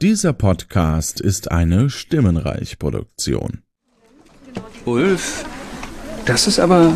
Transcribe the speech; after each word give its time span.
Dieser 0.00 0.32
Podcast 0.32 1.20
ist 1.20 1.50
eine 1.50 1.90
Stimmenreich-Produktion. 1.90 3.62
Ulf, 4.84 5.44
das 6.24 6.46
ist 6.46 6.60
aber. 6.60 6.94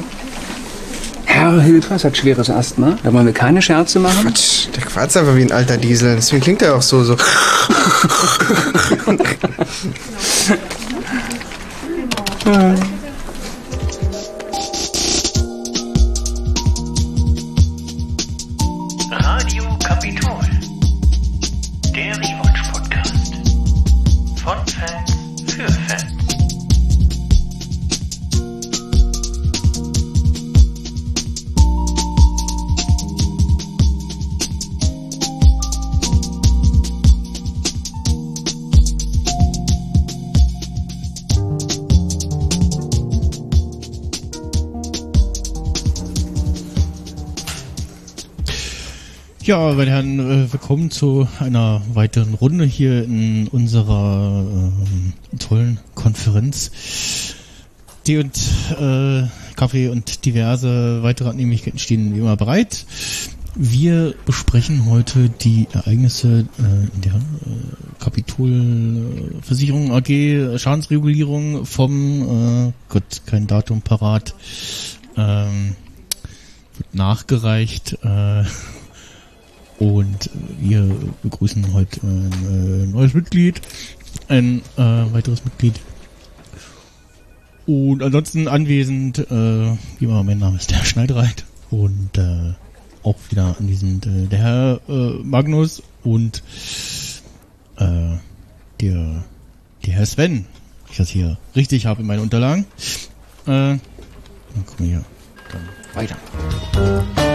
Herr 1.25 1.61
Hilfers 1.61 2.05
hat 2.05 2.17
schweres 2.17 2.49
Asthma. 2.49 2.97
Da 3.03 3.13
wollen 3.13 3.27
wir 3.27 3.33
keine 3.33 3.61
Scherze 3.61 3.99
machen. 3.99 4.29
Quatsch, 4.29 4.69
der 4.77 4.85
quatscht 4.85 5.17
einfach 5.17 5.35
wie 5.35 5.43
ein 5.43 5.51
alter 5.51 5.79
Diesel. 5.79 6.15
Deswegen 6.15 6.43
klingt 6.43 6.63
er 6.63 6.77
auch 6.77 6.83
so, 6.83 7.03
so. 7.03 7.17
Meine 49.63 49.93
Herren, 49.93 50.19
äh, 50.19 50.53
willkommen 50.53 50.91
zu 50.91 51.29
einer 51.39 51.83
weiteren 51.95 52.35
Runde 52.35 52.65
hier 52.65 53.05
in 53.05 53.47
unserer 53.47 54.45
ähm, 54.45 55.13
tollen 55.39 55.79
Konferenz. 55.95 56.73
Tee 58.03 58.19
und 58.19 58.37
äh, 58.79 59.29
Kaffee 59.55 59.89
und 59.89 60.27
diverse 60.27 61.05
weitere 61.05 61.29
Annehmlichkeiten 61.29 61.79
stehen 61.79 62.13
wie 62.13 62.19
immer 62.19 62.37
bereit. 62.37 62.87
Wir 63.55 64.17
besprechen 64.27 64.87
heute 64.87 65.29
die 65.29 65.69
Ereignisse 65.73 66.41
äh, 66.41 67.01
der 67.01 67.15
äh, 67.15 68.01
Kapitolversicherung 68.01 69.93
AG 69.93 70.59
Schadensregulierung 70.59 71.67
vom 71.67 72.69
äh, 72.69 72.73
Gott, 72.89 73.23
kein 73.27 73.47
Datum 73.47 73.81
parat. 73.81 74.35
Ähm, 75.17 75.77
wird 76.77 76.95
nachgereicht. 76.97 77.99
Äh, 78.03 78.43
und 79.83 80.31
wir 80.61 80.89
begrüßen 81.25 81.73
heute 81.73 82.07
ein 82.07 82.33
äh, 82.33 82.87
neues 82.87 83.15
Mitglied, 83.15 83.61
ein 84.29 84.63
äh, 84.77 84.81
weiteres 84.81 85.45
Mitglied. 85.45 85.81
Und 87.67 88.01
ansonsten 88.01 88.47
anwesend, 88.47 89.19
äh, 89.19 89.29
wie 89.99 90.05
immer, 90.05 90.23
mein 90.23 90.39
Name 90.39 90.59
ist 90.59 90.71
der 90.71 90.85
Schneidereit 90.85 91.45
und 91.71 92.17
äh, 92.17 92.53
auch 93.03 93.17
wieder 93.31 93.57
anwesend 93.59 94.07
äh, 94.07 94.27
der 94.27 94.39
Herr 94.39 94.81
äh, 94.89 95.19
Magnus 95.25 95.83
und 96.05 96.45
der, 97.79 98.21
der 98.81 99.25
Herr 99.93 100.07
Sven. 100.07 100.47
Ich 100.89 100.99
das 100.99 101.09
hier 101.09 101.37
richtig 101.57 101.87
habe 101.87 102.03
in 102.03 102.07
meinen 102.07 102.21
Unterlagen. 102.21 102.65
Dann 103.45 103.81
gucken 104.67 104.87
wir 104.87 104.87
hier 104.87 105.05
dann 105.51 105.69
weiter. 105.95 107.32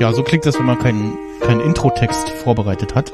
Ja, 0.00 0.12
so 0.12 0.22
klingt 0.22 0.46
das, 0.46 0.58
wenn 0.58 0.66
man 0.66 0.78
keinen 0.78 1.16
keinen 1.40 1.60
Intro-Text 1.60 2.30
vorbereitet 2.30 2.94
hat. 2.94 3.12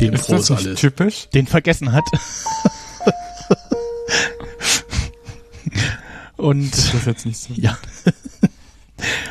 Den, 0.00 0.12
Ist 0.12 0.30
das 0.30 0.50
nicht 0.50 0.76
typisch? 0.76 1.28
den 1.30 1.46
vergessen 1.46 1.92
hat. 1.92 2.04
Und 6.36 6.72
Das 6.72 6.94
ist 6.94 7.06
jetzt 7.06 7.26
nicht 7.26 7.38
so. 7.38 7.54
ja, 7.54 7.76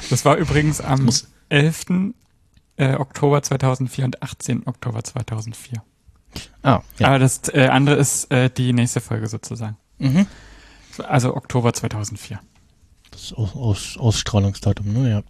Das 0.09 0.25
war 0.25 0.37
übrigens 0.37 0.81
am 0.81 1.09
11. 1.49 1.85
Äh, 2.77 2.95
Oktober 2.95 3.41
2004 3.41 4.05
und 4.05 4.23
18. 4.23 4.67
Oktober 4.67 5.03
2004. 5.03 5.81
ah, 6.63 6.81
ja. 6.97 7.07
Aber 7.07 7.19
das 7.19 7.41
äh, 7.53 7.67
andere 7.67 7.95
ist 7.95 8.29
äh, 8.31 8.49
die 8.49 8.73
nächste 8.73 8.99
Folge 9.01 9.27
sozusagen. 9.27 9.77
Mhm. 9.99 10.25
Also 11.07 11.35
Oktober 11.35 11.73
2004. 11.73 12.39
Das 13.15 13.31
Aus, 13.33 13.55
Aus, 13.55 13.97
Ausstrahlungsdatum, 13.97 14.91
ne? 14.91 15.09
Ja. 15.09 15.23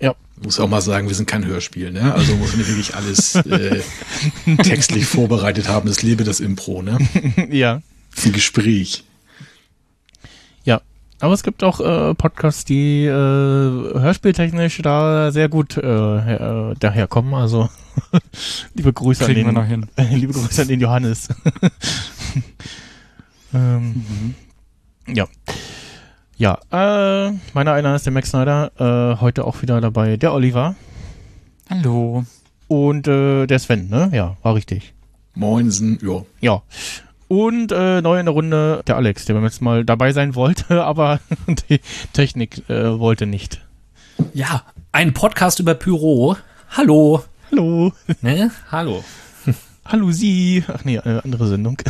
Ja, 0.00 0.14
muss 0.42 0.58
auch 0.60 0.68
mal 0.68 0.80
sagen, 0.80 1.08
wir 1.08 1.14
sind 1.14 1.26
kein 1.26 1.44
Hörspiel, 1.44 1.90
ne? 1.92 2.12
Also 2.14 2.34
muss 2.36 2.56
man 2.56 2.66
wirklich 2.66 2.94
alles 2.96 3.34
äh, 3.36 3.80
textlich 4.62 5.06
vorbereitet 5.06 5.68
haben. 5.68 5.88
Es 5.88 6.02
lebe 6.02 6.24
das 6.24 6.40
Impro, 6.40 6.82
ne? 6.82 6.98
ja, 7.50 7.80
Das 8.10 8.20
ist 8.20 8.26
ein 8.26 8.32
Gespräch. 8.32 9.04
ja. 10.64 10.80
Aber 11.20 11.34
es 11.34 11.42
gibt 11.42 11.62
auch 11.64 11.80
äh, 11.80 12.14
Podcasts, 12.14 12.64
die 12.64 13.04
äh, 13.04 13.10
hörspieltechnisch 13.10 14.78
da 14.82 15.30
sehr 15.32 15.48
gut 15.48 15.76
äh, 15.76 15.82
her, 15.82 16.72
äh, 16.74 16.78
daherkommen. 16.78 17.34
Also 17.34 17.68
liebe 18.74 18.92
Grüße 18.92 19.24
Kriegen 19.24 19.56
an 19.56 19.68
den, 19.96 20.10
liebe 20.12 20.32
Grüße 20.32 20.62
an 20.62 20.68
den 20.68 20.80
Johannes. 20.80 21.28
ähm, 23.54 24.04
Ja. 25.08 25.26
Ja, 26.38 26.60
äh, 26.70 27.32
meiner 27.52 27.72
einer 27.72 27.96
ist 27.96 28.06
der 28.06 28.12
Max 28.12 28.30
Snyder, 28.30 28.70
äh, 28.78 29.20
heute 29.20 29.44
auch 29.44 29.60
wieder 29.60 29.80
dabei 29.80 30.16
der 30.16 30.32
Oliver 30.32 30.76
Hallo. 31.68 32.26
und 32.68 33.08
äh, 33.08 33.48
der 33.48 33.58
Sven, 33.58 33.88
ne? 33.88 34.08
Ja, 34.12 34.36
war 34.44 34.54
richtig. 34.54 34.94
Moinsen, 35.34 35.98
ja. 36.00 36.22
Ja. 36.40 36.62
Und 37.26 37.72
äh, 37.72 38.00
neu 38.02 38.20
in 38.20 38.26
der 38.26 38.34
Runde 38.34 38.84
der 38.86 38.94
Alex, 38.94 39.24
der 39.24 39.34
beim 39.34 39.42
letzten 39.42 39.64
Mal 39.64 39.84
dabei 39.84 40.12
sein 40.12 40.36
wollte, 40.36 40.84
aber 40.84 41.18
die 41.68 41.80
Technik 42.12 42.70
äh, 42.70 42.96
wollte 43.00 43.26
nicht. 43.26 43.60
Ja, 44.32 44.62
ein 44.92 45.14
Podcast 45.14 45.58
über 45.58 45.74
Pyro. 45.74 46.36
Hallo. 46.70 47.24
Hallo. 47.50 47.92
Ne? 48.22 48.52
Hallo. 48.70 49.02
Hallo 49.84 50.12
Sie. 50.12 50.62
Ach 50.68 50.84
nee, 50.84 51.00
eine 51.00 51.24
andere 51.24 51.48
Sendung. 51.48 51.82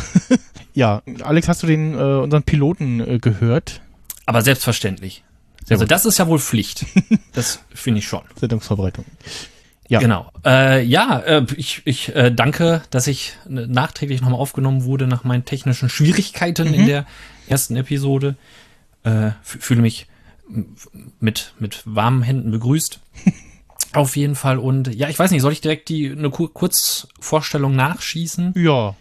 ja, 0.73 1.03
Alex, 1.21 1.47
hast 1.47 1.61
du 1.61 1.67
den 1.67 1.93
äh, 1.93 1.97
unseren 1.97 2.41
Piloten 2.41 2.99
äh, 2.99 3.19
gehört? 3.19 3.81
Aber 4.29 4.43
selbstverständlich. 4.43 5.23
Sehr 5.65 5.73
also 5.75 5.85
gut. 5.85 5.91
das 5.91 6.05
ist 6.05 6.19
ja 6.19 6.27
wohl 6.27 6.37
Pflicht. 6.37 6.85
Das 7.33 7.61
finde 7.73 7.99
ich 7.99 8.07
schon. 8.07 8.21
Sendungsvorbereitung. 8.35 9.05
Ja. 9.87 9.99
Genau. 9.99 10.31
Äh, 10.45 10.83
ja, 10.83 11.17
äh, 11.19 11.45
ich, 11.55 11.81
ich 11.85 12.13
äh, 12.13 12.31
danke, 12.31 12.83
dass 12.91 13.07
ich 13.07 13.37
äh, 13.47 13.65
nachträglich 13.65 14.21
nochmal 14.21 14.39
aufgenommen 14.39 14.83
wurde 14.83 15.07
nach 15.07 15.23
meinen 15.23 15.45
technischen 15.45 15.89
Schwierigkeiten 15.89 16.73
in 16.75 16.85
der 16.85 17.07
ersten 17.47 17.75
Episode. 17.75 18.35
Äh, 19.03 19.31
fühle 19.41 19.81
mich 19.81 20.05
mit, 21.19 21.53
mit 21.57 21.81
warmen 21.85 22.21
Händen 22.21 22.51
begrüßt. 22.51 22.99
Auf 23.93 24.15
jeden 24.15 24.35
Fall. 24.35 24.59
Und 24.59 24.93
ja, 24.93 25.09
ich 25.09 25.17
weiß 25.17 25.31
nicht, 25.31 25.41
soll 25.41 25.53
ich 25.53 25.61
direkt 25.61 25.89
die 25.89 26.11
eine 26.11 26.29
Kur 26.29 26.53
Kurzvorstellung 26.53 27.75
nachschießen? 27.75 28.53
Ja. 28.57 28.95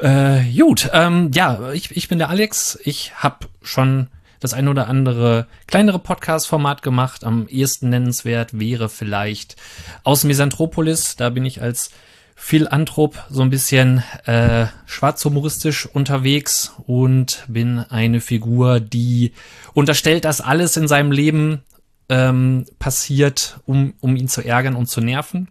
Äh, 0.00 0.42
gut, 0.56 0.90
ähm, 0.92 1.30
ja, 1.34 1.72
ich, 1.72 1.96
ich 1.96 2.08
bin 2.08 2.18
der 2.18 2.30
Alex. 2.30 2.78
Ich 2.84 3.14
habe 3.16 3.48
schon 3.62 4.08
das 4.40 4.54
ein 4.54 4.68
oder 4.68 4.88
andere 4.88 5.46
kleinere 5.66 5.98
Podcast-Format 5.98 6.82
gemacht. 6.82 7.24
Am 7.24 7.46
ehesten 7.48 7.90
nennenswert 7.90 8.58
wäre 8.58 8.88
vielleicht 8.88 9.56
aus 10.02 10.24
Misanthropolis. 10.24 11.16
Da 11.16 11.28
bin 11.30 11.44
ich 11.44 11.60
als 11.60 11.90
Philanthrop 12.34 13.22
so 13.28 13.42
ein 13.42 13.50
bisschen 13.50 14.02
äh, 14.24 14.66
schwarzhumoristisch 14.86 15.84
unterwegs 15.84 16.72
und 16.86 17.44
bin 17.48 17.80
eine 17.80 18.22
Figur, 18.22 18.80
die 18.80 19.32
unterstellt, 19.74 20.24
dass 20.24 20.40
alles 20.40 20.78
in 20.78 20.88
seinem 20.88 21.12
Leben 21.12 21.62
ähm, 22.08 22.64
passiert, 22.78 23.60
um, 23.66 23.92
um 24.00 24.16
ihn 24.16 24.26
zu 24.26 24.40
ärgern 24.40 24.74
und 24.74 24.86
zu 24.86 25.02
nerven. 25.02 25.48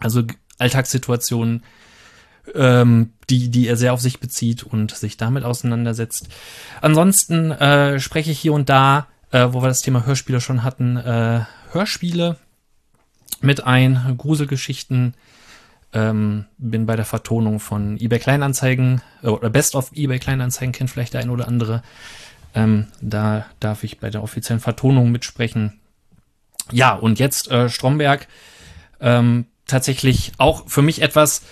Also 0.00 0.22
Alltagssituationen, 0.58 1.62
ähm, 2.54 3.12
die, 3.28 3.48
die 3.48 3.68
er 3.68 3.76
sehr 3.76 3.92
auf 3.92 4.00
sich 4.00 4.20
bezieht 4.20 4.62
und 4.62 4.94
sich 4.94 5.16
damit 5.16 5.44
auseinandersetzt. 5.44 6.28
Ansonsten 6.80 7.50
äh, 7.52 8.00
spreche 8.00 8.30
ich 8.30 8.38
hier 8.38 8.52
und 8.52 8.68
da, 8.68 9.06
äh, 9.30 9.48
wo 9.50 9.62
wir 9.62 9.68
das 9.68 9.80
Thema 9.80 10.06
Hörspiele 10.06 10.40
schon 10.40 10.64
hatten, 10.64 10.96
äh, 10.96 11.40
Hörspiele 11.72 12.36
mit 13.40 13.64
ein, 13.64 14.14
Gruselgeschichten. 14.16 15.14
Ähm, 15.92 16.44
bin 16.56 16.86
bei 16.86 16.94
der 16.94 17.04
Vertonung 17.04 17.58
von 17.58 17.98
eBay 17.98 18.20
Kleinanzeigen 18.20 19.02
äh, 19.22 19.28
oder 19.28 19.50
Best 19.50 19.74
of 19.74 19.90
eBay 19.92 20.20
Kleinanzeigen 20.20 20.72
kennt 20.72 20.90
vielleicht 20.90 21.14
der 21.14 21.20
ein 21.20 21.30
oder 21.30 21.48
andere. 21.48 21.82
Ähm, 22.54 22.86
da 23.00 23.46
darf 23.58 23.82
ich 23.82 23.98
bei 23.98 24.10
der 24.10 24.22
offiziellen 24.22 24.60
Vertonung 24.60 25.10
mitsprechen. 25.10 25.80
Ja, 26.70 26.94
und 26.94 27.18
jetzt 27.18 27.50
äh, 27.50 27.68
Stromberg. 27.68 28.28
Ähm, 29.00 29.46
tatsächlich 29.66 30.32
auch 30.38 30.68
für 30.68 30.82
mich 30.82 31.02
etwas, 31.02 31.42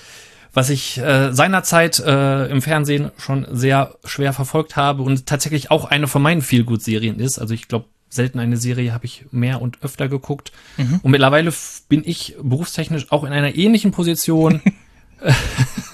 was 0.59 0.71
ich 0.71 0.99
äh, 0.99 1.33
seinerzeit 1.33 2.01
äh, 2.01 2.47
im 2.47 2.63
Fernsehen 2.63 3.13
schon 3.17 3.47
sehr 3.53 3.95
schwer 4.05 4.33
verfolgt 4.33 4.75
habe 4.75 5.05
und 5.05 5.25
tatsächlich 5.25 5.71
auch 5.71 5.85
eine 5.85 6.09
von 6.09 6.21
meinen 6.21 6.43
Feelgood-Serien 6.43 7.21
ist. 7.21 7.39
Also 7.39 7.55
ich 7.55 7.69
glaube, 7.69 7.85
selten 8.09 8.41
eine 8.41 8.57
Serie 8.57 8.93
habe 8.93 9.05
ich 9.05 9.27
mehr 9.31 9.63
und 9.63 9.81
öfter 9.85 10.09
geguckt. 10.09 10.51
Und 10.77 11.13
mittlerweile 11.13 11.55
bin 11.89 12.03
ich 12.05 12.35
berufstechnisch 12.43 13.13
auch 13.13 13.23
in 13.23 13.33
einer 13.33 13.55
ähnlichen 13.55 13.93
Position 13.93 14.61
äh, 15.21 15.33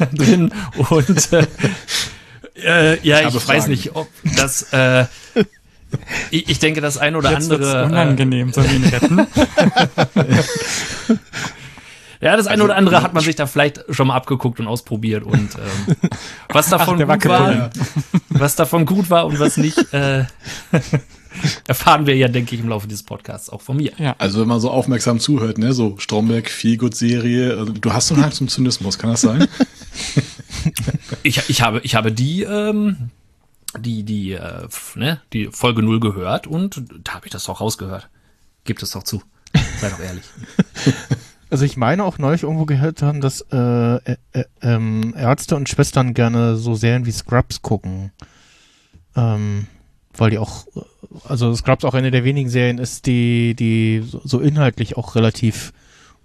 drin. 0.16 0.50
Und 0.88 1.32
äh, 1.34 1.46
äh, 2.54 2.98
ja, 3.06 3.20
ich, 3.20 3.26
habe 3.26 3.46
weiß 3.46 3.66
nicht, 3.66 3.94
ob 3.94 4.08
das. 4.34 4.72
Äh, 4.72 5.04
ich, 6.30 6.48
ich 6.48 6.58
denke, 6.58 6.80
das 6.80 6.96
ein 6.96 7.16
oder 7.16 7.32
Jetzt 7.32 7.52
andere. 7.52 7.82
Äh, 7.82 7.84
unangenehm, 7.84 8.50
sollen 8.54 8.70
wir 8.70 8.76
ihn 8.76 8.84
retten? 8.84 9.26
Ja, 12.24 12.38
das 12.38 12.46
eine 12.46 12.64
oder 12.64 12.76
andere 12.76 13.02
hat 13.02 13.12
man 13.12 13.22
sich 13.22 13.36
da 13.36 13.46
vielleicht 13.46 13.84
schon 13.90 14.06
mal 14.08 14.16
abgeguckt 14.16 14.58
und 14.58 14.66
ausprobiert 14.66 15.24
und 15.24 15.56
ähm, 15.56 15.96
was 16.48 16.70
davon 16.70 16.96
der 16.96 17.06
gut 17.06 17.26
war, 17.26 17.70
was 18.30 18.56
davon 18.56 18.86
gut 18.86 19.10
war 19.10 19.26
und 19.26 19.38
was 19.38 19.58
nicht, 19.58 19.92
äh, 19.92 20.24
erfahren 21.68 22.06
wir 22.06 22.16
ja, 22.16 22.28
denke 22.28 22.54
ich, 22.54 22.62
im 22.62 22.70
Laufe 22.70 22.88
dieses 22.88 23.02
Podcasts 23.02 23.50
auch 23.50 23.60
von 23.60 23.76
mir. 23.76 23.92
Ja. 23.98 24.16
Also 24.16 24.40
wenn 24.40 24.48
man 24.48 24.58
so 24.58 24.70
aufmerksam 24.70 25.20
zuhört, 25.20 25.58
ne, 25.58 25.74
so 25.74 25.98
Stromberg, 25.98 26.48
Feelgood-Serie, 26.48 27.58
also 27.58 27.74
du 27.74 27.92
hast 27.92 28.08
so 28.08 28.14
einen 28.14 28.24
Hang 28.24 28.32
zum 28.32 28.48
Zynismus, 28.48 28.96
kann 28.96 29.10
das 29.10 29.20
sein? 29.20 29.46
Ich, 31.24 31.50
ich 31.50 31.60
habe, 31.60 31.80
ich 31.80 31.94
habe 31.94 32.10
die, 32.10 32.42
ähm, 32.44 33.10
die, 33.78 34.02
die, 34.02 34.32
äh, 34.32 34.66
ne, 34.94 35.20
die 35.34 35.50
Folge 35.52 35.82
0 35.82 36.00
gehört 36.00 36.46
und 36.46 36.84
da 37.02 37.16
habe 37.16 37.26
ich 37.26 37.32
das 37.32 37.44
doch 37.44 37.60
rausgehört. 37.60 38.08
Gebt 38.64 38.82
es 38.82 38.92
doch 38.92 39.02
zu. 39.02 39.22
Sei 39.78 39.90
doch 39.90 40.00
ehrlich. 40.00 40.24
Also 41.50 41.64
ich 41.64 41.76
meine 41.76 42.04
auch 42.04 42.18
neulich 42.18 42.42
irgendwo 42.42 42.64
gehört 42.64 43.02
haben, 43.02 43.20
dass 43.20 43.42
äh, 43.52 43.56
äh, 43.96 44.16
äh, 44.32 44.44
ähm, 44.62 45.14
Ärzte 45.16 45.56
und 45.56 45.68
Schwestern 45.68 46.14
gerne 46.14 46.56
so 46.56 46.74
Serien 46.74 47.06
wie 47.06 47.12
Scrubs 47.12 47.62
gucken. 47.62 48.10
Ähm, 49.16 49.66
weil 50.16 50.30
die 50.30 50.38
auch, 50.38 50.66
äh, 50.76 50.80
also 51.28 51.54
Scrubs 51.54 51.84
auch 51.84 51.94
eine 51.94 52.10
der 52.10 52.24
wenigen 52.24 52.48
Serien 52.50 52.78
ist, 52.78 53.06
die, 53.06 53.54
die 53.54 54.02
so, 54.24 54.40
inhaltlich 54.40 54.96
auch 54.96 55.14
relativ 55.14 55.72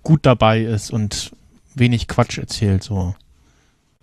gut 0.04 0.22
dabei 0.26 0.62
ist 0.62 0.92
und 0.92 1.32
wenig 1.76 2.08
Quatsch 2.08 2.38
erzählt, 2.38 2.84
so. 2.84 3.16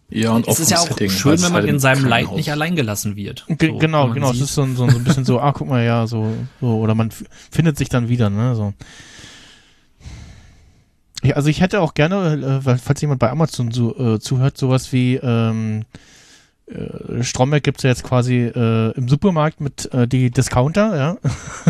Ja, 0.08 0.30
und 0.30 0.46
es 0.46 0.60
ist 0.60 0.70
ja 0.70 0.78
auch 0.78 0.86
Setting, 0.86 1.10
schön, 1.10 1.32
es 1.34 1.42
wenn 1.42 1.52
man 1.52 1.62
halt 1.62 1.68
in 1.70 1.80
seinem 1.80 2.04
Leid 2.04 2.30
nicht 2.32 2.52
allein 2.52 2.76
gelassen 2.76 3.16
wird. 3.16 3.44
Ge 3.48 3.70
So, 3.70 3.78
genau, 3.78 4.06
man 4.06 4.14
genau. 4.14 4.28
Es 4.30 4.34
sieht- 4.36 4.44
ist 4.44 4.54
so, 4.54 4.62
ein- 4.62 4.76
so, 4.76 4.88
so 4.88 4.98
ein 4.98 5.02
bisschen 5.04 5.24
so, 5.24 5.40
ah, 5.40 5.50
guck 5.52 5.66
mal, 5.68 5.84
ja, 5.84 6.06
so, 6.06 6.32
so 6.60 6.78
oder 6.78 6.94
man 6.94 7.10
findet 7.50 7.76
sich 7.76 7.88
dann 7.88 8.08
wieder, 8.08 8.30
ne? 8.30 8.54
So. 8.54 8.72
Ja, 11.26 11.34
also 11.36 11.48
ich 11.48 11.60
hätte 11.60 11.80
auch 11.80 11.94
gerne, 11.94 12.60
äh, 12.64 12.76
falls 12.78 13.00
jemand 13.00 13.20
bei 13.20 13.30
Amazon 13.30 13.70
so, 13.72 13.96
äh, 13.98 14.20
zuhört, 14.20 14.56
sowas 14.56 14.92
wie 14.92 15.16
ähm, 15.16 15.84
äh, 16.66 17.22
Stromberg 17.22 17.62
gibt's 17.64 17.82
ja 17.84 17.90
jetzt 17.90 18.04
quasi 18.04 18.36
äh, 18.38 18.92
im 18.92 19.08
Supermarkt 19.08 19.60
mit 19.60 19.92
äh, 19.92 20.06
die 20.06 20.30
Discounter, 20.30 20.96
ja. 20.96 21.16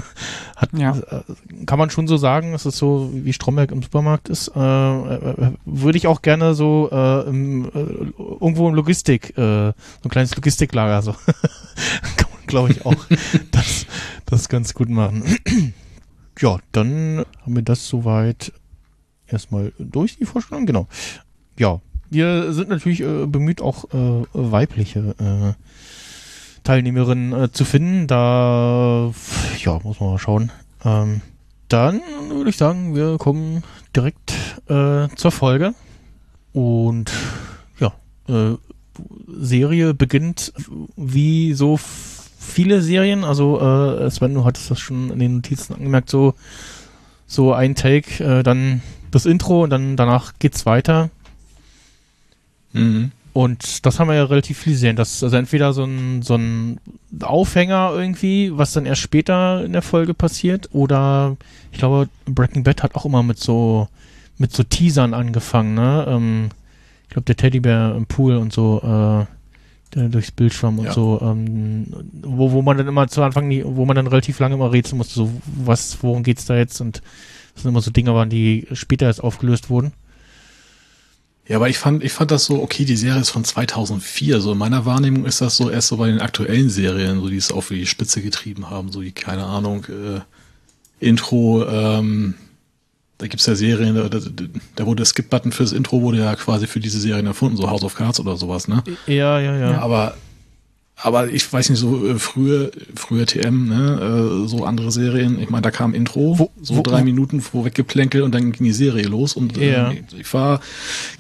Hat, 0.56 0.70
Ja. 0.73 0.97
äh, 0.97 1.23
kann 1.67 1.79
man 1.79 1.91
schon 1.91 2.06
so 2.08 2.17
sagen, 2.17 2.53
dass 2.53 2.64
es 2.64 2.76
so 2.79 3.11
wie 3.12 3.32
Stromberg 3.32 3.73
im 3.73 3.82
Supermarkt 3.82 4.29
ist. 4.31 4.55
Würde 4.55 5.99
ich 5.99 6.06
auch 6.06 6.23
gerne 6.23 6.55
so 6.55 6.88
im, 7.26 7.70
irgendwo 7.75 8.69
im 8.69 8.75
Logistik, 8.75 9.37
äh, 9.37 9.73
so 9.73 9.75
ein 10.05 10.11
kleines 10.11 10.35
Logistiklager, 10.35 11.02
so. 11.02 11.12
kann 12.17 12.31
man, 12.32 12.47
glaube 12.47 12.70
ich, 12.73 12.87
auch 12.87 12.94
das, 13.52 13.87
das 14.25 14.49
ganz 14.49 14.73
gut 14.73 14.88
machen. 14.88 15.25
ja, 16.41 16.56
dann 16.73 17.25
haben 17.43 17.55
wir 17.55 17.62
das 17.62 17.87
soweit 17.87 18.52
erstmal 19.28 19.73
durch, 19.78 20.17
die 20.17 20.25
Vorstellung, 20.25 20.67
genau. 20.67 20.87
Ja, 21.58 21.81
wir 22.11 22.52
sind 22.52 22.69
natürlich 22.69 23.00
äh, 23.00 23.26
bemüht, 23.26 23.61
auch 23.61 23.84
äh, 23.93 24.25
weibliche 24.32 25.14
äh, 25.19 25.52
Teilnehmerinnen 26.62 27.44
äh, 27.44 27.52
zu 27.52 27.64
finden. 27.64 28.06
Da, 28.06 29.12
ja, 29.58 29.81
muss 29.82 30.00
man 30.00 30.11
mal 30.11 30.19
schauen. 30.19 30.52
Ähm, 30.84 31.20
dann 31.69 32.00
würde 32.28 32.50
ich 32.50 32.56
sagen, 32.56 32.94
wir 32.94 33.19
kommen 33.19 33.64
direkt 33.94 34.34
äh, 34.69 35.08
zur 35.17 35.32
Folge. 35.32 35.75
Und 36.52 37.12
ja, 37.78 37.93
äh, 38.28 38.56
Serie 39.28 39.94
beginnt 39.94 40.52
wie 40.96 41.52
so 41.55 41.78
viele 41.78 42.81
Serien. 42.81 43.25
Also 43.25 44.08
Sven, 44.08 44.32
du 44.32 44.44
hattest 44.44 44.70
das 44.70 44.81
schon 44.81 45.11
in 45.11 45.19
den 45.19 45.34
Notizen 45.34 45.75
angemerkt, 45.75 46.08
so, 46.08 46.34
so 47.26 47.52
ein 47.52 47.75
Take, 47.75 48.43
dann 48.43 48.81
das 49.16 49.26
Intro 49.26 49.64
und 49.64 49.70
dann 49.70 49.96
danach 49.96 50.34
geht's 50.38 50.66
weiter. 50.66 51.10
Mhm. 52.72 53.12
Und 53.32 53.84
das 53.84 54.00
haben 54.00 54.08
wir 54.08 54.14
ja 54.14 54.24
relativ 54.24 54.58
viel 54.58 54.72
gesehen. 54.72 54.96
Das 54.96 55.12
ist 55.12 55.22
also 55.22 55.36
entweder 55.36 55.74
so 55.74 55.84
ein, 55.84 56.22
so 56.22 56.36
ein 56.36 56.80
Aufhänger 57.20 57.92
irgendwie, 57.94 58.56
was 58.56 58.72
dann 58.72 58.86
erst 58.86 59.02
später 59.02 59.62
in 59.62 59.72
der 59.72 59.82
Folge 59.82 60.14
passiert, 60.14 60.70
oder 60.72 61.36
ich 61.70 61.78
glaube, 61.78 62.08
Breaking 62.24 62.62
Bad 62.62 62.82
hat 62.82 62.94
auch 62.94 63.04
immer 63.04 63.22
mit 63.22 63.38
so, 63.38 63.88
mit 64.38 64.52
so 64.52 64.62
Teasern 64.62 65.12
angefangen, 65.12 65.74
ne? 65.74 66.06
Ähm, 66.08 66.48
ich 67.04 67.10
glaube, 67.10 67.26
der 67.26 67.36
Teddybär 67.36 67.94
im 67.94 68.06
Pool 68.06 68.36
und 68.36 68.54
so, 68.54 68.80
äh, 68.82 69.26
durchs 69.91 70.31
Bild 70.31 70.53
schwamm 70.53 70.79
und 70.79 70.87
Ja. 70.87 70.93
so, 70.93 71.21
ähm, 71.23 71.87
wo, 72.23 72.53
wo 72.53 72.62
man 72.62 72.77
dann 72.77 72.88
immer 72.88 73.09
zu 73.09 73.23
Anfang, 73.23 73.49
nie, 73.49 73.62
wo 73.65 73.85
man 73.85 73.97
dann 73.97 74.06
relativ 74.06 74.38
lange 74.38 74.55
immer 74.55 74.73
rätseln 74.73 74.99
musste, 74.99 75.15
so, 75.15 75.31
was, 75.65 75.99
worum 76.03 76.23
geht's 76.23 76.44
da 76.44 76.56
jetzt? 76.56 76.81
Und 76.81 77.03
das 77.55 77.62
sind 77.62 77.71
immer 77.71 77.81
so 77.81 77.91
Dinge 77.91 78.15
waren, 78.15 78.29
die 78.29 78.67
später 78.73 79.06
erst 79.06 79.23
aufgelöst 79.23 79.71
wurden. 79.71 79.93
Ja, 81.49 81.56
aber 81.56 81.69
ich 81.69 81.79
fand, 81.79 82.03
ich 82.03 82.12
fand 82.12 82.33
das 82.33 82.44
so, 82.44 82.61
okay, 82.61 82.85
die 82.85 82.97
Serie 82.97 83.21
ist 83.21 83.31
von 83.31 83.44
2004. 83.44 84.41
So 84.41 84.53
in 84.53 84.59
meiner 84.59 84.85
Wahrnehmung 84.85 85.25
ist 85.27 85.41
das 85.41 85.56
so 85.56 85.71
erst 85.71 85.88
so 85.88 85.97
bei 85.97 86.09
den 86.09 86.21
aktuellen 86.21 86.69
Serien, 86.71 87.21
so 87.21 87.29
die 87.29 87.37
es 87.37 87.53
auf 87.53 87.69
die 87.69 87.87
Spitze 87.87 88.21
getrieben 88.21 88.69
haben, 88.69 88.91
so 88.91 89.00
die, 89.00 89.12
keine 89.12 89.44
Ahnung, 89.44 89.85
äh, 89.85 90.21
Intro, 90.99 91.65
ähm, 91.69 92.35
da 93.18 93.26
gibt's 93.26 93.46
ja 93.46 93.54
Serien, 93.54 93.94
da, 93.94 94.08
da, 94.08 94.18
da 94.76 94.86
wurde 94.86 94.96
der 94.98 95.06
Skip-Button 95.06 95.52
fürs 95.52 95.72
Intro 95.72 96.02
wurde 96.02 96.18
ja 96.18 96.34
quasi 96.36 96.66
für 96.66 96.80
diese 96.80 97.00
Serien 97.00 97.26
erfunden, 97.26 97.56
so 97.56 97.70
House 97.70 97.82
of 97.82 97.94
Cards 97.94 98.20
oder 98.20 98.36
sowas, 98.36 98.68
ne? 98.68 98.82
Ja, 99.06 99.40
ja, 99.40 99.56
ja. 99.56 99.78
Aber, 99.80 100.14
aber 100.98 101.28
ich 101.30 101.50
weiß 101.52 101.68
nicht, 101.70 101.78
so 101.78 102.06
äh, 102.08 102.18
früher, 102.18 102.70
früher 102.94 103.26
TM, 103.26 103.68
ne, 103.68 104.42
äh, 104.44 104.48
so 104.48 104.64
andere 104.64 104.90
Serien, 104.92 105.38
ich 105.40 105.50
meine, 105.50 105.62
da 105.62 105.70
kam 105.70 105.94
Intro, 105.94 106.38
Wo- 106.38 106.50
so 106.62 106.76
wo- 106.76 106.82
drei 106.82 107.04
Minuten 107.04 107.40
vorweggeplänkelt 107.40 108.22
und 108.24 108.34
dann 108.34 108.52
ging 108.52 108.64
die 108.64 108.72
Serie 108.72 109.04
los. 109.06 109.34
Und 109.34 109.58
äh, 109.58 109.72
Ja. 109.72 109.92
ich 110.18 110.32
war 110.34 110.60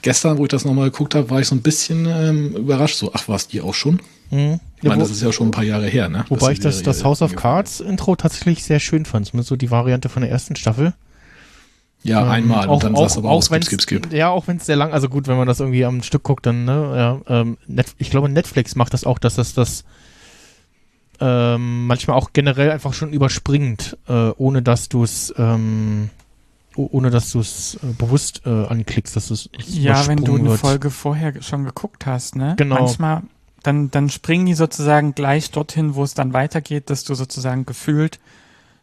gestern, 0.02 0.38
wo 0.38 0.44
ich 0.44 0.50
das 0.50 0.64
nochmal 0.64 0.90
geguckt 0.90 1.14
habe, 1.14 1.28
war 1.30 1.40
ich 1.40 1.46
so 1.46 1.54
ein 1.54 1.62
bisschen 1.62 2.06
ähm, 2.06 2.54
überrascht. 2.56 2.96
So, 2.96 3.10
ach, 3.14 3.28
war's 3.28 3.48
die 3.48 3.60
auch 3.60 3.74
schon? 3.74 4.00
Mhm. 4.30 4.60
Ich 4.78 4.82
meine, 4.88 5.00
das 5.02 5.10
ist 5.10 5.22
ja 5.22 5.32
schon 5.32 5.48
ein 5.48 5.52
paar 5.52 5.64
Jahre 5.64 5.86
her, 5.86 6.08
ne? 6.08 6.24
Wobei 6.28 6.52
ich 6.52 6.60
das, 6.60 6.82
das 6.82 7.04
House 7.04 7.22
of. 7.22 7.34
Cards 7.36 7.80
Intro 7.80 8.16
tatsächlich 8.16 8.64
sehr 8.64 8.80
schön 8.80 9.04
fand. 9.04 9.26
Zumindest 9.26 9.48
so 9.48 9.56
die 9.56 9.70
Variante 9.70 10.08
von 10.08 10.22
der 10.22 10.30
ersten 10.30 10.56
Staffel. 10.56 10.92
Ja, 12.06 12.22
Ähm, 12.24 12.30
einmal. 12.30 12.68
auch, 12.68 12.74
und 12.74 12.84
dann 12.84 12.94
auch, 12.94 13.00
sagst 13.00 13.16
du 13.16 13.20
aber 13.20 13.30
auch 13.30 13.42
skip, 13.42 13.64
skip, 13.64 13.80
skip. 13.82 14.12
Ja, 14.12 14.28
auch 14.30 14.46
wenn 14.46 14.56
es 14.58 14.66
sehr 14.66 14.76
lang, 14.76 14.92
also 14.92 15.08
gut, 15.08 15.26
wenn 15.28 15.36
man 15.36 15.46
das 15.46 15.60
irgendwie 15.60 15.84
am 15.84 16.02
Stück 16.02 16.22
guckt, 16.22 16.46
dann, 16.46 16.64
ne, 16.64 17.20
ja, 17.28 17.40
ähm, 17.40 17.56
Net, 17.66 17.86
ich 17.98 18.10
glaube 18.10 18.28
Netflix 18.28 18.74
macht 18.76 18.92
das 18.94 19.04
auch, 19.04 19.18
dass 19.18 19.34
das 19.36 19.54
das 19.54 19.84
ähm, 21.20 21.86
manchmal 21.86 22.16
auch 22.16 22.30
generell 22.32 22.70
einfach 22.70 22.92
schon 22.92 23.12
überspringt, 23.12 23.96
äh, 24.08 24.30
ohne 24.36 24.62
dass 24.62 24.88
du 24.88 25.02
es 25.02 25.32
ähm, 25.38 26.10
oh- 26.76 26.88
ohne 26.92 27.10
dass 27.10 27.32
du 27.32 27.40
es 27.40 27.78
äh, 27.82 27.86
bewusst 27.98 28.42
äh, 28.44 28.50
anklickst, 28.66 29.16
dass 29.16 29.30
es 29.30 29.48
Ja, 29.66 30.06
wenn 30.06 30.18
du 30.22 30.36
eine 30.36 30.50
wird. 30.50 30.60
Folge 30.60 30.90
vorher 30.90 31.40
schon 31.42 31.64
geguckt 31.64 32.04
hast, 32.04 32.36
ne? 32.36 32.54
Genau. 32.58 32.74
Manchmal, 32.80 33.22
dann, 33.62 33.90
dann 33.90 34.10
springen 34.10 34.44
die 34.46 34.54
sozusagen 34.54 35.14
gleich 35.14 35.50
dorthin, 35.50 35.94
wo 35.94 36.04
es 36.04 36.12
dann 36.12 36.34
weitergeht, 36.34 36.90
dass 36.90 37.04
du 37.04 37.14
sozusagen 37.14 37.64
gefühlt 37.64 38.18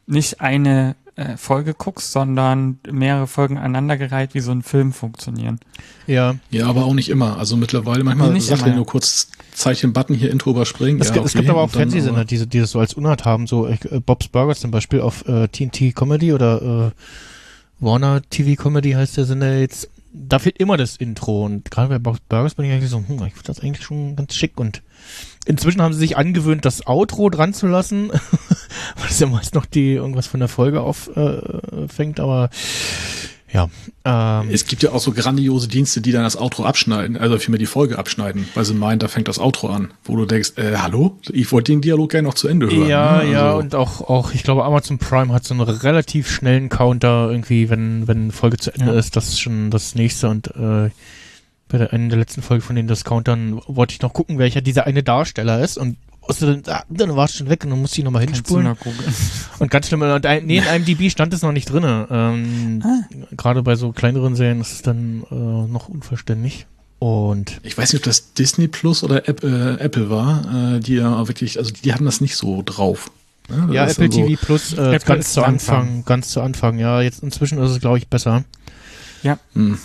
nicht 0.08 0.42
eine 0.42 0.96
äh, 1.16 1.38
Folge 1.38 1.74
guckst, 1.74 2.12
sondern 2.12 2.80
mehrere 2.92 3.28
Folgen 3.28 3.58
aneinandergereiht 3.58 4.34
wie 4.34 4.40
so 4.40 4.52
ein 4.52 4.64
Film 4.64 4.94
funktionieren. 4.94 5.60
Ja, 6.08 6.36
Ja, 6.50 6.68
aber 6.68 6.86
auch 6.86 6.94
nicht 6.94 7.10
immer. 7.10 7.38
Also 7.38 7.56
mittlerweile, 7.56 8.04
manchmal 8.04 8.32
nicht 8.32 8.48
sagt 8.48 8.66
er 8.66 8.74
nur 8.74 8.86
kurz, 8.86 9.30
zeig 9.52 9.80
den 9.82 9.94
Button 9.94 10.16
hier 10.16 10.32
Intro 10.32 10.52
überspringen. 10.52 11.00
Es, 11.00 11.10
ja, 11.10 11.14
gibt, 11.14 11.26
es 11.28 11.34
okay, 11.34 11.42
gibt 11.42 11.52
aber 11.52 11.62
auch 11.62 11.70
Fernsehsender, 11.70 12.26
die, 12.26 12.48
die 12.48 12.60
das 12.60 12.72
so 12.72 12.80
als 12.80 12.96
Unart 12.96 13.26
haben, 13.26 13.46
so 13.48 13.68
äh, 13.68 13.78
Bob's 14.04 14.28
Burgers 14.28 14.62
zum 14.62 14.72
Beispiel 14.72 15.02
auf 15.02 15.28
äh, 15.28 15.48
TNT 15.48 15.96
Comedy 15.96 16.34
oder 16.34 16.92
äh, 16.92 16.92
Warner 17.80 18.22
TV 18.30 18.62
Comedy 18.62 18.92
heißt 18.92 19.18
der 19.18 19.26
Sender 19.26 19.60
jetzt. 19.60 19.90
Da 20.14 20.40
fehlt 20.40 20.58
immer 20.58 20.78
das 20.78 20.96
Intro 20.96 21.46
und 21.46 21.70
gerade 21.72 21.90
bei 21.90 22.00
Bob's 22.00 22.22
Burgers 22.28 22.56
bin 22.56 22.66
ich 22.66 22.72
eigentlich 22.72 22.90
so, 22.90 22.98
hm, 22.98 23.24
ich 23.28 23.34
finde 23.34 23.44
das 23.46 23.60
eigentlich 23.60 23.86
schon 23.86 24.16
ganz 24.16 24.36
schick 24.36 24.60
und 24.60 24.82
inzwischen 25.46 25.82
haben 25.82 25.94
sie 25.94 26.00
sich 26.00 26.18
angewöhnt, 26.18 26.66
das 26.66 26.86
Outro 26.88 27.30
dran 27.30 27.54
zu 27.54 27.68
lassen, 27.68 28.10
weil 28.98 29.10
es 29.10 29.20
ja 29.20 29.28
meist 29.28 29.56
noch 29.56 29.66
die 29.66 29.94
irgendwas 29.94 30.28
von 30.28 30.40
der 30.40 30.50
Folge 30.50 30.82
auffängt, 30.82 31.18
äh, 31.18 31.88
fängt, 31.88 32.20
aber 32.20 32.50
ja. 33.52 33.70
Ähm, 34.04 34.50
Es 34.52 34.66
gibt 34.66 34.82
ja 34.82 34.92
auch 34.94 35.00
so 35.00 35.12
grandiose 35.12 35.68
Dienste, 35.68 36.02
die 36.02 36.12
dann 36.12 36.24
das 36.24 36.36
Outro 36.36 36.66
abschneiden, 36.66 37.18
also 37.18 37.38
vielmehr 37.38 37.60
die 37.60 37.68
Folge 37.68 38.00
abschneiden, 38.00 38.48
weil 38.56 38.66
sie 38.66 38.74
meinen, 38.74 38.98
da 38.98 39.08
fängt 39.08 39.28
das 39.28 39.38
Outro 39.38 39.68
an, 39.68 39.92
wo 40.04 40.16
du 40.16 40.26
denkst, 40.26 40.54
äh, 40.56 40.78
hallo? 40.78 41.20
Ich 41.32 41.52
wollte 41.52 41.72
den 41.72 41.82
Dialog 41.82 42.10
gerne 42.10 42.28
noch 42.28 42.34
zu 42.34 42.48
Ende 42.48 42.66
hören. 42.66 42.88
Ja, 42.90 43.22
ne? 43.22 43.32
ja, 43.32 43.46
Also- 43.50 43.58
und 43.60 43.76
auch, 43.76 44.02
auch, 44.02 44.34
ich 44.34 44.42
glaube, 44.42 44.66
Amazon 44.66 44.98
Prime 44.98 45.32
hat 45.32 45.44
so 45.46 45.54
einen 45.54 45.62
relativ 45.62 46.32
schnellen 46.32 46.70
Counter 46.70 47.30
irgendwie, 47.30 47.70
wenn, 47.70 48.08
wenn 48.08 48.24
eine 48.24 48.32
Folge 48.32 48.58
zu 48.58 48.74
Ende 48.74 48.92
Ja. 48.94 48.98
ist, 49.00 49.16
das 49.16 49.28
ist 49.30 49.40
schon 49.40 49.70
das 49.70 49.94
nächste 49.94 50.30
und 50.30 50.48
äh, 50.56 50.90
bei 51.74 51.80
der, 51.80 51.92
einer 51.92 52.08
der 52.10 52.20
letzten 52.20 52.44
Folge 52.44 52.64
von 52.64 52.76
den 52.76 52.88
Discountern 52.88 53.60
wollte 53.68 53.94
ich 53.96 54.02
noch 54.02 54.14
gucken, 54.14 54.38
welcher 54.38 54.62
dieser 54.62 54.86
eine 54.86 55.02
Darsteller 55.02 55.60
ist 55.62 55.78
und 55.78 55.98
dann, 56.40 56.62
ah, 56.68 56.84
dann 56.88 57.16
war 57.18 57.26
es 57.26 57.34
schon 57.36 57.50
weg 57.50 57.64
und 57.66 57.72
dann 57.72 57.82
musste 57.82 57.98
ich 58.00 58.06
nochmal 58.06 58.22
hinspulen. 58.24 58.78
Und 59.60 59.70
ganz 59.72 59.88
schlimm, 59.88 60.02
und 60.04 60.26
ein- 60.26 60.46
nee, 60.46 60.58
in 60.60 60.64
einem 60.64 60.86
DB 60.86 61.10
stand 61.10 61.34
es 61.34 61.42
noch 61.42 61.52
nicht 61.52 61.70
drinne. 61.70 62.08
Ähm, 62.10 62.82
Ah. 62.84 63.02
Gerade 63.36 63.62
bei 63.64 63.76
so 63.76 63.92
kleineren 63.92 64.36
Serien 64.36 64.62
ist 64.62 64.72
es 64.72 64.82
dann 64.84 65.24
äh, 65.32 65.36
noch 65.36 65.90
unverständlich. 65.90 66.66
Und 67.00 67.60
Ich 67.64 67.78
weiß 67.78 67.92
nicht, 67.92 68.00
ob 68.02 68.06
das 68.06 68.34
Disney 68.34 68.68
Plus 68.70 69.04
oder 69.04 69.28
App, 69.28 69.44
äh, 69.44 69.74
Apple 69.80 70.10
war, 70.10 70.76
äh, 70.76 70.80
die 70.80 70.94
ja 70.96 71.28
wirklich, 71.28 71.58
also 71.60 71.72
die 71.74 71.92
hatten 71.94 72.06
das 72.06 72.22
nicht 72.22 72.38
so 72.38 72.62
drauf. 72.66 73.12
Ne? 73.50 73.74
ja, 73.74 73.84
Apple 73.86 74.08
dann 74.08 74.12
so- 74.12 74.26
TV 74.26 74.46
Plus 74.46 74.74
äh, 74.74 74.96
Apple 74.96 75.00
ganz 75.16 75.34
zu 75.34 75.44
Anfang, 75.44 75.78
Anfang. 75.82 76.06
ganz 76.06 76.30
zu 76.30 76.40
Anfang. 76.42 76.80
Ja, 76.80 77.02
jetzt 77.02 77.22
inzwischen 77.24 77.58
ist 77.58 77.72
es 77.72 77.80
glaube 77.82 77.98
ich 77.98 78.08
besser. 78.08 78.46
Hm. 79.54 79.78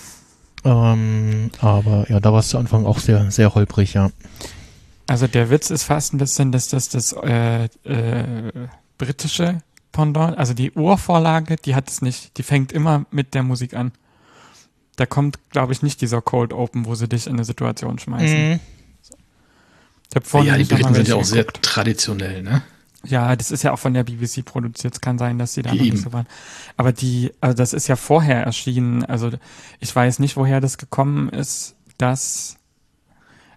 Ähm, 0.68 1.50
aber 1.60 2.10
ja, 2.10 2.20
da 2.20 2.30
war 2.32 2.40
es 2.40 2.48
zu 2.48 2.58
Anfang 2.58 2.84
auch 2.84 2.98
sehr, 2.98 3.30
sehr 3.30 3.54
holprig, 3.54 3.94
ja. 3.94 4.10
Also 5.06 5.26
der 5.26 5.48
Witz 5.48 5.70
ist 5.70 5.84
fast 5.84 6.12
ein 6.12 6.18
bisschen, 6.18 6.52
dass 6.52 6.68
das 6.68 6.90
das 6.90 7.14
äh, 7.14 7.64
äh, 7.84 8.52
britische 8.98 9.62
Pendant, 9.92 10.37
also 10.37 10.52
die 10.52 10.70
Urvorlage, 10.72 11.56
die 11.56 11.75
hat 11.75 11.88
es 11.88 12.02
nicht. 12.02 12.37
Die 12.37 12.42
fängt 12.42 12.72
immer 12.72 13.06
mit 13.10 13.32
der 13.32 13.42
Musik 13.42 13.72
an. 13.72 13.92
Da 14.96 15.06
kommt, 15.06 15.38
glaube 15.50 15.72
ich, 15.72 15.82
nicht 15.82 16.02
dieser 16.02 16.20
Cold 16.20 16.52
Open, 16.52 16.84
wo 16.84 16.94
sie 16.94 17.08
dich 17.08 17.26
in 17.26 17.32
eine 17.34 17.44
Situation 17.44 17.98
schmeißen. 17.98 18.50
Mhm. 18.50 18.60
Ich 20.10 20.16
habe 20.16 20.26
vorhin 20.26 20.50
ja, 20.50 20.58
die 20.58 20.64
Briten 20.64 20.92
sind 20.92 21.08
ja 21.08 21.14
auch 21.14 21.25
sehr 21.25 21.44
geguckt. 21.44 21.64
traditionell, 21.64 22.42
ne? 22.42 22.62
Ja, 23.05 23.37
das 23.37 23.50
ist 23.50 23.62
ja 23.62 23.73
auch 23.73 23.78
von 23.78 23.95
der 23.95 24.05
BBC 24.05 24.45
produziert. 24.45 24.95
Es 24.95 25.00
kann 25.00 25.19
sein, 25.19 25.38
dass 25.38 25.55
die 25.55 25.62
da 25.62 25.73
noch 25.73 25.81
nicht 25.81 25.99
so 25.99 26.12
waren. 26.12 26.26
Aber 26.76 26.93
die, 26.93 27.33
also 27.40 27.57
das 27.57 27.73
ist 27.73 27.87
ja 27.87 27.97
vorher 27.97 28.43
erschienen. 28.43 29.05
Also 29.05 29.31
ich 29.78 29.95
weiß 29.95 30.19
nicht, 30.19 30.37
woher 30.37 30.61
das 30.61 30.78
gekommen 30.78 31.28
ist, 31.28 31.76
dass. 31.97 32.57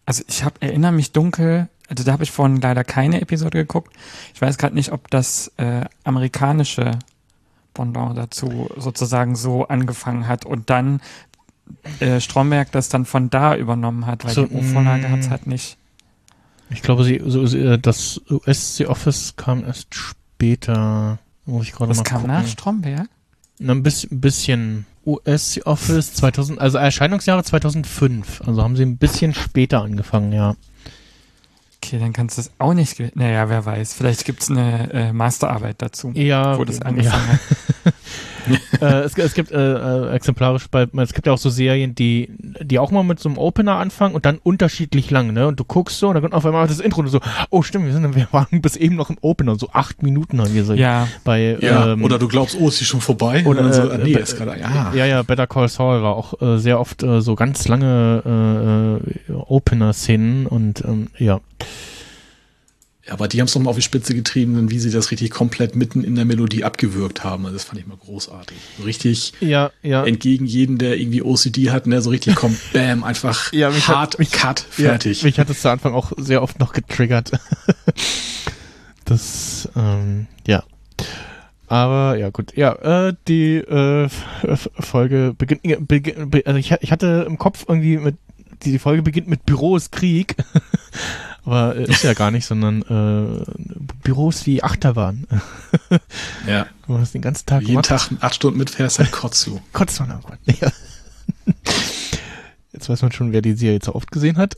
Also 0.05 0.23
ich 0.27 0.43
habe 0.43 0.61
erinnere 0.61 0.91
mich 0.91 1.11
dunkel. 1.11 1.69
Also 1.87 2.03
da 2.03 2.13
habe 2.13 2.23
ich 2.23 2.31
vorhin 2.31 2.61
leider 2.61 2.83
keine 2.83 3.19
Episode 3.21 3.57
geguckt. 3.57 3.95
Ich 4.33 4.41
weiß 4.41 4.57
gerade 4.57 4.75
nicht, 4.75 4.91
ob 4.91 5.09
das 5.09 5.51
äh, 5.57 5.85
amerikanische 6.03 6.99
Pendant 7.73 8.17
dazu 8.17 8.69
sozusagen 8.77 9.35
so 9.35 9.67
angefangen 9.67 10.27
hat 10.27 10.45
und 10.45 10.69
dann 10.69 11.01
äh, 11.99 12.19
Stromberg 12.19 12.71
das 12.71 12.89
dann 12.89 13.05
von 13.05 13.29
da 13.29 13.55
übernommen 13.55 14.05
hat, 14.05 14.23
weil 14.25 14.33
So, 14.33 14.45
die 14.45 14.53
Urvorlage 14.53 15.07
mm. 15.07 15.11
hat 15.11 15.19
es 15.19 15.29
halt 15.29 15.47
nicht. 15.47 15.77
Ich 16.73 16.81
glaube, 16.81 17.03
sie, 17.03 17.21
so, 17.25 17.45
sie, 17.45 17.59
äh, 17.59 17.77
das 17.77 18.21
US 18.29 18.77
The 18.77 18.87
Office 18.87 19.33
kam 19.35 19.63
erst 19.65 19.93
später. 19.93 21.19
Muss 21.45 21.65
ich 21.67 21.71
gerade 21.73 21.89
Das 21.89 21.97
mal 21.97 22.03
kam 22.03 22.21
gucken. 22.21 22.35
nach 22.35 22.47
Stromberg. 22.47 23.07
Na, 23.59 23.73
ein 23.73 23.83
bisschen, 23.83 24.21
bisschen 24.21 24.85
US 25.05 25.53
The 25.53 25.65
Office 25.65 26.13
2000, 26.13 26.59
also 26.59 26.77
Erscheinungsjahre 26.77 27.43
2005. 27.43 28.41
Also 28.45 28.63
haben 28.63 28.75
sie 28.75 28.83
ein 28.83 28.97
bisschen 28.97 29.33
später 29.33 29.81
angefangen, 29.81 30.31
ja. 30.31 30.55
Okay, 31.83 31.97
dann 31.99 32.13
kannst 32.13 32.37
du 32.37 32.41
es 32.41 32.51
auch 32.59 32.73
nicht. 32.75 33.15
Naja, 33.15 33.49
wer 33.49 33.65
weiß. 33.65 33.93
Vielleicht 33.95 34.23
gibt's 34.25 34.49
eine 34.51 34.91
äh, 34.93 35.13
Masterarbeit 35.13 35.81
dazu, 35.81 36.11
Ja, 36.13 36.57
wo 36.57 36.63
das 36.63 36.77
ja. 36.77 36.85
angefangen 36.85 37.27
hat. 37.27 37.39
äh, 38.81 38.85
es, 39.01 39.17
es 39.17 39.33
gibt 39.33 39.51
äh, 39.51 39.57
äh, 39.57 40.13
exemplarisch 40.13 40.67
bei, 40.69 40.87
es 40.97 41.13
gibt 41.13 41.27
ja 41.27 41.33
auch 41.33 41.37
so 41.37 41.49
Serien, 41.49 41.95
die, 41.95 42.29
die 42.61 42.79
auch 42.79 42.91
mal 42.91 43.03
mit 43.03 43.19
so 43.19 43.29
einem 43.29 43.37
Opener 43.37 43.77
anfangen 43.77 44.15
und 44.15 44.25
dann 44.25 44.37
unterschiedlich 44.37 45.09
lang, 45.11 45.33
ne? 45.33 45.47
Und 45.47 45.59
du 45.59 45.63
guckst 45.63 45.99
so 45.99 46.07
und 46.07 46.15
dann 46.15 46.23
kommt 46.23 46.33
auf 46.33 46.45
einmal 46.45 46.67
das 46.67 46.79
Intro 46.79 46.99
und 46.99 47.05
du 47.05 47.11
so, 47.11 47.19
oh 47.49 47.61
stimmt, 47.61 47.85
wir 47.85 47.93
sind, 47.93 48.15
wir 48.15 48.27
waren 48.31 48.61
bis 48.61 48.75
eben 48.75 48.95
noch 48.95 49.09
im 49.09 49.17
Opener, 49.21 49.55
so 49.55 49.69
acht 49.73 50.03
Minuten 50.03 50.39
haben 50.41 50.53
wir 50.53 50.63
so 50.63 50.73
Ja, 50.73 51.07
bei, 51.23 51.57
Ja, 51.61 51.93
ähm, 51.93 52.03
oder 52.03 52.19
du 52.19 52.27
glaubst, 52.27 52.57
oh, 52.59 52.67
ist 52.67 52.79
die 52.79 52.85
schon 52.85 53.01
vorbei? 53.01 53.43
oder, 53.45 53.61
Und 53.61 53.67
dann 53.67 53.73
so, 53.73 53.89
äh, 53.89 53.93
ah, 53.93 53.97
nee, 53.97 54.13
äh, 54.13 54.21
ist 54.21 54.37
gerade, 54.37 54.59
ja. 54.59 54.91
Ja, 54.93 55.05
ja, 55.05 55.23
Better 55.23 55.47
Call 55.47 55.67
Saul 55.67 56.01
war 56.01 56.15
auch 56.15 56.41
äh, 56.41 56.57
sehr 56.57 56.79
oft 56.79 57.03
äh, 57.03 57.21
so 57.21 57.35
ganz 57.35 57.67
lange 57.67 58.99
äh, 59.29 59.31
äh, 59.31 59.35
Opener-Szenen 59.35 60.45
und 60.47 60.83
ähm, 60.85 61.07
ja. 61.17 61.39
Ja, 63.11 63.15
aber 63.17 63.27
die 63.27 63.41
haben 63.41 63.47
es 63.47 63.55
nochmal 63.55 63.71
auf 63.71 63.75
die 63.75 63.81
Spitze 63.81 64.15
getrieben, 64.15 64.71
wie 64.71 64.79
sie 64.79 64.89
das 64.89 65.11
richtig 65.11 65.31
komplett 65.31 65.75
mitten 65.75 66.01
in 66.01 66.15
der 66.15 66.23
Melodie 66.23 66.63
abgewürgt 66.63 67.25
haben. 67.25 67.45
Also 67.45 67.57
das 67.57 67.65
fand 67.65 67.79
ich 67.81 67.85
mal 67.85 67.97
großartig. 67.97 68.55
So 68.77 68.83
richtig 68.85 69.33
Ja, 69.41 69.69
ja. 69.83 70.05
entgegen 70.05 70.45
jeden, 70.45 70.77
der 70.77 70.97
irgendwie 70.97 71.21
OCD 71.21 71.71
hat, 71.71 71.87
ne, 71.87 72.01
so 72.01 72.09
richtig 72.09 72.35
kommt, 72.35 72.57
bam, 72.73 73.03
einfach 73.03 73.51
Ja, 73.51 73.69
mich 73.69 73.85
hat- 73.89 73.95
hart, 73.97 74.19
mich- 74.19 74.31
cut, 74.31 74.61
fertig. 74.61 75.21
Ja, 75.23 75.25
mich 75.27 75.39
hat 75.39 75.49
es 75.49 75.61
zu 75.61 75.69
Anfang 75.69 75.93
auch 75.93 76.13
sehr 76.17 76.41
oft 76.41 76.59
noch 76.61 76.71
getriggert. 76.71 77.31
das, 79.05 79.67
ähm, 79.75 80.27
ja. 80.47 80.63
Aber 81.67 82.17
ja, 82.17 82.29
gut. 82.29 82.55
Ja, 82.55 83.07
äh, 83.09 83.13
die 83.27 83.55
äh, 83.57 84.07
Folge 84.79 85.33
beginnt. 85.37 85.61
äh, 85.65 85.75
beginn- 85.77 86.29
be, 86.29 86.43
also 86.45 86.57
ich, 86.59 86.71
ich 86.81 86.91
hatte 86.91 87.25
im 87.27 87.37
Kopf 87.37 87.65
irgendwie 87.67 87.97
mit. 87.97 88.15
Die 88.63 88.77
Folge 88.77 89.01
beginnt 89.01 89.27
mit 89.27 89.45
Büros 89.45 89.89
Krieg. 89.89 90.35
Aber 91.45 91.75
äh, 91.75 91.89
ist 91.89 92.03
ja 92.03 92.13
gar 92.13 92.31
nicht, 92.31 92.45
sondern 92.45 92.81
äh, 92.83 93.43
Büros 94.03 94.45
wie 94.45 94.63
Achterbahn. 94.63 95.27
ja. 96.47 96.67
Wo 96.85 96.93
man 96.93 97.01
das 97.01 97.11
den 97.11 97.21
ganzen 97.21 97.45
Tag 97.45 97.61
Jeden 97.61 97.75
macht. 97.75 97.87
Tag 97.87 98.11
acht 98.19 98.35
Stunden 98.35 98.59
mitfährst, 98.59 98.99
halt 98.99 99.11
Kotzu. 99.11 99.61
Kotzt 99.73 99.99
man 99.99 100.21
Gott. 100.21 100.39
Ja. 100.59 100.71
Jetzt 102.73 102.89
weiß 102.89 103.01
man 103.01 103.11
schon, 103.11 103.31
wer 103.31 103.41
die 103.41 103.53
Serie 103.53 103.75
jetzt 103.75 103.85
so 103.85 103.95
oft 103.95 104.11
gesehen 104.11 104.37
hat. 104.37 104.55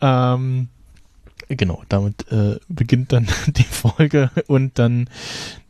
ähm, 0.00 0.68
genau, 1.48 1.82
damit 1.88 2.30
äh, 2.30 2.58
beginnt 2.68 3.12
dann 3.12 3.26
die 3.46 3.64
Folge 3.64 4.30
und 4.46 4.78
dann 4.78 5.08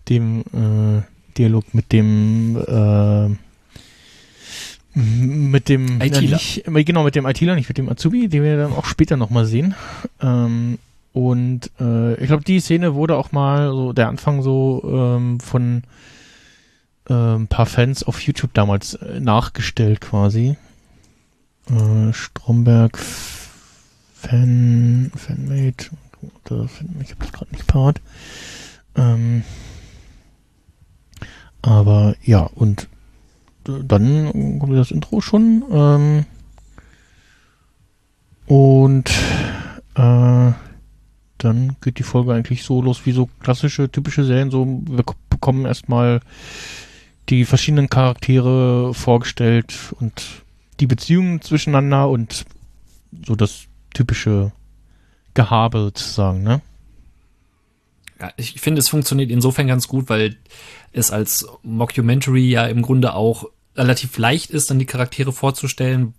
dem 0.08 0.40
äh, 0.52 1.02
Dialog 1.38 1.75
mit 1.75 1.92
dem 1.92 2.56
äh, 2.56 3.37
mit 4.94 5.68
dem 5.68 6.00
ITler. 6.00 6.20
Nicht, 6.20 6.64
genau 6.86 7.04
mit 7.04 7.14
dem 7.14 7.26
ITler, 7.26 7.56
nicht 7.56 7.68
mit 7.68 7.78
dem 7.78 7.88
Azubi, 7.88 8.28
den 8.28 8.42
wir 8.42 8.56
dann 8.56 8.72
auch 8.72 8.84
später 8.84 9.16
nochmal 9.16 9.44
sehen. 9.44 9.74
Ähm, 10.20 10.78
und 11.12 11.70
äh, 11.80 12.14
ich 12.14 12.26
glaube, 12.26 12.44
die 12.44 12.60
Szene 12.60 12.94
wurde 12.94 13.16
auch 13.16 13.32
mal 13.32 13.70
so 13.70 13.92
der 13.92 14.08
Anfang 14.08 14.42
so 14.42 14.82
ähm, 14.84 15.40
von 15.40 15.82
äh, 17.08 17.12
ein 17.12 17.46
paar 17.48 17.66
Fans 17.66 18.02
auf 18.02 18.20
YouTube 18.20 18.54
damals 18.54 18.94
äh, 18.94 19.20
nachgestellt 19.20 20.00
quasi. 20.00 20.56
Äh, 21.70 22.12
Stromberg 22.12 22.98
Fan 24.14 25.10
Fanmade 25.14 25.84
oder 26.44 26.68
Fan, 26.68 26.96
ich 27.02 27.10
habe 27.10 27.20
das 27.20 27.32
gerade 27.32 27.52
nicht 27.52 27.66
parat. 27.66 28.00
Ähm, 28.96 29.44
aber 31.62 32.14
ja 32.22 32.40
und 32.40 32.88
dann 33.64 34.59
kommt 34.59 34.76
das 34.76 34.90
Intro 34.90 35.21
schon 35.21 35.64
ähm, 35.71 36.26
und 38.47 39.11
äh, 39.94 40.52
dann 41.38 41.76
geht 41.80 41.99
die 41.99 42.04
Folge 42.04 42.33
eigentlich 42.33 42.62
so 42.62 42.80
los 42.83 43.04
wie 43.04 43.12
so 43.12 43.28
klassische, 43.40 43.90
typische 43.90 44.25
Serien. 44.25 44.50
So, 44.50 44.83
wir 44.87 45.04
bekommen 45.28 45.66
erstmal 45.66 46.21
die 47.28 47.44
verschiedenen 47.44 47.88
Charaktere 47.88 48.94
vorgestellt 48.94 49.94
und 50.00 50.42
die 50.80 50.87
Beziehungen 50.87 51.40
zwischeneinander 51.40 52.09
und 52.09 52.44
so 53.26 53.35
das 53.35 53.66
typische 53.92 54.52
Gehabe 55.35 55.78
sozusagen, 55.78 56.42
ne? 56.42 56.61
Ja, 58.21 58.33
ich 58.37 58.61
finde, 58.61 58.78
es 58.78 58.88
funktioniert 58.88 59.30
insofern 59.30 59.66
ganz 59.66 59.88
gut, 59.88 60.09
weil 60.09 60.37
es 60.92 61.11
als 61.11 61.47
Mockumentary 61.62 62.49
ja 62.49 62.66
im 62.66 62.83
Grunde 62.83 63.14
auch 63.14 63.44
relativ 63.76 64.16
leicht 64.18 64.50
ist, 64.50 64.70
dann 64.70 64.78
die 64.78 64.86
Charaktere 64.86 65.32
vorzustellen. 65.32 66.14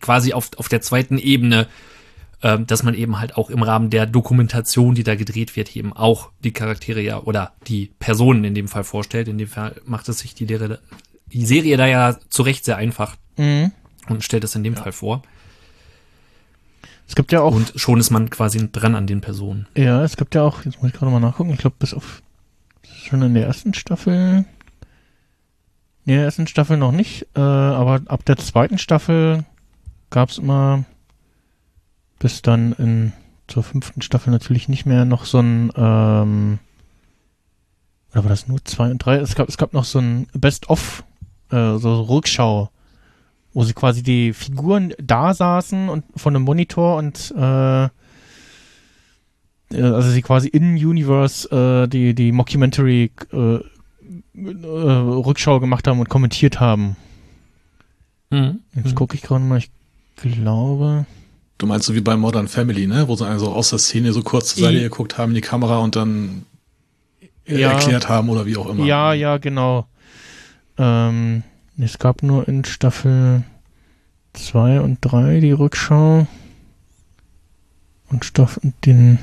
Quasi 0.00 0.32
auf, 0.32 0.50
auf 0.56 0.68
der 0.68 0.80
zweiten 0.80 1.16
Ebene, 1.18 1.68
ähm, 2.42 2.66
dass 2.66 2.82
man 2.82 2.94
eben 2.94 3.20
halt 3.20 3.36
auch 3.36 3.50
im 3.50 3.62
Rahmen 3.62 3.88
der 3.90 4.06
Dokumentation, 4.06 4.94
die 4.94 5.04
da 5.04 5.14
gedreht 5.14 5.54
wird, 5.54 5.76
eben 5.76 5.92
auch 5.92 6.30
die 6.42 6.52
Charaktere 6.52 7.00
ja 7.00 7.20
oder 7.20 7.52
die 7.68 7.92
Personen 8.00 8.44
in 8.44 8.54
dem 8.54 8.68
Fall 8.68 8.84
vorstellt. 8.84 9.28
In 9.28 9.38
dem 9.38 9.48
Fall 9.48 9.80
macht 9.84 10.08
es 10.08 10.18
sich 10.18 10.34
die, 10.34 10.46
Lehre, 10.46 10.80
die 11.26 11.46
Serie 11.46 11.76
da 11.76 11.86
ja 11.86 12.18
zu 12.30 12.42
Recht 12.42 12.64
sehr 12.64 12.76
einfach 12.76 13.16
Mhm. 13.38 13.72
und 14.08 14.22
stellt 14.24 14.44
es 14.44 14.54
in 14.56 14.62
dem 14.64 14.76
Fall 14.76 14.92
vor. 14.92 15.22
Es 17.08 17.14
gibt 17.14 17.32
ja 17.32 17.40
auch, 17.40 17.54
Und 17.54 17.72
schon 17.76 17.98
ist 18.00 18.10
man 18.10 18.28
quasi 18.30 18.70
dran 18.70 18.94
an 18.94 19.06
den 19.06 19.20
Personen. 19.22 19.66
ja, 19.76 20.02
es 20.04 20.16
gibt 20.16 20.34
ja 20.34 20.42
auch, 20.42 20.64
jetzt 20.64 20.78
muss 20.82 20.88
ich 20.92 20.96
gerade 20.98 21.10
mal 21.12 21.20
nachgucken, 21.20 21.50
ich 21.52 21.58
glaube 21.58 21.76
bis 21.78 21.94
auf 21.94 22.22
schon 23.04 23.22
in 23.22 23.34
der 23.34 23.46
ersten 23.46 23.72
Staffel, 23.74 24.44
nee, 26.04 26.14
in 26.14 26.18
der 26.18 26.24
ersten 26.24 26.46
Staffel 26.46 26.76
noch 26.76 26.92
nicht, 26.92 27.26
äh, 27.34 27.40
aber 27.40 28.02
ab 28.06 28.24
der 28.24 28.36
zweiten 28.36 28.78
Staffel 28.78 29.44
gab 30.10 30.30
es 30.30 30.38
immer 30.38 30.84
bis 32.18 32.42
dann 32.42 32.72
in 32.72 33.12
zur 33.48 33.62
fünften 33.62 34.02
Staffel 34.02 34.30
natürlich 34.30 34.68
nicht 34.68 34.86
mehr 34.86 35.04
noch 35.04 35.24
so 35.24 35.40
ein 35.40 35.72
ähm, 35.76 36.58
oder 38.12 38.24
war 38.24 38.28
das 38.28 38.46
nur 38.46 38.64
zwei 38.64 38.90
und 38.90 38.98
drei? 38.98 39.16
Es 39.16 39.34
gab 39.34 39.48
es 39.48 39.56
gab 39.56 39.72
noch 39.72 39.84
so 39.84 39.98
ein 39.98 40.26
Best-of, 40.34 41.04
äh, 41.50 41.76
so 41.78 42.02
Rückschau, 42.02 42.70
wo 43.54 43.64
sie 43.64 43.72
quasi 43.72 44.02
die 44.02 44.32
Figuren 44.32 44.94
da 45.02 45.34
saßen 45.34 45.88
und 45.88 46.04
von 46.16 46.36
einem 46.36 46.44
Monitor 46.44 46.96
und 46.96 47.32
äh, 47.36 47.84
äh, 47.84 47.88
also 49.70 50.10
sie 50.10 50.22
quasi 50.22 50.48
in 50.48 50.74
Universe 50.74 51.48
äh, 51.50 51.88
die 51.88 52.14
die 52.14 52.32
Mockumentary 52.32 53.10
äh, 53.32 53.58
Rückschau 54.36 55.60
gemacht 55.60 55.86
haben 55.86 56.00
und 56.00 56.08
kommentiert 56.08 56.60
haben. 56.60 56.96
Mhm. 58.30 58.60
Jetzt 58.74 58.94
gucke 58.94 59.14
ich 59.14 59.22
gerade 59.22 59.44
mal, 59.44 59.58
ich 59.58 59.70
glaube. 60.16 61.06
Du 61.58 61.66
meinst 61.66 61.86
so 61.86 61.94
wie 61.94 62.00
bei 62.00 62.16
Modern 62.16 62.48
Family, 62.48 62.86
ne? 62.86 63.06
Wo 63.08 63.14
sie 63.14 63.26
also 63.26 63.52
aus 63.52 63.70
der 63.70 63.78
Szene 63.78 64.12
so 64.12 64.22
kurz 64.22 64.54
zur 64.54 64.64
Seite 64.64 64.80
geguckt 64.80 65.18
haben 65.18 65.30
in 65.30 65.36
die 65.36 65.40
Kamera 65.42 65.78
und 65.78 65.94
dann 65.96 66.44
äh, 67.46 67.60
Ja. 67.60 67.72
erklärt 67.72 68.08
haben 68.08 68.28
oder 68.30 68.46
wie 68.46 68.56
auch 68.56 68.68
immer. 68.68 68.84
Ja, 68.84 69.12
ja, 69.12 69.38
genau. 69.38 69.86
Ähm, 70.78 71.42
es 71.78 71.98
gab 71.98 72.22
nur 72.22 72.48
in 72.48 72.64
Staffel 72.64 73.42
2 74.32 74.80
und 74.80 74.98
3 75.02 75.40
die 75.40 75.52
Rückschau. 75.52 76.26
Und 78.10 78.24
Staffel 78.24 78.72
den 78.84 79.18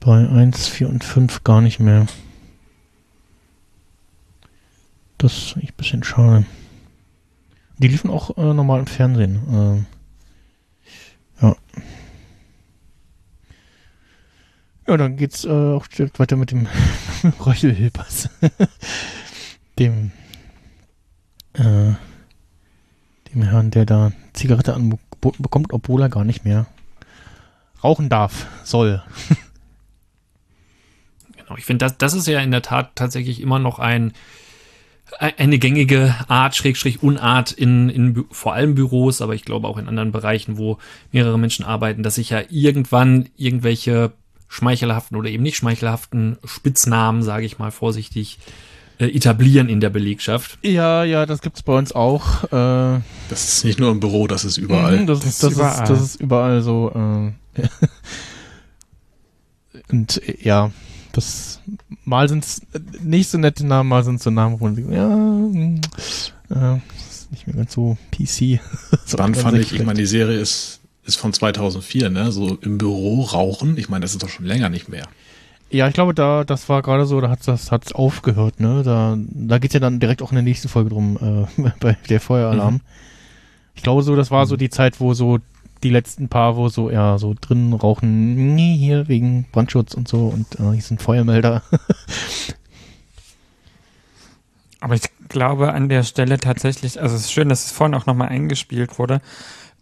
bei 0.00 0.28
1, 0.28 0.68
4 0.68 0.88
und 0.88 1.04
5 1.04 1.44
gar 1.44 1.60
nicht 1.60 1.80
mehr. 1.80 2.06
Das 5.18 5.36
ist 5.36 5.56
ein 5.56 5.68
bisschen 5.76 6.04
schade. 6.04 6.46
Die 7.78 7.88
liefen 7.88 8.10
auch 8.10 8.36
äh, 8.36 8.54
normal 8.54 8.80
im 8.80 8.86
Fernsehen. 8.86 9.40
Ähm, 9.50 9.86
ja. 11.42 11.56
Ja, 14.86 14.96
dann 14.96 15.16
geht's 15.16 15.44
äh, 15.44 15.48
auch 15.48 15.86
direkt 15.88 16.18
weiter 16.18 16.36
mit 16.36 16.52
dem 16.52 16.66
Röchelhilpers. 17.46 18.30
dem, 19.78 20.12
äh, 21.54 21.92
dem 23.32 23.42
Herrn, 23.42 23.70
der 23.70 23.86
da 23.86 24.12
Zigarette 24.32 24.74
angeboten 24.74 25.42
bekommt, 25.42 25.72
obwohl 25.72 26.02
er 26.02 26.08
gar 26.08 26.24
nicht 26.24 26.44
mehr 26.44 26.66
rauchen 27.82 28.08
darf, 28.08 28.46
soll. 28.64 29.02
Genau, 31.36 31.56
ich 31.56 31.64
finde, 31.64 31.86
das, 31.86 31.96
das 31.96 32.12
ist 32.12 32.28
ja 32.28 32.40
in 32.40 32.50
der 32.50 32.60
Tat 32.60 32.94
tatsächlich 32.94 33.40
immer 33.40 33.58
noch 33.58 33.78
ein 33.78 34.12
eine 35.18 35.58
gängige 35.58 36.14
Art, 36.28 36.54
Schrägstrich 36.56 37.02
Unart 37.02 37.52
in, 37.52 37.88
in 37.88 38.24
vor 38.30 38.54
allem 38.54 38.74
Büros, 38.74 39.20
aber 39.22 39.34
ich 39.34 39.44
glaube 39.44 39.66
auch 39.68 39.78
in 39.78 39.88
anderen 39.88 40.12
Bereichen, 40.12 40.58
wo 40.58 40.78
mehrere 41.12 41.38
Menschen 41.38 41.64
arbeiten, 41.64 42.02
dass 42.02 42.16
sich 42.16 42.30
ja 42.30 42.42
irgendwann 42.50 43.28
irgendwelche 43.36 44.12
schmeichelhaften 44.48 45.16
oder 45.16 45.28
eben 45.28 45.42
nicht 45.42 45.56
schmeichelhaften 45.56 46.38
Spitznamen, 46.44 47.22
sage 47.22 47.44
ich 47.46 47.58
mal 47.58 47.70
vorsichtig, 47.70 48.38
äh, 48.98 49.06
etablieren 49.06 49.68
in 49.68 49.80
der 49.80 49.90
Belegschaft. 49.90 50.58
Ja, 50.62 51.04
ja, 51.04 51.24
das 51.26 51.40
gibt's 51.40 51.62
bei 51.62 51.76
uns 51.76 51.92
auch. 51.92 52.44
Äh, 52.44 53.00
Das 53.28 53.48
ist 53.48 53.64
nicht 53.64 53.78
nur 53.78 53.90
im 53.90 54.00
Büro, 54.00 54.26
das 54.26 54.44
ist 54.44 54.56
überall. 54.56 54.98
Mhm, 55.00 55.06
Das, 55.06 55.20
Das 55.20 55.28
ist, 55.28 55.42
das, 55.42 55.52
überall. 55.52 55.82
ist, 55.84 55.90
das 55.90 56.00
ist 56.00 56.20
überall 56.20 56.62
so. 56.62 56.90
Äh, 57.56 57.62
und 59.90 60.22
äh, 60.28 60.36
ja, 60.42 60.70
das 61.12 61.47
mal 62.04 62.28
sind's 62.28 62.62
nicht 63.02 63.28
so 63.28 63.38
nette 63.38 63.66
Namen, 63.66 63.88
mal 63.88 64.04
sind's 64.04 64.24
so 64.24 64.30
Namen, 64.30 64.60
wo 64.60 64.64
man 64.64 64.76
denkt, 64.76 64.92
ja, 64.92 65.08
mm, 65.08 65.80
äh, 66.50 66.76
ist 67.08 67.30
nicht 67.30 67.46
mehr 67.46 67.56
ganz 67.56 67.72
so 67.72 67.96
PC. 68.10 68.60
so 69.06 69.16
Dann 69.16 69.34
fand 69.34 69.58
ich, 69.58 69.72
ich 69.72 69.84
meine, 69.84 69.98
die 69.98 70.06
Serie 70.06 70.38
ist, 70.38 70.80
ist 71.04 71.16
von 71.16 71.32
2004, 71.32 72.10
ne? 72.10 72.32
So 72.32 72.56
im 72.60 72.78
Büro 72.78 73.22
rauchen. 73.22 73.76
Ich 73.76 73.88
meine, 73.88 74.02
das 74.02 74.12
ist 74.12 74.22
doch 74.22 74.28
schon 74.28 74.46
länger 74.46 74.68
nicht 74.68 74.88
mehr. 74.88 75.06
Ja, 75.70 75.86
ich 75.86 75.94
glaube, 75.94 76.14
da, 76.14 76.44
das 76.44 76.68
war 76.68 76.80
gerade 76.80 77.04
so, 77.04 77.20
da 77.20 77.28
hat 77.28 77.46
das 77.46 77.70
hat's 77.70 77.92
aufgehört, 77.92 78.58
ne? 78.60 78.82
Da, 78.84 79.18
da 79.18 79.58
geht's 79.58 79.74
ja 79.74 79.80
dann 79.80 80.00
direkt 80.00 80.22
auch 80.22 80.30
in 80.30 80.36
der 80.36 80.44
nächsten 80.44 80.68
Folge 80.68 80.90
drum, 80.90 81.46
äh, 81.56 81.70
bei 81.80 81.96
der 82.08 82.20
Feueralarm. 82.20 82.74
Mhm. 82.74 82.80
Ich 83.74 83.82
glaube 83.82 84.02
so, 84.02 84.16
das 84.16 84.30
war 84.30 84.46
so 84.46 84.56
die 84.56 84.70
Zeit, 84.70 84.98
wo 84.98 85.14
so 85.14 85.38
die 85.82 85.90
letzten 85.90 86.28
paar, 86.28 86.56
wo 86.56 86.68
so, 86.68 86.90
ja, 86.90 87.18
so 87.18 87.34
drin 87.40 87.72
rauchen, 87.72 88.54
nee, 88.54 88.76
hier 88.76 89.08
wegen 89.08 89.46
Brandschutz 89.52 89.94
und 89.94 90.08
so 90.08 90.26
und 90.28 90.58
äh, 90.58 90.72
hier 90.72 90.82
sind 90.82 91.02
Feuermelder. 91.02 91.62
Aber 94.80 94.94
ich 94.94 95.02
glaube 95.28 95.72
an 95.72 95.88
der 95.88 96.04
Stelle 96.04 96.38
tatsächlich, 96.38 97.00
also 97.00 97.16
es 97.16 97.22
ist 97.22 97.32
schön, 97.32 97.48
dass 97.48 97.66
es 97.66 97.72
vorhin 97.72 97.94
auch 97.94 98.06
nochmal 98.06 98.28
eingespielt 98.28 98.98
wurde, 98.98 99.20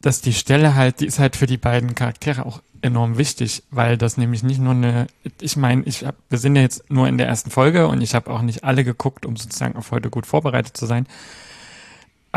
dass 0.01 0.21
die 0.21 0.33
Stelle 0.33 0.75
halt, 0.75 1.01
die 1.01 1.07
ist 1.07 1.19
halt 1.19 1.37
für 1.37 1.47
die 1.47 1.57
beiden 1.57 1.95
Charaktere 1.95 2.47
auch 2.47 2.61
enorm 2.83 3.19
wichtig, 3.19 3.63
weil 3.71 3.97
das 3.99 4.17
nämlich 4.17 4.43
nicht 4.43 4.61
nur 4.61 4.73
eine, 4.73 5.07
ich 5.41 5.57
meine, 5.57 5.83
ich 5.85 6.05
hab, 6.05 6.17
wir 6.29 6.39
sind 6.39 6.57
ja 6.57 6.63
jetzt 6.63 6.91
nur 6.91 7.09
in 7.09 7.19
der 7.19 7.27
ersten 7.27 7.51
Folge 7.51 7.89
und 7.89 8.01
ich 8.01 8.15
habe 8.15 8.31
auch 8.31 8.43
nicht 8.43 8.65
alle 8.65 8.85
geguckt, 8.85 9.27
um 9.27 9.37
sozusagen 9.37 9.77
auf 9.77 9.91
heute 9.91 10.11
gut 10.11 10.27
vorbereitet 10.27 10.77
zu 10.77 10.87
sein. 10.87 11.07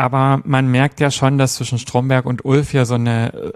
Aber 0.00 0.40
man 0.46 0.66
merkt 0.70 0.98
ja 0.98 1.10
schon, 1.10 1.36
dass 1.36 1.56
zwischen 1.56 1.78
Stromberg 1.78 2.24
und 2.24 2.46
Ulf 2.46 2.72
ja 2.72 2.86
so 2.86 2.94
eine 2.94 3.34
äh, 3.34 3.52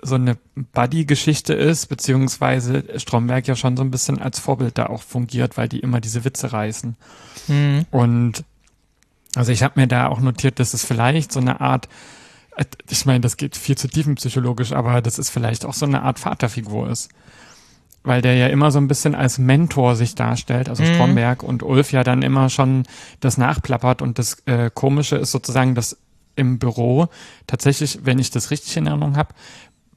so 0.00 0.14
eine 0.14 0.36
Buddy-Geschichte 0.54 1.54
ist, 1.54 1.86
beziehungsweise 1.86 2.84
Stromberg 3.00 3.48
ja 3.48 3.56
schon 3.56 3.76
so 3.76 3.82
ein 3.82 3.90
bisschen 3.90 4.22
als 4.22 4.38
Vorbild 4.38 4.78
da 4.78 4.86
auch 4.86 5.02
fungiert, 5.02 5.56
weil 5.56 5.68
die 5.68 5.80
immer 5.80 6.00
diese 6.00 6.24
Witze 6.24 6.52
reißen. 6.52 6.94
Und 7.90 8.44
also 9.34 9.50
ich 9.50 9.64
habe 9.64 9.80
mir 9.80 9.88
da 9.88 10.06
auch 10.06 10.20
notiert, 10.20 10.60
dass 10.60 10.72
es 10.72 10.84
vielleicht 10.84 11.32
so 11.32 11.40
eine 11.40 11.60
Art, 11.60 11.88
äh, 12.56 12.64
ich 12.88 13.04
meine, 13.04 13.18
das 13.18 13.36
geht 13.36 13.56
viel 13.56 13.76
zu 13.76 13.88
tiefenpsychologisch, 13.88 14.70
aber 14.70 15.02
das 15.02 15.18
ist 15.18 15.30
vielleicht 15.30 15.64
auch 15.64 15.74
so 15.74 15.84
eine 15.84 16.02
Art 16.02 16.20
Vaterfigur 16.20 16.88
ist. 16.90 17.08
Weil 18.08 18.22
der 18.22 18.36
ja 18.36 18.46
immer 18.46 18.70
so 18.70 18.78
ein 18.78 18.88
bisschen 18.88 19.14
als 19.14 19.36
Mentor 19.36 19.94
sich 19.94 20.14
darstellt, 20.14 20.70
also 20.70 20.82
Mhm. 20.82 20.94
Stromberg 20.94 21.42
und 21.42 21.62
Ulf 21.62 21.92
ja 21.92 22.04
dann 22.04 22.22
immer 22.22 22.48
schon 22.48 22.84
das 23.20 23.36
nachplappert 23.36 24.00
und 24.00 24.18
das 24.18 24.42
äh, 24.46 24.70
Komische 24.72 25.16
ist 25.16 25.30
sozusagen, 25.30 25.74
dass 25.74 25.98
im 26.34 26.58
Büro 26.58 27.08
tatsächlich, 27.46 27.98
wenn 28.04 28.18
ich 28.18 28.30
das 28.30 28.50
richtig 28.50 28.76
in 28.78 28.86
Erinnerung 28.86 29.16
habe, 29.18 29.34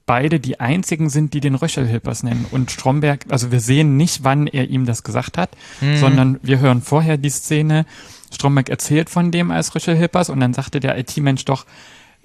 beide 0.06 0.42
die 0.42 0.60
einzigen 0.60 1.10
sind, 1.10 1.34
die 1.34 1.40
den 1.40 1.56
Röchelhilpers 1.56 2.24
nennen. 2.24 2.46
Und 2.52 2.70
Stromberg, 2.70 3.26
also 3.30 3.50
wir 3.52 3.62
sehen 3.62 3.96
nicht, 3.96 4.26
wann 4.26 4.46
er 4.48 4.70
ihm 4.70 4.86
das 4.86 5.04
gesagt 5.04 5.38
hat, 5.38 5.52
sondern 5.96 6.38
wir 6.44 6.60
hören 6.60 6.82
vorher 6.82 7.16
die 7.16 7.30
Szene, 7.30 7.86
Stromberg 8.34 8.68
erzählt 8.70 9.10
von 9.10 9.32
dem 9.32 9.52
als 9.52 9.74
Röchelhilpers 9.74 10.30
und 10.30 10.42
dann 10.42 10.54
sagte 10.54 10.82
der 10.82 10.98
IT-Mensch 10.98 11.46
doch, 11.46 11.66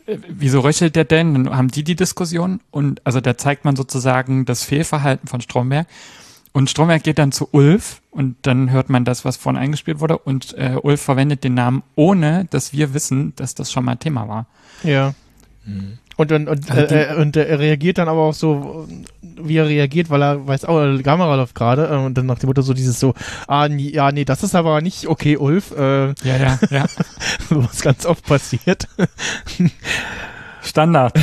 wieso 0.06 0.60
röchelt 0.60 0.96
der 0.96 1.04
denn? 1.04 1.34
Dann 1.34 1.56
haben 1.56 1.68
die 1.68 1.84
die 1.84 1.96
Diskussion 1.96 2.60
und 2.70 3.04
also 3.04 3.20
da 3.20 3.36
zeigt 3.36 3.64
man 3.64 3.76
sozusagen 3.76 4.44
das 4.44 4.64
Fehlverhalten 4.64 5.28
von 5.28 5.40
Stromberg. 5.40 5.86
Und 6.52 6.70
Stromberg 6.70 7.02
geht 7.02 7.18
dann 7.18 7.32
zu 7.32 7.48
Ulf 7.52 8.00
und 8.10 8.36
dann 8.42 8.70
hört 8.70 8.88
man 8.88 9.04
das, 9.04 9.26
was 9.26 9.36
vorhin 9.36 9.60
eingespielt 9.60 10.00
wurde 10.00 10.16
und 10.16 10.54
äh, 10.54 10.78
Ulf 10.82 11.02
verwendet 11.02 11.44
den 11.44 11.52
Namen, 11.52 11.82
ohne 11.96 12.46
dass 12.50 12.72
wir 12.72 12.94
wissen, 12.94 13.34
dass 13.36 13.54
das 13.54 13.70
schon 13.70 13.84
mal 13.84 13.96
Thema 13.96 14.26
war. 14.26 14.46
Ja. 14.82 15.14
Und, 16.16 16.32
und, 16.32 16.48
und, 16.48 16.70
äh, 16.70 17.12
äh, 17.12 17.14
und 17.14 17.36
äh, 17.36 17.44
er 17.44 17.58
reagiert 17.58 17.98
dann 17.98 18.08
aber 18.08 18.22
auch 18.22 18.34
so, 18.34 18.88
wie 19.20 19.56
er 19.56 19.68
reagiert, 19.68 20.08
weil 20.08 20.22
er 20.22 20.46
weiß, 20.46 20.66
oh, 20.66 20.96
die 20.96 21.02
Kamera 21.02 21.34
läuft 21.34 21.54
gerade. 21.54 21.88
Äh, 21.88 21.96
und 21.96 22.14
dann 22.16 22.26
nach 22.26 22.38
dem 22.38 22.48
Motto 22.48 22.62
so 22.62 22.72
dieses 22.72 22.98
so, 22.98 23.14
ah, 23.46 23.68
nee, 23.68 23.90
ja, 23.90 24.10
nee, 24.12 24.24
das 24.24 24.42
ist 24.42 24.54
aber 24.54 24.80
nicht 24.80 25.06
okay, 25.08 25.36
Ulf. 25.36 25.72
Äh, 25.76 26.06
Ja, 26.24 26.36
ja, 26.38 26.58
ja. 26.70 26.86
was 27.50 27.82
ganz 27.82 28.06
oft 28.06 28.24
passiert. 28.24 28.88
Standard, 30.62 31.16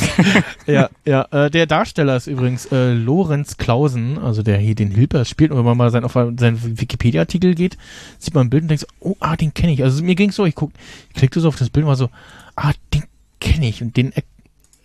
ja, 0.66 0.90
ja. 1.04 1.26
Äh, 1.30 1.50
der 1.50 1.66
Darsteller 1.66 2.16
ist 2.16 2.26
übrigens 2.26 2.66
äh, 2.72 2.92
Lorenz 2.92 3.56
Klausen, 3.56 4.18
also 4.18 4.42
der 4.42 4.58
hier 4.58 4.74
den 4.74 4.90
Hilpers 4.90 5.28
spielt. 5.28 5.52
Und 5.52 5.58
wenn 5.58 5.64
man 5.64 5.76
mal 5.76 5.90
sein, 5.90 6.02
auf 6.02 6.14
seinen 6.14 6.80
Wikipedia-Artikel 6.80 7.54
geht, 7.54 7.78
sieht 8.18 8.34
man 8.34 8.48
ein 8.48 8.50
Bild 8.50 8.64
und 8.64 8.68
denkt 8.68 8.80
so, 8.80 8.86
oh, 8.98 9.16
ah, 9.20 9.36
den 9.36 9.54
kenne 9.54 9.72
ich. 9.72 9.84
Also 9.84 10.02
mir 10.02 10.16
ging's 10.16 10.34
so, 10.34 10.44
ich 10.44 10.56
guck, 10.56 10.72
ich 11.10 11.14
klickte 11.14 11.38
so 11.40 11.48
auf 11.48 11.56
das 11.56 11.70
Bild 11.70 11.84
und 11.84 11.88
war 11.88 11.96
so, 11.96 12.10
ah, 12.56 12.72
den 12.92 13.04
kenne 13.40 13.68
ich. 13.68 13.82
Und 13.82 13.96
den, 13.96 14.12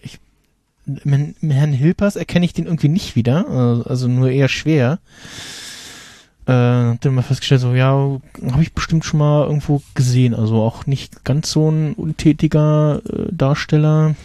ich, 0.02 0.20
Herrn 0.86 1.74
Hilpers 1.74 2.16
erkenne 2.16 2.46
ich 2.46 2.54
den 2.54 2.66
irgendwie 2.66 2.90
nicht 2.90 3.16
wieder. 3.16 3.84
äh, 3.86 3.90
Also 3.90 4.08
nur 4.08 4.30
eher 4.30 4.50
schwer. 4.50 5.00
Äh, 6.48 6.52
hab 6.52 7.02
dann 7.02 7.16
mal 7.16 7.24
festgestellt, 7.24 7.62
so, 7.62 7.74
ja, 7.74 7.90
habe 7.90 8.62
ich 8.62 8.74
bestimmt 8.74 9.04
schon 9.04 9.20
mal 9.20 9.46
irgendwo 9.46 9.82
gesehen. 9.96 10.34
Also 10.34 10.62
auch 10.62 10.86
nicht 10.86 11.24
ganz 11.26 11.52
so 11.52 11.70
ein 11.70 11.94
untätiger 11.94 13.02
äh, 13.10 13.28
Darsteller. 13.32 14.16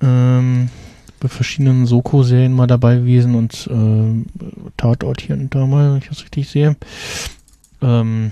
Ähm, 0.00 0.68
bei 1.20 1.28
verschiedenen 1.28 1.86
Soko-Serien 1.86 2.52
mal 2.52 2.66
dabei 2.66 2.96
gewesen 2.96 3.34
und 3.34 3.66
ähm, 3.72 4.26
Tatort 4.76 5.22
hier 5.22 5.36
und 5.36 5.54
da 5.54 5.66
mal, 5.66 5.92
wenn 5.92 5.98
ich 5.98 6.08
das 6.08 6.22
richtig 6.22 6.48
sehe. 6.50 6.76
Ähm, 7.80 8.30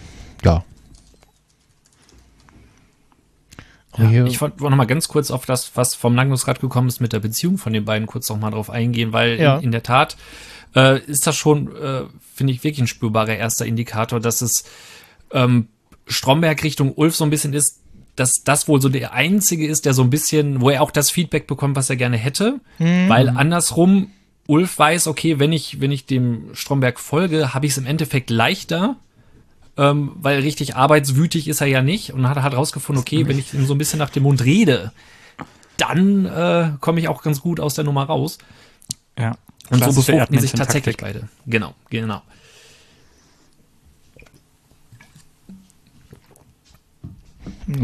ja. 3.99 4.11
Ja, 4.11 4.25
ich 4.27 4.41
wollte 4.41 4.63
noch 4.63 4.71
mal 4.77 4.87
ganz 4.87 5.09
kurz 5.09 5.31
auf 5.31 5.45
das, 5.47 5.73
was 5.75 5.95
vom 5.95 6.15
Magnus 6.15 6.45
gerade 6.45 6.61
gekommen 6.61 6.89
ist 6.89 7.01
mit 7.01 7.13
der 7.13 7.21
Beziehung 7.21 7.59
von 7.59 7.73
den 7.73 7.85
beiden, 7.85 8.07
kurz 8.07 8.29
noch 8.29 8.39
mal 8.39 8.51
drauf 8.51 8.71
eingehen, 8.71 9.13
weil 9.13 9.39
Ja. 9.41 9.57
in, 9.59 9.65
in 9.65 9.73
der 9.73 9.83
Tat 9.83 10.17
äh, 10.75 10.99
ist 11.01 11.27
das 11.27 11.37
schon, 11.37 11.69
äh, 11.77 12.03
finde 12.35 12.53
ich, 12.53 12.65
wirklich 12.65 12.81
ein 12.81 12.87
spürbarer 12.87 13.37
erster 13.37 13.67
Indikator, 13.67 14.21
dass 14.21 14.41
es 14.41 14.65
ähm, 15.33 15.69
Stromberg 16.07 16.63
Richtung 16.65 16.93
Ulf 16.95 17.15
so 17.15 17.25
ein 17.25 17.31
bisschen 17.31 17.53
ist, 17.53 17.81
dass 18.17 18.43
das 18.45 18.69
wohl 18.69 18.81
so 18.81 18.89
der 18.91 19.13
einzige 19.15 19.67
ist, 19.67 19.87
der 19.87 19.95
so 19.95 20.03
ein 20.03 20.11
bisschen, 20.11 20.61
wo 20.61 20.69
er 20.71 20.83
auch 20.83 20.91
das 20.91 21.11
Feedback 21.11 21.47
bekommt, 21.47 21.77
was 21.77 21.89
er 21.89 21.97
gerne 21.97 22.17
hätte, 22.19 22.61
weil 22.79 23.29
andersrum 23.31 24.11
Ulf 24.47 24.79
weiß, 24.79 25.07
okay, 25.07 25.39
wenn 25.39 25.53
ich, 25.53 25.81
wenn 25.81 25.93
ich 25.93 26.05
dem 26.05 26.51
Stromberg 26.53 26.99
folge, 27.01 27.55
habe 27.55 27.65
ich 27.67 27.73
es 27.73 27.79
im 27.79 27.87
Endeffekt 27.87 28.29
leichter, 28.29 28.97
ähm, 29.83 30.13
weil 30.15 30.41
richtig 30.41 30.77
arbeitswütig 30.77 31.49
ist 31.49 31.61
er 31.61 31.67
ja 31.67 31.83
nicht 31.83 32.13
und 32.13 32.29
hat 32.29 32.41
hat 32.41 32.55
rausgefunden, 32.55 33.01
okay, 33.01 33.27
wenn 33.27 33.37
ich 33.39 33.53
ihm 33.53 33.67
so 33.67 33.75
ein 33.75 33.79
bisschen 33.79 33.99
nach 33.99 34.11
dem 34.11 34.23
Mund 34.23 34.45
rede, 34.45 34.93
dann 35.77 36.27
äh, 36.27 36.71
komme 36.81 37.01
ich 37.01 37.09
auch 37.09 37.23
ganz 37.23 37.41
gut 37.41 37.59
aus 37.59 37.75
der 37.75 37.83
Nummer 37.83 38.05
raus. 38.05 38.39
Ja. 39.19 39.37
Und 39.71 39.83
so 39.83 39.93
befruchten 39.93 40.37
die 40.37 40.41
sich 40.41 40.53
tatsächlich 40.53 40.97
beide. 40.99 41.29
Genau, 41.47 41.75
genau. 41.91 42.23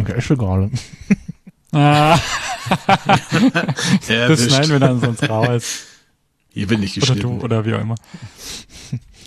okay, 0.01 0.21
schon 0.21 0.39
gerade. 0.39 0.71
Ah, 1.73 2.19
Das 4.07 4.45
schneiden 4.45 4.71
wir 4.71 4.81
dann 4.81 5.01
sonst 5.01 5.29
raus. 5.29 5.85
Hier 6.51 6.67
nicht 6.79 6.97
Oder 6.97 7.07
geschnitten. 7.07 7.39
du, 7.39 7.45
oder 7.45 7.65
wie 7.65 7.75
auch 7.75 7.81
immer. 7.81 7.97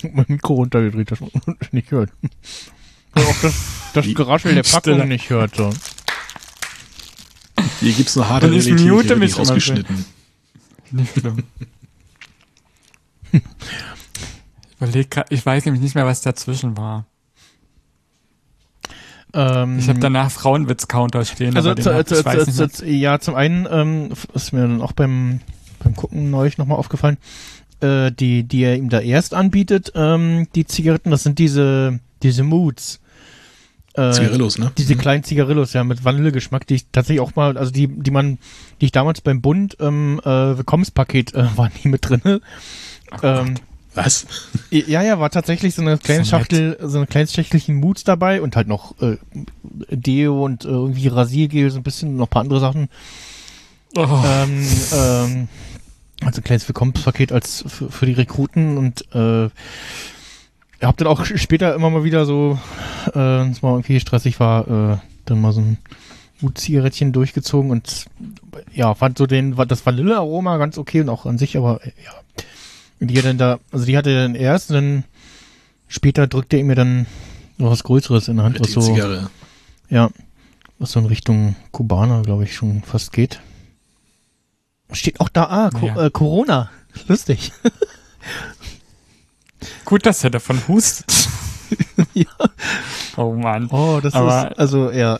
mein 0.12 0.26
Mikro 0.28 0.54
runtergedreht, 0.54 1.10
dass 1.10 1.20
man 1.20 1.30
uns 1.30 1.72
nicht 1.72 1.90
hört. 1.90 2.10
Und 2.22 2.30
auch 3.26 3.40
das, 3.42 3.54
das 3.94 4.06
Wie- 4.06 4.14
Geraschel 4.14 4.54
der 4.54 4.62
Packung 4.62 4.94
Stille. 4.94 5.06
nicht 5.06 5.30
hört. 5.30 5.54
So. 5.56 5.70
Hier 7.80 7.92
gibt's 7.92 8.16
eine 8.16 8.28
harte 8.28 8.46
Realität, 8.50 8.80
hier 8.80 8.96
wird 8.96 9.18
nicht 9.18 9.38
rausgeschnitten. 9.38 10.04
Nicht 10.90 11.18
schlimm. 11.18 11.42
ich 13.32 13.40
überleg 14.76 15.10
grad, 15.10 15.26
ich 15.30 15.44
weiß 15.44 15.64
nämlich 15.64 15.82
nicht 15.82 15.94
mehr, 15.94 16.06
was 16.06 16.20
dazwischen 16.22 16.76
war. 16.76 17.06
Ähm, 19.34 19.78
Ich 19.78 19.88
habe 19.88 19.98
danach 20.00 20.30
Frauenwitz-Counter 20.30 21.24
stehen. 21.24 21.56
also 21.56 21.70
aber 21.70 21.76
den 21.76 21.84
zu, 21.84 21.94
hab, 21.94 22.06
zu, 22.08 22.18
ich 22.18 22.24
weiß 22.24 22.44
zu, 22.44 22.50
nicht 22.50 22.58
mehr. 22.58 22.70
zu, 22.70 22.86
ja, 22.86 23.18
zum 23.18 23.34
einen 23.34 23.66
ähm, 23.70 24.10
ist 24.34 24.52
mir 24.52 24.60
dann 24.62 24.82
auch 24.82 24.92
beim 24.92 25.40
beim 25.82 25.96
Gucken 25.96 26.30
neulich 26.30 26.58
nochmal 26.58 26.78
aufgefallen, 26.78 27.16
äh, 27.82 28.10
die 28.12 28.44
die 28.44 28.62
er 28.62 28.76
ihm 28.76 28.88
da 28.88 29.00
erst 29.00 29.34
anbietet, 29.34 29.92
ähm, 29.94 30.48
die 30.54 30.66
Zigaretten, 30.66 31.10
das 31.10 31.22
sind 31.22 31.38
diese 31.38 32.00
diese 32.22 32.42
Moods. 32.42 33.00
Äh, 33.94 34.12
Zigarillos, 34.12 34.58
ne? 34.58 34.72
Diese 34.78 34.96
kleinen 34.96 35.22
Zigarillos, 35.22 35.74
ja, 35.74 35.84
mit 35.84 36.02
Vanillegeschmack, 36.02 36.66
die 36.66 36.76
ich 36.76 36.86
tatsächlich 36.92 37.20
auch 37.20 37.34
mal, 37.36 37.58
also 37.58 37.70
die, 37.70 37.88
die 37.88 38.10
man, 38.10 38.38
die 38.80 38.86
ich 38.86 38.92
damals 38.92 39.20
beim 39.20 39.42
Bund 39.42 39.76
ähm, 39.80 40.18
äh, 40.24 40.26
Willkommenspaket 40.56 41.34
äh, 41.34 41.44
waren 41.56 41.72
die 41.82 41.88
mit 41.88 42.08
drinne. 42.08 42.40
ähm, 43.22 43.56
Was? 43.94 44.26
ja, 44.70 45.02
ja, 45.02 45.20
war 45.20 45.28
tatsächlich 45.28 45.74
so 45.74 45.82
eine 45.82 45.98
kleine 45.98 46.24
So. 46.24 46.30
Schachtel, 46.30 46.78
so 46.80 46.96
eine 46.96 47.06
kleine 47.06 47.26
Schachtelchen 47.28 47.74
Moods 47.76 48.02
dabei 48.04 48.40
und 48.40 48.56
halt 48.56 48.66
noch 48.66 48.94
äh, 49.02 49.18
Deo 49.90 50.42
und 50.42 50.64
äh, 50.64 50.68
irgendwie 50.68 51.08
Rasiergel, 51.08 51.70
so 51.70 51.78
ein 51.78 51.82
bisschen, 51.82 52.16
noch 52.16 52.28
ein 52.28 52.30
paar 52.30 52.42
andere 52.42 52.60
Sachen. 52.60 52.88
Oh, 53.94 54.06
Ähm, 54.24 54.66
ähm, 54.94 55.48
also 56.24 56.40
ein 56.40 56.44
kleines 56.44 56.68
Willkommenspaket 56.68 57.32
als 57.32 57.64
für, 57.66 57.90
für 57.90 58.06
die 58.06 58.12
Rekruten 58.12 58.78
und 58.78 59.04
äh, 59.14 59.50
hab 60.80 60.96
dann 60.96 61.08
auch 61.08 61.24
später 61.24 61.74
immer 61.74 61.90
mal 61.90 62.04
wieder 62.04 62.24
so, 62.24 62.58
äh, 63.08 63.14
wenn 63.14 63.52
es 63.52 63.62
mal 63.62 63.72
irgendwie 63.72 64.00
stressig 64.00 64.40
war, 64.40 64.68
äh, 64.68 64.96
dann 65.24 65.40
mal 65.40 65.52
so 65.52 65.60
ein 65.60 65.78
Mood-Zigarettchen 66.40 67.12
durchgezogen 67.12 67.70
und 67.70 68.06
ja, 68.72 68.94
fand 68.94 69.18
so 69.18 69.26
den, 69.26 69.54
das 69.68 69.86
Vanillearoma 69.86 70.56
ganz 70.56 70.78
okay 70.78 71.00
und 71.00 71.08
auch 71.08 71.26
an 71.26 71.38
sich, 71.38 71.56
aber 71.56 71.84
äh, 71.84 71.92
ja. 72.04 72.12
Die 73.04 73.18
hat 73.18 73.24
dann 73.24 73.38
da, 73.38 73.58
also 73.72 73.84
die 73.84 73.96
hatte 73.96 74.10
er 74.10 74.22
dann 74.22 74.36
erst 74.36 74.70
und 74.70 74.74
dann 74.74 75.04
später 75.88 76.28
drückte 76.28 76.56
er 76.56 76.64
mir 76.64 76.76
dann 76.76 77.06
noch 77.58 77.70
was 77.70 77.82
Größeres 77.82 78.28
in 78.28 78.36
der 78.36 78.44
Hand, 78.44 78.60
was 78.60 78.70
so, 78.70 78.80
Zigarre. 78.80 79.28
ja, 79.90 80.10
was 80.78 80.92
so 80.92 81.00
in 81.00 81.06
Richtung 81.06 81.56
Kubaner, 81.72 82.22
glaube 82.22 82.44
ich, 82.44 82.54
schon 82.54 82.82
fast 82.82 83.12
geht. 83.12 83.40
Steht 84.92 85.20
auch 85.20 85.28
da, 85.28 85.44
ah, 85.44 85.70
Co 85.70 85.86
Ja. 85.86 86.06
äh, 86.06 86.10
Corona. 86.10 86.70
Lustig. 87.08 87.52
gut, 89.84 90.06
dass 90.06 90.22
er 90.24 90.30
davon 90.30 90.60
hustet. 90.68 91.28
ja. 92.14 92.26
Oh 93.16 93.32
Mann. 93.34 93.68
Oh, 93.70 94.00
das 94.02 94.14
Aber- 94.14 94.50
ist, 94.52 94.58
also, 94.58 94.90
ja. 94.90 95.18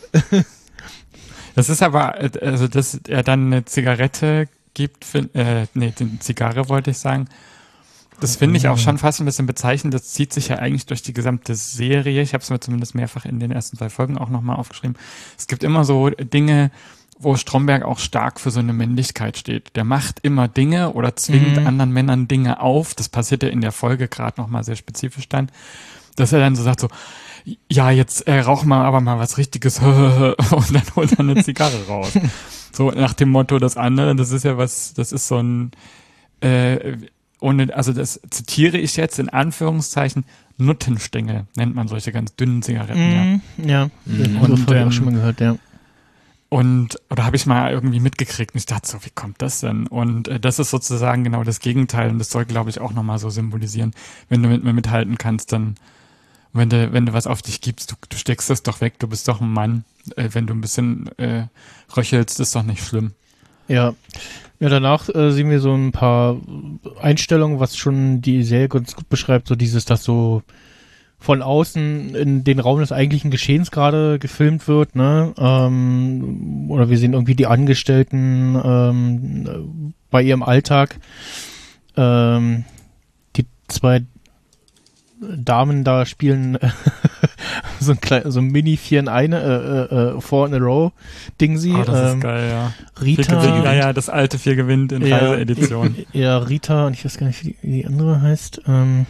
Das 1.55 1.69
ist 1.69 1.83
aber, 1.83 2.15
also 2.41 2.67
dass 2.67 2.99
er 3.07 3.21
dann 3.23 3.47
eine 3.47 3.65
Zigarette 3.65 4.47
gibt, 4.73 5.05
find, 5.05 5.35
äh, 5.35 5.67
nee, 5.75 5.93
eine 5.99 6.19
Zigarre 6.19 6.67
wollte 6.69 6.91
ich 6.91 6.97
sagen. 6.97 7.27
Das 8.19 8.37
finde 8.37 8.57
ich 8.57 8.67
auch 8.69 8.77
schon 8.77 8.97
fast 8.97 9.19
ein 9.19 9.25
bisschen 9.25 9.47
bezeichnend. 9.47 9.93
Das 9.93 10.13
zieht 10.13 10.31
sich 10.33 10.47
ja 10.47 10.57
eigentlich 10.57 10.85
durch 10.85 11.01
die 11.01 11.13
gesamte 11.13 11.55
Serie. 11.55 12.21
Ich 12.21 12.33
habe 12.33 12.41
es 12.43 12.49
mir 12.49 12.59
zumindest 12.59 12.95
mehrfach 12.95 13.25
in 13.25 13.39
den 13.39 13.51
ersten 13.51 13.77
zwei 13.77 13.89
Folgen 13.89 14.17
auch 14.17 14.29
nochmal 14.29 14.55
aufgeschrieben. 14.55 14.95
Es 15.37 15.47
gibt 15.47 15.63
immer 15.63 15.83
so 15.83 16.09
Dinge, 16.09 16.71
wo 17.23 17.35
Stromberg 17.35 17.83
auch 17.83 17.99
stark 17.99 18.39
für 18.39 18.51
so 18.51 18.59
eine 18.59 18.73
Männlichkeit 18.73 19.37
steht. 19.37 19.75
Der 19.75 19.83
macht 19.83 20.19
immer 20.21 20.47
Dinge 20.47 20.93
oder 20.93 21.15
zwingt 21.15 21.57
Mhm. 21.59 21.67
anderen 21.67 21.91
Männern 21.91 22.27
Dinge 22.27 22.61
auf. 22.61 22.93
Das 22.95 23.09
passiert 23.09 23.43
ja 23.43 23.49
in 23.49 23.61
der 23.61 23.71
Folge 23.71 24.07
gerade 24.07 24.39
nochmal 24.41 24.63
sehr 24.63 24.75
spezifisch 24.75 25.29
dann, 25.29 25.49
dass 26.15 26.31
er 26.33 26.39
dann 26.39 26.55
so 26.55 26.63
sagt 26.63 26.79
so, 26.79 26.87
ja, 27.69 27.91
jetzt 27.91 28.25
äh, 28.27 28.39
rauchen 28.39 28.69
wir 28.69 28.77
aber 28.77 29.01
mal 29.01 29.19
was 29.19 29.37
Richtiges 29.37 29.79
und 29.79 30.35
dann 30.73 30.83
holt 30.95 31.11
er 31.13 31.19
eine 31.19 31.43
Zigarre 31.43 31.77
raus. 31.87 32.13
So 32.71 32.91
nach 32.91 33.13
dem 33.13 33.29
Motto, 33.29 33.59
das 33.59 33.75
andere, 33.77 34.15
das 34.15 34.31
ist 34.31 34.43
ja 34.43 34.57
was, 34.57 34.93
das 34.93 35.11
ist 35.11 35.27
so 35.27 35.37
ein, 35.39 35.71
äh, 36.41 36.97
ohne, 37.41 37.75
also 37.75 37.91
das 37.91 38.21
zitiere 38.29 38.77
ich 38.77 38.95
jetzt 38.95 39.19
in 39.19 39.27
Anführungszeichen, 39.29 40.23
Nuttenstängel 40.57 41.45
nennt 41.55 41.75
man 41.75 41.87
solche 41.87 42.11
ganz 42.11 42.35
dünnen 42.35 42.61
Zigaretten, 42.61 43.11
ja. 43.11 43.23
Mhm, 43.25 43.41
ja. 43.69 43.89
Den 44.05 44.37
Und, 44.37 44.41
Begriff 44.43 44.61
habe 44.61 44.75
ich 44.75 44.81
ähm, 44.81 44.87
auch 44.87 44.91
schon 44.91 45.05
mal 45.05 45.13
gehört, 45.13 45.41
ja. 45.41 45.55
Und, 46.53 47.01
oder 47.09 47.25
habe 47.25 47.35
ich 47.35 47.47
mal 47.47 47.71
irgendwie 47.71 47.99
mitgekriegt 47.99 48.53
und 48.53 48.59
ich 48.59 48.67
dachte 48.67 48.87
so, 48.87 49.03
wie 49.03 49.09
kommt 49.09 49.41
das 49.41 49.61
denn? 49.61 49.87
Und 49.87 50.27
äh, 50.27 50.39
das 50.39 50.59
ist 50.59 50.69
sozusagen 50.69 51.23
genau 51.23 51.43
das 51.43 51.59
Gegenteil 51.59 52.11
und 52.11 52.19
das 52.19 52.29
soll, 52.29 52.45
glaube 52.45 52.69
ich, 52.69 52.79
auch 52.79 52.93
nochmal 52.93 53.17
so 53.17 53.31
symbolisieren. 53.31 53.91
Wenn 54.29 54.43
du 54.43 54.49
mit 54.49 54.63
mir 54.63 54.71
mithalten 54.71 55.17
kannst, 55.17 55.51
dann, 55.51 55.77
wenn 56.53 56.69
du, 56.69 56.93
wenn 56.93 57.07
du 57.07 57.13
was 57.13 57.25
auf 57.25 57.41
dich 57.41 57.59
gibst, 57.59 57.91
du, 57.91 57.95
du 58.07 58.17
steckst 58.17 58.51
es 58.51 58.61
doch 58.61 58.81
weg, 58.81 58.99
du 58.99 59.07
bist 59.07 59.27
doch 59.27 59.41
ein 59.41 59.51
Mann. 59.51 59.83
Äh, 60.15 60.29
wenn 60.33 60.45
du 60.45 60.53
ein 60.53 60.61
bisschen 60.61 61.09
äh, 61.17 61.47
röchelst, 61.97 62.39
ist 62.39 62.55
doch 62.55 62.61
nicht 62.61 62.85
schlimm. 62.85 63.13
Ja. 63.67 63.95
Ja, 64.59 64.69
danach 64.69 65.09
äh, 65.09 65.31
sehen 65.31 65.49
wir 65.49 65.59
so 65.59 65.73
ein 65.73 65.91
paar 65.91 66.37
Einstellungen, 67.01 67.59
was 67.59 67.77
schon 67.77 68.21
die 68.21 68.43
Serie 68.43 68.69
ganz 68.69 68.95
gut 68.95 69.09
beschreibt, 69.09 69.47
so 69.47 69.55
dieses, 69.55 69.85
dass 69.85 70.03
so 70.03 70.43
von 71.23 71.41
außen 71.41 72.15
in 72.15 72.43
den 72.43 72.59
Raum 72.59 72.81
des 72.81 72.91
eigentlichen 72.91 73.31
Geschehens 73.31 73.71
gerade 73.71 74.19
gefilmt 74.19 74.67
wird, 74.67 74.93
ne? 74.93 75.33
Ähm, 75.37 76.65
oder 76.67 76.89
wir 76.89 76.97
sehen 76.97 77.13
irgendwie 77.13 77.35
die 77.35 77.47
Angestellten 77.47 78.59
ähm, 78.61 79.93
bei 80.11 80.21
ihrem 80.21 80.43
Alltag. 80.43 80.99
Ähm, 81.95 82.65
die 83.37 83.45
zwei 83.69 84.01
Damen 85.21 85.85
da 85.85 86.05
spielen 86.05 86.59
so 87.79 87.93
ein 87.93 88.01
klein, 88.01 88.29
so 88.29 88.41
ein 88.41 88.47
Mini 88.47 88.75
4 88.75 88.99
in 88.99 89.07
eine, 89.07 89.39
äh, 89.39 89.95
äh, 89.95 90.17
äh, 90.17 90.21
4 90.21 90.47
in 90.47 90.53
a 90.55 90.57
row 90.57 90.91
Ding 91.39 91.57
sie. 91.57 91.71
Oh, 91.71 91.83
das 91.85 92.11
ähm, 92.11 92.17
ist 92.17 92.21
geil, 92.21 92.49
ja. 92.49 92.73
Rita. 93.01 93.41
gewinnt, 93.41 93.63
ja, 93.63 93.73
ja, 93.73 93.93
das 93.93 94.09
alte 94.09 94.37
Vier 94.37 94.57
gewinnt 94.57 94.91
in 94.91 95.05
Ja, 95.05 95.19
Reiseedition. 95.19 95.95
Ja, 96.11 96.37
Rita, 96.39 96.87
und 96.87 96.95
ich 96.95 97.05
weiß 97.05 97.17
gar 97.17 97.27
nicht, 97.27 97.45
wie 97.45 97.51
die, 97.51 97.55
wie 97.61 97.71
die 97.77 97.85
andere 97.85 98.21
heißt. 98.21 98.63
Ähm, 98.67 99.05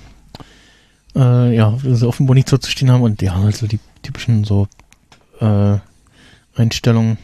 äh, 1.16 1.56
ja, 1.56 1.78
sie 1.84 2.08
auf 2.08 2.18
dem 2.18 2.26
Monitor 2.26 2.60
zu 2.62 2.70
stehen 2.72 2.92
haben 2.92 3.02
und 3.02 3.22
ja, 3.22 3.34
also 3.36 3.68
die 3.68 3.80
typischen 4.02 4.44
so 4.44 4.68
äh, 5.40 5.78
Einstellungen. 6.56 7.18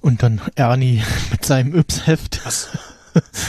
Und 0.00 0.22
dann 0.22 0.40
Ernie 0.54 1.02
mit 1.30 1.44
seinem 1.44 1.74
Yps-Heft. 1.74 2.40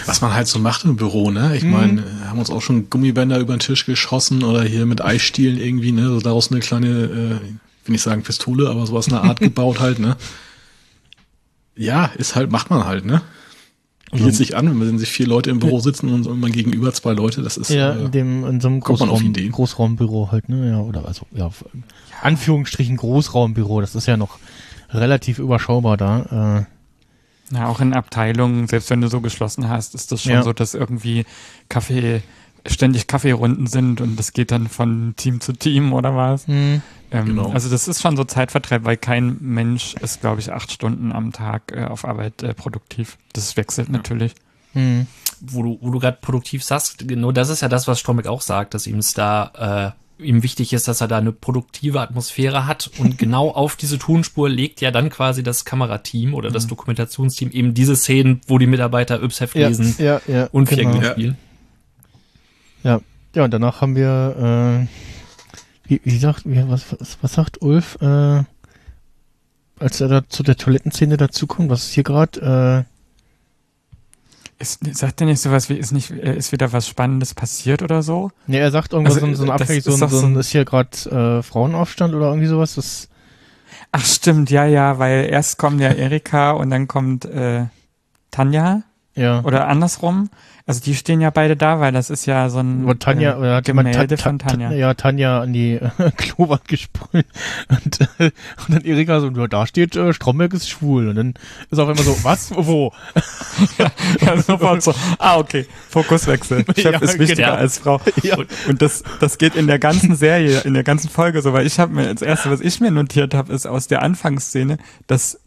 Was 0.06 0.22
man 0.22 0.34
halt 0.34 0.48
so 0.48 0.60
macht 0.60 0.84
im 0.86 0.96
Büro, 0.96 1.30
ne? 1.32 1.56
Ich 1.56 1.64
Mhm. 1.64 1.72
meine, 1.72 2.04
haben 2.30 2.40
uns 2.40 2.50
auch 2.50 2.62
schon 2.62 2.90
Gummibänder 2.90 3.38
über 3.40 3.56
den 3.56 3.60
Tisch 3.60 3.86
geschossen 3.86 4.44
oder 4.44 4.64
hier 4.64 4.86
mit 4.86 5.02
Eisstielen 5.04 5.58
irgendwie, 5.60 5.92
ne? 5.92 6.08
So 6.08 6.20
daraus 6.20 6.52
eine 6.52 6.60
kleine, 6.62 6.88
äh, 6.88 7.36
ich 7.36 7.88
will 7.88 7.94
nicht 7.94 8.02
sagen 8.02 8.24
Pistole, 8.24 8.70
aber 8.70 8.86
sowas 8.88 9.08
in 9.08 9.14
der 9.14 9.24
Art 9.24 9.40
gebaut 9.42 9.80
halt, 9.80 10.00
ne? 10.00 10.18
Ja, 11.76 12.06
ist 12.18 12.36
halt, 12.36 12.52
macht 12.52 12.70
man 12.70 12.86
halt, 12.86 13.06
ne? 13.06 13.22
Bietet 14.12 14.36
sich 14.36 14.56
an, 14.58 14.80
wenn 14.80 14.98
sich 15.00 15.10
vier 15.10 15.26
Leute 15.28 15.50
im 15.50 15.60
Büro 15.60 15.80
sitzen 15.80 16.10
und 16.12 16.40
man 16.40 16.52
gegenüber 16.52 16.94
zwei 16.94 17.14
Leute, 17.14 17.42
das 17.42 17.56
ist 17.58 17.70
Ja, 17.70 17.94
äh, 17.94 18.06
in 18.06 18.12
dem 18.12 18.46
in 18.46 18.60
so 18.60 18.68
einem 18.68 18.80
Großraum. 18.82 19.34
Großraumbüro 19.52 20.32
halt, 20.32 20.50
ne? 20.50 20.70
Ja, 20.72 20.80
oder 20.80 21.06
also 21.08 21.26
ja, 21.34 21.50
Anführungsstrichen 22.22 22.98
Großraumbüro, 22.98 23.82
das 23.82 23.96
ist 23.96 24.08
ja 24.08 24.18
noch 24.18 24.40
relativ 24.90 25.40
überschaubar 25.40 25.98
da. 25.98 26.66
Äh, 27.52 27.56
Ja, 27.56 27.68
auch 27.68 27.80
in 27.82 27.94
Abteilungen, 27.94 28.68
selbst 28.68 28.90
wenn 28.90 29.02
du 29.02 29.08
so 29.10 29.20
geschlossen 29.22 29.68
hast, 29.70 29.94
ist 29.96 30.12
das 30.12 30.24
schon 30.24 30.32
Ja. 30.34 30.44
so, 30.44 30.54
dass 30.54 30.74
irgendwie 30.74 31.26
Kaffee, 31.70 32.22
ständig 32.66 33.08
Kaffeerunden 33.08 33.68
sind 33.68 34.00
und 34.02 34.18
das 34.18 34.34
geht 34.34 34.52
dann 34.52 34.68
von 34.68 35.14
Team 35.18 35.42
zu 35.42 35.52
Team 35.54 35.94
oder 35.94 36.16
was. 36.16 36.48
hm. 36.48 36.82
Ähm, 37.12 37.26
Genau. 37.26 37.52
Also 37.52 37.70
das 37.70 37.88
ist 37.88 38.02
schon 38.02 38.16
so 38.16 38.24
Zeitvertreib, 38.24 38.86
weil 38.86 38.98
kein 38.98 39.38
Mensch 39.42 39.96
ist, 40.02 40.22
glaube 40.22 40.40
ich, 40.40 40.52
acht 40.52 40.72
Stunden 40.72 41.12
am 41.12 41.32
Tag 41.34 41.72
äh, 41.76 41.86
auf 41.86 42.06
Arbeit 42.06 42.42
äh, 42.44 42.54
produktiv. 42.54 43.18
Das 43.34 43.58
wechselt 43.58 43.90
natürlich. 43.90 44.34
Hm. 44.74 45.06
wo 45.42 45.64
du, 45.64 45.78
wo 45.82 45.90
du 45.92 46.00
gerade 46.00 46.18
produktiv 46.22 46.64
sagst, 46.64 47.06
genau 47.06 47.34
das 47.34 47.50
ist 47.50 47.62
ja 47.62 47.68
das, 47.68 47.90
was 47.90 48.00
Strombeck 48.00 48.28
auch 48.28 48.40
sagt, 48.42 48.74
dass 48.74 48.88
ihm 48.88 49.00
es 49.00 49.14
da 49.14 49.94
äh, 50.18 50.24
ihm 50.24 50.44
wichtig 50.44 50.72
ist, 50.72 50.88
dass 50.88 51.02
er 51.02 51.10
da 51.10 51.18
eine 51.18 51.34
produktive 51.34 52.00
Atmosphäre 52.00 52.68
hat 52.68 52.90
und 52.98 53.18
genau 53.18 53.50
auf 53.50 53.76
diese 53.76 54.00
Tonspur 54.00 54.48
legt 54.50 54.80
ja 54.80 54.92
dann 54.92 55.10
quasi 55.10 55.44
das 55.44 55.66
Kamerateam 55.66 56.34
oder 56.34 56.52
das 56.52 56.68
Dokumentationsteam 56.68 57.52
eben 57.52 57.74
diese 57.74 57.98
Szenen, 57.98 58.40
wo 58.48 58.60
die 58.60 58.68
Mitarbeiter 58.68 59.22
Yps-Heft 59.22 59.56
Ja, 59.56 59.68
lesen 59.68 59.94
ja, 59.98 60.22
ja, 60.28 60.48
und 60.54 60.70
genau. 60.70 60.84
Viergänge 60.84 61.06
Ja. 61.06 61.12
spielen. 61.12 61.38
Ja, 62.84 63.02
ja, 63.36 63.44
und 63.44 63.52
danach 63.54 63.82
haben 63.82 63.96
wir, 63.98 64.88
äh, 64.88 65.11
wie, 65.92 66.02
wie 66.06 66.18
sagt, 66.18 66.44
wie, 66.46 66.64
was, 66.70 66.86
was, 67.00 67.18
was 67.22 67.34
sagt 67.34 67.62
Ulf, 67.62 67.98
äh, 68.02 68.44
als 69.80 70.00
er 70.00 70.08
da 70.08 70.28
zu 70.30 70.42
der 70.44 70.56
Toilettenszene 70.56 71.18
dazukommt, 71.18 71.70
was 71.70 71.84
ist 71.88 71.94
hier 71.94 72.04
gerade, 72.04 72.86
Ist, 74.60 74.80
sagt 74.96 75.20
er 75.22 75.26
nicht 75.28 75.42
sowas 75.42 75.70
wie, 75.70 75.74
ist 75.74 75.92
nicht, 75.92 76.12
äh, 76.12 76.36
ist 76.38 76.52
wieder 76.52 76.72
was 76.72 76.88
Spannendes 76.88 77.34
passiert 77.34 77.82
oder 77.82 78.04
so? 78.04 78.32
äh, 78.48 78.52
ne, 78.52 78.58
er 78.60 78.72
sagt 78.72 78.94
irgendwas, 78.94 79.16
Also, 79.16 79.26
so, 79.26 79.32
ein- 79.32 79.36
so 79.36 79.52
ein 79.52 79.58
so, 79.58 79.74
ist 79.74 79.88
ein, 79.96 80.00
doch 80.00 80.10
so 80.10 80.20
so 80.20 80.26
ein, 80.28 80.34
ein- 80.34 80.40
ist 80.40 80.52
hier 80.52 80.66
gerade 80.66 81.40
äh, 81.40 81.44
Frauenaufstand 81.44 82.14
oder 82.14 82.28
irgendwie 82.28 82.48
sowas, 82.48 82.76
das, 82.76 83.08
Ach 83.94 84.06
stimmt, 84.06 84.50
ja, 84.52 84.66
ja, 84.66 85.00
weil 85.00 85.26
erst 85.30 85.58
kommt 85.58 85.82
ja 85.82 85.90
Erika 85.92 86.52
und 86.52 86.70
dann 86.70 86.88
kommt 86.88 87.26
äh, 87.26 87.66
Tanja 88.30 88.84
Ja. 89.16 89.44
oder 89.44 89.68
andersrum. 89.68 90.30
Also 90.72 90.86
die 90.86 90.96
stehen 90.96 91.20
ja 91.20 91.30
beide 91.32 91.58
da, 91.58 91.82
weil 91.82 91.92
das 91.92 92.10
ist 92.10 92.26
ja 92.26 92.50
so 92.50 92.60
ein 92.60 92.88
Wo 92.88 92.94
Tanja, 92.94 93.38
äh, 93.44 93.56
hat 93.58 93.66
Gemälde 93.66 94.16
von 94.16 94.40
Ta- 94.40 94.48
Tanja. 94.52 94.72
Ja, 94.72 94.94
Tanja 94.94 95.42
an 95.42 95.52
die 95.52 95.74
äh, 95.74 96.12
Klowand 96.16 96.66
gesprüht. 96.70 97.26
Und, 97.68 98.00
äh, 98.20 98.32
und 98.68 98.70
dann 98.70 98.82
Erika 98.86 99.20
so, 99.20 99.30
ja, 99.30 99.48
da 99.48 99.68
steht, 99.68 99.98
äh, 99.98 100.14
Stromberg 100.14 100.54
ist 100.54 100.70
schwul. 100.70 101.10
Und 101.10 101.16
dann 101.18 101.34
ist 101.70 101.78
auch 101.78 101.90
immer 101.90 102.02
so, 102.02 102.18
was? 102.24 102.52
Wo? 102.56 102.94
ja, 104.22 104.42
sofort 104.42 104.82
so. 104.82 104.94
Ah, 105.20 105.38
okay. 105.40 105.66
Fokuswechsel. 105.90 106.64
Chef 106.78 106.94
Ja, 106.94 107.00
ist 107.00 107.20
wichtiger 107.20 107.48
genau. 107.48 107.58
als 107.58 107.80
Frau. 107.80 108.00
Ja. 108.24 108.38
Und, 108.38 108.48
und 108.70 108.82
das, 108.82 109.04
das 109.20 109.38
geht 109.38 109.56
in 109.56 109.68
der 109.68 109.78
ganzen 109.80 110.16
Serie, 110.16 110.62
in 110.62 110.74
der 110.74 110.84
ganzen 110.84 111.10
Folge 111.10 111.42
so, 111.42 111.52
weil 111.52 111.66
ich 111.68 111.80
habe 111.80 111.94
mir, 111.94 112.14
das 112.14 112.22
erste, 112.22 112.50
was 112.50 112.62
ich 112.62 112.80
mir 112.80 112.92
notiert 112.92 113.34
habe, 113.34 113.52
ist 113.52 113.66
aus 113.68 113.88
der 113.88 114.04
Anfangsszene, 114.04 114.78
dass 115.08 115.38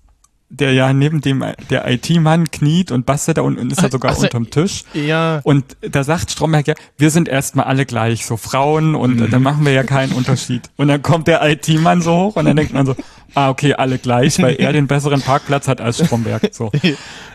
der 0.50 0.72
ja 0.72 0.92
neben 0.92 1.20
dem, 1.20 1.44
der 1.70 1.90
IT-Mann 1.90 2.50
kniet 2.50 2.92
und 2.92 3.06
bastelt 3.06 3.38
da 3.38 3.42
unten 3.42 3.70
ist 3.70 3.82
er 3.82 3.90
sogar 3.90 4.12
Ach 4.12 4.16
so, 4.16 4.22
unterm 4.24 4.50
Tisch. 4.50 4.84
Ja, 4.92 5.40
Und 5.42 5.76
da 5.80 6.04
sagt 6.04 6.30
Stromberg 6.30 6.66
ja, 6.68 6.74
wir 6.96 7.10
sind 7.10 7.28
erstmal 7.28 7.64
alle 7.66 7.86
gleich, 7.86 8.24
so 8.24 8.36
Frauen 8.36 8.94
und 8.94 9.20
äh, 9.20 9.28
da 9.28 9.38
machen 9.40 9.64
wir 9.64 9.72
ja 9.72 9.82
keinen 9.82 10.12
Unterschied. 10.12 10.70
Und 10.76 10.88
dann 10.88 11.02
kommt 11.02 11.26
der 11.26 11.42
IT-Mann 11.42 12.02
so 12.02 12.12
hoch 12.16 12.36
und 12.36 12.44
dann 12.44 12.56
denkt 12.56 12.72
man 12.72 12.86
so, 12.86 12.94
ah, 13.34 13.48
okay, 13.50 13.74
alle 13.74 13.98
gleich, 13.98 14.40
weil 14.40 14.54
er 14.56 14.72
den 14.72 14.86
besseren 14.86 15.20
Parkplatz 15.22 15.66
hat 15.66 15.80
als 15.80 15.98
Stromberg. 16.04 16.48
So. 16.52 16.70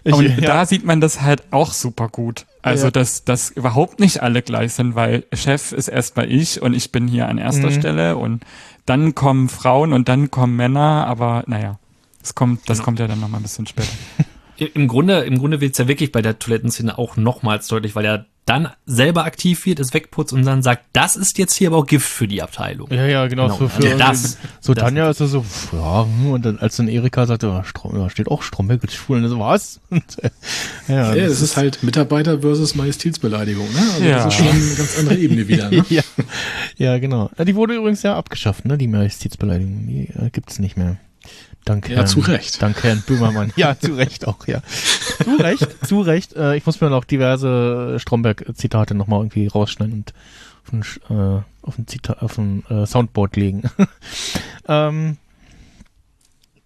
Ich- 0.06 0.14
Und 0.14 0.26
ja. 0.40 0.48
da 0.48 0.66
sieht 0.66 0.86
man 0.86 1.02
das 1.02 1.20
halt 1.22 1.44
auch 1.52 1.74
super 1.74 2.08
gut. 2.08 2.46
Also, 2.62 2.86
Ja. 2.86 2.92
dass, 2.92 3.26
dass 3.26 3.50
überhaupt 3.50 4.00
nicht 4.00 4.22
alle 4.24 4.42
gleich 4.42 4.74
sind, 4.74 4.96
weil 4.96 5.26
Chef 5.34 5.74
ist 5.74 5.90
erstmal 5.90 6.32
ich 6.32 6.62
und 6.62 6.74
ich 6.74 6.92
bin 6.94 7.08
hier 7.10 7.28
an 7.28 7.38
erster 7.38 7.70
Mhm. 7.70 7.74
Stelle 7.80 8.16
und 8.18 8.44
dann 8.86 9.14
kommen 9.14 9.50
Frauen 9.50 9.92
und 9.92 10.08
dann 10.08 10.32
kommen 10.32 10.56
Männer, 10.56 11.06
aber 11.06 11.44
naja, 11.48 11.80
das 12.30 12.36
kommt, 12.36 12.70
das 12.70 12.84
kommt 12.84 13.00
ja 13.00 13.08
dann 13.08 13.20
nochmal 13.20 13.40
ein 13.40 13.44
bisschen 13.44 13.66
später. 13.66 13.90
Im 14.74 14.90
Grunde, 14.90 15.20
im 15.22 15.38
Grunde 15.40 15.62
wird's 15.62 15.78
ja 15.78 15.88
wirklich 15.88 16.12
bei 16.12 16.22
der 16.22 16.38
Toilettenszene 16.38 16.98
auch 16.98 17.16
nochmals 17.16 17.68
deutlich, 17.70 17.96
weil 17.96 18.04
er 18.04 18.26
dann 18.44 18.68
selber 18.86 19.24
aktiv 19.24 19.66
wird, 19.66 19.80
es 19.80 19.94
wegputzt 19.94 20.34
und 20.34 20.44
dann 20.44 20.62
sagt, 20.62 20.84
das 20.92 21.16
ist 21.16 21.38
jetzt 21.38 21.54
hier 21.56 21.70
aber 21.70 21.78
auch 21.78 21.86
Gift 21.88 22.10
für 22.10 22.28
die 22.28 22.42
Abteilung. 22.42 22.92
ja, 22.92 23.06
ja, 23.06 23.28
genau. 23.28 23.46
Genau. 23.46 23.58
So, 23.58 23.68
für 23.70 23.88
Ja, 23.88 23.96
das- 23.96 24.38
so 24.60 24.74
das- 24.74 24.84
Tanja 24.84 25.10
ist 25.10 25.22
er 25.22 25.28
so, 25.28 25.46
ja, 25.72 26.06
und 26.30 26.44
dann, 26.44 26.60
als 26.60 26.76
dann 26.76 26.90
Erika 26.90 27.26
sagte, 27.26 27.48
ja, 27.48 27.64
da 27.94 28.10
steht 28.10 28.28
auch 28.28 28.42
Stromberg 28.44 28.84
ist 28.84 28.96
schwul. 28.96 29.20
Und 29.20 29.24
er 29.24 29.30
so, 29.30 29.40
was? 29.40 29.80
Und, 29.92 30.04
äh, 30.26 30.30
ja, 30.90 31.16
Ja, 31.16 31.28
das 31.30 31.40
ist 31.40 31.56
halt 31.56 31.82
Mitarbeiter 31.82 32.42
versus 32.42 32.76
Majestätsbeleidigung, 32.76 33.72
ne? 33.72 33.80
Also 33.94 34.04
Ja. 34.04 34.26
das 34.26 34.34
ist 34.34 34.40
schon 34.40 34.48
eine 34.50 34.76
ganz 34.76 34.98
andere 35.00 35.16
Ebene 35.16 35.48
wieder, 35.48 35.70
ne? 35.72 35.86
ja, 35.90 36.02
ja, 36.76 36.98
genau. 36.98 37.30
Die 37.48 37.56
wurde 37.56 37.76
übrigens 37.76 38.04
ja 38.04 38.18
abgeschafft, 38.18 38.66
ne? 38.66 38.78
Die 38.78 38.88
Majestätsbeleidigung. 38.88 39.88
Die 39.88 40.10
äh, 40.10 40.30
gibt's 40.32 40.60
nicht 40.60 40.76
mehr. 40.76 40.98
Danke. 41.66 41.94
Ja, 41.94 42.06
zu 42.06 42.20
Recht. 42.22 42.62
Danke, 42.62 42.84
Herrn 42.84 43.04
Böhmermann. 43.06 43.54
Ja, 43.56 43.78
zu 43.78 43.94
Recht 43.94 44.28
auch, 44.28 44.48
ja. 44.48 44.62
Zu 45.24 45.36
Recht, 45.36 45.86
zu 45.86 46.02
Recht. 46.02 46.34
Äh, 46.36 46.56
ich 46.56 46.66
muss 46.66 46.82
mir 46.82 46.90
noch 46.90 47.04
diverse 47.04 47.98
Stromberg-Zitate 48.00 48.96
nochmal 48.96 49.20
irgendwie 49.20 49.48
rausschneiden 49.48 49.94
und 49.94 50.14
auf 50.66 50.74
ein, 50.74 50.82
äh, 51.10 51.42
auf 51.62 51.78
ein, 51.78 51.88
Zita 51.88 52.14
auf 52.22 52.38
ein 52.38 52.66
äh, 52.70 52.86
Soundboard 52.86 53.36
legen. 53.36 53.64
ähm, 54.68 55.18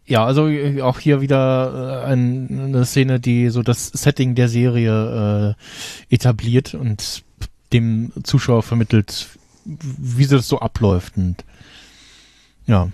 ja, 0.05 0.25
also 0.25 0.47
äh, 0.47 0.81
auch 0.81 0.99
hier 0.99 1.21
wieder 1.21 2.03
äh, 2.05 2.11
ein, 2.11 2.47
eine 2.49 2.85
Szene, 2.85 3.19
die 3.19 3.49
so 3.49 3.63
das 3.63 3.87
Setting 3.87 4.35
der 4.35 4.49
Serie 4.49 5.55
äh, 6.09 6.13
etabliert 6.13 6.73
und 6.75 7.23
dem 7.71 8.11
Zuschauer 8.23 8.63
vermittelt, 8.63 9.29
wie 9.65 10.27
das 10.27 10.47
so 10.47 10.59
abläuft. 10.59 11.17
Und 11.17 11.43
ja. 12.67 12.89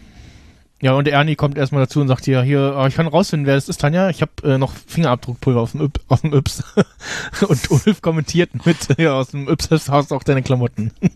Ja, 0.81 0.93
und 0.93 1.07
Ernie 1.09 1.35
kommt 1.35 1.57
erstmal 1.57 1.83
dazu 1.83 1.99
und 1.99 2.07
sagt 2.07 2.25
ja, 2.25 2.41
hier, 2.41 2.73
ah, 2.77 2.87
ich 2.87 2.95
kann 2.95 3.07
rausfinden, 3.07 3.45
wer 3.45 3.55
das 3.55 3.67
ist, 3.67 3.81
Tanja. 3.81 4.09
Ich 4.09 4.21
habe 4.21 4.31
äh, 4.43 4.57
noch 4.57 4.73
Fingerabdruckpulver 4.87 5.59
auf 5.59 5.71
dem, 5.71 5.81
Yp, 5.81 5.99
auf 6.07 6.21
dem 6.21 6.33
Yps. 6.33 6.63
und 7.47 7.69
Ulf 7.71 8.01
kommentiert 8.01 8.65
mit, 8.65 8.77
ja, 8.97 9.13
aus 9.13 9.29
dem 9.29 9.49
Yps 9.49 9.89
hast 9.89 10.11
du 10.11 10.15
auch 10.15 10.23
deine 10.23 10.43
Klamotten. 10.43 10.91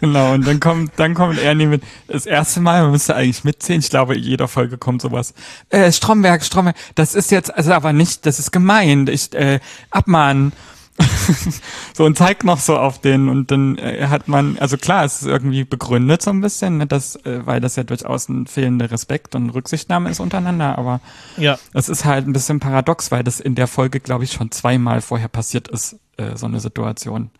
Genau, 0.00 0.32
und 0.32 0.46
dann 0.46 0.58
kommt, 0.58 0.92
dann 0.96 1.12
kommt 1.12 1.38
Ernie 1.38 1.66
mit, 1.66 1.82
das 2.08 2.24
erste 2.24 2.60
Mal, 2.60 2.80
man 2.84 2.92
müsste 2.92 3.14
eigentlich 3.14 3.44
mitzählen, 3.44 3.80
ich 3.80 3.90
glaube, 3.90 4.14
in 4.14 4.22
jeder 4.22 4.48
Folge 4.48 4.78
kommt 4.78 5.02
sowas. 5.02 5.34
Äh, 5.68 5.92
Stromberg, 5.92 6.42
Stromberg, 6.42 6.76
das 6.94 7.14
ist 7.14 7.30
jetzt, 7.30 7.54
also 7.54 7.74
aber 7.74 7.92
nicht, 7.92 8.24
das 8.24 8.38
ist 8.38 8.52
gemein, 8.52 9.06
ich, 9.06 9.34
äh, 9.34 9.60
abmahnen. 9.90 10.52
so 11.94 12.04
und 12.04 12.16
zeigt 12.16 12.44
noch 12.44 12.58
so 12.58 12.76
auf 12.76 13.00
den 13.00 13.28
und 13.28 13.50
dann 13.50 13.76
äh, 13.78 14.06
hat 14.08 14.28
man, 14.28 14.56
also 14.58 14.76
klar, 14.76 15.04
es 15.04 15.22
ist 15.22 15.28
irgendwie 15.28 15.64
begründet 15.64 16.22
so 16.22 16.30
ein 16.30 16.40
bisschen, 16.40 16.78
ne, 16.78 16.86
dass, 16.86 17.16
äh, 17.24 17.44
weil 17.44 17.60
das 17.60 17.76
ja 17.76 17.84
durchaus 17.84 18.28
ein 18.28 18.46
fehlender 18.46 18.90
Respekt 18.90 19.34
und 19.34 19.50
Rücksichtnahme 19.50 20.10
ist 20.10 20.20
untereinander, 20.20 20.78
aber 20.78 21.00
Ja. 21.36 21.58
es 21.74 21.88
ist 21.88 22.04
halt 22.04 22.26
ein 22.26 22.32
bisschen 22.32 22.60
paradox, 22.60 23.10
weil 23.10 23.24
das 23.24 23.40
in 23.40 23.54
der 23.54 23.66
Folge, 23.66 24.00
glaube 24.00 24.24
ich, 24.24 24.32
schon 24.32 24.50
zweimal 24.50 25.00
vorher 25.00 25.28
passiert 25.28 25.68
ist, 25.68 25.96
äh, 26.16 26.36
so 26.36 26.46
eine 26.46 26.60
Situation, 26.60 27.30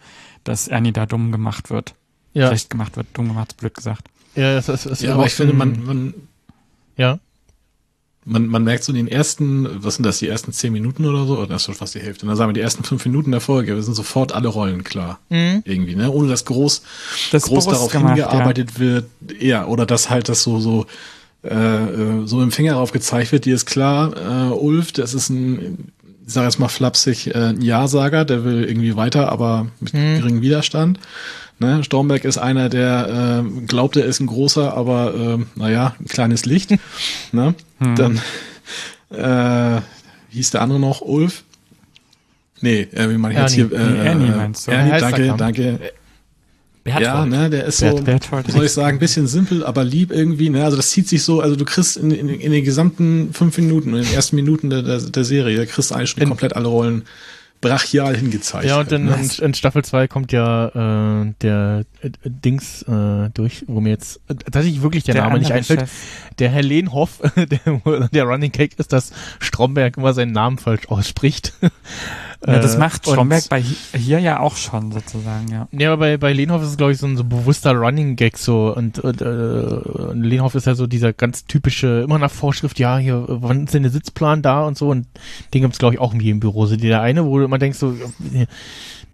dass 0.45 0.69
Ernie 0.69 0.93
da 0.93 1.07
dumm 1.07 1.33
gemacht 1.33 1.71
wird. 1.71 1.95
Ja, 2.35 2.49
Schlecht 2.49 2.69
gemacht 2.71 2.97
wird, 2.97 3.07
dumm 3.15 3.29
gemacht, 3.29 3.57
blöd 3.57 3.75
gesagt. 3.75 4.09
ja, 4.35 4.57
es, 4.59 4.69
es, 4.69 4.85
es 4.85 5.01
Ja, 5.01 5.09
ist 5.09 5.15
aber 5.15 5.23
auch 5.23 5.27
ich 5.27 5.35
finde, 5.35 5.55
man, 5.55 5.73
ein- 5.73 5.85
man, 5.85 6.15
ja. 6.97 7.19
Man, 8.27 8.49
man 8.49 8.65
merkt 8.65 8.85
so 8.85 8.93
in 8.93 8.97
den 8.97 9.09
ersten, 9.09 9.69
was 9.83 9.95
sind 9.95 10.05
das, 10.05 10.19
die 10.19 10.29
ersten 10.29 10.53
zehn 10.53 10.73
Minuten 10.73 11.07
oder 11.07 11.25
so, 11.25 11.39
oder 11.39 11.47
das 11.47 11.63
ist 11.63 11.67
schon 11.67 11.75
fast 11.75 11.95
die 11.95 12.01
Hälfte, 12.01 12.27
dann 12.27 12.37
sagen 12.37 12.51
wir 12.51 12.55
die 12.55 12.61
ersten 12.61 12.83
fünf 12.83 13.05
Minuten 13.07 13.31
der 13.31 13.41
Folge, 13.41 13.75
wir 13.75 13.83
sind 13.83 13.95
sofort 13.95 14.33
alle 14.33 14.49
Rollen 14.49 14.85
klar. 14.85 15.21
Mhm. 15.29 15.63
Irgendwie, 15.65 15.95
ne? 15.95 16.11
Ohne 16.11 16.29
dass 16.29 16.45
groß, 16.45 16.83
Das 17.31 17.45
groß 17.45 17.67
darauf 17.67 17.91
gemacht, 17.91 18.17
hingearbeitet 18.17 18.81
wird. 18.81 19.07
Ja, 19.39 19.67
oder 19.67 19.87
dass 19.87 20.11
halt 20.11 20.29
das 20.29 20.43
so, 20.43 20.59
so, 20.59 20.87
äh, 21.45 21.55
äh, 21.55 22.27
so 22.27 22.43
im 22.43 22.51
Finger 22.51 22.75
drauf 22.75 22.91
gezeigt 22.91 23.31
wird, 23.31 23.45
dir 23.45 23.55
ist 23.55 23.67
klar, 23.67 24.13
äh, 24.17 24.53
Ulf, 24.53 24.91
das 24.91 25.15
ist 25.15 25.31
ein, 25.31 25.93
ich 26.27 26.33
sag 26.33 26.45
jetzt 26.45 26.59
mal 26.59 26.69
flapsig, 26.69 27.29
äh, 27.29 27.51
ein 27.51 27.63
Ja-Sager, 27.63 28.25
der 28.25 28.45
will 28.45 28.65
irgendwie 28.65 28.97
weiter, 28.97 29.31
aber 29.31 29.69
mit 29.81 29.93
geringem 29.93 30.43
Widerstand. 30.43 30.99
Ne? 31.59 31.85
Stormberg 31.85 32.25
ist 32.25 32.37
einer, 32.37 32.69
der 32.69 33.45
äh, 33.47 33.61
glaubt, 33.67 33.97
er 33.97 34.05
ist 34.05 34.21
ein 34.21 34.27
großer, 34.27 34.75
aber 34.75 35.15
äh, 35.15 35.59
naja, 35.59 35.95
ein 36.01 36.07
kleines 36.07 36.45
Licht. 36.45 36.71
ne? 37.33 37.55
Dann 37.79 38.21
äh, 39.11 39.81
hieß 40.31 40.51
der 40.51 40.63
andere 40.63 40.81
noch? 40.81 41.01
Ulf? 41.01 41.45
Nee, 42.61 42.83
äh, 42.93 43.09
wie 43.09 43.29
ich 43.33 43.39
jetzt 43.39 43.53
hier? 43.53 43.73
Äh, 43.73 44.07
Ernie 44.07 44.31
meinst 44.31 44.67
du. 44.67 44.73
Ernie, 44.73 44.91
Heißt 44.93 45.05
danke, 45.39 45.81
er, 46.87 46.93
danke. 47.01 47.05
Ja, 47.05 47.13
Berthold. 47.25 47.31
ne, 47.43 47.51
der 47.51 47.65
ist 47.67 47.79
so, 47.79 47.87
Bert- 47.87 48.05
Berthold. 48.05 48.51
soll 48.53 48.65
ich 48.65 48.73
sagen, 48.73 48.97
ein 48.97 49.01
bisschen 49.01 49.27
simpel, 49.27 49.65
aber 49.65 49.85
lieb 49.85 50.11
irgendwie. 50.13 50.51
Ne? 50.51 50.65
Also 50.65 50.77
das 50.77 50.91
zieht 50.91 51.09
sich 51.09 51.23
so, 51.23 51.41
also 51.41 51.57
du 51.57 51.65
kriegst 51.65 51.97
in, 51.97 52.11
in, 52.11 52.29
in 52.29 52.53
den 52.53 52.65
gesamten 52.65 53.33
fünf 53.33 53.57
Minuten, 53.59 53.91
in 53.95 54.03
den 54.03 54.13
ersten 54.15 54.37
Minuten 54.37 54.71
der, 54.71 54.83
der, 54.83 54.99
der 55.01 55.25
Serie, 55.25 55.57
da 55.59 55.67
kriegst 55.67 55.91
du 55.91 55.95
eigentlich 55.95 56.11
schon 56.11 56.23
In- 56.23 56.29
komplett 56.29 56.55
alle 56.57 56.69
Rollen 56.69 57.03
brachial 57.63 58.15
hingezeigt. 58.15 58.67
Ja, 58.67 58.81
und 58.81 58.93
dann 58.93 59.07
ne? 59.07 59.17
in, 59.19 59.45
in 59.47 59.55
Staffel 59.55 59.83
2 59.83 60.09
kommt 60.09 60.31
ja 60.31 61.23
äh, 61.23 61.33
der 61.41 61.85
äh, 62.03 62.11
Dings 62.25 62.83
äh, 62.83 63.31
durch, 63.33 63.65
wo 63.67 63.81
mir 63.81 63.89
jetzt 63.89 64.21
äh, 64.29 64.35
tatsächlich 64.35 64.83
wirklich 64.83 65.05
der, 65.05 65.15
Name 65.15 65.39
nicht 65.39 65.53
einfällt. 65.53 65.81
Chef. 65.81 65.91
Der 66.39 66.51
Herr 66.51 66.63
Lehnhoff, 66.63 67.21
der, 67.37 68.09
der 68.13 68.25
Running 68.25 68.53
Cake 68.53 68.75
ist, 68.77 68.93
dass 68.93 69.11
Stromberg 69.41 69.97
immer 69.97 70.13
seinen 70.13 70.33
Namen 70.33 70.59
falsch 70.59 70.87
ausspricht. 70.89 71.55
Ja, 72.47 72.59
das 72.59 72.75
Äh, 72.75 72.79
macht 72.79 73.07
und- 73.07 73.13
Stromberg 73.15 73.49
bei 73.49 73.63
hi- 73.63 73.99
hier 73.99 74.19
ja 74.19 74.41
auch 74.41 74.57
schon 74.57 74.91
sozusagen, 74.93 75.49
ja. 75.51 75.69
Ja, 75.73 75.93
aber 75.93 75.99
bei, 75.99 76.17
bei 76.17 76.33
Lehnhoff 76.33 76.63
ist 76.63 76.69
es, 76.71 76.77
glaube 76.77 76.93
ich, 76.93 76.99
so 76.99 77.07
ein 77.07 77.17
so 77.17 77.25
bewusster 77.25 77.73
Running 77.73 78.17
Gag 78.17 78.37
so. 78.39 78.75
Und, 78.77 78.99
und 78.99 79.23
äh, 79.23 80.13
Lehnhoff 80.15 80.55
ist 80.55 80.67
ja 80.67 80.75
so 80.75 80.87
dieser 80.87 81.13
ganz 81.13 81.45
typische, 81.47 82.03
immer 82.03 82.19
nach 82.19 82.31
Vorschrift, 82.31 82.79
ja, 82.79 82.99
hier, 82.99 83.25
wann 83.29 83.65
ist 83.65 83.75
denn 83.75 83.83
der 83.85 83.93
Sitzplan 83.93 84.43
da 84.43 84.65
und 84.65 84.77
so. 84.77 84.89
Und 84.89 85.07
den 85.55 85.63
gibt's 85.63 85.79
glaube 85.79 85.95
ich, 85.95 86.01
auch 86.01 86.13
irgendwie 86.13 86.31
im 86.31 86.41
Büro. 86.41 86.67
So 86.67 86.77
der 86.77 87.01
eine, 87.01 87.25
wo 87.25 87.39
man 87.49 87.61
denkt 87.61 87.79
so, 87.79 87.93
äh, 88.35 88.47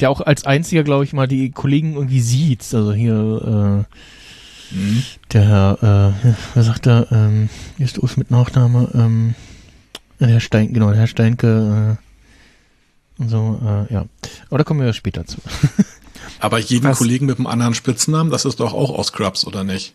der 0.00 0.10
auch 0.10 0.20
als 0.20 0.44
einziger, 0.44 0.82
glaube 0.82 1.04
ich, 1.04 1.12
mal 1.12 1.28
die 1.28 1.50
Kollegen 1.50 1.94
irgendwie 1.94 2.20
sieht. 2.20 2.62
Also 2.74 2.92
hier, 2.92 3.86
äh, 4.72 4.74
Mhm. 4.74 5.02
der 5.34 5.42
Herr, 5.48 6.14
äh, 6.24 6.32
wer 6.54 6.62
sagt 6.62 6.86
da, 6.86 7.06
ähm, 7.10 7.50
ist 7.78 7.98
Ulf 8.02 8.16
mit 8.16 8.30
Nachname, 8.30 8.88
ähm, 8.94 9.34
Herr 10.18 10.40
Stein, 10.40 10.72
genau, 10.72 10.88
der 10.88 11.00
Herr 11.00 11.06
Steinke, 11.06 11.46
äh, 11.46 11.90
und 11.90 11.98
so, 13.26 13.60
äh, 13.64 13.92
ja. 13.92 14.06
Aber 14.48 14.58
da 14.58 14.64
kommen 14.64 14.80
wir 14.80 14.92
später 14.92 15.24
zu. 15.24 15.38
Aber 16.40 16.58
jeden 16.58 16.88
Was? 16.88 16.98
Kollegen 16.98 17.26
mit 17.26 17.38
einem 17.38 17.46
anderen 17.46 17.74
Spitznamen, 17.74 18.30
das 18.30 18.44
ist 18.44 18.60
doch 18.60 18.72
auch 18.72 18.90
aus 18.90 19.08
Scrubs, 19.08 19.46
oder 19.46 19.64
nicht? 19.64 19.94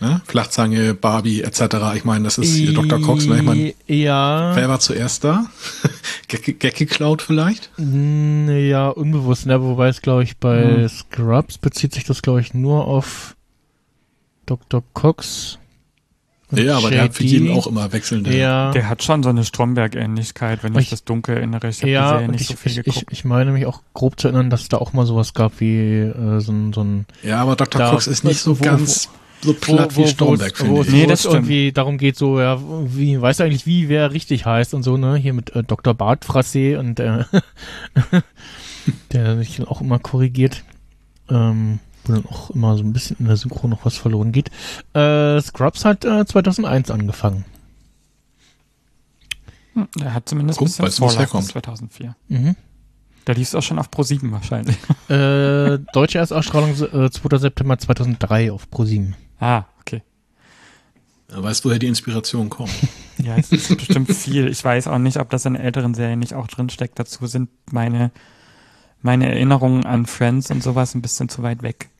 Ne? 0.00 0.20
Flachzange, 0.26 0.94
Barbie, 0.94 1.42
etc. 1.42 1.60
Ich 1.96 2.04
meine, 2.04 2.24
das 2.24 2.38
ist 2.38 2.54
hier 2.54 2.72
Dr. 2.72 3.00
Cox, 3.00 3.26
ne? 3.26 3.38
Ich 3.38 3.42
meine, 3.42 3.74
ja. 3.86 4.54
wer 4.54 4.68
war 4.68 4.78
zuerst 4.80 5.24
da? 5.24 5.46
Gag, 6.28 6.60
geklaut 6.60 7.20
vielleicht? 7.20 7.70
Ja, 7.76 8.88
unbewusst, 8.90 9.46
ne? 9.46 9.60
Wobei 9.60 9.88
es, 9.88 10.00
glaube 10.00 10.22
ich, 10.22 10.36
bei 10.36 10.82
Hm. 10.82 10.88
Scrubs 10.88 11.58
bezieht 11.58 11.94
sich 11.94 12.04
das, 12.04 12.22
glaube 12.22 12.40
ich, 12.40 12.54
nur 12.54 12.86
auf 12.86 13.34
Dr. 14.46 14.84
Cox. 14.94 15.58
Und 16.50 16.58
Ja, 16.60 16.76
aber 16.78 16.90
der 16.90 17.02
hat 17.02 17.14
für 17.14 17.24
jeden 17.24 17.50
auch 17.50 17.66
immer 17.66 17.92
wechselnde. 17.92 18.36
Ja, 18.36 18.70
Der 18.72 18.88
hat 18.88 19.02
schon 19.02 19.22
so 19.22 19.28
eine 19.28 19.44
Stromberg-Ähnlichkeit, 19.44 20.62
wenn 20.64 20.72
ich, 20.74 20.80
Ich- 20.84 20.90
das 20.90 21.04
dunkel 21.04 21.36
erinnere. 21.36 21.68
Ich 21.68 21.80
habe 21.82 21.90
ja 21.90 22.02
die 22.02 22.08
Serie 22.14 22.24
und 22.26 22.30
nicht 22.32 22.40
ich, 22.42 22.46
so 22.48 22.56
viel 22.56 22.72
ich, 22.72 22.76
geguckt. 22.84 23.06
ich, 23.10 23.18
ich 23.18 23.24
meine 23.24 23.52
mich 23.52 23.66
auch 23.66 23.82
grob 23.94 24.18
zu 24.18 24.28
erinnern, 24.28 24.48
dass 24.50 24.62
es 24.62 24.68
da 24.68 24.78
auch 24.78 24.92
mal 24.92 25.04
sowas 25.06 25.34
gab 25.34 25.60
wie 25.60 25.76
äh, 26.00 26.40
so 26.40 26.52
ein, 26.52 26.72
so 26.72 26.82
ein 26.82 27.06
Ja, 27.22 27.42
aber 27.42 27.56
Dr. 27.56 27.80
Da- 27.80 27.90
Cox 27.90 28.06
ist 28.06 28.24
nicht 28.24 28.40
so 28.40 28.58
wo- 28.58 28.64
ganz 28.64 29.08
so 29.40 29.54
platt 29.54 29.96
wie 29.96 30.06
Stromberg, 30.08 30.52
wo, 30.58 30.64
finde 30.64 30.74
wo, 30.74 30.82
ich. 30.82 30.88
Nee, 30.90 31.04
wo 31.04 31.08
das 31.10 31.20
stimmt. 31.20 31.34
irgendwie 31.34 31.70
darum 31.72 31.96
geht, 31.98 32.16
so, 32.16 32.40
ja, 32.40 32.58
wie, 32.86 33.20
weißt 33.20 33.38
du 33.38 33.44
eigentlich, 33.44 33.66
wie 33.66 33.88
wer 33.88 34.12
richtig 34.12 34.44
heißt 34.46 34.74
und 34.74 34.82
so, 34.82 34.96
ne? 34.96 35.14
Hier 35.16 35.32
mit 35.32 35.54
äh, 35.54 35.62
Dr. 35.62 35.94
Bart 35.94 36.24
Frassé 36.24 36.76
und 36.76 36.98
äh, 36.98 37.22
der 39.12 39.36
sich 39.38 39.56
dann 39.56 39.66
auch 39.68 39.80
immer 39.80 39.98
korrigiert. 39.98 40.64
Ähm, 41.30 41.78
wo 42.08 42.12
dann 42.14 42.26
auch 42.26 42.50
immer 42.50 42.76
so 42.76 42.82
ein 42.82 42.92
bisschen 42.92 43.16
in 43.18 43.26
der 43.26 43.36
Synchro 43.36 43.68
noch 43.68 43.84
was 43.84 43.96
verloren 43.96 44.32
geht. 44.32 44.50
Äh, 44.94 45.40
Scrubs 45.40 45.84
hat 45.84 46.04
äh, 46.04 46.24
2001 46.26 46.90
angefangen. 46.90 47.44
Hm, 49.74 49.88
Der 50.00 50.14
hat 50.14 50.28
zumindest 50.28 50.60
ein 50.60 50.66
Guck, 50.66 50.78
wo's 50.80 50.98
Vorlauf 50.98 51.18
herkommt? 51.18 51.44
bis 51.44 51.52
2004. 51.52 52.16
Mhm. 52.28 52.56
Da 53.24 53.32
lief 53.34 53.48
es 53.48 53.54
auch 53.54 53.62
schon 53.62 53.78
auf 53.78 53.90
Pro 53.90 54.02
7 54.02 54.32
wahrscheinlich. 54.32 54.76
Äh, 55.10 55.78
deutsche 55.92 56.18
Erstausstrahlung 56.18 56.70
äh, 56.70 57.10
2. 57.10 57.38
September 57.38 57.78
2003 57.78 58.50
auf 58.52 58.70
ProSieben. 58.70 59.16
ah, 59.38 59.64
okay. 59.80 60.02
Ja, 61.30 61.42
weißt 61.42 61.62
du, 61.62 61.68
woher 61.68 61.78
die 61.78 61.86
Inspiration 61.88 62.48
kommt? 62.50 62.70
Ja, 63.20 63.36
es 63.36 63.50
ist 63.50 63.76
bestimmt 63.76 64.12
viel. 64.14 64.46
Ich 64.46 64.64
weiß 64.64 64.86
auch 64.86 64.98
nicht, 64.98 65.16
ob 65.16 65.28
das 65.30 65.44
in 65.44 65.56
älteren 65.56 65.92
Serien 65.92 66.20
nicht 66.20 66.34
auch 66.34 66.46
drinsteckt. 66.46 67.00
Dazu 67.00 67.26
sind 67.26 67.50
meine, 67.72 68.12
meine 69.02 69.28
Erinnerungen 69.28 69.84
an 69.86 70.06
Friends 70.06 70.52
und 70.52 70.62
sowas 70.62 70.94
ein 70.94 71.02
bisschen 71.02 71.28
zu 71.28 71.42
weit 71.42 71.62
weg. 71.64 71.90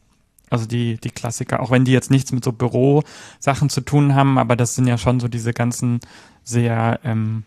Also 0.50 0.66
die, 0.66 0.96
die 0.98 1.10
Klassiker, 1.10 1.60
auch 1.60 1.70
wenn 1.70 1.84
die 1.84 1.92
jetzt 1.92 2.10
nichts 2.10 2.32
mit 2.32 2.44
so 2.44 2.52
Bürosachen 2.52 3.68
zu 3.70 3.80
tun 3.80 4.14
haben, 4.14 4.38
aber 4.38 4.56
das 4.56 4.74
sind 4.74 4.86
ja 4.86 4.98
schon 4.98 5.20
so 5.20 5.28
diese 5.28 5.52
ganzen 5.52 6.00
sehr 6.44 7.00
ähm, 7.04 7.44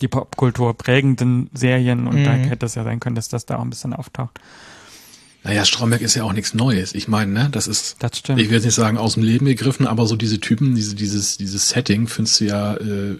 die 0.00 0.08
Popkultur 0.08 0.74
prägenden 0.76 1.50
Serien 1.54 2.06
und 2.08 2.24
da 2.24 2.32
Mhm. 2.32 2.44
hätte 2.44 2.66
es 2.66 2.74
ja 2.74 2.82
sein 2.84 2.98
können, 3.00 3.14
dass 3.14 3.28
das 3.28 3.46
da 3.46 3.56
auch 3.56 3.62
ein 3.62 3.70
bisschen 3.70 3.92
auftaucht. 3.92 4.38
Naja, 5.44 5.64
Stromberg 5.64 6.00
ist 6.00 6.14
ja 6.14 6.24
auch 6.24 6.32
nichts 6.32 6.54
Neues. 6.54 6.94
Ich 6.94 7.06
meine, 7.06 7.30
ne, 7.30 7.48
das 7.52 7.66
ist, 7.68 7.96
Das 8.02 8.16
stimmt. 8.18 8.40
ich 8.40 8.48
will 8.48 8.54
jetzt 8.54 8.64
nicht 8.64 8.74
sagen 8.74 8.96
aus 8.96 9.14
dem 9.14 9.22
Leben 9.22 9.44
gegriffen, 9.46 9.86
aber 9.86 10.06
so 10.06 10.16
diese 10.16 10.40
Typen, 10.40 10.74
diese, 10.74 10.94
dieses, 10.94 11.36
dieses 11.36 11.68
Setting 11.68 12.08
findest 12.08 12.40
du 12.40 12.46
ja 12.46 12.74
äh, 12.76 13.16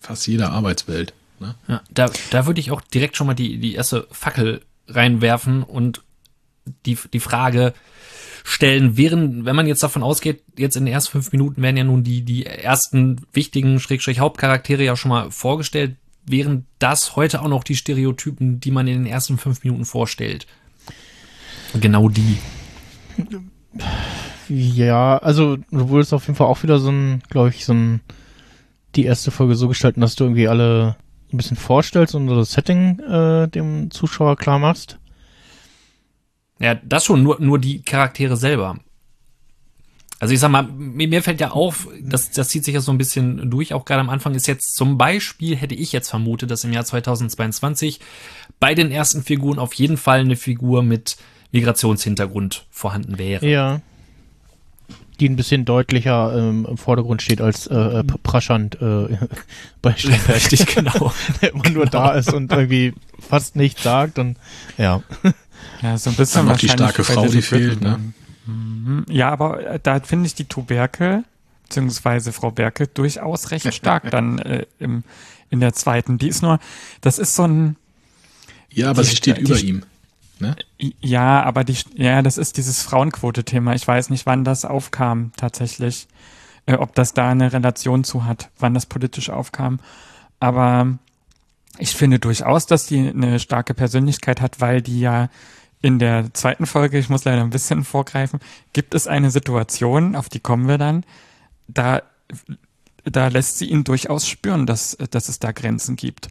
fast 0.00 0.26
jeder 0.28 0.52
Arbeitswelt. 0.52 1.14
Ne? 1.40 1.56
Ja, 1.68 1.82
da, 1.90 2.10
da 2.30 2.46
würde 2.46 2.60
ich 2.60 2.70
auch 2.70 2.80
direkt 2.80 3.16
schon 3.16 3.26
mal 3.26 3.34
die, 3.34 3.58
die 3.58 3.74
erste 3.74 4.06
Fackel 4.12 4.62
reinwerfen 4.88 5.62
und 5.64 6.02
die, 6.84 6.98
die 7.12 7.20
Frage 7.20 7.74
stellen, 8.44 8.96
während, 8.96 9.44
wenn 9.44 9.56
man 9.56 9.66
jetzt 9.66 9.82
davon 9.82 10.02
ausgeht, 10.02 10.42
jetzt 10.56 10.76
in 10.76 10.84
den 10.84 10.94
ersten 10.94 11.12
fünf 11.12 11.32
Minuten 11.32 11.62
werden 11.62 11.76
ja 11.76 11.84
nun 11.84 12.04
die, 12.04 12.22
die 12.22 12.46
ersten 12.46 13.22
wichtigen 13.32 13.80
Schrägstrich 13.80 14.20
Hauptcharaktere 14.20 14.84
ja 14.84 14.96
schon 14.96 15.08
mal 15.08 15.30
vorgestellt, 15.30 15.96
wären 16.24 16.66
das 16.78 17.16
heute 17.16 17.42
auch 17.42 17.48
noch 17.48 17.64
die 17.64 17.76
Stereotypen, 17.76 18.60
die 18.60 18.70
man 18.70 18.86
in 18.86 19.04
den 19.04 19.06
ersten 19.06 19.38
fünf 19.38 19.64
Minuten 19.64 19.84
vorstellt. 19.84 20.46
Genau 21.74 22.08
die. 22.08 22.38
Ja, 24.48 25.18
also 25.18 25.56
du 25.56 25.88
wurdest 25.88 26.14
auf 26.14 26.26
jeden 26.26 26.36
Fall 26.36 26.46
auch 26.46 26.62
wieder 26.62 26.78
so 26.78 26.90
ein, 26.90 27.22
glaube 27.28 27.48
ich, 27.50 27.64
so 27.64 27.74
ein, 27.74 28.00
die 28.94 29.04
erste 29.04 29.30
Folge 29.30 29.56
so 29.56 29.68
gestalten, 29.68 30.00
dass 30.00 30.14
du 30.14 30.24
irgendwie 30.24 30.48
alle 30.48 30.96
ein 31.32 31.36
bisschen 31.36 31.56
vorstellst 31.56 32.14
und 32.14 32.28
das 32.28 32.52
Setting 32.52 33.00
äh, 33.00 33.48
dem 33.48 33.90
Zuschauer 33.90 34.36
klar 34.36 34.58
machst. 34.58 34.98
Ja, 36.58 36.74
das 36.74 37.04
schon, 37.04 37.22
nur, 37.22 37.40
nur 37.40 37.58
die 37.58 37.82
Charaktere 37.82 38.36
selber. 38.36 38.78
Also 40.18 40.32
ich 40.32 40.40
sag 40.40 40.50
mal, 40.50 40.62
mir, 40.62 41.08
mir 41.08 41.22
fällt 41.22 41.40
ja 41.40 41.50
auf, 41.50 41.88
das, 42.00 42.30
das 42.30 42.48
zieht 42.48 42.64
sich 42.64 42.74
ja 42.74 42.80
so 42.80 42.90
ein 42.90 42.96
bisschen 42.96 43.50
durch, 43.50 43.74
auch 43.74 43.84
gerade 43.84 44.00
am 44.00 44.08
Anfang 44.08 44.34
ist 44.34 44.46
jetzt 44.46 44.74
zum 44.74 44.96
Beispiel, 44.96 45.56
hätte 45.56 45.74
ich 45.74 45.92
jetzt 45.92 46.08
vermutet, 46.08 46.50
dass 46.50 46.64
im 46.64 46.72
Jahr 46.72 46.86
2022 46.86 48.00
bei 48.58 48.74
den 48.74 48.90
ersten 48.90 49.22
Figuren 49.22 49.58
auf 49.58 49.74
jeden 49.74 49.98
Fall 49.98 50.20
eine 50.20 50.36
Figur 50.36 50.82
mit 50.82 51.18
Migrationshintergrund 51.52 52.66
vorhanden 52.70 53.18
wäre. 53.18 53.46
Ja. 53.46 53.82
Die 55.20 55.28
ein 55.28 55.36
bisschen 55.36 55.64
deutlicher 55.64 56.34
ähm, 56.36 56.66
im 56.68 56.76
Vordergrund 56.78 57.22
steht 57.22 57.40
als 57.40 57.66
äh, 57.66 57.74
äh, 57.74 58.04
Praschand 58.22 58.80
äh, 58.80 59.18
bei 59.82 59.94
Stromberg. 59.96 60.28
Richtig, 60.34 60.66
genau. 60.66 61.12
Der 61.42 61.52
immer 61.52 61.68
nur 61.68 61.86
da 61.86 62.12
ist 62.12 62.32
und 62.32 62.52
irgendwie 62.52 62.94
fast 63.18 63.56
nichts 63.56 63.82
sagt 63.82 64.18
und 64.18 64.38
ja. 64.78 65.02
Ja, 65.82 65.96
so 65.98 66.10
ein 66.10 66.16
bisschen 66.16 66.40
Dann 66.46 66.52
noch 66.54 66.58
die 66.58 66.68
starke 66.68 67.04
Frau, 67.04 67.26
die 67.26 67.42
fehlt, 67.42 67.80
ne? 67.80 68.00
Mhm. 68.46 69.04
Ja, 69.08 69.30
aber 69.30 69.66
äh, 69.66 69.80
da 69.82 70.00
finde 70.00 70.26
ich 70.26 70.34
die 70.34 70.44
Tuberkel, 70.44 71.24
beziehungsweise 71.64 72.32
Frau 72.32 72.50
Berkel, 72.50 72.86
durchaus 72.92 73.50
recht 73.50 73.72
stark 73.74 74.10
dann 74.10 74.38
äh, 74.38 74.66
im, 74.78 75.02
in 75.50 75.60
der 75.60 75.72
zweiten. 75.74 76.18
Die 76.18 76.28
ist 76.28 76.42
nur, 76.42 76.58
das 77.00 77.18
ist 77.18 77.34
so 77.34 77.44
ein, 77.44 77.76
Ja, 78.70 78.90
aber 78.90 79.02
Die- 79.02 79.08
sie 79.08 79.16
steht 79.16 79.38
die- 79.38 79.42
über 79.42 79.58
ihm. 79.58 79.82
Ne? 80.38 80.54
ja, 81.00 81.42
aber 81.42 81.64
die, 81.64 81.76
ja, 81.94 82.20
das 82.20 82.36
ist 82.36 82.58
dieses 82.58 82.82
Frauenquote-Thema. 82.82 83.74
Ich 83.74 83.88
weiß 83.88 84.10
nicht, 84.10 84.26
wann 84.26 84.44
das 84.44 84.66
aufkam 84.66 85.32
tatsächlich, 85.38 86.08
äh, 86.66 86.74
ob 86.74 86.94
das 86.94 87.14
da 87.14 87.30
eine 87.30 87.54
Relation 87.54 88.04
zu 88.04 88.26
hat, 88.26 88.50
wann 88.58 88.74
das 88.74 88.84
politisch 88.84 89.30
aufkam. 89.30 89.80
Aber 90.38 90.98
ich 91.78 91.94
finde 91.94 92.18
durchaus, 92.18 92.66
dass 92.66 92.86
die 92.86 93.08
eine 93.08 93.38
starke 93.38 93.74
Persönlichkeit 93.74 94.40
hat, 94.40 94.60
weil 94.60 94.82
die 94.82 95.00
ja 95.00 95.28
in 95.82 95.98
der 95.98 96.32
zweiten 96.34 96.66
Folge, 96.66 96.98
ich 96.98 97.08
muss 97.08 97.24
leider 97.24 97.42
ein 97.42 97.50
bisschen 97.50 97.84
vorgreifen, 97.84 98.40
gibt 98.72 98.94
es 98.94 99.06
eine 99.06 99.30
Situation, 99.30 100.16
auf 100.16 100.28
die 100.28 100.40
kommen 100.40 100.68
wir 100.68 100.78
dann, 100.78 101.04
da, 101.68 102.02
da 103.04 103.28
lässt 103.28 103.58
sie 103.58 103.66
ihn 103.66 103.84
durchaus 103.84 104.26
spüren, 104.26 104.66
dass, 104.66 104.96
dass 105.10 105.28
es 105.28 105.38
da 105.38 105.52
Grenzen 105.52 105.96
gibt. 105.96 106.28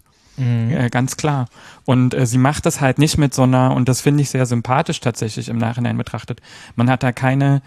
Äh, 0.69 0.89
ganz 0.89 1.15
klar. 1.15 1.47
Und 1.85 2.13
äh, 2.13 2.25
sie 2.25 2.37
macht 2.37 2.65
das 2.65 2.81
halt 2.81 2.97
nicht 2.97 3.17
mit 3.17 3.33
so 3.33 3.43
einer, 3.43 3.73
und 3.73 3.87
das 3.87 4.01
finde 4.01 4.21
ich 4.21 4.29
sehr 4.29 4.45
sympathisch 4.45 4.99
tatsächlich 4.99 5.47
im 5.47 5.57
Nachhinein 5.57 5.97
betrachtet. 5.97 6.41
Man 6.75 6.89
hat 6.89 7.03
da 7.03 7.11
keine, 7.11 7.61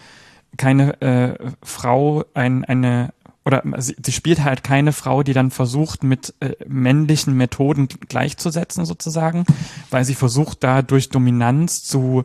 keine 0.56 1.00
äh, 1.00 1.38
Frau, 1.62 2.24
ein, 2.34 2.64
eine, 2.64 3.14
oder 3.48 3.62
sie, 3.78 3.96
sie 4.04 4.12
spielt 4.12 4.44
halt 4.44 4.62
keine 4.62 4.92
Frau, 4.92 5.22
die 5.22 5.32
dann 5.32 5.50
versucht, 5.50 6.04
mit 6.04 6.34
äh, 6.40 6.52
männlichen 6.68 7.34
Methoden 7.34 7.88
gleichzusetzen, 7.88 8.84
sozusagen, 8.84 9.44
weil 9.90 10.04
sie 10.04 10.14
versucht, 10.14 10.62
da 10.62 10.82
durch 10.82 11.08
Dominanz 11.08 11.82
zu 11.82 12.24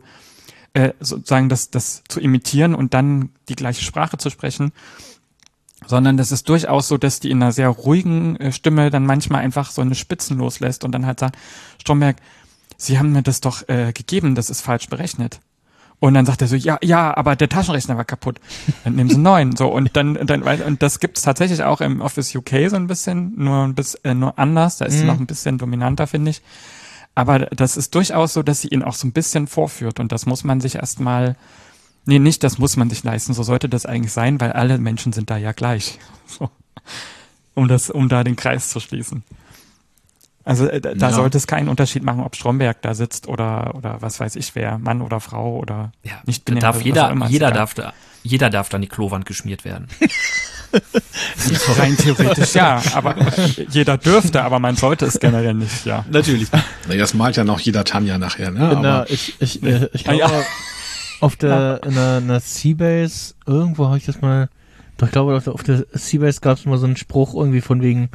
äh, 0.74 0.92
sozusagen 1.00 1.48
das, 1.48 1.70
das 1.70 2.04
zu 2.08 2.20
imitieren 2.20 2.74
und 2.74 2.94
dann 2.94 3.30
die 3.48 3.56
gleiche 3.56 3.82
Sprache 3.84 4.18
zu 4.18 4.30
sprechen 4.30 4.72
sondern 5.86 6.16
das 6.16 6.32
ist 6.32 6.48
durchaus 6.48 6.88
so, 6.88 6.96
dass 6.96 7.20
die 7.20 7.30
in 7.30 7.42
einer 7.42 7.52
sehr 7.52 7.68
ruhigen 7.68 8.36
äh, 8.36 8.52
Stimme 8.52 8.88
dann 8.88 9.04
manchmal 9.04 9.42
einfach 9.42 9.70
so 9.70 9.82
eine 9.82 9.94
Spitzen 9.94 10.38
loslässt 10.38 10.82
und 10.82 10.92
dann 10.92 11.04
halt 11.04 11.20
sagt, 11.20 11.36
Stromberg, 11.78 12.16
Sie 12.76 12.98
haben 12.98 13.12
mir 13.12 13.22
das 13.22 13.40
doch 13.40 13.68
äh, 13.68 13.92
gegeben, 13.92 14.34
das 14.34 14.50
ist 14.50 14.60
falsch 14.60 14.88
berechnet. 14.88 15.40
Und 16.04 16.12
dann 16.12 16.26
sagt 16.26 16.42
er 16.42 16.48
so, 16.48 16.56
ja, 16.56 16.76
ja, 16.82 17.16
aber 17.16 17.34
der 17.34 17.48
Taschenrechner 17.48 17.96
war 17.96 18.04
kaputt. 18.04 18.38
Dann 18.84 18.94
nehmen 18.94 19.08
Sie 19.08 19.14
einen 19.14 19.22
neuen. 19.22 19.56
So, 19.56 19.68
und 19.68 19.96
dann, 19.96 20.18
dann, 20.26 20.42
und 20.42 20.82
das 20.82 21.00
gibt's 21.00 21.22
tatsächlich 21.22 21.62
auch 21.62 21.80
im 21.80 22.02
Office 22.02 22.34
UK 22.34 22.68
so 22.68 22.76
ein 22.76 22.88
bisschen, 22.88 23.32
nur 23.36 23.64
ein 23.64 23.74
bisschen, 23.74 24.00
äh, 24.04 24.12
nur 24.12 24.38
anders. 24.38 24.76
Da 24.76 24.84
ist 24.84 24.98
sie 24.98 25.06
noch 25.06 25.18
ein 25.18 25.24
bisschen 25.24 25.56
dominanter, 25.56 26.06
finde 26.06 26.32
ich. 26.32 26.42
Aber 27.14 27.38
das 27.38 27.78
ist 27.78 27.94
durchaus 27.94 28.34
so, 28.34 28.42
dass 28.42 28.60
sie 28.60 28.68
ihn 28.68 28.82
auch 28.82 28.92
so 28.92 29.06
ein 29.06 29.12
bisschen 29.12 29.46
vorführt. 29.46 29.98
Und 29.98 30.12
das 30.12 30.26
muss 30.26 30.44
man 30.44 30.60
sich 30.60 30.74
erstmal, 30.74 31.36
nee, 32.04 32.18
nicht, 32.18 32.44
das 32.44 32.58
muss 32.58 32.76
man 32.76 32.90
sich 32.90 33.02
leisten. 33.02 33.32
So 33.32 33.42
sollte 33.42 33.70
das 33.70 33.86
eigentlich 33.86 34.12
sein, 34.12 34.38
weil 34.42 34.52
alle 34.52 34.76
Menschen 34.76 35.14
sind 35.14 35.30
da 35.30 35.38
ja 35.38 35.52
gleich. 35.52 35.98
So. 36.26 36.50
Um 37.54 37.66
das, 37.66 37.88
um 37.88 38.10
da 38.10 38.24
den 38.24 38.36
Kreis 38.36 38.68
zu 38.68 38.78
schließen. 38.78 39.22
Also 40.44 40.66
äh, 40.68 40.80
da 40.80 40.94
da 40.94 41.08
Ja. 41.08 41.14
sollte 41.14 41.38
es 41.38 41.46
keinen 41.46 41.68
Unterschied 41.68 42.02
machen, 42.02 42.20
ob 42.20 42.36
Stromberg 42.36 42.82
da 42.82 42.94
sitzt 42.94 43.28
oder 43.28 43.74
oder 43.74 44.02
was 44.02 44.20
weiß 44.20 44.36
ich 44.36 44.54
wer, 44.54 44.78
Mann 44.78 45.00
oder 45.00 45.20
Frau 45.20 45.56
oder 45.58 45.92
Ja, 46.02 46.12
nicht 46.26 46.48
da 46.48 46.52
binär, 46.52 46.60
darf 46.62 46.82
jeder, 46.82 47.10
immer, 47.10 47.28
jeder 47.28 47.50
darf 47.50 47.74
da, 47.74 47.92
jeder 48.22 48.50
darf 48.50 48.68
da 48.68 48.76
an 48.76 48.82
die 48.82 48.88
Klowand 48.88 49.24
geschmiert 49.26 49.64
werden. 49.64 49.88
rein 51.78 51.96
theoretisch 51.96 52.54
ja, 52.54 52.82
aber 52.94 53.14
jeder 53.70 53.96
dürfte, 53.96 54.42
aber 54.42 54.58
man 54.58 54.76
sollte 54.76 55.06
es 55.06 55.18
generell 55.20 55.54
nicht, 55.54 55.86
ja. 55.86 56.04
Natürlich. 56.10 56.48
Naja, 56.88 57.00
das 57.00 57.14
malt 57.14 57.36
ja 57.36 57.44
noch 57.44 57.60
jeder 57.60 57.84
Tanja 57.84 58.18
nachher, 58.18 58.50
ne? 58.50 58.60
Aber 58.76 59.10
ich, 59.10 59.34
ich, 59.40 59.62
äh, 59.62 59.88
ich 59.92 60.08
Ah, 60.08 60.14
glaube, 60.14 60.32
ja. 60.34 60.42
auf 61.20 61.36
der, 61.36 61.80
in 61.84 61.94
der, 61.94 62.18
in 62.18 62.28
der 62.28 62.40
Seabase, 62.40 63.34
irgendwo 63.46 63.86
habe 63.86 63.98
ich 63.98 64.04
das 64.04 64.20
mal, 64.20 64.48
doch 64.96 65.06
ich 65.06 65.12
glaube, 65.12 65.36
auf 65.36 65.44
der, 65.44 65.52
auf 65.54 65.62
der 65.62 65.86
Seabase 65.92 66.40
gab 66.40 66.58
es 66.58 66.64
mal 66.66 66.78
so 66.78 66.86
einen 66.86 66.96
Spruch 66.96 67.34
irgendwie 67.34 67.60
von 67.60 67.80
wegen, 67.82 68.08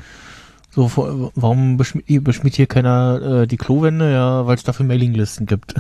so, 0.88 1.32
warum 1.36 1.78
beschmiert, 1.78 2.24
beschmiert 2.24 2.56
hier 2.56 2.68
keiner 2.68 3.42
äh, 3.42 3.48
die 3.48 3.58
Klowände? 3.58 4.12
Ja, 4.12 4.46
weil 4.46 4.56
es 4.56 4.64
dafür 4.64 4.86
Mailinglisten 4.86 5.46
gibt. 5.46 5.76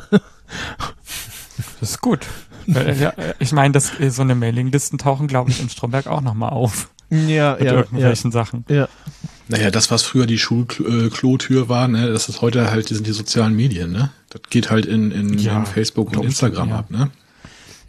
Das 1.80 1.92
ist 1.92 2.02
gut. 2.02 2.26
Äh, 2.68 2.98
ja, 3.00 3.10
äh, 3.10 3.34
ich 3.40 3.52
meine, 3.52 3.74
dass 3.74 4.00
äh, 4.00 4.10
so 4.10 4.22
eine 4.22 4.36
Mailinglisten 4.36 4.98
tauchen, 4.98 5.28
glaube 5.28 5.50
ich, 5.52 5.62
in 5.62 5.70
Stromberg 5.70 6.08
auch 6.08 6.22
nochmal 6.22 6.52
auf. 6.52 6.90
ja, 7.10 7.58
Mit 7.60 7.68
irgendwelchen 7.68 8.32
Sachen. 8.32 8.66
ja. 8.70 8.88
naja, 9.48 9.72
das, 9.72 9.90
was 9.92 10.04
früher 10.04 10.26
die 10.26 10.38
Schulklotür 10.38 11.68
war, 11.68 11.88
ne, 11.88 12.08
das 12.08 12.30
ist 12.30 12.42
heute 12.42 12.72
halt, 12.72 12.90
die 12.90 12.96
sind 12.96 13.08
die 13.08 13.12
sozialen 13.12 13.56
Medien, 13.56 13.92
ne? 13.92 14.12
Das 14.30 14.42
geht 14.50 14.70
halt 14.70 14.86
in, 14.86 15.12
in, 15.12 15.38
Ja, 15.40 15.58
in 15.60 15.66
Facebook 15.66 16.16
und 16.16 16.24
Instagram 16.24 16.70
ja. 16.70 16.76
ab, 16.78 16.92
ne? 16.92 17.10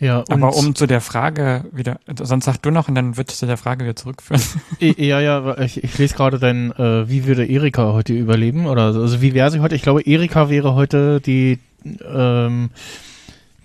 Ja, 0.00 0.24
Aber 0.28 0.56
um 0.56 0.74
zu 0.74 0.86
der 0.86 1.02
Frage 1.02 1.64
wieder, 1.72 2.00
sonst 2.18 2.46
sag 2.46 2.56
du 2.62 2.70
noch 2.70 2.88
und 2.88 2.94
dann 2.94 3.18
wird 3.18 3.30
zu 3.30 3.44
der 3.44 3.58
Frage 3.58 3.84
wieder 3.84 3.96
zurückführen. 3.96 4.42
Ja, 4.80 5.20
ja, 5.20 5.58
ich, 5.58 5.84
ich 5.84 5.98
lese 5.98 6.14
gerade 6.14 6.38
dein, 6.38 6.72
äh, 6.72 7.08
wie 7.08 7.26
würde 7.26 7.46
Erika 7.46 7.92
heute 7.92 8.14
überleben? 8.14 8.66
Oder 8.66 8.94
so. 8.94 9.02
also 9.02 9.20
wie 9.20 9.34
wäre 9.34 9.50
sie 9.50 9.60
heute? 9.60 9.74
Ich 9.74 9.82
glaube, 9.82 10.00
Erika 10.02 10.48
wäre 10.48 10.74
heute 10.74 11.20
die, 11.20 11.58
ähm, 12.02 12.70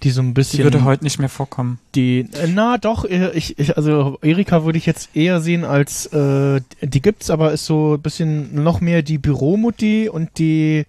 die 0.04 0.12
so 0.12 0.22
ein 0.22 0.34
bisschen. 0.34 0.58
Die 0.58 0.64
würde 0.66 0.84
heute 0.84 1.06
nicht 1.06 1.20
mehr 1.20 1.30
vorkommen. 1.30 1.80
Die, 1.96 2.28
äh, 2.34 2.48
na 2.54 2.78
doch, 2.78 3.06
äh, 3.06 3.32
ich, 3.32 3.58
ich, 3.58 3.78
also 3.78 4.20
Erika 4.22 4.66
würde 4.66 4.78
ich 4.78 4.86
jetzt 4.86 5.16
eher 5.16 5.40
sehen 5.40 5.64
als, 5.64 6.08
äh, 6.08 6.60
die 6.82 7.02
gibt's, 7.02 7.30
aber 7.30 7.54
ist 7.54 7.66
so 7.66 7.94
ein 7.94 8.02
bisschen 8.02 8.62
noch 8.62 8.82
mehr 8.82 9.04
die 9.04 9.18
Büromutti 9.18 10.10
und 10.10 10.38
die 10.38 10.86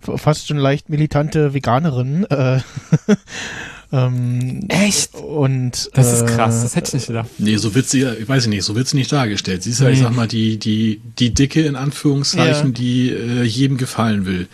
fast 0.00 0.48
schon 0.48 0.56
leicht 0.56 0.88
militante 0.88 1.54
Veganerin. 1.54 2.24
Äh, 2.24 2.60
ähm, 3.92 4.64
Echt? 4.68 5.14
Und 5.14 5.90
Das 5.94 6.12
ist 6.12 6.22
äh, 6.22 6.26
krass, 6.26 6.62
das 6.62 6.74
hätte 6.74 6.88
ich 6.88 6.94
nicht 6.94 7.06
gedacht. 7.08 7.28
Nee, 7.38 7.56
so 7.56 7.74
wird 7.74 7.88
sie, 7.88 8.00
ja- 8.00 8.14
ich 8.14 8.28
weiß 8.28 8.46
nicht, 8.46 8.64
so 8.64 8.74
wird 8.74 8.88
sie 8.88 8.96
nicht 8.96 9.12
dargestellt. 9.12 9.62
Sie 9.62 9.70
ist 9.70 9.80
ja, 9.80 9.88
ich 9.90 9.98
Nee. 9.98 10.04
sag 10.04 10.14
mal, 10.16 10.26
die, 10.28 10.58
die, 10.58 11.00
die 11.18 11.34
Dicke 11.34 11.62
in 11.62 11.76
Anführungszeichen, 11.76 12.68
Ja. 12.68 12.72
die 12.72 13.10
äh, 13.10 13.42
jedem 13.42 13.76
gefallen 13.76 14.24
will. 14.26 14.48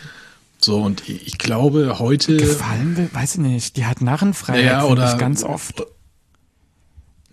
So, 0.61 0.81
und 0.81 1.07
ich 1.07 1.25
ich 1.27 1.37
glaube, 1.37 1.99
heute. 1.99 2.35
Gefallen 2.35 2.97
will, 2.97 3.09
weiß 3.13 3.35
ich 3.35 3.41
nicht. 3.41 3.77
Die 3.77 3.85
hat 3.85 4.01
Narrenfreiheit, 4.01 4.65
Ja, 4.65 4.83
oder- 4.83 5.13
ich, 5.13 5.17
ganz 5.17 5.43
oft. 5.43 5.83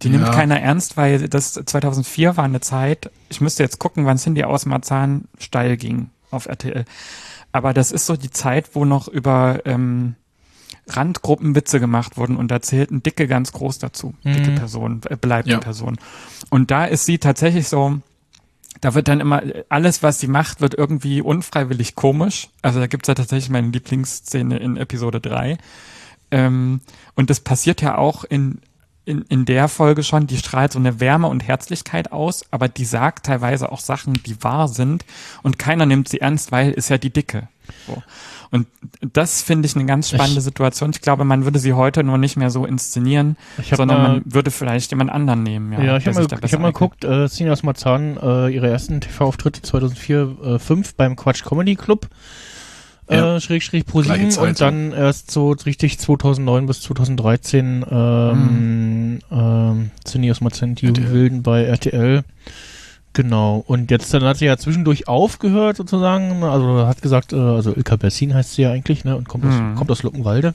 Die 0.03 0.09
Ja. 0.09 0.19
nimmt 0.19 0.31
keiner 0.33 0.61
ernst, 0.61 0.97
weil 0.97 1.29
das 1.29 1.55
2004 1.55 2.37
war 2.37 2.45
eine 2.45 2.61
Zeit, 2.61 3.11
ich 3.31 3.41
müsste 3.41 3.63
jetzt 3.63 3.79
gucken, 3.79 4.05
wann 4.05 4.19
Cindy 4.19 4.45
aus 4.45 4.67
Marzahn 4.67 5.25
steil 5.39 5.77
ging 5.77 6.11
auf 6.31 6.47
RTL. 6.47 6.85
Aber 7.51 7.73
das 7.73 7.91
ist 7.93 8.05
so 8.07 8.15
die 8.17 8.31
Zeit, 8.31 8.71
wo 8.75 8.85
noch 8.85 9.09
über 9.09 9.61
ähm, 9.65 10.15
Randgruppen 10.89 11.55
Witze 11.55 11.80
gemacht 11.80 12.16
wurden 12.16 12.37
und 12.37 12.49
da 12.51 12.62
zählten 12.62 13.03
Dicke 13.03 13.26
ganz 13.26 13.53
groß 13.53 13.78
dazu. 13.78 14.14
Dicke 14.24 14.53
Personen, 14.53 15.01
äh, 15.09 15.16
bleibende 15.16 15.55
Ja. 15.57 15.61
Personen. 15.61 15.99
Und 16.51 16.70
da 16.70 16.84
ist 16.84 17.07
sie 17.07 17.18
tatsächlich 17.18 17.68
so, 17.68 18.01
da 18.80 18.95
wird 18.95 19.09
dann 19.09 19.20
immer, 19.20 19.43
alles, 19.68 20.03
was 20.03 20.20
sie 20.20 20.28
macht, 20.28 20.61
wird 20.61 20.74
irgendwie 20.74 21.22
unfreiwillig 21.22 21.95
komisch. 21.95 22.51
Also 22.62 22.78
da 22.78 22.87
gibt's 22.87 23.09
ja 23.09 23.14
tatsächlich 23.14 23.51
meine 23.51 23.68
Lieblingsszene 23.68 24.59
in 24.59 24.76
Episode 24.76 25.20
3. 25.20 25.59
Ähm, 26.30 26.80
und 27.14 27.30
das 27.30 27.41
passiert 27.41 27.82
ja 27.82 27.99
auch 27.99 28.24
in, 28.24 28.61
in, 29.05 29.22
in 29.22 29.45
der 29.45 29.68
Folge 29.68 30.03
schon, 30.03 30.26
die 30.26 30.37
strahlt 30.37 30.72
so 30.72 30.78
eine 30.78 31.01
Wärme 31.01 31.28
und 31.28 31.47
Herzlichkeit 31.47 32.12
aus, 32.12 32.45
aber 32.51 32.68
die 32.68 32.84
sagt 32.84 33.26
teilweise 33.26 33.70
auch 33.72 33.80
Sachen, 33.80 34.14
die 34.26 34.43
wahr 34.43 34.68
sind 34.68 35.05
und 35.43 35.59
keiner 35.59 35.87
nimmt 35.87 36.09
sie 36.09 36.20
ernst, 36.20 36.53
weil 36.53 36.72
ist 36.72 36.91
ja 36.91 36.99
die 36.99 37.12
Dicke. 37.12 37.49
So. 37.87 38.03
Und 38.53 38.67
das 39.12 39.43
finde 39.43 39.67
ich 39.67 39.75
eine 39.75 39.87
ganz 39.87 40.09
spannende 40.11 40.39
Ich- 40.39 40.45
Situation. 40.45 40.91
Ich 40.91 41.01
glaube, 41.01 41.25
man 41.25 41.45
würde 41.45 41.59
sie 41.59 41.73
heute 41.73 42.05
nur 42.05 42.17
nicht 42.17 42.37
mehr 42.37 42.51
so 42.51 42.64
inszenieren, 42.64 43.37
sondern 43.73 44.03
mal- 44.03 44.09
man 44.14 44.23
würde 44.25 44.51
vielleicht 44.51 44.91
jemand 44.93 45.11
anderen 45.11 45.43
nehmen. 45.43 45.73
Ja, 45.73 45.83
Ja, 45.83 45.97
ich 45.97 46.07
habe 46.07 46.21
mal, 46.23 46.27
ich 46.45 46.53
hab 46.53 46.61
mal 46.61 46.73
geguckt, 46.73 47.05
äh, 47.05 47.29
Cine 47.29 47.53
aus 47.53 47.62
Marzahn, 47.64 48.17
äh, 48.23 48.49
ihre 48.55 48.69
ersten 48.71 49.01
TV-Auftritte 49.01 49.62
2004, 49.62 50.37
äh, 50.45 50.59
5 50.59 50.95
beim 50.95 51.17
Quatsch 51.17 51.43
Comedy 51.45 51.75
Club, 51.75 52.07
Ja. 53.11 53.37
äh, 53.37 53.41
Schrägstrich 53.41 53.85
Pro 53.85 54.01
Gleiche 54.01 54.31
7 54.31 54.31
Zeit 54.31 54.49
und 54.49 54.61
dann 54.61 54.93
erst 54.93 55.31
so 55.31 55.51
richtig 55.51 55.99
2009 55.99 56.67
bis 56.67 56.81
2013 56.83 57.85
ähm, 57.91 59.19
ähm, 59.31 59.91
Cine 60.07 60.31
aus 60.31 60.41
Marzahn, 60.41 60.75
die 60.77 60.87
RTL. 60.87 61.11
Wilden 61.12 61.43
bei 61.43 61.64
RTL. 61.64 62.23
Genau. 63.17 63.64
Und 63.67 63.91
jetzt 63.91 64.12
dann 64.12 64.25
hat 64.25 64.37
sie 64.37 64.45
ja 64.45 64.59
zwischendurch 64.59 65.09
aufgehört 65.09 65.79
sozusagen. 65.79 66.43
Also 66.43 66.87
hat 66.87 67.01
gesagt, 67.01 67.33
äh, 67.33 67.37
also 67.37 67.75
Ilka 67.75 67.97
Bersin 67.97 68.35
heißt 68.35 68.53
sie 68.53 68.62
ja 68.62 68.73
eigentlich, 68.73 69.07
ne? 69.07 69.17
Und 69.17 69.27
kommt 69.27 69.45
Mhm. 69.45 69.51
aus, 69.73 69.79
kommt 69.79 69.91
aus 69.91 70.03
Luckenwalde. 70.03 70.55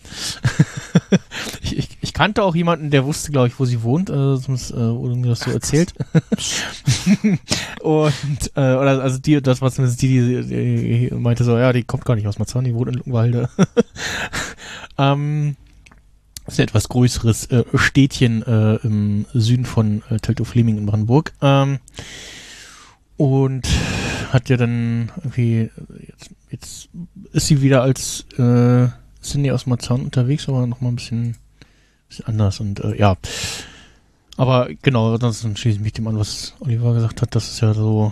ich, 1.63 1.75
ich, 1.79 1.89
ich 2.01 2.13
kannte 2.13 2.43
auch 2.43 2.53
jemanden, 2.53 2.91
der 2.91 3.03
wusste, 3.03 3.31
glaube 3.31 3.47
ich, 3.47 3.59
wo 3.59 3.65
sie 3.65 3.81
wohnt. 3.81 4.11
Äh, 4.11 4.37
sonst 4.37 4.69
äh, 4.69 4.75
wurde 4.75 5.15
mir 5.15 5.29
das 5.29 5.39
so 5.39 5.49
erzählt. 5.49 5.95
und 7.81 8.51
äh, 8.53 8.75
oder 8.75 9.01
also 9.01 9.17
die, 9.17 9.41
das 9.41 9.59
war 9.63 9.71
zumindest 9.71 9.99
die, 10.03 10.19
die, 10.19 10.43
die, 10.43 11.09
die 11.09 11.15
meinte 11.15 11.43
so, 11.43 11.57
ja, 11.57 11.73
die 11.73 11.81
kommt 11.81 12.05
gar 12.05 12.13
nicht 12.15 12.27
aus 12.27 12.37
Marzahn, 12.37 12.63
die 12.63 12.75
wohnt 12.75 12.89
in 12.89 12.93
Luckenwalde. 12.93 13.49
ähm, 14.99 15.55
das 16.45 16.53
ist 16.53 16.59
ein 16.59 16.63
etwas 16.67 16.89
größeres 16.89 17.45
äh, 17.45 17.63
Städtchen 17.73 18.43
äh, 18.43 18.75
im 18.83 19.25
Süden 19.33 19.65
von 19.65 20.03
äh, 20.11 20.19
Teltow-Fleming 20.19 20.77
in 20.77 20.85
Brandenburg. 20.85 21.33
Ähm, 21.41 21.79
und 23.21 23.67
hat 24.31 24.49
ja 24.49 24.57
dann 24.57 25.11
irgendwie, 25.17 25.69
jetzt, 26.07 26.29
jetzt 26.49 26.89
ist 27.33 27.47
sie 27.47 27.61
wieder 27.61 27.81
als 27.83 28.25
äh, 28.37 28.87
Cindy 29.21 29.51
aus 29.51 29.65
Marzahn 29.67 30.01
unterwegs, 30.01 30.47
aber 30.49 30.65
nochmal 30.65 30.91
ein 30.91 30.95
bisschen, 30.95 31.35
bisschen 32.09 32.25
anders 32.25 32.59
und 32.59 32.79
äh, 32.79 32.97
ja. 32.97 33.15
Aber 34.37 34.69
genau, 34.81 35.17
das 35.17 35.41
schließe 35.41 35.69
ich 35.77 35.79
mich 35.79 35.93
dem 35.93 36.07
an, 36.07 36.17
was 36.17 36.55
Oliver 36.61 36.93
gesagt 36.93 37.21
hat, 37.21 37.35
dass 37.35 37.51
es 37.51 37.59
ja 37.59 37.73
so 37.73 38.11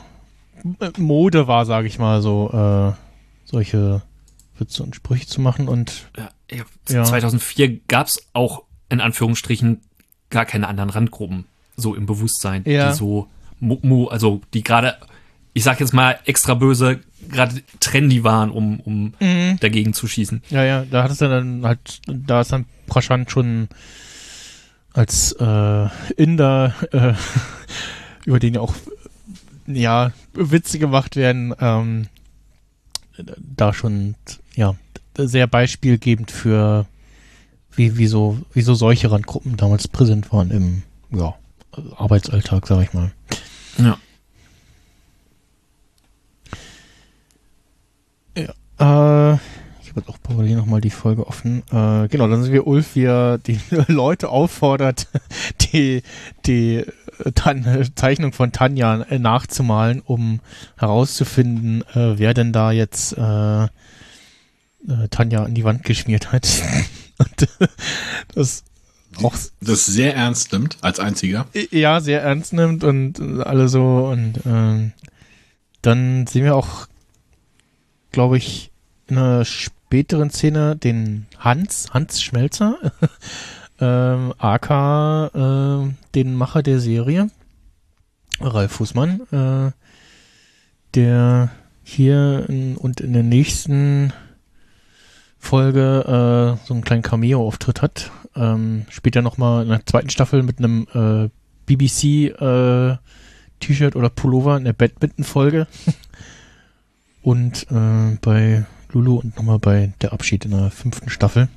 äh, 0.79 0.91
Mode 0.99 1.47
war, 1.47 1.65
sage 1.65 1.87
ich 1.87 1.97
mal, 1.97 2.21
so 2.21 2.51
äh, 2.51 2.93
solche 3.45 4.01
Witze 4.59 4.83
und 4.83 4.95
Sprüche 4.95 5.25
zu 5.25 5.41
machen 5.41 5.67
und 5.67 6.09
Ja, 6.17 6.29
ja, 6.51 6.63
Ja. 6.89 7.03
2004 7.05 7.79
gab's 7.87 8.19
auch 8.33 8.63
in 8.89 9.01
Anführungsstrichen 9.01 9.79
gar 10.29 10.45
keine 10.45 10.67
anderen 10.67 10.89
Randgruppen 10.91 11.45
so 11.77 11.95
im 11.95 12.05
Bewusstsein, 12.05 12.63
Ja. 12.65 12.91
die 12.91 12.97
so, 12.97 13.27
mo, 13.59 14.07
also 14.07 14.41
die 14.53 14.63
gerade, 14.63 14.95
ich 15.53 15.63
sag 15.63 15.79
jetzt 15.79 15.93
mal 15.93 16.19
extra 16.25 16.53
böse, 16.53 16.99
gerade 17.29 17.61
trendy 17.79 18.23
waren, 18.23 18.51
um, 18.51 18.79
um 18.79 19.13
dagegen 19.59 19.93
zu 19.93 20.07
schießen. 20.07 20.41
Ja, 20.49 20.63
ja, 20.63 20.85
da 20.89 21.03
hat 21.03 21.11
es 21.11 21.17
dann 21.17 21.65
halt, 21.65 22.01
da 22.07 22.41
ist 22.41 22.51
dann 22.51 22.65
Praschant 22.87 23.29
schon 23.31 23.67
als 24.93 25.33
äh, 25.33 25.87
Inder, 26.17 26.73
äh, 26.91 27.13
über 28.25 28.39
den 28.39 28.55
ja 28.55 28.61
auch 28.61 28.73
ja 29.67 30.11
Witze 30.33 30.79
gemacht 30.79 31.15
werden, 31.15 31.53
ähm, 31.59 32.07
da 33.37 33.73
schon 33.73 34.15
ja 34.55 34.75
sehr 35.17 35.47
beispielgebend 35.47 36.31
für 36.31 36.85
wie 37.75 37.97
wie 37.97 38.07
so 38.07 38.39
wie 38.53 38.61
so 38.61 38.73
solche 38.73 39.11
Randgruppen 39.11 39.57
damals 39.57 39.87
präsent 39.87 40.31
waren 40.31 40.51
im 40.51 40.83
ja 41.11 41.35
Arbeitsalltag, 41.71 42.67
sag 42.67 42.83
ich 42.83 42.93
mal. 42.93 43.11
Ja. 43.77 43.97
Äh, 48.79 49.33
ich 49.81 49.89
habe 49.89 50.01
jetzt 50.01 50.09
auch 50.09 50.21
parallel 50.23 50.55
nochmal 50.55 50.81
die 50.81 50.89
Folge 50.89 51.27
offen. 51.27 51.63
Äh, 51.71 52.07
genau, 52.07 52.27
dann 52.27 52.43
sind 52.43 52.53
wir 52.53 52.67
Ulf, 52.67 52.95
wie 52.95 53.05
er 53.05 53.37
die 53.37 53.59
Leute 53.87 54.29
auffordert, 54.29 55.07
die, 55.73 56.03
die 56.45 56.77
äh, 56.77 57.31
Tan 57.35 57.89
Zeichnung 57.95 58.31
von 58.31 58.51
Tanja 58.51 59.01
äh, 59.01 59.19
nachzumalen, 59.19 60.01
um 60.01 60.39
herauszufinden, 60.77 61.81
äh, 61.93 62.17
wer 62.17 62.33
denn 62.33 62.53
da 62.53 62.71
jetzt 62.71 63.17
äh, 63.17 63.63
äh, 63.63 63.67
Tanja 65.09 65.43
an 65.43 65.53
die 65.53 65.63
Wand 65.63 65.83
geschmiert 65.83 66.31
hat. 66.31 66.47
Und 67.17 67.49
das 68.33 68.63
auch 69.17 69.35
das 69.61 69.85
sehr 69.85 70.15
ernst 70.15 70.51
nimmt, 70.51 70.77
als 70.81 70.99
einziger. 70.99 71.47
ja 71.71 71.99
sehr 71.99 72.21
ernst 72.21 72.53
nimmt 72.53 72.83
und 72.83 73.19
äh, 73.19 73.41
alle 73.41 73.67
so 73.67 74.07
und 74.07 74.41
ähm, 74.45 74.93
dann 75.81 76.27
sehen 76.27 76.43
wir 76.43 76.55
auch, 76.55 76.87
glaube 78.11 78.37
ich, 78.37 78.71
in 79.07 79.17
einer 79.17 79.45
späteren 79.45 80.29
Szene 80.29 80.75
den 80.75 81.25
Hans, 81.37 81.93
Hans 81.93 82.21
Schmelzer, 82.21 82.77
ähm, 83.79 84.33
AK, 84.37 84.69
äh, 85.33 85.93
den 86.15 86.35
Macher 86.35 86.63
der 86.63 86.79
Serie, 86.79 87.29
Ralf 88.39 88.73
Fußmann, 88.73 89.21
äh, 89.31 89.71
der 90.95 91.51
hier 91.83 92.45
in, 92.49 92.77
und 92.77 93.01
in 93.01 93.13
der 93.13 93.23
nächsten 93.23 94.13
Folge 95.39 96.57
äh, 96.61 96.67
so 96.67 96.73
einen 96.73 96.83
kleinen 96.83 97.01
Cameo-Auftritt 97.01 97.81
hat. 97.81 98.11
Ähm, 98.35 98.85
später 98.89 99.21
nochmal 99.21 99.63
in 99.63 99.69
der 99.69 99.85
zweiten 99.85 100.09
Staffel 100.09 100.43
mit 100.43 100.59
einem 100.59 100.87
äh, 100.93 101.29
BBC 101.65 102.31
äh, 102.39 102.97
T-Shirt 103.59 103.95
oder 103.95 104.09
Pullover 104.09 104.57
in 104.57 104.63
der 104.63 104.73
Badminton-Folge. 104.73 105.67
und 107.21 107.67
äh, 107.71 108.17
bei 108.21 108.65
Lulu 108.91 109.17
und 109.19 109.35
nochmal 109.35 109.59
bei 109.59 109.93
der 110.01 110.13
Abschied 110.13 110.45
in 110.45 110.51
der 110.51 110.71
fünften 110.71 111.09
Staffel. 111.09 111.47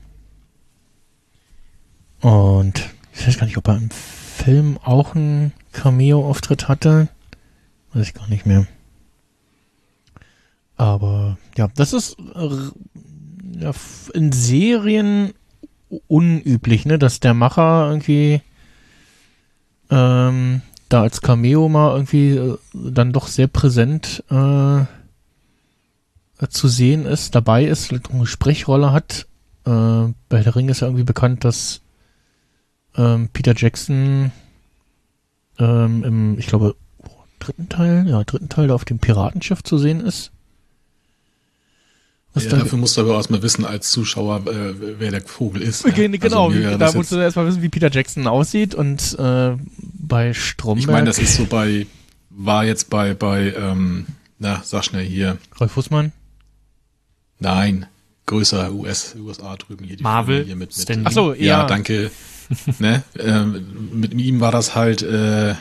Und 2.21 2.89
ich 3.15 3.27
weiß 3.27 3.39
gar 3.39 3.47
nicht, 3.47 3.57
ob 3.57 3.69
er 3.69 3.77
im 3.77 3.91
Film 3.91 4.79
auch 4.83 5.15
einen 5.15 5.53
Cameo-Auftritt 5.73 6.69
hatte. 6.69 7.09
Weiß 7.93 8.07
ich 8.07 8.15
gar 8.15 8.29
nicht 8.29 8.47
mehr. 8.47 8.67
Aber 10.77 11.39
ja, 11.57 11.69
das 11.75 11.93
ist 11.93 12.17
äh, 12.19 13.71
in 14.15 14.33
Serien 14.33 15.33
unüblich, 16.09 16.87
ne, 16.87 16.99
dass 16.99 17.21
der 17.21 17.35
Macher 17.35 17.89
irgendwie 17.89 18.41
ähm, 19.91 20.63
da 20.89 21.03
als 21.03 21.21
Cameo 21.21 21.69
mal 21.69 21.93
irgendwie 21.93 22.37
äh, 22.37 22.59
dann 22.73 23.13
doch 23.13 23.27
sehr 23.27 23.47
präsent 23.47 24.25
äh, 24.31 24.85
zu 26.49 26.69
sehen 26.69 27.07
ist, 27.07 27.35
dabei 27.35 27.65
ist, 27.65 27.87
vielleicht 27.87 28.11
eine 28.11 28.27
Sprechrolle 28.27 28.93
hat. 28.93 29.27
Äh, 29.65 30.13
bei 30.29 30.43
der 30.43 30.57
Ring 30.57 30.69
ist 30.69 30.81
ja 30.81 30.89
irgendwie 30.89 31.05
bekannt, 31.05 31.45
dass 31.45 31.83
ähm, 32.97 33.29
Peter 33.33 33.55
Jackson 33.57 34.33
ähm, 35.59 36.05
im, 36.05 36.39
ich 36.39 36.47
glaube, 36.47 36.75
dritten 37.39 37.69
Teil, 37.69 38.09
ja, 38.09 38.25
dritten 38.25 38.49
Teil 38.49 38.69
da 38.69 38.75
auf 38.75 38.85
dem 38.85 38.99
Piratenschiff 38.99 39.63
zu 39.63 39.79
sehen 39.79 40.01
ist. 40.01 40.32
Was 42.35 42.45
Ja, 42.45 42.51
da- 42.51 42.57
dafür 42.59 42.79
musst 42.79 42.97
du 42.97 43.03
aber 43.03 43.15
erstmal 43.15 43.43
wissen 43.43 43.65
als 43.67 43.91
Zuschauer, 43.91 44.47
äh, 44.47 44.75
wer 44.99 45.11
der 45.11 45.21
Vogel 45.23 45.61
ist. 45.63 45.85
Okay, 45.85 46.03
ja. 46.11 46.17
genau, 46.17 46.49
Also, 46.49 46.59
wie, 46.59 46.79
da 46.79 46.93
musst 46.93 47.13
du 47.13 47.17
erstmal 47.17 47.47
wissen, 47.47 47.61
wie 47.63 47.69
Peter 47.69 47.91
Jackson 47.91 48.27
aussieht 48.27 48.75
und 48.75 49.17
äh, 49.19 49.53
bei 49.79 50.33
Stromberg. 50.33 50.81
ich 50.81 50.87
meine, 50.91 51.07
das 51.07 51.19
ist 51.19 51.37
so 51.37 51.45
bei, 51.45 51.87
war 52.31 52.65
jetzt 52.65 52.89
bei, 52.89 53.13
bei, 53.15 53.53
ähm, 53.55 54.07
na, 54.39 54.63
sag 54.65 54.85
schnell 54.85 55.05
hier, 55.05 55.37
Rolf 55.61 55.73
Fußmann. 55.73 56.13
nein, 57.39 57.87
größer 58.27 58.73
US, 58.73 59.15
USA 59.19 59.57
drüben 59.57 59.85
hier. 59.85 59.97
Die 59.97 60.03
Marvel, 60.03 60.37
Filme 60.45 60.47
hier 60.47 60.57
mit, 60.57 60.89
mit. 60.89 61.07
Ach 61.07 61.13
so, 61.13 61.35
Ja, 61.35 61.41
ja. 61.61 61.67
danke. 61.67 62.11
ne? 62.79 63.03
ähm, 63.19 63.91
mit 63.93 64.15
ihm 64.15 64.41
war 64.41 64.53
das 64.53 64.75
halt, 64.75 65.03
äh, 65.03 65.55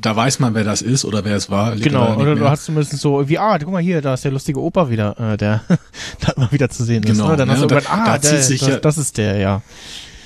da, 0.00 0.14
weiß 0.14 0.38
man, 0.38 0.54
wer 0.54 0.64
das 0.64 0.82
ist 0.82 1.04
oder 1.04 1.24
wer 1.24 1.36
es 1.36 1.50
war. 1.50 1.74
Genau, 1.76 2.16
oder 2.16 2.36
du 2.36 2.48
hast 2.48 2.66
zumindest 2.66 2.98
so, 2.98 3.28
wie, 3.28 3.38
ah, 3.38 3.58
guck 3.58 3.72
mal 3.72 3.82
hier, 3.82 4.00
da 4.00 4.14
ist 4.14 4.24
der 4.24 4.30
lustige 4.30 4.60
Opa 4.60 4.88
wieder, 4.88 5.18
äh, 5.18 5.36
der 5.36 5.62
da 6.20 6.32
immer 6.32 6.52
wieder 6.52 6.68
zu 6.68 6.84
sehen 6.84 7.02
ist. 7.02 7.10
Genau, 7.10 7.30
ne? 7.30 7.36
Dann 7.36 7.48
ja, 7.48 7.54
hast 7.54 7.62
du 7.62 7.66
da- 7.66 7.76
irgendwann, 7.76 8.00
ah, 8.00 8.04
da 8.04 8.18
der, 8.18 8.32
das, 8.38 8.80
das 8.80 8.98
ist 8.98 9.18
der, 9.18 9.36
ja. 9.38 9.62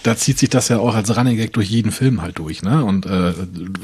Da 0.03 0.16
zieht 0.16 0.38
sich 0.38 0.50
das 0.50 0.68
ja 0.68 0.78
auch 0.78 0.94
als 0.94 1.16
Running 1.16 1.36
Gag 1.36 1.53
durch 1.53 1.68
jeden 1.70 1.92
Film 1.92 2.22
halt 2.22 2.38
durch, 2.38 2.62
ne? 2.62 2.84
Und 2.84 3.07
äh, 3.07 3.32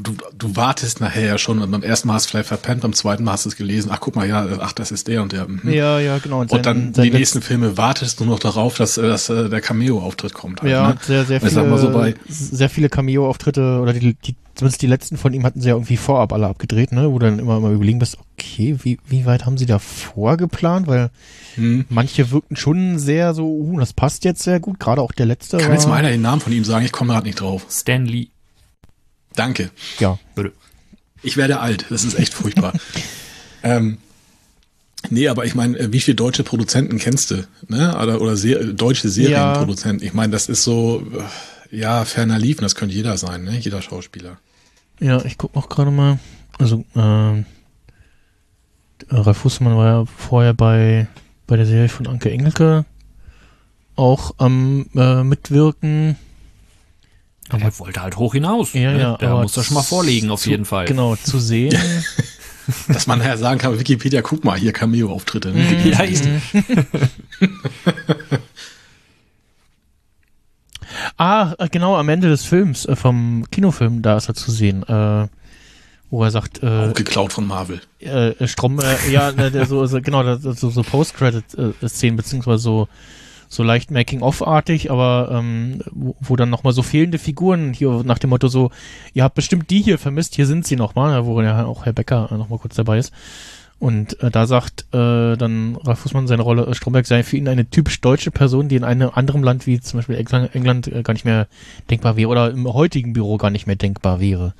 du, 0.03 0.15
du 0.37 0.57
wartest 0.57 1.01
nachher 1.01 1.25
ja 1.27 1.39
schon, 1.39 1.59
beim 1.71 1.83
ersten 1.83 2.09
Mal 2.09 2.15
hast 2.15 2.27
du 2.27 2.31
vielleicht 2.31 2.49
verpennt, 2.49 2.83
beim 2.83 2.93
zweiten 2.93 3.25
Mal 3.25 3.33
hast 3.33 3.45
du 3.45 3.51
es 3.51 3.57
gelesen, 3.57 3.91
ach 3.93 4.01
guck 4.01 4.17
mal, 4.17 4.29
ja, 4.29 4.47
ach, 4.61 4.73
das 4.73 4.91
ist 4.91 5.09
der 5.09 5.23
und 5.23 5.33
der. 5.33 5.49
mhm. 5.49 5.61
Ja, 5.71 5.99
ja, 6.01 6.19
genau. 6.19 6.41
Und 6.41 6.67
dann 6.67 6.93
die 6.93 7.11
nächsten 7.11 7.43
Filme 7.43 7.77
wartest 7.77 8.21
du 8.21 8.25
noch 8.25 8.39
darauf, 8.39 8.77
dass, 8.77 8.99
äh, 8.99 9.03
dass 9.03 9.29
äh, 9.29 9.49
der 9.49 9.61
Cameo-Auftritt 9.61 10.35
kommt 10.35 10.63
halt, 10.63 10.73
Ja, 10.73 10.89
ne? 10.89 10.93
und 10.95 11.03
sehr, 11.03 11.25
sehr 11.25 11.43
Ich 11.43 11.49
viele, 11.53 11.79
so 11.79 11.91
bei, 11.91 12.15
sehr 12.29 12.69
viele 12.71 12.89
Cameo-Auftritte 12.89 13.81
oder 13.81 13.93
die, 13.93 14.15
die, 14.15 14.35
zumindest 14.55 14.83
die 14.83 14.87
letzten 14.87 15.17
von 15.17 15.33
ihm 15.33 15.45
hatten 15.45 15.61
sie 15.61 15.69
ja 15.69 15.75
irgendwie 15.75 15.97
vorab 15.97 16.33
alle 16.33 16.47
abgedreht, 16.47 16.93
ne? 16.93 17.11
Wo 17.11 17.19
du 17.19 17.27
dann 17.27 17.39
immer 17.39 17.61
mal 17.61 17.73
überlegen 17.73 17.99
bist, 17.99 18.19
okay, 18.39 18.77
wie, 18.83 18.99
wie 19.07 19.27
weit 19.27 19.47
haben 19.47 19.59
sie 19.59 19.67
da 19.67 19.79
vorgeplant? 19.79 20.87
Weil 20.87 21.11
hm, 21.55 21.85
manche 21.89 22.31
wirkten 22.31 22.57
schon 22.57 22.99
sehr 22.99 23.35
so, 23.35 23.47
uh, 23.47 23.79
das 23.79 23.93
passt 23.93 24.25
jetzt 24.25 24.43
sehr 24.43 24.61
gut, 24.61 24.79
gerade 24.79 25.03
auch 25.03 25.13
der 25.13 25.27
letzte. 25.27 25.59
kann 25.59 25.69
war, 25.69 25.75
jetzt 25.75 25.89
mal 25.89 25.97
einer 25.97 26.11
den 26.11 26.23
Namen 26.23 26.41
von 26.41 26.53
ihm 26.53 26.65
sagen, 26.65 26.85
ich 26.85 26.93
komme 26.93 27.13
gerade 27.13 27.27
nicht 27.27 27.41
drauf. 27.41 27.67
Stan 27.71 28.07
Lee. 28.07 28.29
Danke. 29.35 29.71
Ja. 29.99 30.19
Ich 31.23 31.37
werde 31.37 31.61
alt, 31.61 31.87
das 31.91 32.05
ist 32.05 32.19
echt 32.19 32.35
furchtbar. 32.35 32.73
ähm, 33.63 33.99
nee, 35.11 35.29
aber 35.29 35.45
ich 35.45 35.55
meine, 35.55 35.79
äh, 35.79 35.93
wie 35.93 36.01
viele 36.01 36.15
deutsche 36.15 36.45
Produzenten 36.45 36.99
kennst 36.99 37.31
du? 37.31 37.47
Ne? 37.67 37.97
Oder, 38.01 38.21
oder 38.21 38.37
ser 38.37 38.65
deutsche 38.65 39.09
Serienproduzenten? 39.09 40.07
Ich 40.07 40.15
meine, 40.15 40.33
das 40.33 40.49
ist 40.49 40.63
so, 40.63 41.03
äh, 41.71 41.77
ja, 41.77 42.05
ferner 42.05 42.39
liefen, 42.39 42.63
das 42.63 42.75
könnte 42.75 42.95
jeder 42.95 43.17
sein, 43.19 43.45
ne? 43.45 43.59
jeder 43.59 43.83
Schauspieler. 43.83 44.39
Ja, 45.01 45.25
ich 45.25 45.39
guck 45.39 45.55
noch 45.55 45.69
gerade 45.69 45.91
mal. 45.91 46.19
Also, 46.59 46.85
ähm, 46.97 47.45
Ralf 49.11 49.39
Fußmann 49.39 49.77
war 49.77 49.87
ja 49.87 50.05
vorher 50.07 50.55
bei, 50.55 51.07
bei 51.47 51.57
der 51.57 51.67
Serie 51.67 51.89
von 51.89 52.07
Anke 52.07 52.31
Engelke 52.31 52.85
auch 53.97 54.35
am 54.39 54.87
äh, 54.95 55.23
Mitwirken. 55.25 56.17
Aber 57.51 57.63
er 57.63 57.79
wollte 57.79 58.03
halt 58.03 58.17
hoch 58.17 58.35
hinaus. 58.35 58.75
Ja, 58.75 58.93
ne? 58.93 59.01
ja, 59.01 59.17
Der 59.17 59.31
aber 59.31 59.43
muss 59.43 59.53
das 59.55 59.67
schon 59.67 59.75
mal 59.75 59.83
vorlegen, 59.83 60.31
auf 60.31 60.43
zu- 60.43 60.51
jeden 60.51 60.65
Fall. 60.65 60.85
Genau, 60.87 61.17
zu 61.17 61.39
sehen. 61.39 61.75
Dass 62.89 63.07
man 63.07 63.19
nachher 63.21 63.39
sagen 63.39 63.59
kann, 63.59 63.79
Wikipedia, 63.79 64.21
guck 64.21 64.45
mal, 64.45 64.59
hier 64.59 64.73
Cameo-Auftritte. 64.75 65.53
Ne? 65.53 65.63
Mhm. 65.63 65.91
Ja, 65.91 66.05
eben. 66.05 66.43
ah, 71.17 71.55
äh, 71.59 71.69
genau, 71.71 71.97
am 71.97 72.09
Ende 72.09 72.29
des 72.29 72.45
Films, 72.45 72.85
äh, 72.87 72.97
vom 72.97 73.47
Kinofilm, 73.51 74.03
da 74.03 74.17
ist 74.17 74.29
er 74.29 74.35
zu 74.35 74.51
sehen, 74.51 74.83
äh, 74.85 75.29
wo 76.11 76.23
er 76.25 76.31
sagt, 76.31 76.63
äh, 76.63 76.67
Auch 76.67 76.95
geklaut 76.95 77.33
von 77.33 77.47
Marvel. 77.47 77.81
äh, 78.01 78.47
Strom, 78.47 78.79
äh, 78.81 79.11
ja, 79.11 79.33
ne, 79.33 79.67
so, 79.67 79.85
so, 79.87 80.01
genau, 80.01 80.37
so, 80.37 80.53
so 80.71 80.83
Post-Credit-Szenen, 80.83 82.17
beziehungsweise 82.17 82.63
so, 82.63 82.89
so 83.49 83.63
leicht 83.63 83.91
Making-of-artig, 83.91 84.91
aber 84.91 85.31
ähm, 85.33 85.81
wo, 85.91 86.17
wo 86.21 86.37
dann 86.37 86.51
nochmal 86.51 86.73
so 86.73 86.83
fehlende 86.83 87.19
Figuren 87.19 87.73
hier 87.73 88.03
nach 88.05 88.19
dem 88.19 88.31
Motto 88.31 88.49
so, 88.49 88.71
ihr 89.15 89.25
habt 89.25 89.35
bestimmt 89.35 89.71
die 89.71 89.83
hier 89.83 89.99
vermisst, 89.99 90.35
hier 90.35 90.47
sind 90.47 90.67
sie 90.67 90.77
nochmal, 90.77 91.25
wo 91.25 91.41
ja 91.41 91.65
auch 91.65 91.85
Herr 91.85 91.93
Becker 91.93 92.29
nochmal 92.37 92.59
kurz 92.59 92.75
dabei 92.75 92.99
ist. 92.99 93.13
Und 93.81 94.21
äh, 94.23 94.31
da 94.31 94.47
sagt 94.47 94.87
äh, 94.93 95.37
dann 95.37 95.77
Ralf 95.77 96.01
Fußmann 96.01 96.27
seine 96.27 96.43
Rolle, 96.43 96.67
äh, 96.67 96.75
Stromberg 96.75 97.07
sei 97.07 97.23
für 97.23 97.37
ihn 97.37 97.47
eine 97.47 97.71
typisch 97.71 98.01
deutsche 98.01 98.33
Person, 98.33 98.69
die 98.69 98.75
in 98.75 98.83
einem 98.83 99.11
anderen 99.15 99.43
Land 99.43 99.67
wie 99.67 99.81
zum 99.81 99.99
Beispiel 99.99 100.17
England, 100.17 100.53
England 100.55 100.89
äh, 100.89 101.03
gar 101.03 101.13
nicht 101.13 101.25
mehr 101.25 101.47
denkbar 101.89 102.17
wäre 102.17 102.29
oder 102.29 102.51
im 102.51 102.67
heutigen 102.73 103.13
Büro 103.13 103.37
gar 103.37 103.51
nicht 103.51 103.69
mehr 103.69 103.77
denkbar 103.77 104.19
wäre. 104.19 104.53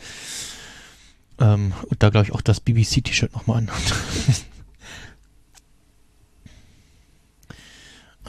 Ähm, 1.41 1.73
und 1.89 2.03
da 2.03 2.11
glaube 2.11 2.27
ich 2.27 2.33
auch 2.33 2.41
das 2.41 2.61
BBC-T-Shirt 2.61 3.33
nochmal 3.33 3.59
an. 3.59 3.71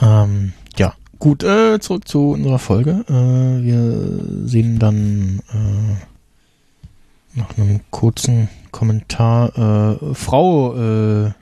ähm, 0.00 0.52
ja, 0.76 0.94
gut, 1.18 1.42
äh, 1.42 1.80
zurück 1.80 2.06
zu 2.06 2.30
unserer 2.30 2.58
Folge. 2.58 3.04
Äh, 3.08 3.64
wir 3.64 4.48
sehen 4.48 4.78
dann 4.78 5.42
äh, 5.52 5.96
nach 7.38 7.56
einem 7.58 7.80
kurzen 7.90 8.48
Kommentar 8.70 10.00
äh, 10.02 10.14
Frau 10.14 10.76
äh, 10.76 11.32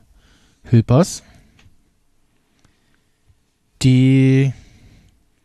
Hilpers, 0.64 1.22
die 3.82 4.52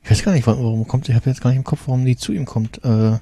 ich 0.03 0.11
weiß 0.11 0.23
gar 0.23 0.33
nicht, 0.33 0.45
warum 0.45 0.85
kommt, 0.85 1.07
ich 1.07 1.15
habe 1.15 1.29
jetzt 1.29 1.41
gar 1.41 1.51
nicht 1.51 1.59
im 1.59 1.63
Kopf, 1.63 1.83
warum 1.85 2.03
die 2.03 2.17
zu 2.17 2.33
ihm 2.33 2.45
kommt. 2.45 2.83
Äh, 2.83 3.19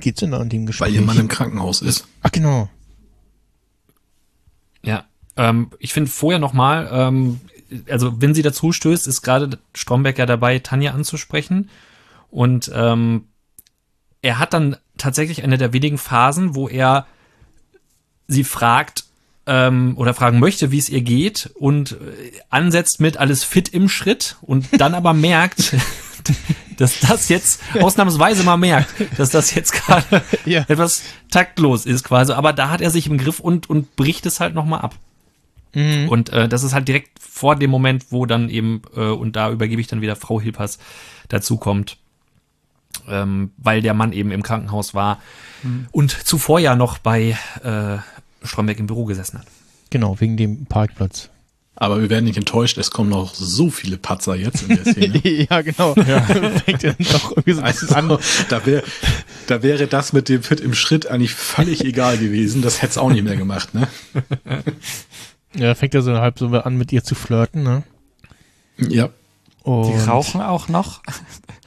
geht's 0.00 0.20
denn 0.20 0.30
da 0.30 0.38
an 0.38 0.48
dem 0.48 0.66
Gespräch? 0.66 0.88
Weil 0.88 0.94
ihr 0.94 1.02
Mann 1.02 1.18
im 1.18 1.28
Krankenhaus 1.28 1.82
ist. 1.82 2.06
Ach 2.22 2.30
genau. 2.30 2.68
Ja, 4.82 5.04
ähm, 5.36 5.70
ich 5.78 5.92
finde 5.92 6.10
vorher 6.10 6.38
nochmal, 6.38 6.88
ähm, 6.92 7.40
also 7.90 8.20
wenn 8.20 8.34
sie 8.34 8.42
dazu 8.42 8.72
stößt, 8.72 9.06
ist 9.06 9.22
gerade 9.22 9.58
Stromberg 9.74 10.18
ja 10.18 10.26
dabei, 10.26 10.58
Tanja 10.58 10.92
anzusprechen. 10.92 11.70
Und 12.30 12.70
ähm, 12.74 13.26
er 14.22 14.38
hat 14.38 14.52
dann 14.52 14.76
tatsächlich 14.98 15.42
eine 15.42 15.58
der 15.58 15.72
wenigen 15.72 15.98
Phasen, 15.98 16.54
wo 16.54 16.68
er 16.68 17.06
sie 18.28 18.44
fragt 18.44 19.05
ähm, 19.46 19.94
oder 19.96 20.14
fragen 20.14 20.38
möchte, 20.40 20.70
wie 20.72 20.78
es 20.78 20.88
ihr 20.88 21.02
geht 21.02 21.50
und 21.54 21.92
äh, 21.92 21.96
ansetzt 22.50 23.00
mit 23.00 23.16
alles 23.16 23.44
fit 23.44 23.68
im 23.68 23.88
Schritt 23.88 24.36
und 24.42 24.66
dann 24.80 24.94
aber 24.94 25.12
merkt, 25.14 25.74
dass 26.76 27.00
das 27.00 27.28
jetzt 27.28 27.60
ausnahmsweise 27.80 28.42
mal 28.42 28.56
merkt, 28.56 28.92
dass 29.18 29.30
das 29.30 29.54
jetzt 29.54 29.72
gerade 29.72 30.22
Ja. 30.44 30.64
etwas 30.68 31.02
taktlos 31.30 31.86
ist 31.86 32.04
quasi. 32.04 32.32
Aber 32.32 32.52
da 32.52 32.70
hat 32.70 32.80
er 32.80 32.90
sich 32.90 33.06
im 33.06 33.18
Griff 33.18 33.40
und, 33.40 33.70
und 33.70 33.96
bricht 33.96 34.26
es 34.26 34.40
halt 34.40 34.54
nochmal 34.54 34.80
ab. 34.80 34.96
Mhm. 35.74 36.08
Und 36.08 36.30
äh, 36.30 36.48
das 36.48 36.62
ist 36.64 36.74
halt 36.74 36.88
direkt 36.88 37.18
vor 37.20 37.54
dem 37.56 37.70
Moment, 37.70 38.06
wo 38.10 38.26
dann 38.26 38.48
eben, 38.48 38.82
äh, 38.96 39.00
und 39.00 39.36
da 39.36 39.50
übergebe 39.50 39.80
ich 39.80 39.86
dann 39.86 40.00
wieder 40.00 40.16
Frau 40.16 40.40
Hilpers, 40.40 40.78
dazu 41.28 41.56
kommt, 41.56 41.98
ähm, 43.08 43.52
weil 43.58 43.82
der 43.82 43.94
Mann 43.94 44.12
eben 44.12 44.30
im 44.30 44.42
Krankenhaus 44.42 44.94
war 44.94 45.20
und 45.90 46.10
zuvor 46.12 46.60
ja 46.60 46.76
noch 46.76 46.98
bei 46.98 47.36
äh, 47.64 47.98
Stromberg 48.46 48.78
im 48.78 48.86
Büro 48.86 49.04
gesessen 49.04 49.38
hat. 49.38 49.46
Genau, 49.90 50.20
wegen 50.20 50.36
dem 50.36 50.66
Parkplatz. 50.66 51.30
Aber 51.78 52.00
wir 52.00 52.08
werden 52.08 52.24
nicht 52.24 52.38
enttäuscht, 52.38 52.78
es 52.78 52.90
kommen 52.90 53.10
noch 53.10 53.34
so 53.34 53.68
viele 53.70 53.98
Patzer 53.98 54.34
jetzt 54.34 54.62
in 54.62 54.68
der 54.76 54.84
Szene. 54.92 55.20
ja, 55.50 55.60
genau. 55.60 55.94
Fängt 56.64 56.82
dann 56.84 56.96
doch 56.98 57.32
irgendwie 57.32 57.52
so 57.52 57.60
ein 57.60 57.70
bisschen 57.72 57.88
Also, 57.94 58.14
an. 58.14 58.18
da, 58.48 58.64
wär, 58.64 58.82
da 59.46 59.62
wäre 59.62 59.86
das 59.86 60.12
mit 60.14 60.28
dem 60.30 60.42
Fit 60.42 60.60
im 60.60 60.72
Schritt 60.74 61.06
eigentlich 61.06 61.34
völlig 61.34 61.84
egal 61.84 62.16
gewesen. 62.16 62.62
Das 62.62 62.80
hätte 62.80 62.92
es 62.92 62.98
auch 62.98 63.10
nicht 63.10 63.24
mehr 63.24 63.36
gemacht, 63.36 63.74
ne? 63.74 63.88
Ja, 65.54 65.74
fängt 65.74 65.94
er 65.94 66.00
so 66.02 66.16
halb 66.18 66.38
so 66.38 66.46
an, 66.48 66.76
mit 66.78 66.92
ihr 66.92 67.04
zu 67.04 67.14
flirten, 67.14 67.62
ne? 67.62 67.82
Ja. 68.78 69.10
Und 69.66 69.88
Die 69.92 69.98
rauchen 70.08 70.40
auch 70.40 70.68
noch. 70.68 71.02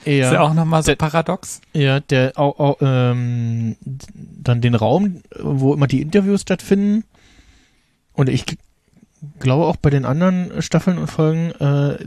Ja, 0.05 0.27
Ist 0.27 0.33
ja 0.33 0.39
auch 0.41 0.53
nochmal 0.53 0.81
so 0.83 0.87
Der- 0.87 0.95
paradox. 0.95 1.59
ja 1.73 1.99
der 1.99 2.31
auch, 2.37 2.57
auch, 2.59 2.77
ähm, 2.81 3.75
dann 3.83 4.61
den 4.61 4.73
Raum, 4.75 5.21
wo 5.37 5.73
immer 5.73 5.87
die 5.87 6.01
Interviews 6.01 6.41
stattfinden. 6.41 7.03
Und 8.13 8.29
ich 8.29 8.45
glaube 9.39 9.65
auch 9.65 9.75
bei 9.75 9.89
den 9.89 10.05
anderen 10.05 10.61
Staffeln 10.61 10.97
und 10.97 11.07
Folgen, 11.07 11.51
äh, 11.59 11.97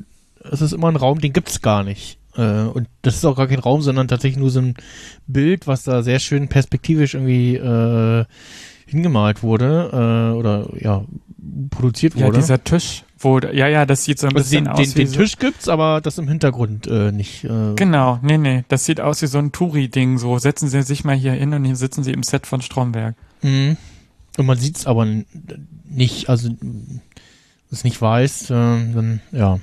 es 0.50 0.62
ist 0.62 0.72
immer 0.72 0.88
ein 0.88 0.96
Raum, 0.96 1.20
den 1.20 1.34
gibt's 1.34 1.60
gar 1.60 1.84
nicht. 1.84 2.18
Äh, 2.36 2.62
und 2.62 2.88
das 3.02 3.16
ist 3.16 3.26
auch 3.26 3.36
gar 3.36 3.46
kein 3.46 3.58
Raum, 3.58 3.82
sondern 3.82 4.08
tatsächlich 4.08 4.38
nur 4.40 4.50
so 4.50 4.60
ein 4.60 4.74
Bild, 5.26 5.66
was 5.66 5.82
da 5.82 6.02
sehr 6.02 6.18
schön 6.18 6.48
perspektivisch 6.48 7.12
irgendwie 7.12 7.56
äh, 7.56 8.24
hingemalt 8.86 9.42
wurde 9.42 9.90
äh, 9.92 10.36
oder 10.36 10.68
ja 10.80 11.04
produziert 11.70 12.14
Ja, 12.14 12.26
wurde. 12.26 12.38
dieser 12.38 12.64
Tisch, 12.64 13.04
wo, 13.22 13.38
ja, 13.38 13.68
ja, 13.68 13.86
das 13.86 14.04
sieht 14.04 14.18
so 14.18 14.26
ein 14.26 14.34
also 14.36 14.44
bisschen 14.44 14.64
den, 14.64 14.72
aus 14.72 14.78
den, 14.78 14.94
wie 14.94 14.98
den 15.04 15.08
so, 15.08 15.20
Tisch 15.20 15.38
gibt's, 15.38 15.68
aber 15.68 16.00
das 16.00 16.18
im 16.18 16.28
Hintergrund 16.28 16.86
äh, 16.86 17.12
nicht. 17.12 17.44
Äh, 17.44 17.74
Genau, 17.76 18.18
nee, 18.22 18.38
nee, 18.38 18.64
das 18.68 18.84
sieht 18.84 19.00
aus 19.00 19.22
wie 19.22 19.26
so 19.26 19.38
ein 19.38 19.52
Touri-Ding, 19.52 20.18
so 20.18 20.38
setzen 20.38 20.68
Sie 20.68 20.82
sich 20.82 21.04
mal 21.04 21.16
hier 21.16 21.32
hin 21.32 21.54
und 21.54 21.64
hier 21.64 21.76
sitzen 21.76 22.02
Sie 22.04 22.12
im 22.12 22.22
Set 22.22 22.46
von 22.46 22.62
Stromberg. 22.62 23.14
Mhm. 23.42 23.76
Und 24.38 24.46
man 24.46 24.58
sieht's 24.58 24.86
aber 24.86 25.06
nicht, 25.84 26.28
also 26.28 26.50
es 27.70 27.84
nicht 27.84 28.00
weiß, 28.00 28.50
äh, 28.50 28.54
dann 28.54 29.20
ja. 29.30 29.58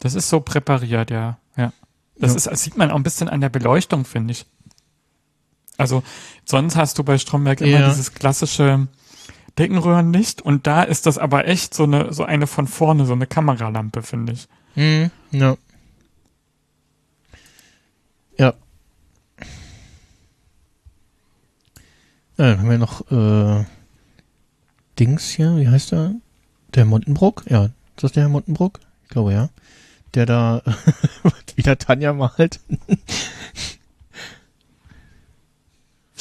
Das 0.00 0.14
ist 0.14 0.28
so 0.28 0.40
präpariert, 0.40 1.10
ja, 1.10 1.38
ja. 1.56 1.72
Das 2.18 2.32
Ja. 2.32 2.36
ist, 2.36 2.46
das 2.48 2.62
sieht 2.62 2.76
man 2.76 2.90
auch 2.90 2.96
ein 2.96 3.02
bisschen 3.04 3.28
an 3.28 3.40
der 3.40 3.48
Beleuchtung, 3.48 4.04
finde 4.04 4.32
ich. 4.32 4.44
Also, 5.78 6.02
sonst 6.44 6.76
hast 6.76 6.98
du 6.98 7.04
bei 7.04 7.16
Stromberg 7.18 7.60
immer 7.60 7.80
Ja. 7.80 7.88
dieses 7.88 8.12
klassische 8.14 8.86
Deckenröhrenlicht 9.58 10.42
und 10.42 10.66
da 10.66 10.82
ist 10.82 11.06
das 11.06 11.18
aber 11.18 11.46
echt 11.46 11.74
so 11.74 11.84
eine, 11.84 12.12
so 12.12 12.24
eine 12.24 12.46
von 12.46 12.66
vorne, 12.66 13.04
so 13.04 13.12
eine 13.12 13.26
Kameralampe, 13.26 14.02
finde 14.02 14.32
ich. 14.32 14.48
Mhm, 14.74 15.10
ja. 15.30 15.56
Ja. 18.38 18.54
Dann 22.36 22.58
haben 22.58 22.70
wir 22.70 22.78
noch 22.78 23.10
äh, 23.10 23.64
Dings 24.98 25.30
hier, 25.30 25.56
wie 25.56 25.68
heißt 25.68 25.92
der? 25.92 26.14
Der 26.74 26.84
Montenbrock? 26.86 27.44
Ja, 27.48 27.66
ist 27.66 28.04
das 28.04 28.12
der 28.12 28.24
Herr 28.24 28.30
Montenbrock? 28.30 28.80
Ich 29.04 29.10
glaube 29.10 29.32
ja. 29.32 29.50
Der 30.14 30.26
da 30.26 30.62
wieder 31.56 31.78
Tanja 31.78 32.12
malt. 32.12 32.60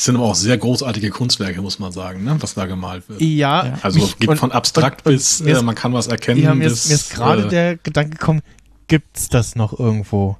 Es 0.01 0.05
sind 0.05 0.15
aber 0.15 0.25
auch 0.25 0.33
sehr 0.33 0.57
großartige 0.57 1.11
Kunstwerke, 1.11 1.61
muss 1.61 1.77
man 1.77 1.91
sagen, 1.91 2.23
ne, 2.23 2.35
was 2.39 2.55
da 2.55 2.65
gemalt 2.65 3.07
wird. 3.07 3.21
Ja, 3.21 3.67
Ja. 3.67 3.79
Also 3.83 3.99
mich- 3.99 4.17
geht 4.17 4.29
und- 4.29 4.37
von 4.37 4.51
abstrakt 4.51 5.05
und- 5.05 5.11
und 5.11 5.17
bis, 5.19 5.41
mir 5.41 5.49
äh, 5.49 5.57
ist- 5.57 5.61
man 5.61 5.75
kann 5.75 5.93
was 5.93 6.07
erkennen. 6.07 6.41
Ja, 6.41 6.55
mir 6.55 6.63
bis, 6.69 6.85
ist, 6.85 6.89
mir 6.89 6.95
ist 6.95 7.09
gerade 7.13 7.45
äh, 7.45 7.49
der 7.49 7.77
Gedanke 7.77 8.17
gekommen, 8.17 8.41
gibt's 8.87 9.29
das 9.29 9.55
noch 9.55 9.77
irgendwo? 9.79 10.37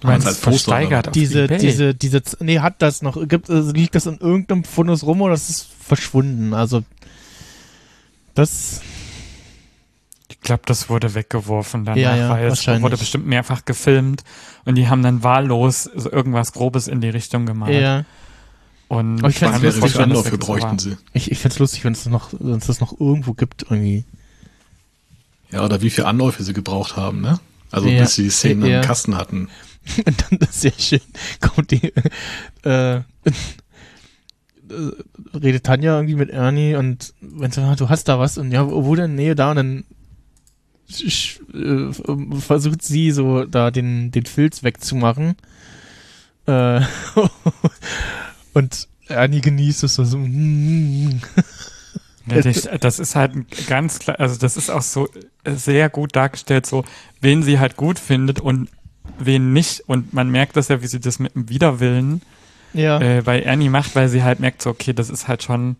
Du 0.00 0.08
meinst, 0.08 0.26
als 0.26 0.38
Poster 0.38 0.48
oder 0.48 0.78
versteigert 0.80 1.06
auf 1.06 1.12
Diese, 1.12 1.44
eBay. 1.44 1.58
diese, 1.58 1.94
diese, 1.94 2.20
nee, 2.40 2.58
hat 2.58 2.82
das 2.82 3.00
noch, 3.00 3.16
gibt, 3.28 3.48
also 3.48 3.70
liegt 3.70 3.94
das 3.94 4.06
in 4.06 4.18
irgendeinem 4.18 4.64
Fundus 4.64 5.04
rum 5.04 5.20
oder 5.22 5.34
ist 5.34 5.48
es 5.48 5.66
verschwunden? 5.86 6.54
Also, 6.54 6.82
das, 8.34 8.80
Ich 10.32 10.40
glaube, 10.40 10.62
das 10.66 10.88
wurde 10.88 11.14
weggeworfen 11.14 11.84
danach, 11.84 11.96
Ja, 12.00 12.16
ja, 12.16 12.30
weil 12.30 12.44
es 12.46 12.50
wahrscheinlich. 12.50 12.82
wurde 12.82 12.96
bestimmt 12.96 13.26
mehrfach 13.26 13.64
gefilmt 13.64 14.24
und 14.64 14.76
die 14.76 14.88
haben 14.88 15.02
dann 15.02 15.22
wahllos 15.22 15.84
so 15.84 16.10
irgendwas 16.10 16.52
Grobes 16.52 16.88
in 16.88 17.00
die 17.00 17.10
Richtung 17.10 17.44
gemalt. 17.46 17.80
ja, 17.82 18.04
Und 18.88 19.18
Aber 19.20 19.28
ich 19.28 19.36
mir 19.62 19.62
Wie 19.62 19.66
lustig, 19.66 19.82
das 19.82 19.92
so 19.92 19.98
sie? 20.78 20.96
ich, 21.12 21.30
ich 21.30 21.38
find's 21.38 21.58
lustig, 21.58 21.84
wenn 21.84 21.92
es 21.92 22.06
noch, 22.06 22.32
wenn 22.38 22.56
es 22.58 22.66
das 22.66 22.80
noch 22.80 22.98
irgendwo 22.98 23.34
gibt, 23.34 23.62
irgendwie. 23.62 24.04
Ja, 25.50 25.64
oder 25.64 25.82
wie 25.82 25.90
viel 25.90 26.04
Anläufe 26.04 26.42
sie 26.42 26.54
gebraucht 26.54 26.96
haben, 26.96 27.20
ne? 27.20 27.38
Also 27.70 27.88
Ja. 27.88 28.02
bis 28.02 28.14
sie 28.14 28.24
die 28.24 28.30
Szenen 28.30 28.64
Ja. 28.66 28.80
im 28.80 28.86
Kasten 28.86 29.16
hatten. 29.16 29.48
Und 30.06 30.24
dann 30.30 30.38
ist 30.40 30.60
sehr 30.62 30.72
schön, 30.78 31.00
kommt 31.40 31.70
die, 31.72 31.92
äh, 32.64 32.96
äh, 32.96 33.02
redet 35.34 35.64
Tanja 35.64 35.96
irgendwie 35.96 36.14
mit 36.14 36.30
Ernie 36.30 36.76
und 36.76 37.12
wenn 37.20 37.50
sie 37.50 37.60
sagt, 37.60 37.80
du 37.80 37.88
hast 37.88 38.04
da 38.08 38.18
was 38.18 38.38
und 38.38 38.52
ja, 38.52 38.68
wo 38.70 38.94
denn? 38.94 39.14
Nee, 39.14 39.34
da 39.34 39.50
und 39.50 39.56
dann 39.56 39.84
äh, 41.00 41.92
versucht 42.40 42.82
sie 42.82 43.10
so 43.10 43.44
da 43.44 43.70
den, 43.70 44.10
den 44.10 44.26
Filz 44.26 44.62
wegzumachen. 44.62 45.36
Äh, 46.46 46.80
und 48.54 48.88
Ernie 49.08 49.40
genießt 49.40 49.84
es 49.84 49.94
so, 49.94 50.04
so 50.04 50.18
mm, 50.18 51.20
Ja, 52.26 52.40
das, 52.40 52.68
das 52.80 52.98
ist 52.98 53.16
halt 53.16 53.34
ein 53.34 53.46
ganz 53.66 53.98
klar, 53.98 54.20
also 54.20 54.38
das 54.38 54.56
ist 54.56 54.70
auch 54.70 54.82
so 54.82 55.08
sehr 55.44 55.88
gut 55.88 56.14
dargestellt, 56.14 56.66
so 56.66 56.84
wen 57.20 57.42
sie 57.42 57.58
halt 57.58 57.76
gut 57.76 57.98
findet 57.98 58.40
und 58.40 58.68
wen 59.18 59.52
nicht. 59.52 59.80
Und 59.88 60.12
man 60.12 60.30
merkt 60.30 60.56
das 60.56 60.68
ja, 60.68 60.82
wie 60.82 60.86
sie 60.86 61.00
das 61.00 61.18
mit 61.18 61.34
dem 61.34 61.48
Widerwillen 61.48 62.22
ja. 62.72 63.00
äh, 63.00 63.22
bei 63.22 63.42
Ernie 63.42 63.68
macht, 63.68 63.94
weil 63.96 64.08
sie 64.08 64.22
halt 64.22 64.40
merkt, 64.40 64.62
so, 64.62 64.70
okay, 64.70 64.92
das 64.92 65.10
ist 65.10 65.26
halt 65.28 65.42
schon 65.42 65.76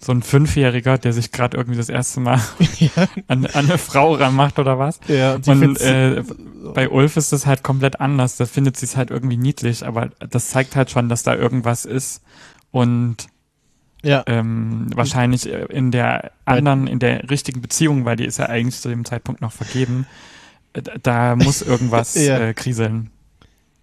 so 0.00 0.12
ein 0.12 0.22
Fünfjähriger, 0.22 0.98
der 0.98 1.12
sich 1.14 1.32
gerade 1.32 1.56
irgendwie 1.56 1.78
das 1.78 1.88
erste 1.88 2.20
Mal 2.20 2.38
ja, 2.78 2.90
an, 3.28 3.46
an 3.46 3.66
eine 3.66 3.78
Frau 3.78 4.14
ranmacht 4.14 4.58
oder 4.58 4.78
was. 4.78 5.00
ja, 5.08 5.36
Und 5.46 5.80
äh, 5.80 6.22
bei 6.74 6.88
Ulf 6.90 7.16
ist 7.16 7.32
das 7.32 7.46
halt 7.46 7.62
komplett 7.62 8.00
anders. 8.00 8.36
Da 8.36 8.44
findet 8.46 8.76
sie 8.76 8.86
es 8.86 8.96
halt 8.96 9.10
irgendwie 9.10 9.36
niedlich, 9.38 9.86
aber 9.86 10.10
das 10.28 10.50
zeigt 10.50 10.76
halt 10.76 10.90
schon, 10.90 11.08
dass 11.08 11.22
da 11.22 11.34
irgendwas 11.34 11.84
ist. 11.86 12.22
Und 12.70 13.28
ja, 14.02 14.22
ähm, 14.26 14.88
wahrscheinlich 14.94 15.46
in 15.48 15.90
der 15.90 16.32
anderen, 16.44 16.86
in 16.86 16.98
der 16.98 17.30
richtigen 17.30 17.62
Beziehung, 17.62 18.04
weil 18.04 18.16
die 18.16 18.26
ist 18.26 18.38
ja 18.38 18.46
eigentlich 18.46 18.78
zu 18.82 18.90
dem 18.90 19.06
Zeitpunkt 19.06 19.40
noch 19.40 19.52
vergeben, 19.52 20.06
äh, 20.74 20.82
da- 20.82 20.92
da 21.02 21.36
muss 21.36 21.62
irgendwas 21.62 22.14
Ja. 22.22 22.38
äh, 22.38 22.52
kriseln. 22.52 23.10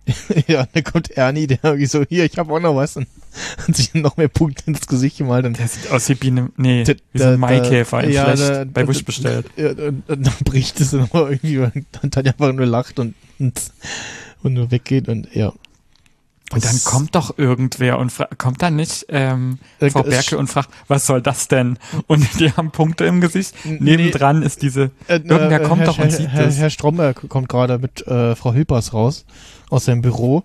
ja, 0.48 0.68
dann 0.72 0.84
kommt 0.84 1.10
Ernie, 1.12 1.48
der 1.48 1.60
irgendwie 1.64 1.86
so, 1.88 2.04
hier, 2.08 2.26
ich 2.26 2.38
habe 2.38 2.54
auch 2.54 2.60
noch 2.60 2.76
was 2.76 2.98
und 2.98 3.08
hat 3.68 3.76
sich 3.76 3.94
noch 3.94 4.18
mehr 4.18 4.28
Punkte 4.28 4.64
ins 4.68 4.88
Gesicht 4.88 5.18
gemalt 5.18 5.46
und 5.46 5.58
Der 5.60 5.68
sieht 5.68 5.90
aus 5.92 6.08
wie 6.10 6.16
Biene, 6.16 6.50
nee, 6.58 6.84
Da- 6.84 6.94
wie 7.14 7.20
so 7.20 7.26
ein 7.26 7.40
Maikäfer 7.40 8.08
ja, 8.08 8.36
Schlecht 8.36 8.50
da- 8.52 8.66
bei 8.66 8.88
Wish 8.88 9.04
bestellt. 9.06 9.46
Ja, 9.56 9.70
und, 9.70 10.04
und 10.10 10.28
dann 10.28 10.34
bricht 10.44 10.80
es 10.82 10.92
dann 10.92 11.02
aber 11.02 11.30
irgendwie, 11.32 11.60
weil 11.62 11.72
dann 11.92 12.12
Tanja 12.12 12.32
einfach 12.32 12.54
nur 12.54 12.66
lacht 12.66 13.00
und, 13.00 13.16
und, 13.40 13.62
und 14.44 14.54
nur 14.54 14.72
weggeht 14.72 15.08
und 15.10 15.34
ja. 15.36 15.54
Und 16.54 16.66
dann 16.66 16.82
kommt 16.84 17.16
doch 17.16 17.38
irgendwer 17.38 17.98
und 17.98 18.12
kommt 18.38 18.62
dann 18.62 18.76
nicht 18.76 19.06
ähm, 19.08 19.58
Äh, 19.80 19.90
Frau 19.90 20.02
es- 20.02 20.10
Berke 20.10 20.38
und 20.38 20.48
fragt, 20.48 20.68
was 20.90 21.06
soll 21.06 21.22
das 21.22 21.48
denn? 21.48 21.80
Und 22.08 22.28
die 22.42 22.52
haben 22.52 22.72
Punkte 22.72 23.06
im 23.06 23.22
Gesicht. 23.22 23.56
Nebendran 23.64 24.42
ist 24.44 24.62
diese, 24.62 24.92
Äh, 25.08 25.22
Irgendwer 25.24 25.62
äh, 25.62 25.64
kommt 25.64 25.80
Herr, 25.84 25.88
doch 25.88 26.00
und 26.00 26.12
sieht 26.12 26.28
Herr, 26.28 26.48
das. 26.48 26.58
Herr 26.58 26.70
Stromberg 26.70 27.30
kommt 27.30 27.48
gerade 27.48 27.78
mit 27.80 28.06
äh, 28.06 28.36
Frau 28.36 28.52
Hilpers 28.52 28.94
raus 28.94 29.24
aus 29.70 29.86
seinem 29.86 30.02
Büro 30.02 30.44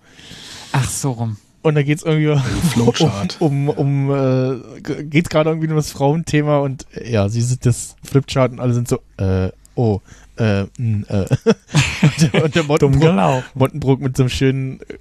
ach 0.70 0.88
so 0.88 1.10
rum. 1.10 1.38
Und 1.66 1.74
da 1.74 1.82
geht's 1.82 2.02
irgendwie 2.04 2.28
um, 2.30 2.40
Flowchart. 2.40 3.36
um, 3.40 3.68
um 3.68 4.10
äh, 4.10 4.80
geht's 4.80 5.28
gerade 5.28 5.50
irgendwie 5.50 5.68
um 5.68 5.76
das 5.76 5.90
Frauenthema 5.90 6.58
und 6.58 6.86
äh, 6.94 7.10
ja, 7.10 7.28
sie 7.28 7.42
sieht 7.42 7.66
das 7.66 7.96
Flipchart 8.04 8.52
und 8.52 8.60
alle 8.60 8.72
sind 8.72 8.88
so, 8.88 9.00
äh, 9.16 9.50
oh, 9.74 10.00
äh, 10.38 10.60
äh. 10.60 10.64
und 10.78 12.34
der, 12.34 12.44
und 12.44 12.54
der 12.54 12.62
Mottenbrook. 12.62 13.44
Mottenbrook 13.54 14.00
mit 14.00 14.16
so 14.16 14.22
einem 14.22 14.30
schönen 14.30 14.80
äh, 14.80 14.98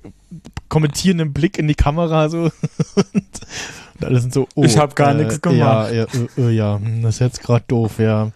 kommentierenden 0.68 1.34
Blick 1.34 1.60
in 1.60 1.68
die 1.68 1.76
Kamera 1.76 2.30
so 2.30 2.44
und, 2.44 2.54
und 2.96 4.06
alle 4.06 4.20
sind 4.20 4.34
so, 4.34 4.48
oh, 4.56 4.64
Ich 4.64 4.78
hab 4.78 4.96
gar 4.96 5.12
äh, 5.12 5.24
nichts 5.24 5.42
gemacht. 5.42 5.60
Ja, 5.60 5.92
ja, 5.92 6.06
äh, 6.38 6.50
ja, 6.50 6.80
hm, 6.80 7.04
das 7.04 7.16
ist 7.16 7.20
jetzt 7.20 7.44
gerade 7.44 7.64
doof, 7.68 8.00
ja. 8.00 8.32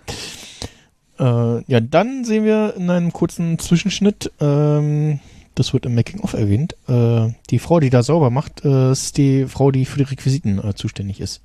Ja, 1.21 1.81
dann 1.81 2.23
sehen 2.23 2.45
wir 2.45 2.75
in 2.77 2.89
einem 2.89 3.11
kurzen 3.11 3.59
Zwischenschnitt, 3.59 4.31
ähm, 4.39 5.19
das 5.59 5.73
wird 5.73 5.85
im 5.85 5.95
Making-of 5.95 6.33
erwähnt, 6.33 6.75
äh, 6.87 7.29
die 7.49 7.59
Frau, 7.59 7.79
die 7.79 7.89
da 7.89 8.01
sauber 8.03 8.29
macht, 8.29 8.63
äh, 8.65 8.91
ist 8.91 9.17
die 9.17 9.45
Frau, 9.45 9.71
die 9.71 9.85
für 9.85 9.97
die 9.97 10.03
Requisiten 10.03 10.57
äh, 10.63 10.73
zuständig 10.73 11.19
ist. 11.19 11.41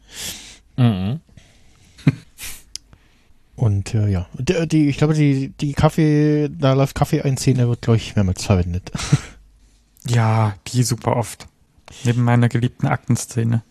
Mhm. 0.76 1.20
Und 3.56 3.94
äh, 3.94 4.08
ja, 4.08 4.26
die, 4.38 4.66
die, 4.66 4.88
ich 4.88 4.96
glaube, 4.98 5.14
die, 5.14 5.48
die 5.60 5.74
Kaffee, 5.74 6.48
da 6.50 6.72
läuft 6.72 6.94
Kaffee 6.96 7.22
ein 7.22 7.36
Szene, 7.36 7.68
wird, 7.68 7.82
glaube 7.82 7.96
ich, 7.98 8.16
mehrmals 8.16 8.44
verwendet. 8.44 8.90
Ja, 10.06 10.54
die 10.66 10.82
super 10.82 11.16
oft. 11.16 11.46
Neben 12.04 12.24
meiner 12.24 12.50
geliebten 12.50 12.86
Aktenszene. 12.86 13.62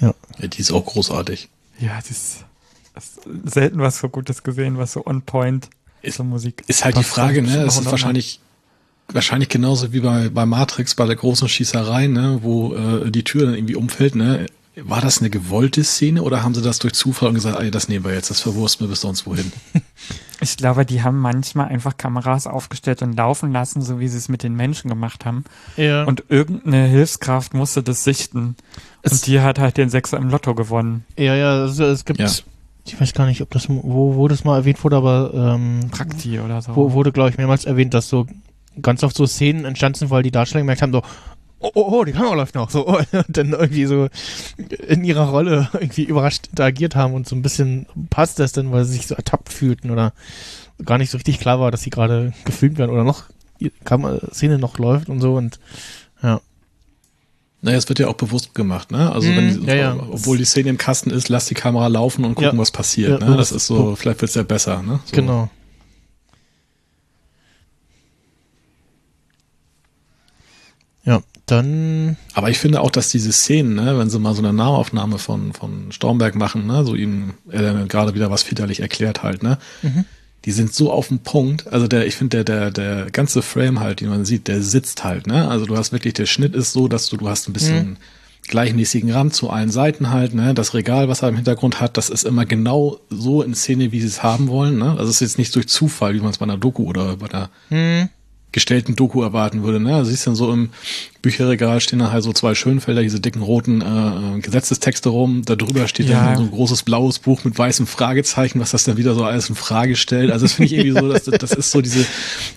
Ja, 0.00 0.12
die 0.40 0.58
ist 0.60 0.72
auch 0.72 0.84
großartig. 0.84 1.48
Ja, 1.78 1.98
das 1.98 2.10
ist, 2.10 2.44
das 2.94 3.04
ist 3.44 3.54
selten 3.54 3.78
was 3.78 3.98
so 4.00 4.08
Gutes 4.08 4.42
gesehen, 4.42 4.76
was 4.76 4.90
so 4.92 5.06
on 5.06 5.22
point 5.22 5.70
Ist- 6.02 6.16
zur 6.16 6.24
Musik. 6.24 6.64
Ist 6.66 6.84
halt 6.84 6.96
die 6.96 7.04
Frage, 7.04 7.42
ne? 7.42 7.62
Es 7.62 7.78
ist 7.78 7.84
wahrscheinlich, 7.88 8.40
wahrscheinlich 9.14 9.48
genauso 9.48 9.92
wie 9.92 10.00
bei, 10.00 10.28
bei 10.28 10.46
Matrix, 10.46 10.94
bei 10.94 11.06
der 11.06 11.16
großen 11.16 11.48
Schießerei, 11.48 12.06
ne? 12.06 12.38
Wo 12.42 12.74
äh, 12.74 13.10
die 13.10 13.24
Tür 13.24 13.46
dann 13.46 13.54
irgendwie 13.54 13.76
umfällt, 13.76 14.14
ne? 14.14 14.46
War 14.74 15.02
das 15.02 15.18
eine 15.20 15.28
gewollte 15.28 15.84
Szene 15.84 16.22
oder 16.22 16.42
haben 16.42 16.54
sie 16.54 16.62
das 16.62 16.78
durch 16.78 16.94
Zufall 16.94 17.28
und 17.28 17.34
gesagt, 17.34 17.60
ey, 17.60 17.70
das 17.70 17.88
nehmen 17.88 18.06
wir 18.06 18.14
jetzt, 18.14 18.30
das 18.30 18.40
verwursten 18.40 18.86
wir 18.86 18.90
bis 18.90 19.00
sonst 19.02 19.26
wohin? 19.26 19.52
Ich 20.40 20.56
glaube, 20.56 20.84
die 20.84 21.04
haben 21.04 21.20
manchmal 21.20 21.68
einfach 21.68 21.96
Kameras 21.96 22.48
aufgestellt 22.48 23.00
und 23.02 23.16
laufen 23.16 23.52
lassen, 23.52 23.80
so 23.80 24.00
wie 24.00 24.08
sie 24.08 24.18
es 24.18 24.28
mit 24.28 24.42
den 24.42 24.54
Menschen 24.56 24.88
gemacht 24.90 25.24
haben. 25.24 25.44
Ja. 25.76 26.02
Und 26.02 26.24
irgendeine 26.30 26.86
Hilfskraft 26.86 27.54
musste 27.54 27.80
das 27.84 28.02
sichten. 28.02 28.56
Es- 29.02 29.12
und 29.12 29.26
die 29.28 29.38
hat 29.40 29.60
halt 29.60 29.76
den 29.76 29.88
Sechser 29.88 30.16
im 30.16 30.28
Lotto 30.30 30.56
gewonnen. 30.56 31.04
ja, 31.16 31.36
ja, 31.36 31.64
es, 31.66 31.78
es 31.78 32.04
gibt, 32.04 32.18
Ja. 32.18 32.28
ich 32.84 33.00
weiß 33.00 33.12
gar 33.12 33.26
nicht, 33.26 33.40
ob 33.40 33.50
das, 33.50 33.68
wo, 33.68 34.16
wo 34.16 34.26
das 34.26 34.42
mal 34.42 34.56
erwähnt 34.56 34.82
wurde, 34.82 34.96
aber 34.96 35.30
ähm, 35.32 35.88
Prakti 35.92 36.40
oder 36.40 36.60
so. 36.60 36.74
wo, 36.74 36.92
wurde, 36.92 37.12
glaube 37.12 37.30
ich, 37.30 37.36
mehrmals 37.38 37.64
erwähnt, 37.64 37.94
dass 37.94 38.08
so 38.08 38.26
ganz 38.80 39.02
oft 39.02 39.16
so 39.16 39.26
Szenen 39.26 39.64
entstanden 39.64 39.98
sind, 39.98 40.10
weil 40.10 40.22
die 40.22 40.30
Darsteller 40.30 40.60
gemerkt 40.62 40.82
haben, 40.82 40.92
so, 40.92 41.02
oh, 41.60 41.70
oh, 41.74 41.86
oh, 42.00 42.04
die 42.04 42.12
Kamera 42.12 42.34
läuft 42.34 42.54
noch, 42.54 42.70
so, 42.70 42.86
oh, 42.88 42.98
und 43.12 43.36
dann 43.36 43.52
irgendwie 43.52 43.84
so 43.86 44.08
in 44.88 45.04
ihrer 45.04 45.28
Rolle 45.28 45.68
irgendwie 45.74 46.04
überrascht 46.04 46.48
interagiert 46.50 46.96
haben 46.96 47.14
und 47.14 47.28
so 47.28 47.36
ein 47.36 47.42
bisschen 47.42 47.86
passt 48.10 48.38
das 48.38 48.52
denn, 48.52 48.72
weil 48.72 48.84
sie 48.84 48.94
sich 48.94 49.06
so 49.06 49.14
ertappt 49.14 49.52
fühlten 49.52 49.90
oder 49.90 50.12
gar 50.84 50.98
nicht 50.98 51.10
so 51.10 51.16
richtig 51.18 51.38
klar 51.38 51.60
war, 51.60 51.70
dass 51.70 51.82
sie 51.82 51.90
gerade 51.90 52.32
gefilmt 52.44 52.78
werden 52.78 52.90
oder 52.90 53.04
noch 53.04 53.24
die 53.60 53.70
Kam 53.84 54.18
Szene 54.32 54.58
noch 54.58 54.78
läuft 54.78 55.08
und 55.08 55.20
so 55.20 55.34
und 55.36 55.60
ja. 56.22 56.40
Naja, 57.64 57.76
es 57.78 57.88
wird 57.88 58.00
ja 58.00 58.08
auch 58.08 58.14
bewusst 58.14 58.56
gemacht, 58.56 58.90
ne? 58.90 59.12
Also 59.12 59.28
Mhm, 59.28 59.36
wenn 59.36 59.60
die, 59.60 59.66
ja, 59.68 59.74
ja. 59.76 59.96
obwohl 60.10 60.36
die 60.36 60.44
Szene 60.44 60.68
im 60.70 60.78
Kasten 60.78 61.10
ist, 61.10 61.28
lass 61.28 61.46
die 61.46 61.54
Kamera 61.54 61.86
laufen 61.86 62.24
und 62.24 62.34
gucken, 62.34 62.54
Ja. 62.54 62.58
was 62.58 62.72
passiert. 62.72 63.20
Ne? 63.20 63.26
das- 63.36 63.50
Das 63.50 63.52
ist 63.52 63.66
so, 63.68 63.94
vielleicht 63.94 64.20
wird's 64.20 64.34
ja 64.34 64.42
besser, 64.42 64.82
ne? 64.82 64.98
So. 65.04 65.14
Genau. 65.14 65.48
Ja, 71.04 71.22
dann 71.46 72.16
Aber 72.34 72.50
ich 72.50 72.58
finde 72.58 72.80
auch, 72.80 72.90
dass 72.90 73.08
diese 73.10 73.32
Szenen, 73.32 73.74
ne, 73.74 73.98
wenn 73.98 74.08
sie 74.10 74.18
mal 74.18 74.34
so 74.34 74.42
eine 74.42 74.52
Nahaufnahme 74.52 75.18
von, 75.18 75.52
von 75.52 75.90
Stormberg 75.90 76.34
machen, 76.36 76.66
ne, 76.66 76.84
so 76.84 76.94
ihm 76.94 77.34
äh, 77.50 77.86
gerade 77.88 78.14
wieder 78.14 78.30
was 78.30 78.42
väterlich 78.44 78.80
erklärt 78.80 79.22
halt, 79.22 79.42
ne, 79.42 79.58
Mhm. 79.82 80.04
die 80.44 80.52
sind 80.52 80.72
so 80.72 80.92
auf 80.92 81.08
den 81.08 81.18
Punkt. 81.20 81.66
Also 81.72 81.88
der, 81.88 82.06
ich 82.06 82.14
finde, 82.16 82.44
der, 82.44 82.70
der, 82.70 82.70
der 83.04 83.10
ganze 83.10 83.42
Frame 83.42 83.80
halt, 83.80 84.00
den 84.00 84.08
man 84.10 84.24
sieht, 84.24 84.46
der 84.48 84.62
sitzt 84.62 85.02
halt, 85.02 85.26
ne. 85.26 85.48
Also 85.48 85.66
du 85.66 85.76
hast 85.76 85.92
wirklich, 85.92 86.14
der 86.14 86.26
Schnitt 86.26 86.54
ist 86.54 86.72
so, 86.72 86.86
dass 86.88 87.08
du, 87.08 87.16
du 87.16 87.28
hast 87.28 87.48
ein 87.48 87.52
bisschen, 87.52 87.96
gleichmäßigen 88.48 89.10
Rand 89.12 89.34
zu 89.34 89.50
allen 89.50 89.70
Seiten 89.70 90.10
halt, 90.10 90.34
ne? 90.34 90.52
Das 90.52 90.74
Regal, 90.74 91.08
was 91.08 91.22
er 91.22 91.28
im 91.28 91.36
Hintergrund 91.36 91.80
hat, 91.80 91.96
das 91.96 92.10
ist 92.10 92.24
immer 92.24 92.44
genau 92.44 92.98
so 93.08 93.40
in 93.42 93.54
Szene, 93.54 93.92
wie 93.92 94.00
sie 94.00 94.08
es 94.08 94.22
haben 94.24 94.48
wollen, 94.48 94.78
ne? 94.78 94.90
Also 94.90 95.04
es 95.04 95.16
ist 95.16 95.20
jetzt 95.20 95.38
nicht 95.38 95.54
durch 95.54 95.68
Zufall, 95.68 96.14
wie 96.14 96.20
man 96.20 96.30
es 96.30 96.38
bei 96.38 96.44
einer 96.44 96.58
Doku 96.58 96.84
oder 96.84 97.16
bei 97.18 97.30
einer 97.32 97.50
Hm. 97.68 98.08
Gestellten 98.52 98.94
Doku 98.96 99.22
erwarten 99.22 99.62
würde. 99.62 99.80
Ne? 99.80 99.98
Du 99.98 100.04
siehst 100.04 100.26
dann 100.26 100.34
so 100.34 100.52
im 100.52 100.70
Bücherregal 101.22 101.80
stehen 101.80 102.00
dann 102.00 102.12
halt 102.12 102.22
so 102.22 102.32
zwei 102.32 102.54
Schönfelder, 102.54 103.00
diese 103.02 103.18
dicken 103.20 103.42
roten 103.42 103.80
äh, 103.80 104.36
äh, 104.36 104.40
Gesetzestexte 104.40 105.08
rum. 105.08 105.42
Da 105.44 105.56
drüber 105.56 105.88
steht 105.88 106.08
Ja. 106.08 106.26
dann 106.26 106.36
so 106.36 106.42
ein 106.42 106.50
großes 106.50 106.82
blaues 106.82 107.18
Buch 107.18 107.44
mit 107.44 107.56
weißem 107.58 107.86
Fragezeichen, 107.86 108.60
was 108.60 108.72
das 108.72 108.84
dann 108.84 108.96
wieder 108.96 109.14
so 109.14 109.24
alles 109.24 109.48
in 109.48 109.54
Frage 109.54 109.96
stellt. 109.96 110.30
Also 110.30 110.44
das 110.44 110.52
finde 110.54 110.74
ich 110.74 110.78
irgendwie 110.80 111.00
so, 111.00 111.08
dass, 111.12 111.24
das 111.24 111.52
ist 111.52 111.70
so 111.70 111.80
diese, 111.80 112.04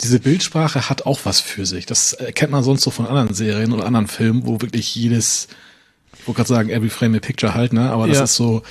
diese 0.03 0.19
Bildsprache 0.19 0.89
hat 0.89 1.05
auch 1.05 1.19
was 1.23 1.39
für 1.39 1.65
sich. 1.65 1.85
Das 1.85 2.17
kennt 2.33 2.51
man 2.51 2.63
sonst 2.63 2.81
so 2.83 2.91
von 2.91 3.05
anderen 3.07 3.33
Serien 3.33 3.71
oder 3.71 3.85
anderen 3.85 4.07
Filmen, 4.07 4.45
wo 4.45 4.61
wirklich 4.61 4.93
jedes, 4.95 5.47
ich 6.19 6.27
wollte 6.27 6.37
gerade 6.37 6.49
sagen, 6.49 6.69
every 6.69 6.89
frame 6.89 7.15
a 7.15 7.19
picture 7.19 7.53
halt, 7.53 7.71
ne? 7.71 7.89
Aber 7.91 8.07
das 8.07 8.17
Ja. 8.17 8.23
ist 8.23 8.35
so, 8.35 8.63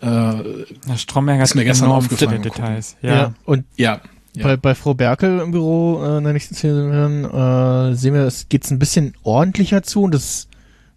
äh, 0.00 0.06
Der 0.06 0.96
Stromberg 0.96 1.38
hat 1.38 1.44
Ist 1.44 1.54
mir 1.54 1.64
gestern 1.64 1.86
enorm 1.86 1.98
aufgefallen 2.04 2.42
Details. 2.42 2.96
Ja. 3.02 3.14
Ja. 3.14 3.34
Und 3.44 3.64
ja. 3.76 4.00
Ja. 4.36 4.44
bei, 4.44 4.56
bei 4.56 4.74
Frau 4.74 4.94
Berkel 4.94 5.40
im 5.40 5.50
Büro 5.50 6.02
äh, 6.04 6.18
in 6.18 6.24
der 6.24 6.32
nächsten 6.32 6.54
Szene 6.54 7.90
äh, 7.92 7.94
sehen 7.96 8.14
wir, 8.14 8.22
es 8.22 8.48
geht 8.48 8.70
ein 8.70 8.78
bisschen 8.78 9.14
ordentlicher 9.22 9.82
zu 9.82 10.02
und 10.02 10.14
das 10.14 10.48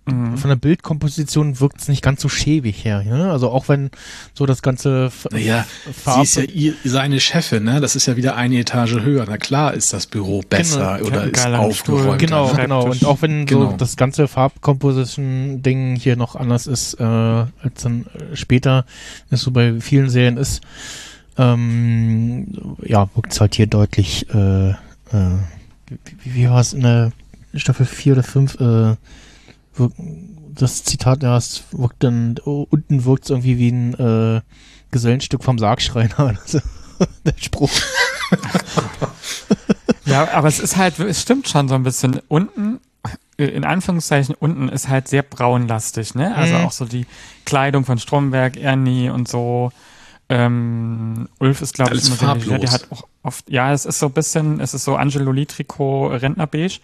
Mhm. 0.07 0.37
von 0.37 0.49
der 0.49 0.55
Bildkomposition 0.55 1.59
wirkt 1.59 1.81
es 1.81 1.87
nicht 1.87 2.03
ganz 2.03 2.21
so 2.21 2.29
schäbig 2.29 2.85
her. 2.85 3.01
Ne? 3.03 3.31
Also 3.31 3.49
auch 3.49 3.69
wenn 3.69 3.89
so 4.35 4.45
das 4.45 4.61
ganze 4.61 5.05
F 5.07 5.27
Naja, 5.31 5.65
Farbe- 5.91 6.17
sie 6.17 6.21
ist 6.21 6.35
ja 6.35 6.43
ihr, 6.43 6.73
seine 6.83 7.19
Chefin, 7.19 7.63
ne? 7.63 7.81
Das 7.81 7.95
ist 7.95 8.05
ja 8.05 8.15
wieder 8.15 8.35
eine 8.35 8.59
Etage 8.59 9.01
höher. 9.01 9.25
Na 9.27 9.37
klar 9.37 9.73
ist 9.73 9.93
das 9.93 10.05
Büro 10.05 10.43
besser 10.47 10.99
Genau. 10.99 11.07
oder 11.07 11.23
ist 11.23 11.47
aufgeräumt. 11.47 12.19
Genau, 12.19 12.53
genau. 12.53 12.85
Und 12.85 13.03
auch 13.03 13.23
wenn 13.23 13.47
Genau. 13.47 13.71
so 13.71 13.77
das 13.77 13.97
ganze 13.97 14.27
Farbcomposition-Ding 14.99 15.95
hier 15.95 16.15
noch 16.15 16.35
anders 16.35 16.67
ist, 16.67 16.99
äh, 16.99 17.03
als 17.03 17.81
dann 17.81 18.05
später 18.33 18.85
es 19.31 19.41
so 19.41 19.49
bei 19.49 19.79
vielen 19.81 20.09
Serien 20.11 20.37
ist, 20.37 20.61
ähm, 21.37 22.77
ja, 22.83 23.09
wirkt 23.15 23.33
es 23.33 23.41
halt 23.41 23.55
hier 23.55 23.67
deutlich, 23.67 24.27
äh, 24.33 24.69
äh, 24.69 24.75
wie, 26.23 26.35
wie 26.35 26.49
war 26.49 26.61
es 26.61 26.73
in 26.73 26.81
der 26.81 27.11
Staffel 27.55 27.85
4 27.85 28.13
oder 28.13 28.23
5, 28.23 28.59
äh, 28.59 28.95
das 30.55 30.83
Zitat, 30.83 31.23
ja, 31.23 31.35
es 31.37 31.63
wirkt 31.71 32.03
dann, 32.03 32.35
oh, 32.45 32.65
unten 32.69 33.03
wirkt 33.05 33.25
es 33.25 33.29
irgendwie 33.29 33.57
wie 33.57 33.69
ein 33.71 33.93
äh, 33.95 34.41
Gesellenstück 34.91 35.43
vom 35.43 35.59
Sargschreiner. 35.59 36.17
Also, 36.19 36.59
der 37.25 37.33
Spruch. 37.37 37.71
Ja, 40.05 40.31
aber 40.33 40.47
es 40.47 40.59
ist 40.59 40.77
halt, 40.77 40.99
es 40.99 41.21
stimmt 41.23 41.47
schon 41.47 41.67
so 41.67 41.73
ein 41.73 41.81
bisschen. 41.81 42.21
Unten, 42.27 42.79
in 43.37 43.63
Anführungszeichen, 43.63 44.35
unten 44.39 44.69
ist 44.69 44.87
halt 44.87 45.07
sehr 45.07 45.23
braunlastig, 45.23 46.13
ne? 46.13 46.35
Also 46.35 46.53
Mhm. 46.53 46.65
auch 46.65 46.71
so 46.71 46.85
die 46.85 47.07
Kleidung 47.43 47.85
von 47.85 47.97
Stromberg, 47.97 48.55
Ernie 48.57 49.09
und 49.09 49.27
so. 49.27 49.71
Ähm, 50.29 51.29
Ulf 51.39 51.61
ist, 51.61 51.73
glaube 51.75 51.95
ich, 51.95 52.03
Alles 52.03 52.21
immer 52.21 52.33
leger. 52.35 52.57
der 52.59 52.69
farblos. 52.69 52.73
hat 52.73 52.91
auch 52.91 53.07
oft, 53.23 53.49
ja, 53.49 53.71
es 53.73 53.85
ist 53.85 53.99
so 53.99 54.07
ein 54.07 54.11
bisschen, 54.13 54.59
es 54.59 54.73
ist 54.73 54.83
so 54.83 54.95
Angelo 54.95 55.33
Trikot 55.45 56.07
Rentnerbeige. 56.07 56.79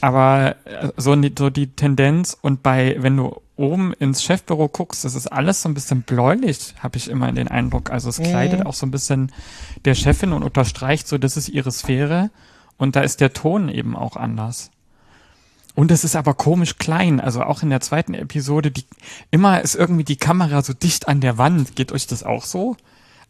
Aber 0.00 0.56
äh, 0.64 0.88
so, 0.96 1.14
die- 1.16 1.34
so 1.36 1.50
die 1.50 1.66
Tendenz 1.68 2.36
und 2.40 2.62
bei, 2.62 2.96
wenn 3.00 3.16
du 3.16 3.40
oben 3.56 3.92
ins 3.94 4.22
Chefbüro 4.22 4.68
guckst, 4.68 5.04
das 5.04 5.14
ist 5.14 5.26
alles 5.26 5.60
so 5.62 5.68
ein 5.68 5.74
bisschen 5.74 6.02
bläulich, 6.02 6.74
habe 6.78 6.96
ich 6.96 7.10
immer 7.10 7.30
den 7.32 7.48
Eindruck. 7.48 7.90
Also 7.90 8.08
es 8.08 8.18
Mhm. 8.18 8.24
kleidet 8.24 8.64
auch 8.66 8.72
so 8.74 8.86
ein 8.86 8.90
bisschen 8.90 9.30
der 9.84 9.94
Chefin 9.94 10.32
und 10.32 10.42
unterstreicht 10.42 11.06
so, 11.06 11.18
das 11.18 11.36
ist 11.36 11.48
ihre 11.50 11.70
Sphäre. 11.72 12.30
Und 12.78 12.96
da 12.96 13.00
ist 13.02 13.20
der 13.20 13.34
Ton 13.34 13.68
eben 13.68 13.94
auch 13.94 14.16
anders. 14.16 14.70
Und 15.74 15.90
es 15.90 16.04
ist 16.04 16.16
aber 16.16 16.34
komisch 16.34 16.78
klein. 16.78 17.20
Also 17.20 17.42
auch 17.42 17.62
in 17.62 17.70
der 17.70 17.80
zweiten 17.80 18.14
Episode, 18.14 18.70
die 18.70 18.84
immer 19.30 19.60
ist 19.60 19.74
irgendwie 19.74 20.04
die 20.04 20.16
Kamera 20.16 20.62
so 20.62 20.72
dicht 20.72 21.08
an 21.08 21.20
der 21.20 21.38
Wand. 21.38 21.76
Geht 21.76 21.92
euch 21.92 22.06
das 22.06 22.22
auch 22.22 22.44
so? 22.44 22.76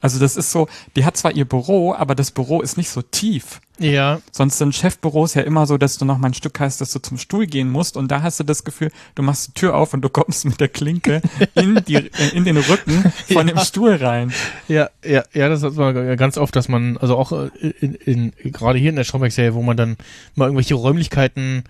Also 0.00 0.18
das 0.18 0.36
ist 0.36 0.50
so, 0.50 0.68
die 0.96 1.04
hat 1.04 1.16
zwar 1.16 1.32
ihr 1.32 1.44
Büro, 1.44 1.94
aber 1.94 2.14
das 2.14 2.30
Büro 2.30 2.62
ist 2.62 2.78
nicht 2.78 2.88
so 2.88 3.02
tief. 3.02 3.60
Ja, 3.78 4.20
Sonst 4.30 4.58
sind 4.58 4.74
Chefbüros 4.74 5.34
ja 5.34 5.42
immer 5.42 5.66
so, 5.66 5.78
dass 5.78 5.96
du 5.96 6.04
noch 6.04 6.18
mal 6.18 6.28
ein 6.28 6.34
Stück 6.34 6.60
hast, 6.60 6.80
dass 6.80 6.92
du 6.92 7.00
zum 7.00 7.16
Stuhl 7.16 7.46
gehen 7.46 7.70
musst 7.70 7.96
und 7.96 8.10
da 8.10 8.22
hast 8.22 8.40
du 8.40 8.44
das 8.44 8.64
Gefühl, 8.64 8.90
du 9.14 9.22
machst 9.22 9.48
die 9.48 9.52
Tür 9.52 9.74
auf 9.74 9.94
und 9.94 10.02
du 10.02 10.08
kommst 10.08 10.44
mit 10.44 10.60
der 10.60 10.68
Klinke 10.68 11.22
in, 11.54 11.82
die, 11.86 11.96
äh, 11.96 12.10
in 12.34 12.44
den 12.44 12.58
Rücken 12.58 13.12
von 13.32 13.46
dem 13.46 13.58
Stuhl 13.58 13.94
rein. 13.94 14.32
Ja, 14.68 14.90
ja, 15.04 15.22
ja, 15.32 15.48
das 15.48 15.62
hat 15.62 15.74
man 15.76 16.16
ganz 16.16 16.36
oft, 16.36 16.54
dass 16.56 16.68
man, 16.68 16.98
also 16.98 17.16
auch 17.16 17.32
äh, 17.32 17.48
in, 17.80 17.94
in, 17.94 18.32
gerade 18.52 18.78
hier 18.78 18.90
in 18.90 18.96
der 18.96 19.04
Stromberg-Serie, 19.04 19.54
wo 19.54 19.62
man 19.62 19.76
dann 19.76 19.96
mal 20.34 20.46
irgendwelche 20.46 20.74
Räumlichkeiten 20.74 21.64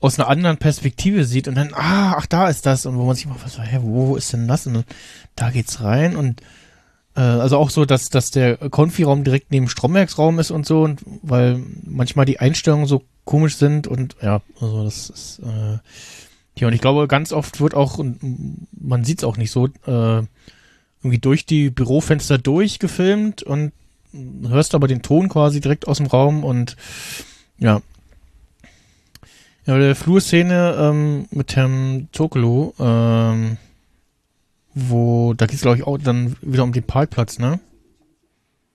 aus 0.00 0.18
einer 0.18 0.28
anderen 0.28 0.56
Perspektive 0.56 1.24
sieht 1.24 1.46
und 1.46 1.54
dann, 1.54 1.74
ah, 1.74 2.14
ach, 2.16 2.26
da 2.26 2.48
ist 2.48 2.66
das 2.66 2.86
und 2.86 2.96
wo 2.96 3.04
man 3.04 3.14
sich 3.14 3.26
mal 3.26 3.36
was, 3.42 3.58
hä, 3.58 3.78
wo 3.82 4.16
ist 4.16 4.32
denn 4.32 4.48
das? 4.48 4.66
Und 4.66 4.74
dann, 4.74 4.84
da 5.36 5.50
geht's 5.50 5.82
rein 5.82 6.16
und 6.16 6.40
äh, 7.16 7.20
also 7.20 7.58
auch 7.58 7.70
so, 7.70 7.84
dass, 7.84 8.08
dass 8.08 8.30
der 8.30 8.56
Konfi-Raum 8.56 9.24
direkt 9.24 9.50
neben 9.50 9.68
Strombergs-Raum 9.68 10.38
ist 10.38 10.50
und 10.50 10.66
so 10.66 10.82
und 10.82 11.02
weil 11.22 11.62
manchmal 11.84 12.24
die 12.24 12.40
Einstellungen 12.40 12.86
so 12.86 13.02
komisch 13.24 13.56
sind 13.56 13.86
und 13.86 14.16
ja, 14.22 14.40
also 14.60 14.84
das 14.84 15.10
ist 15.10 15.40
äh, 15.40 15.78
ja 16.56 16.66
und 16.66 16.72
ich 16.72 16.80
glaube, 16.80 17.06
ganz 17.06 17.32
oft 17.32 17.60
wird 17.60 17.74
auch, 17.74 17.98
und 17.98 18.66
man 18.72 19.04
sieht's 19.04 19.24
auch 19.24 19.36
nicht 19.36 19.50
so, 19.50 19.66
äh, 19.86 20.22
irgendwie 21.02 21.18
durch 21.18 21.46
die 21.46 21.70
Bürofenster 21.70 22.38
durchgefilmt 22.38 23.42
und 23.42 23.72
hörst 24.12 24.74
aber 24.74 24.88
den 24.88 25.02
Ton 25.02 25.28
quasi 25.28 25.60
direkt 25.60 25.88
aus 25.88 25.98
dem 25.98 26.06
Raum 26.06 26.44
und 26.44 26.76
ja. 27.58 27.82
Ja, 29.66 29.74
bei 29.74 29.78
der 29.80 29.96
Flurszene 29.96 30.76
ähm, 30.78 31.26
mit 31.30 31.54
Herrn 31.54 32.08
Tokolo, 32.12 32.74
ähm, 32.78 33.56
wo, 34.74 35.34
da 35.34 35.46
geht's 35.46 35.62
glaube 35.62 35.76
ich 35.78 35.86
auch 35.86 35.98
dann 35.98 36.36
wieder 36.40 36.64
um 36.64 36.72
den 36.72 36.82
Parkplatz, 36.84 37.38
ne? 37.38 37.60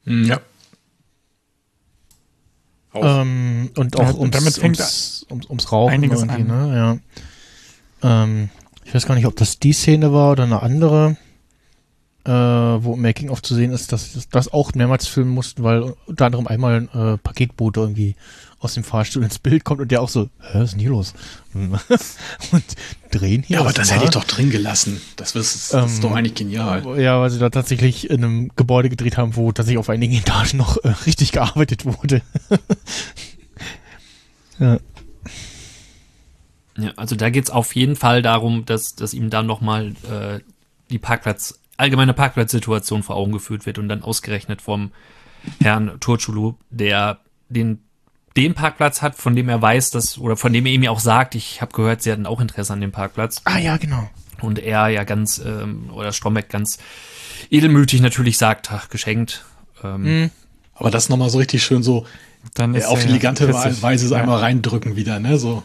Hm, 0.04 0.26
Ja. 0.26 0.40
Auch. 2.92 3.22
Ähm, 3.22 3.72
und 3.76 3.96
Ja, 3.96 4.04
auch 4.06 4.14
und 4.14 4.20
ums, 4.20 4.38
damit 4.38 4.54
fängt 4.54 4.80
ums, 4.80 5.26
ums, 5.30 5.50
ums 5.50 5.72
Rauchen 5.72 5.94
einiges 5.94 6.22
irgendwie, 6.22 6.44
ne? 6.44 7.00
Ja. 8.04 8.24
Ähm, 8.24 8.50
ich 8.86 8.94
weiß 8.94 9.06
gar 9.06 9.16
nicht, 9.16 9.26
ob 9.26 9.36
das 9.36 9.60
die 9.60 9.74
Szene 9.74 10.14
war 10.14 10.32
oder 10.32 10.44
eine 10.44 10.62
andere, 10.62 11.18
äh, 12.24 12.32
wo 12.32 12.94
im 12.94 13.02
Making 13.02 13.30
of 13.30 13.42
zu 13.42 13.56
sehen 13.56 13.72
ist, 13.72 13.92
dass 13.92 14.14
das, 14.14 14.30
das 14.30 14.54
auch 14.54 14.74
mehrmals 14.76 15.08
filmen 15.08 15.32
mussten, 15.32 15.64
weil 15.64 15.94
unter 16.06 16.26
anderem 16.28 16.48
einmal 16.48 16.88
ein 16.94 17.14
äh, 17.14 17.18
Paketbote 17.18 17.80
irgendwie 17.82 18.16
aus 18.66 18.74
dem 18.74 18.84
Fahrstuhl 18.84 19.24
ins 19.24 19.40
Bild 19.40 19.64
kommt 19.64 19.82
und 19.82 19.92
der 19.92 20.02
auch 20.02 20.10
so, 20.10 20.30
hä, 20.40 20.60
was 20.60 20.64
ist 20.64 20.72
denn 20.74 20.80
hier 20.82 20.90
los? 20.90 21.14
und 21.54 22.66
drehen 23.12 23.44
hier. 23.44 23.56
ja, 23.56 23.62
aber 23.62 23.72
das 23.72 23.88
denn 23.88 23.96
hätte 23.96 24.06
ich 24.06 24.12
da? 24.12 24.20
doch 24.20 24.28
drin 24.28 24.50
gelassen. 24.50 25.02
Das, 25.16 25.36
ist, 25.36 25.74
das 25.74 25.92
ist 25.92 25.96
Ähm, 25.96 26.02
doch 26.02 26.12
eigentlich 26.12 26.36
genial. 26.36 27.00
Ja, 27.00 27.22
weil 27.22 27.30
sie 27.30 27.40
da 27.40 27.50
tatsächlich 27.50 28.10
in 28.10 28.24
einem 28.24 28.52
Gebäude 28.56 28.90
gedreht 28.90 29.18
haben, 29.18 29.36
wo 29.36 29.52
tatsächlich 29.52 29.80
auf 29.80 29.90
einigen 29.90 30.14
Etagen 30.14 30.58
noch 30.58 30.84
äh, 30.84 30.90
richtig 31.06 31.32
gearbeitet 31.32 31.86
wurde. 31.86 32.22
ja. 34.60 34.80
Ja, 36.78 36.92
also 36.98 37.16
da 37.16 37.30
geht's 37.30 37.50
auf 37.50 37.74
jeden 37.76 37.96
Fall 37.96 38.22
darum, 38.22 38.66
dass, 38.66 38.96
dass 38.96 39.14
ihm 39.14 39.30
dann 39.30 39.46
nochmal 39.46 39.94
äh, 40.12 40.40
die 40.90 41.00
Parkplatz, 41.00 41.60
allgemeine 41.78 42.14
Parkplatzsituation 42.14 43.02
vor 43.02 43.16
Augen 43.16 43.32
geführt 43.32 43.66
wird 43.66 43.80
und 43.80 43.88
dann 43.88 44.04
ausgerechnet 44.04 44.62
vom 44.62 44.92
Herrn 45.62 46.00
Turchulu, 46.00 46.56
der 46.70 47.20
den, 47.50 47.80
den 48.38 48.54
Parkplatz 48.54 49.02
hat, 49.02 49.16
von 49.16 49.36
dem 49.36 49.48
er 49.50 49.62
weiß, 49.62 49.92
dass, 49.92 50.18
oder 50.18 50.36
von 50.38 50.52
dem 50.54 50.66
er 50.66 50.72
ihm 50.74 50.84
ja 50.84 50.92
auch 50.92 51.00
sagt, 51.00 51.36
ich 51.36 51.62
habe 51.62 51.72
gehört, 51.74 52.02
sie 52.02 52.12
hatten 52.12 52.26
auch 52.26 52.42
Interesse 52.42 52.74
an 52.74 52.82
dem 52.82 52.92
Parkplatz. 52.92 53.42
Ah 53.46 53.58
ja, 53.60 53.78
genau. 53.78 54.10
Und 54.42 54.60
er 54.60 54.90
ja 54.90 55.04
ganz, 55.06 55.38
ähm, 55.40 55.90
oder 55.94 56.12
Strombeck 56.12 56.50
ganz 56.50 56.78
edelmütig 57.50 58.02
natürlich 58.02 58.38
sagt, 58.38 58.72
ach, 58.72 58.90
geschenkt. 58.90 59.46
Ähm, 59.84 60.02
Mhm. 60.24 60.32
Aber 60.78 60.92
das 60.92 61.08
nochmal 61.08 61.30
so 61.30 61.38
richtig 61.38 61.64
schön 61.64 61.84
so 61.84 62.06
Dann 62.54 62.76
äh, 62.76 62.80
ist 62.80 62.88
auf 62.88 63.00
er 63.00 63.06
elegante 63.10 63.48
pissig. 63.48 63.82
Weise 63.82 64.08
so 64.10 64.16
Ja. 64.16 64.22
einmal 64.22 64.40
reindrücken 64.40 64.98
wieder, 64.98 65.20
ne? 65.22 65.38
So, 65.40 65.64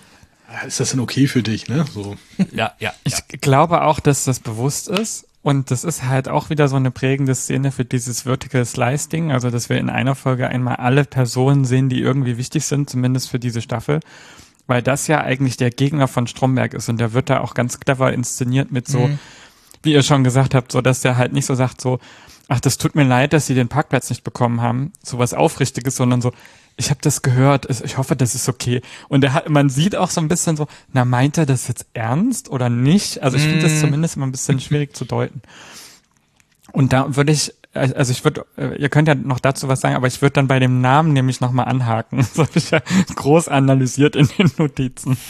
ja, 0.53 0.61
ist 0.67 0.79
das 0.79 0.93
denn 0.93 1.01
okay 1.01 1.27
für 1.27 1.43
dich, 1.43 1.69
ne? 1.69 1.85
So. 1.93 2.17
Ja, 2.53 2.75
ja. 2.79 2.93
Ich 3.03 3.15
glaube 3.41 3.83
auch, 3.83 3.99
dass 3.99 4.25
das 4.25 4.39
bewusst 4.39 4.87
ist. 4.89 5.27
Und 5.43 5.71
das 5.71 5.85
ist 5.85 6.05
halt 6.05 6.29
auch 6.29 6.51
wieder 6.51 6.69
so 6.69 6.77
eine 6.77 6.91
prägende 6.91 7.35
Szene 7.35 7.73
für 7.73 7.85
dieses 7.85 8.23
Vertical 8.23 8.65
Slice 8.65 9.09
Ding. 9.09 9.33
Also, 9.33 9.51
dass 9.51 9.71
wir 9.71 9.79
in 9.79 9.89
einer 9.89 10.15
Folge 10.15 10.49
einmal 10.49 10.77
alle 10.77 11.05
Personen 11.05 11.65
sehen, 11.65 11.89
die 11.89 12.01
irgendwie 12.01 12.37
wichtig 12.37 12.67
sind, 12.67 12.91
zumindest 12.91 13.31
für 13.31 13.39
diese 13.39 13.63
Staffel. 13.63 14.01
Weil 14.67 14.83
das 14.83 15.07
ja 15.07 15.23
eigentlich 15.23 15.57
der 15.57 15.71
Gegner 15.71 16.09
von 16.09 16.27
Stromberg 16.27 16.75
ist. 16.75 16.89
Und 16.91 16.99
der 16.99 17.15
wird 17.15 17.31
da 17.31 17.41
auch 17.41 17.55
ganz 17.55 17.81
clever 17.81 18.13
inszeniert 18.13 18.71
mit 18.71 18.87
so, 18.87 19.09
Mhm. 19.09 19.19
wie 19.83 19.95
ihr 19.95 20.03
schon 20.03 20.25
gesagt 20.25 20.55
habt, 20.55 20.73
so, 20.73 20.83
dass 20.83 21.01
der 21.01 21.17
halt 21.17 21.33
nicht 21.33 21.47
so 21.47 21.55
sagt 21.55 21.81
so, 21.81 21.99
ach, 22.49 22.61
das 22.61 22.77
tut 22.77 22.95
mir 22.95 23.05
leid, 23.05 23.33
dass 23.33 23.47
sie 23.47 23.55
den 23.55 23.69
Parkplatz 23.69 24.11
nicht 24.11 24.25
bekommen 24.25 24.61
haben. 24.61 24.93
So 25.03 25.19
was 25.19 25.33
Aufrichtiges, 25.33 25.97
sondern 25.97 26.21
so, 26.21 26.33
ich 26.77 26.91
habe 26.91 27.01
das 27.03 27.23
gehört, 27.23 27.69
ich 27.69 27.99
hoffe, 27.99 28.17
das 28.17 28.35
ist 28.35 28.49
okay. 28.49 28.81
Und 29.09 29.23
er 29.25 29.35
hat, 29.35 29.49
man 29.49 29.69
sieht 29.69 29.95
auch 29.97 30.11
so 30.11 30.21
ein 30.21 30.29
bisschen 30.29 30.57
so, 30.57 30.67
na, 30.93 31.05
meint 31.05 31.37
er 31.39 31.47
das 31.47 31.69
jetzt 31.69 31.87
ernst 31.93 32.49
oder 32.49 32.69
nicht? 32.71 33.23
Also 33.23 33.37
ich 33.37 33.43
finde 33.45 33.61
das 33.63 33.73
Mm. 33.75 33.81
zumindest 33.81 34.17
immer 34.17 34.27
ein 34.27 34.33
bisschen 34.33 34.61
schwierig 34.61 34.97
zu 34.97 35.05
deuten. 35.05 35.43
Und 36.73 36.93
da 36.93 37.17
würde 37.17 37.33
ich, 37.33 37.53
also 37.75 38.13
ich 38.13 38.25
würde, 38.25 38.47
ihr 38.57 38.89
könnt 38.89 39.09
ja 39.09 39.15
noch 39.15 39.41
dazu 39.41 39.69
was 39.69 39.81
sagen, 39.81 39.95
aber 39.97 40.07
ich 40.07 40.23
würde 40.23 40.33
dann 40.35 40.49
bei 40.49 40.59
dem 40.59 40.81
Namen 40.81 41.13
nämlich 41.13 41.41
nochmal 41.41 41.67
anhaken. 41.67 42.19
Das 42.35 42.39
habe 42.39 42.51
ich 42.55 42.71
ja 42.71 42.81
groß 43.15 43.49
analysiert 43.49 44.17
in 44.17 44.29
den 44.39 44.51
Notizen. 44.57 45.17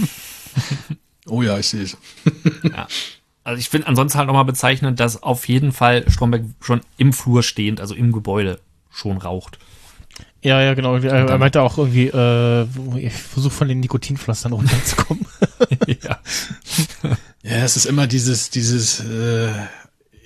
Oh 1.28 1.43
ja, 1.43 1.59
ich 1.59 1.68
sehe 1.68 1.82
es. 1.82 1.97
Ja. 2.64 2.88
Also 3.45 3.59
ich 3.61 3.68
finde 3.68 3.86
ansonsten 3.86 4.18
halt 4.18 4.26
nochmal 4.26 4.45
bezeichnend, 4.45 5.01
dass 5.01 5.22
auf 5.22 5.49
jeden 5.49 5.72
Fall 5.72 6.05
Stromberg 6.11 6.45
schon 6.61 6.80
im 6.97 7.12
Flur 7.12 7.43
stehend, 7.43 7.80
also 7.80 7.95
im 7.95 8.11
Gebäude, 8.12 8.59
schon 8.91 9.16
raucht. 9.16 9.59
Ja, 10.43 10.62
ja, 10.62 10.74
genau. 10.74 10.97
Er, 10.97 11.28
er 11.28 11.38
meinte 11.38 11.61
auch 11.61 11.76
irgendwie, 11.76 12.07
äh, 12.07 12.66
ich 12.99 13.12
versuche 13.12 13.53
von 13.53 13.68
den 13.68 13.80
Nikotinpflastern 13.80 14.53
runterzukommen. 14.53 15.26
ja. 15.86 16.18
Ja, 17.43 17.57
es 17.64 17.76
ist 17.76 17.84
immer 17.86 18.07
dieses, 18.07 18.51
dieses, 18.51 19.01
äh, 19.01 19.51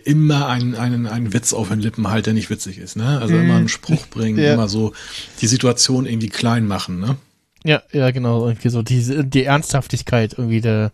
immer 0.05 0.49
einen, 0.49 0.75
einen, 0.77 1.07
einen 1.07 1.33
Witz 1.33 1.53
auf 1.53 1.69
den 1.69 1.81
Lippen 1.81 2.09
halt, 2.09 2.27
der 2.27 2.35
nicht 2.35 2.51
witzig 2.51 2.79
ist, 2.79 2.97
ne? 2.97 3.19
Also 3.21 3.37
immer 3.37 3.57
einen 3.57 3.69
Spruch 3.69 4.07
bringen, 4.07 4.39
Ja. 4.43 4.55
immer 4.55 4.69
so 4.69 4.93
die 5.41 5.47
Situation 5.47 6.07
irgendwie 6.07 6.29
klein 6.29 6.67
machen, 6.67 7.01
ne? 7.01 7.17
ja, 7.65 7.83
ja, 7.93 8.11
genau. 8.11 8.47
Irgendwie 8.47 8.69
so 8.69 8.83
die, 8.83 9.25
die 9.25 9.45
Ernsthaftigkeit 9.45 10.35
irgendwie 10.37 10.61
der, 10.61 10.93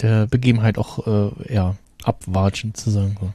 der 0.00 0.26
Begebenheit 0.26 0.78
auch, 0.78 1.06
äh, 1.06 1.52
ja, 1.52 1.76
abwatschen 2.04 2.74
zu 2.74 2.90
sagen. 2.90 3.16
So. 3.20 3.32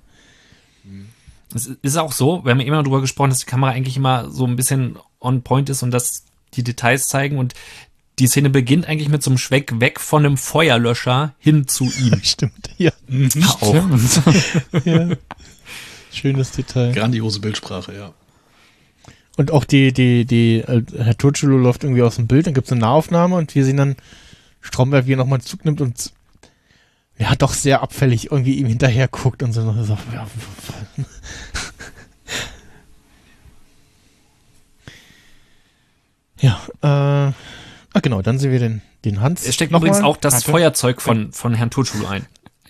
Es 1.54 1.68
ist 1.82 1.98
auch 1.98 2.12
so, 2.12 2.44
wir 2.44 2.52
haben 2.52 2.60
ja 2.60 2.68
immer 2.68 2.84
drüber 2.84 3.02
gesprochen, 3.02 3.30
dass 3.30 3.40
die 3.40 3.46
Kamera 3.46 3.72
eigentlich 3.72 3.98
immer 3.98 4.30
so 4.30 4.46
ein 4.46 4.56
bisschen 4.56 4.98
on 5.20 5.42
point 5.42 5.70
ist 5.70 5.84
und 5.84 5.92
dass 5.92 6.24
die 6.54 6.64
Details 6.64 7.08
zeigen 7.08 7.38
und 7.38 7.54
die 8.20 8.28
Szene 8.28 8.50
beginnt 8.50 8.88
eigentlich 8.88 9.10
mit 9.10 9.22
so 9.22 9.30
einem 9.30 9.38
Schweck 9.38 9.80
weg 9.80 10.00
von 10.00 10.26
einem 10.26 10.38
Feuerlöscher 10.38 11.36
hin 11.38 11.68
zu 11.68 11.86
ihm. 11.86 12.20
Stimmt, 12.24 12.70
ja. 12.78 12.92
auch. 13.62 13.74
ja. 14.86 15.10
Schönes 16.12 16.52
Detail. 16.52 16.94
Grandiose 16.94 17.40
Bildsprache, 17.40 17.94
ja. 17.94 18.14
Und 19.36 19.52
auch 19.52 19.66
die, 19.66 19.94
die, 19.94 20.26
die, 20.26 20.62
äh, 20.62 20.82
Herr 20.98 21.16
Turculu 21.16 21.58
läuft 21.58 21.84
irgendwie 21.84 22.02
aus 22.02 22.16
dem 22.16 22.26
Bild, 22.26 22.48
dann 22.48 22.56
gibt 22.56 22.66
es 22.68 22.72
eine 22.72 22.82
Nahaufnahme 22.82 23.36
und 23.36 23.54
wir 23.54 23.64
sehen 23.64 23.78
dann 23.78 23.96
Stromberg, 24.62 25.06
wie 25.06 25.14
er 25.14 25.18
nochmal 25.18 25.38
einen 25.38 25.46
Zug 25.46 25.64
nimmt 25.64 25.80
und 25.80 26.12
ja, 27.20 27.36
doch 27.36 27.54
sehr 27.54 27.82
abfällig 27.82 28.32
irgendwie 28.32 28.56
ihm 28.56 28.68
hinterher 28.68 29.08
guckt 29.08 29.44
und 29.44 29.54
so. 29.54 29.62
so 29.84 29.98
ja, 30.14 30.28
ja 36.40 36.60
äh, 36.82 37.34
ah, 37.98 38.00
genau, 38.02 38.22
dann 38.22 38.40
sehen 38.40 38.52
wir 38.52 38.60
den, 38.60 38.82
den 39.06 39.22
Hans. 39.22 39.46
Es 39.46 39.56
steckt 39.56 39.72
übrigens 39.72 40.02
mal. 40.02 40.08
auch 40.08 40.18
das 40.18 40.34
Warte. 40.34 40.52
Feuerzeug 40.52 41.02
von, 41.02 41.32
von 41.32 41.54
Herrn 41.54 41.70
Tutschulu 41.70 42.06
ein. 42.08 42.26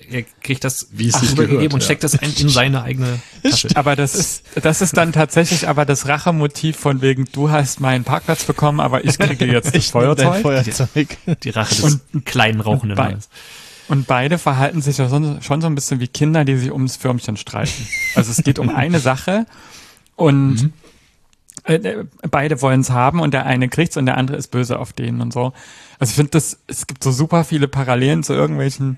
Er 0.09 0.24
kriegt 0.41 0.63
das 0.63 0.88
Wie 0.91 1.09
es 1.09 1.20
gehört, 1.36 1.74
und 1.74 1.74
ja. 1.74 1.82
steckt 1.82 2.03
das 2.03 2.18
ein, 2.18 2.32
in 2.38 2.47
seine 2.47 2.82
eigene 2.82 3.20
Tasche. 3.43 3.68
Aber 3.76 3.97
das 3.97 4.15
ist, 4.15 4.43
das 4.55 4.82
ist 4.82 4.95
dann 4.95 5.11
tatsächlich 5.11 5.68
aber 5.68 5.86
das 5.86 6.07
Rachemotiv 6.07 6.78
von 6.78 7.01
wegen, 7.01 7.26
du 7.34 7.49
hast 7.49 7.82
meinen 7.82 8.05
Parkplatz 8.05 8.45
bekommen, 8.45 8.80
aber 8.80 9.03
ich 9.03 9.20
kriege 9.20 9.45
jetzt 9.51 9.76
das 9.76 9.89
Feuerzeug. 9.89 10.41
Feuerzeug. 10.41 11.18
Die 11.43 11.49
Rache 11.49 11.82
des 11.82 11.99
kleinen 12.24 12.61
rauchenden 12.61 12.97
Mannes. 12.97 13.28
Und 13.89 14.07
beide 14.07 14.38
verhalten 14.38 14.82
sich 14.82 14.97
ja 14.97 15.09
schon, 15.09 15.41
schon 15.41 15.61
so 15.61 15.68
ein 15.68 15.76
bisschen 15.76 15.99
wie 15.99 16.07
Kinder, 16.07 16.45
die 16.45 16.57
sich 16.57 16.72
ums 16.72 16.95
Förmchen 16.95 17.36
streiten. 17.36 17.88
Also 18.15 18.32
es 18.32 18.43
geht 18.43 18.59
um 18.59 18.70
eine 18.70 18.99
Sache 18.99 19.45
und 20.15 20.57
äh, 20.57 20.70
äh, 21.68 22.05
beide 22.30 22.61
wollen 22.61 22.82
es 22.82 22.89
haben 22.89 23.20
und 23.20 23.34
der 23.34 23.45
eine 23.45 23.70
kriegt's 23.70 23.97
und 23.97 24.05
der 24.05 24.18
andere 24.18 24.38
ist 24.38 24.49
böse 24.49 24.80
auf 24.80 24.93
den 24.93 25.22
und 25.22 25.34
so. 25.34 25.53
Also 25.99 26.11
ich 26.11 26.15
finde 26.15 26.32
das, 26.32 26.59
es 26.68 26.88
gibt 26.88 27.03
so 27.03 27.11
super 27.11 27.43
viele 27.43 27.68
Parallelen 27.68 28.24
zu 28.24 28.34
irgendwelchen 28.34 28.97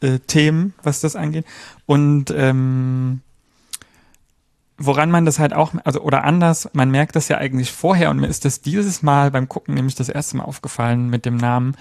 äh, 0.00 0.18
Themen, 0.18 0.74
was 0.82 1.00
das 1.00 1.16
angeht. 1.16 1.44
Und 1.86 2.32
ähm, 2.36 3.20
woran 4.82 5.10
man 5.10 5.26
das 5.26 5.38
halt 5.38 5.52
auch, 5.52 5.74
also 5.84 6.00
oder 6.00 6.24
anders, 6.24 6.70
man 6.72 6.90
merkt 6.90 7.14
das 7.14 7.28
ja 7.28 7.36
eigentlich 7.36 7.70
vorher 7.70 8.08
und 8.10 8.18
mir 8.18 8.26
ist 8.26 8.46
das 8.46 8.62
dieses 8.62 9.02
Mal 9.02 9.30
beim 9.30 9.46
Gucken 9.46 9.74
nämlich 9.74 9.94
das 9.94 10.08
erste 10.08 10.38
Mal 10.38 10.44
aufgefallen 10.44 11.10
mit 11.10 11.26
dem 11.26 11.36
Namen, 11.36 11.76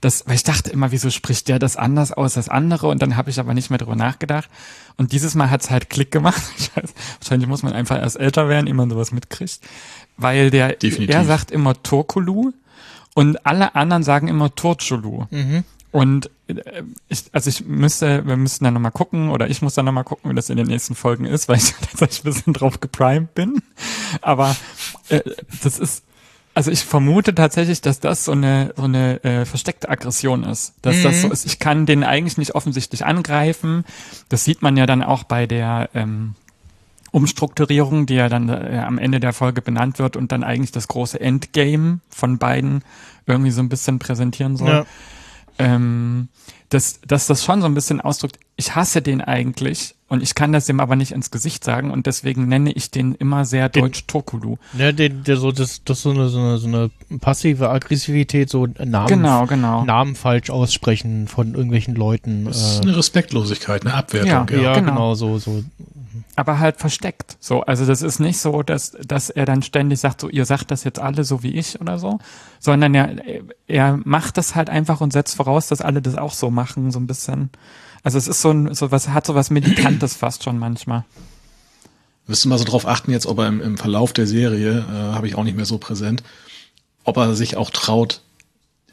das, 0.00 0.26
weil 0.26 0.34
ich 0.34 0.42
dachte 0.42 0.70
immer, 0.70 0.90
wieso 0.90 1.10
spricht 1.10 1.46
der 1.46 1.60
das 1.60 1.76
anders 1.76 2.12
aus 2.12 2.36
als 2.36 2.48
andere 2.48 2.88
und 2.88 3.00
dann 3.02 3.16
habe 3.16 3.30
ich 3.30 3.38
aber 3.38 3.54
nicht 3.54 3.70
mehr 3.70 3.78
drüber 3.78 3.94
nachgedacht 3.94 4.50
und 4.96 5.12
dieses 5.12 5.36
Mal 5.36 5.48
hat's 5.48 5.70
halt 5.70 5.88
Klick 5.88 6.10
gemacht. 6.10 6.42
Ich 6.58 6.76
weiß, 6.76 6.92
wahrscheinlich 7.20 7.48
muss 7.48 7.62
man 7.62 7.72
einfach 7.72 7.98
erst 7.98 8.18
älter 8.18 8.48
werden, 8.48 8.66
ehe 8.66 8.74
man 8.74 8.90
sowas 8.90 9.12
mitkriegt, 9.12 9.60
weil 10.16 10.50
der, 10.50 10.72
Definitiv. 10.72 11.14
er 11.14 11.24
sagt 11.24 11.50
immer 11.52 11.80
Turkulu 11.82 12.52
und 13.14 13.46
alle 13.46 13.76
anderen 13.76 14.02
sagen 14.02 14.28
immer 14.28 14.54
Turchulu. 14.54 15.26
Und 15.92 16.30
äh, 16.46 16.82
ich, 17.08 17.24
also 17.32 17.48
ich 17.50 17.64
müsste, 17.66 18.26
wir 18.26 18.36
müssen 18.36 18.64
dann 18.64 18.74
nochmal 18.74 18.92
gucken, 18.92 19.30
oder 19.30 19.48
ich 19.48 19.62
muss 19.62 19.74
dann 19.74 19.84
nochmal 19.84 20.04
gucken, 20.04 20.30
wie 20.30 20.34
das 20.34 20.50
in 20.50 20.56
den 20.56 20.66
nächsten 20.66 20.94
Folgen 20.94 21.24
ist, 21.24 21.48
weil 21.48 21.56
ich 21.56 21.72
tatsächlich 21.80 22.24
ein 22.24 22.32
bisschen 22.32 22.52
drauf 22.52 22.80
geprimed 22.80 23.34
bin. 23.34 23.62
Aber 24.20 24.56
äh, 25.08 25.20
das 25.62 25.78
ist, 25.78 26.04
also 26.54 26.70
ich 26.70 26.84
vermute 26.84 27.34
tatsächlich, 27.34 27.80
dass 27.80 28.00
das 28.00 28.24
so 28.24 28.32
eine, 28.32 28.72
so 28.76 28.84
eine 28.84 29.22
äh, 29.24 29.44
versteckte 29.44 29.88
Aggression 29.88 30.44
ist. 30.44 30.74
Dass 30.82 31.02
das 31.02 31.22
so 31.22 31.28
ist, 31.30 31.46
ich 31.46 31.58
kann 31.58 31.86
den 31.86 32.04
eigentlich 32.04 32.38
nicht 32.38 32.54
offensichtlich 32.54 33.04
angreifen. 33.04 33.84
Das 34.28 34.44
sieht 34.44 34.62
man 34.62 34.76
ja 34.76 34.86
dann 34.86 35.02
auch 35.02 35.24
bei 35.24 35.46
der 35.46 35.90
ähm, 35.94 36.34
Umstrukturierung, 37.12 38.06
die 38.06 38.14
ja 38.14 38.28
dann 38.28 38.48
äh, 38.48 38.82
am 38.86 38.98
Ende 38.98 39.18
der 39.20 39.32
Folge 39.32 39.62
benannt 39.62 39.98
wird 39.98 40.16
und 40.16 40.30
dann 40.32 40.44
eigentlich 40.44 40.72
das 40.72 40.86
große 40.88 41.20
Endgame 41.20 42.00
von 42.08 42.38
beiden 42.38 42.82
irgendwie 43.26 43.50
so 43.50 43.60
ein 43.60 43.68
bisschen 43.68 43.98
präsentieren 43.98 44.56
soll 44.56 44.68
Ja. 44.68 44.86
Ähm, 45.60 46.28
dass, 46.68 47.00
dass 47.06 47.26
das 47.26 47.44
schon 47.44 47.60
so 47.60 47.66
ein 47.66 47.74
bisschen 47.74 48.00
ausdrückt, 48.00 48.38
ich 48.56 48.74
hasse 48.76 49.02
den 49.02 49.20
eigentlich 49.20 49.94
und 50.08 50.22
ich 50.22 50.34
kann 50.36 50.52
das 50.52 50.68
ihm 50.68 50.78
aber 50.80 50.94
nicht 50.94 51.10
ins 51.12 51.30
Gesicht 51.32 51.64
sagen 51.64 51.90
und 51.90 52.06
deswegen 52.06 52.46
nenne 52.46 52.70
ich 52.72 52.90
den 52.92 53.14
immer 53.14 53.44
sehr 53.44 53.68
Den- 53.68 53.82
deutsch 53.84 54.04
Tokulu. 54.06 54.56
Ja, 54.78 54.92
der, 54.92 55.08
der 55.08 55.36
so, 55.36 55.50
das, 55.50 55.82
das 55.84 56.02
so 56.02 56.10
eine, 56.10 56.28
so 56.28 56.38
eine, 56.38 56.58
so 56.58 56.68
eine 56.68 56.90
passive 57.20 57.70
Aggressivität, 57.70 58.50
so 58.50 58.66
Namen, 58.66 59.08
Genau, 59.08 59.46
genau. 59.46 59.84
Namen 59.84 60.14
falsch 60.14 60.50
aussprechen 60.50 61.26
von 61.26 61.54
irgendwelchen 61.54 61.94
Leuten. 61.96 62.44
Das 62.44 62.60
ist 62.60 62.78
Äh, 62.80 62.88
eine 62.88 62.96
Respektlosigkeit, 62.96 63.84
eine 63.84 63.94
Abwertung, 63.94 64.28
Ja, 64.30 64.46
ja. 64.56 64.62
ja, 64.62 64.74
genau. 64.74 64.90
genau, 64.92 65.14
so, 65.14 65.38
so. 65.38 65.64
Aber 66.36 66.58
halt 66.58 66.76
versteckt. 66.76 67.36
So, 67.40 67.62
also 67.62 67.86
das 67.86 68.02
ist 68.02 68.18
nicht 68.20 68.38
so, 68.38 68.62
dass, 68.62 68.92
dass 69.04 69.30
er 69.30 69.44
dann 69.44 69.62
ständig 69.62 70.00
sagt, 70.00 70.20
so, 70.20 70.28
ihr 70.28 70.44
sagt 70.44 70.70
das 70.70 70.84
jetzt 70.84 70.98
alle 70.98 71.24
so 71.24 71.42
wie 71.42 71.54
ich 71.54 71.80
oder 71.80 71.98
so, 71.98 72.18
sondern 72.58 72.94
er, 72.94 73.16
er 73.66 73.98
macht 74.04 74.36
das 74.36 74.54
halt 74.54 74.70
einfach 74.70 75.00
und 75.00 75.12
setzt 75.12 75.36
voraus, 75.36 75.68
dass 75.68 75.80
alle 75.80 76.02
das 76.02 76.16
auch 76.16 76.32
so 76.32 76.50
machen, 76.50 76.90
so 76.90 76.98
ein 76.98 77.06
bisschen. 77.06 77.50
Also 78.02 78.18
es 78.18 78.28
ist 78.28 78.40
so 78.40 78.50
ein, 78.50 78.74
so 78.74 78.90
was, 78.90 79.08
hat 79.08 79.26
so 79.26 79.34
was 79.34 79.50
Militantes 79.50 80.16
fast 80.16 80.44
schon 80.44 80.58
manchmal. 80.58 81.04
Müsste 82.26 82.48
mal 82.48 82.58
so 82.58 82.64
drauf 82.64 82.86
achten 82.86 83.10
jetzt, 83.10 83.26
ob 83.26 83.38
er 83.38 83.48
im, 83.48 83.60
im 83.60 83.76
Verlauf 83.76 84.12
der 84.12 84.26
Serie, 84.26 84.84
äh, 84.88 85.14
habe 85.14 85.26
ich 85.26 85.34
auch 85.34 85.44
nicht 85.44 85.56
mehr 85.56 85.66
so 85.66 85.78
präsent, 85.78 86.22
ob 87.04 87.16
er 87.16 87.34
sich 87.34 87.56
auch 87.56 87.70
traut, 87.70 88.22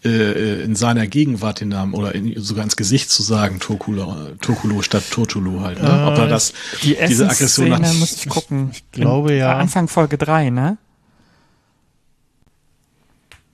äh, 0.04 0.62
in 0.64 0.76
seiner 0.76 1.08
Gegenwart 1.08 1.60
den 1.62 1.70
Namen 1.70 1.94
oder 1.94 2.14
in, 2.16 2.40
sogar 2.42 2.64
ins 2.64 2.76
Gesicht 2.76 3.10
zu 3.10 3.24
sagen, 3.24 3.60
Turkulo, 3.60 4.16
Turkulo 4.42 4.82
statt 4.82 5.04
Turtulu 5.10 5.62
halt. 5.62 5.82
Ne? 5.82 6.08
ob 6.08 6.18
er 6.18 6.28
das, 6.28 6.54
Die 6.84 6.98
diese 7.08 7.30
Aggression 7.30 7.70
nach, 7.70 7.94
muss 7.94 8.14
ich 8.14 8.30
gucken. 8.30 8.70
Ich 8.74 8.92
glaube, 8.92 9.34
ja. 9.34 9.58
Anfang 9.58 9.88
Folge 9.88 10.18
drei, 10.18 10.50
ne? 10.50 10.78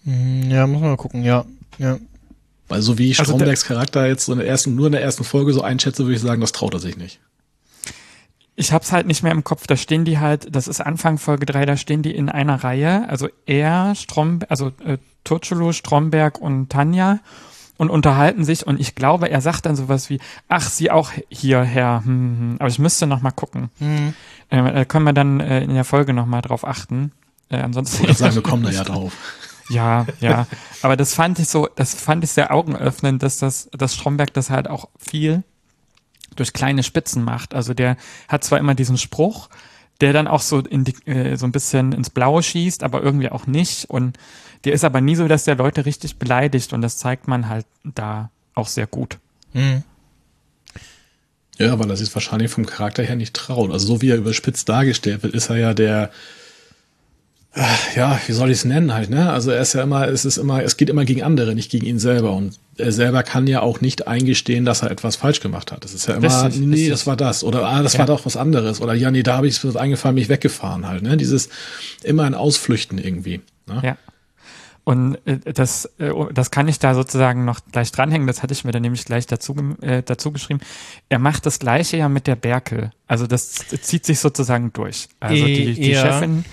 Hm, 0.06 0.50
Ja, 0.50 0.68
muss 0.68 0.82
man 0.82 0.92
mal 0.92 0.98
gucken, 0.98 1.24
ja. 1.24 1.46
Ja. 1.80 1.98
weil 2.68 2.82
so 2.82 2.98
wie 2.98 3.10
ich 3.12 3.20
Also 3.20 3.32
Strombergs 3.34 3.66
Charakter 3.66 4.06
jetzt 4.08 4.26
so 4.26 4.34
in 4.34 4.40
der 4.40 4.48
ersten, 4.48 4.76
nur 4.76 4.88
in 4.88 4.92
der 4.92 5.02
ersten 5.02 5.24
Folge 5.24 5.54
so 5.54 5.62
einschätze, 5.62 6.04
würde 6.04 6.16
ich 6.16 6.22
sagen, 6.22 6.42
das 6.42 6.52
traut 6.52 6.74
er 6.74 6.80
sich 6.80 6.98
nicht. 6.98 7.20
Ich 8.56 8.72
hab's 8.72 8.92
halt 8.92 9.08
nicht 9.08 9.24
mehr 9.24 9.32
im 9.32 9.44
Kopf. 9.44 9.66
Da 9.68 9.76
stehen 9.76 10.06
die 10.06 10.20
halt, 10.20 10.56
das 10.56 10.68
ist 10.68 10.80
Anfang 10.80 11.18
Folge 11.18 11.46
drei. 11.46 11.66
da 11.66 11.76
stehen 11.76 12.04
die 12.04 12.16
in 12.16 12.30
einer 12.30 12.64
Reihe. 12.64 13.08
Also 13.10 13.28
er, 13.46 13.96
Stromberg, 13.96 14.52
also 14.52 14.72
äh, 14.86 14.98
Turculu, 15.24 15.72
Stromberg 15.72 16.40
und 16.40 16.70
Tanja 16.70 17.20
und 17.78 17.90
unterhalten 17.90 18.44
sich. 18.44 18.66
Und 18.66 18.80
ich 18.80 18.96
glaube, 18.96 19.30
er 19.30 19.42
sagt 19.42 19.66
dann 19.66 19.76
sowas 19.76 20.10
wie, 20.10 20.20
ach, 20.48 20.70
Sie 20.70 20.92
auch 20.92 21.12
hier, 21.30 21.64
Herr. 21.64 22.04
Hm, 22.06 22.38
hm. 22.40 22.56
Aber 22.60 22.70
ich 22.70 22.80
müsste 22.80 23.08
noch 23.08 23.22
mal 23.22 23.32
gucken. 23.32 23.70
Hm. 23.80 24.14
Äh, 24.50 24.74
da 24.74 24.86
können 24.86 25.06
wir 25.06 25.14
dann 25.14 25.40
äh, 25.40 25.64
in 25.64 25.74
der 25.74 25.86
Folge 25.86 26.14
noch 26.14 26.26
mal 26.28 26.42
drauf 26.42 26.66
achten. 26.66 27.12
Äh, 27.50 27.58
ansonsten 27.58 28.08
Ich 28.08 28.18
sagen, 28.18 28.36
wir 28.36 28.44
kommen 28.44 28.64
da 28.64 28.70
ja 28.70 28.84
drauf. 28.84 29.14
Ja, 29.70 30.06
ja. 30.20 30.46
Aber 30.82 30.98
das 30.98 31.14
fand 31.14 31.40
ich 31.40 31.48
so, 31.48 31.68
das 31.76 31.96
fand 31.96 32.24
ich 32.24 32.32
sehr 32.32 32.54
augenöffnend, 32.54 33.24
dass 33.24 33.38
das, 33.38 33.70
dass 33.72 33.96
Stromberg 33.96 34.34
das 34.34 34.50
halt 34.50 34.70
auch 34.70 34.90
viel 35.00 35.44
durch 36.36 36.54
kleine 36.54 36.84
Spitzen 36.84 37.24
macht. 37.24 37.54
Also 37.54 37.74
der 37.74 37.98
hat 38.28 38.44
zwar 38.44 38.60
immer 38.60 38.76
diesen 38.76 38.98
Spruch, 38.98 39.50
der 40.02 40.14
dann 40.14 40.28
auch 40.28 40.42
so 40.42 40.60
in 40.60 40.84
die, 40.84 40.96
äh, 41.06 41.36
so 41.36 41.46
ein 41.46 41.52
bisschen 41.52 41.92
ins 41.92 42.10
Blaue 42.10 42.44
schießt, 42.44 42.84
aber 42.84 43.02
irgendwie 43.02 43.30
auch 43.30 43.48
nicht. 43.48 43.90
Und 43.90 44.18
der 44.66 44.74
ist 44.74 44.84
aber 44.84 45.02
nie 45.02 45.16
so, 45.16 45.28
dass 45.28 45.44
der 45.46 45.56
Leute 45.56 45.86
richtig 45.86 46.18
beleidigt 46.18 46.74
und 46.74 46.82
das 46.82 46.98
zeigt 46.98 47.28
man 47.28 47.50
halt 47.50 47.66
da 47.84 48.30
auch 48.56 48.68
sehr 48.68 48.88
gut. 48.88 49.18
Hm. 49.54 49.84
Ja, 51.60 51.78
weil 51.78 51.90
er 51.90 51.98
sich 51.98 52.14
wahrscheinlich 52.14 52.50
vom 52.50 52.66
Charakter 52.66 53.04
her 53.04 53.16
nicht 53.16 53.36
traut. 53.36 53.72
Also 53.72 53.88
so 53.88 54.02
wie 54.02 54.10
er 54.10 54.18
überspitzt 54.18 54.68
dargestellt 54.68 55.24
wird, 55.24 55.36
ist 55.36 55.50
er 55.50 55.58
ja 55.58 55.74
der, 55.74 56.10
äh, 57.54 57.64
ja, 57.96 58.20
wie 58.26 58.32
soll 58.32 58.50
ich 58.50 58.58
es 58.58 58.66
nennen 58.66 58.94
halt, 58.94 59.10
ne? 59.10 59.32
Also 59.32 59.52
er 59.52 59.62
ist 59.62 59.74
ja 59.74 59.84
immer, 59.84 60.08
es 60.08 60.26
ist 60.26 60.38
immer, 60.38 60.64
es 60.64 60.78
geht 60.78 60.90
immer 60.90 61.06
gegen 61.06 61.22
andere, 61.22 61.54
nicht 61.54 61.70
gegen 61.70 61.86
ihn 61.86 62.00
selber. 62.00 62.34
Und 62.34 62.60
er 62.78 62.92
selber 62.92 63.24
kann 63.24 63.48
ja 63.48 63.62
auch 63.62 63.82
nicht 63.82 64.08
eingestehen, 64.08 64.66
dass 64.66 64.82
er 64.82 64.92
etwas 64.92 65.16
falsch 65.16 65.40
gemacht 65.40 65.72
hat. 65.72 65.84
Das 65.84 65.94
ist 65.94 66.08
ja 66.08 66.16
immer, 66.16 66.46
Richtig, 66.46 66.62
nee, 66.62 66.76
richtig. 66.76 66.90
das 66.90 67.08
war 67.08 67.16
das. 67.16 67.44
Oder 67.44 67.66
ah, 67.66 67.84
das 67.84 67.98
war 68.00 68.06
doch 68.06 68.26
was 68.26 68.38
anderes. 68.38 68.82
Oder 68.82 68.94
ja, 68.94 69.12
nee, 69.12 69.24
da 69.24 69.38
habe 69.38 69.48
ich 69.48 69.64
es 69.64 69.76
eingefallen, 69.76 70.16
mich 70.16 70.30
weggefahren 70.30 70.88
halt, 70.88 71.04
ne? 71.04 71.18
Dieses 71.18 71.50
immer 72.04 72.24
ein 72.24 72.34
Ausflüchten 72.34 72.98
irgendwie. 72.98 73.42
Ne? 73.68 73.82
Ja. 73.84 73.98
Und 74.86 75.16
äh, 75.26 75.40
das, 75.54 75.86
äh, 75.98 76.12
das 76.34 76.52
kann 76.52 76.68
ich 76.68 76.80
da 76.80 76.94
sozusagen 76.94 77.46
noch 77.46 77.60
gleich 77.72 77.92
dranhängen. 77.92 78.28
Das 78.28 78.44
hatte 78.44 78.54
ich 78.54 78.66
mir 78.66 78.72
dann 78.72 78.82
nämlich 78.82 79.06
gleich 79.06 79.28
dazu, 79.28 79.56
äh, 79.82 80.04
dazu 80.04 80.32
geschrieben. 80.32 80.60
Er 81.10 81.20
macht 81.20 81.46
das 81.46 81.60
Gleiche 81.60 81.98
ja 81.98 82.10
mit 82.10 82.28
der 82.28 82.36
Berkel. 82.36 82.92
Also 83.08 83.28
das 83.28 83.54
zieht 83.54 84.06
sich 84.06 84.20
sozusagen 84.20 84.74
durch. 84.74 85.08
Also 85.20 85.46
die, 85.46 85.74
die 85.74 85.92
ja. 85.92 86.02
Chefin 86.02 86.44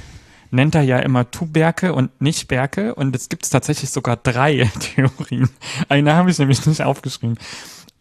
nennt 0.50 0.74
er 0.74 0.82
ja 0.82 0.98
immer 0.98 1.30
Tu 1.30 1.46
Berke 1.46 1.94
und 1.94 2.20
nicht 2.20 2.48
Berke. 2.48 2.94
Und 2.94 3.14
es 3.16 3.28
gibt 3.28 3.50
tatsächlich 3.50 3.90
sogar 3.90 4.16
drei 4.16 4.70
Theorien. 4.96 5.48
Eine 5.88 6.14
habe 6.14 6.30
ich 6.30 6.38
nämlich 6.38 6.64
nicht 6.66 6.82
aufgeschrieben. 6.82 7.38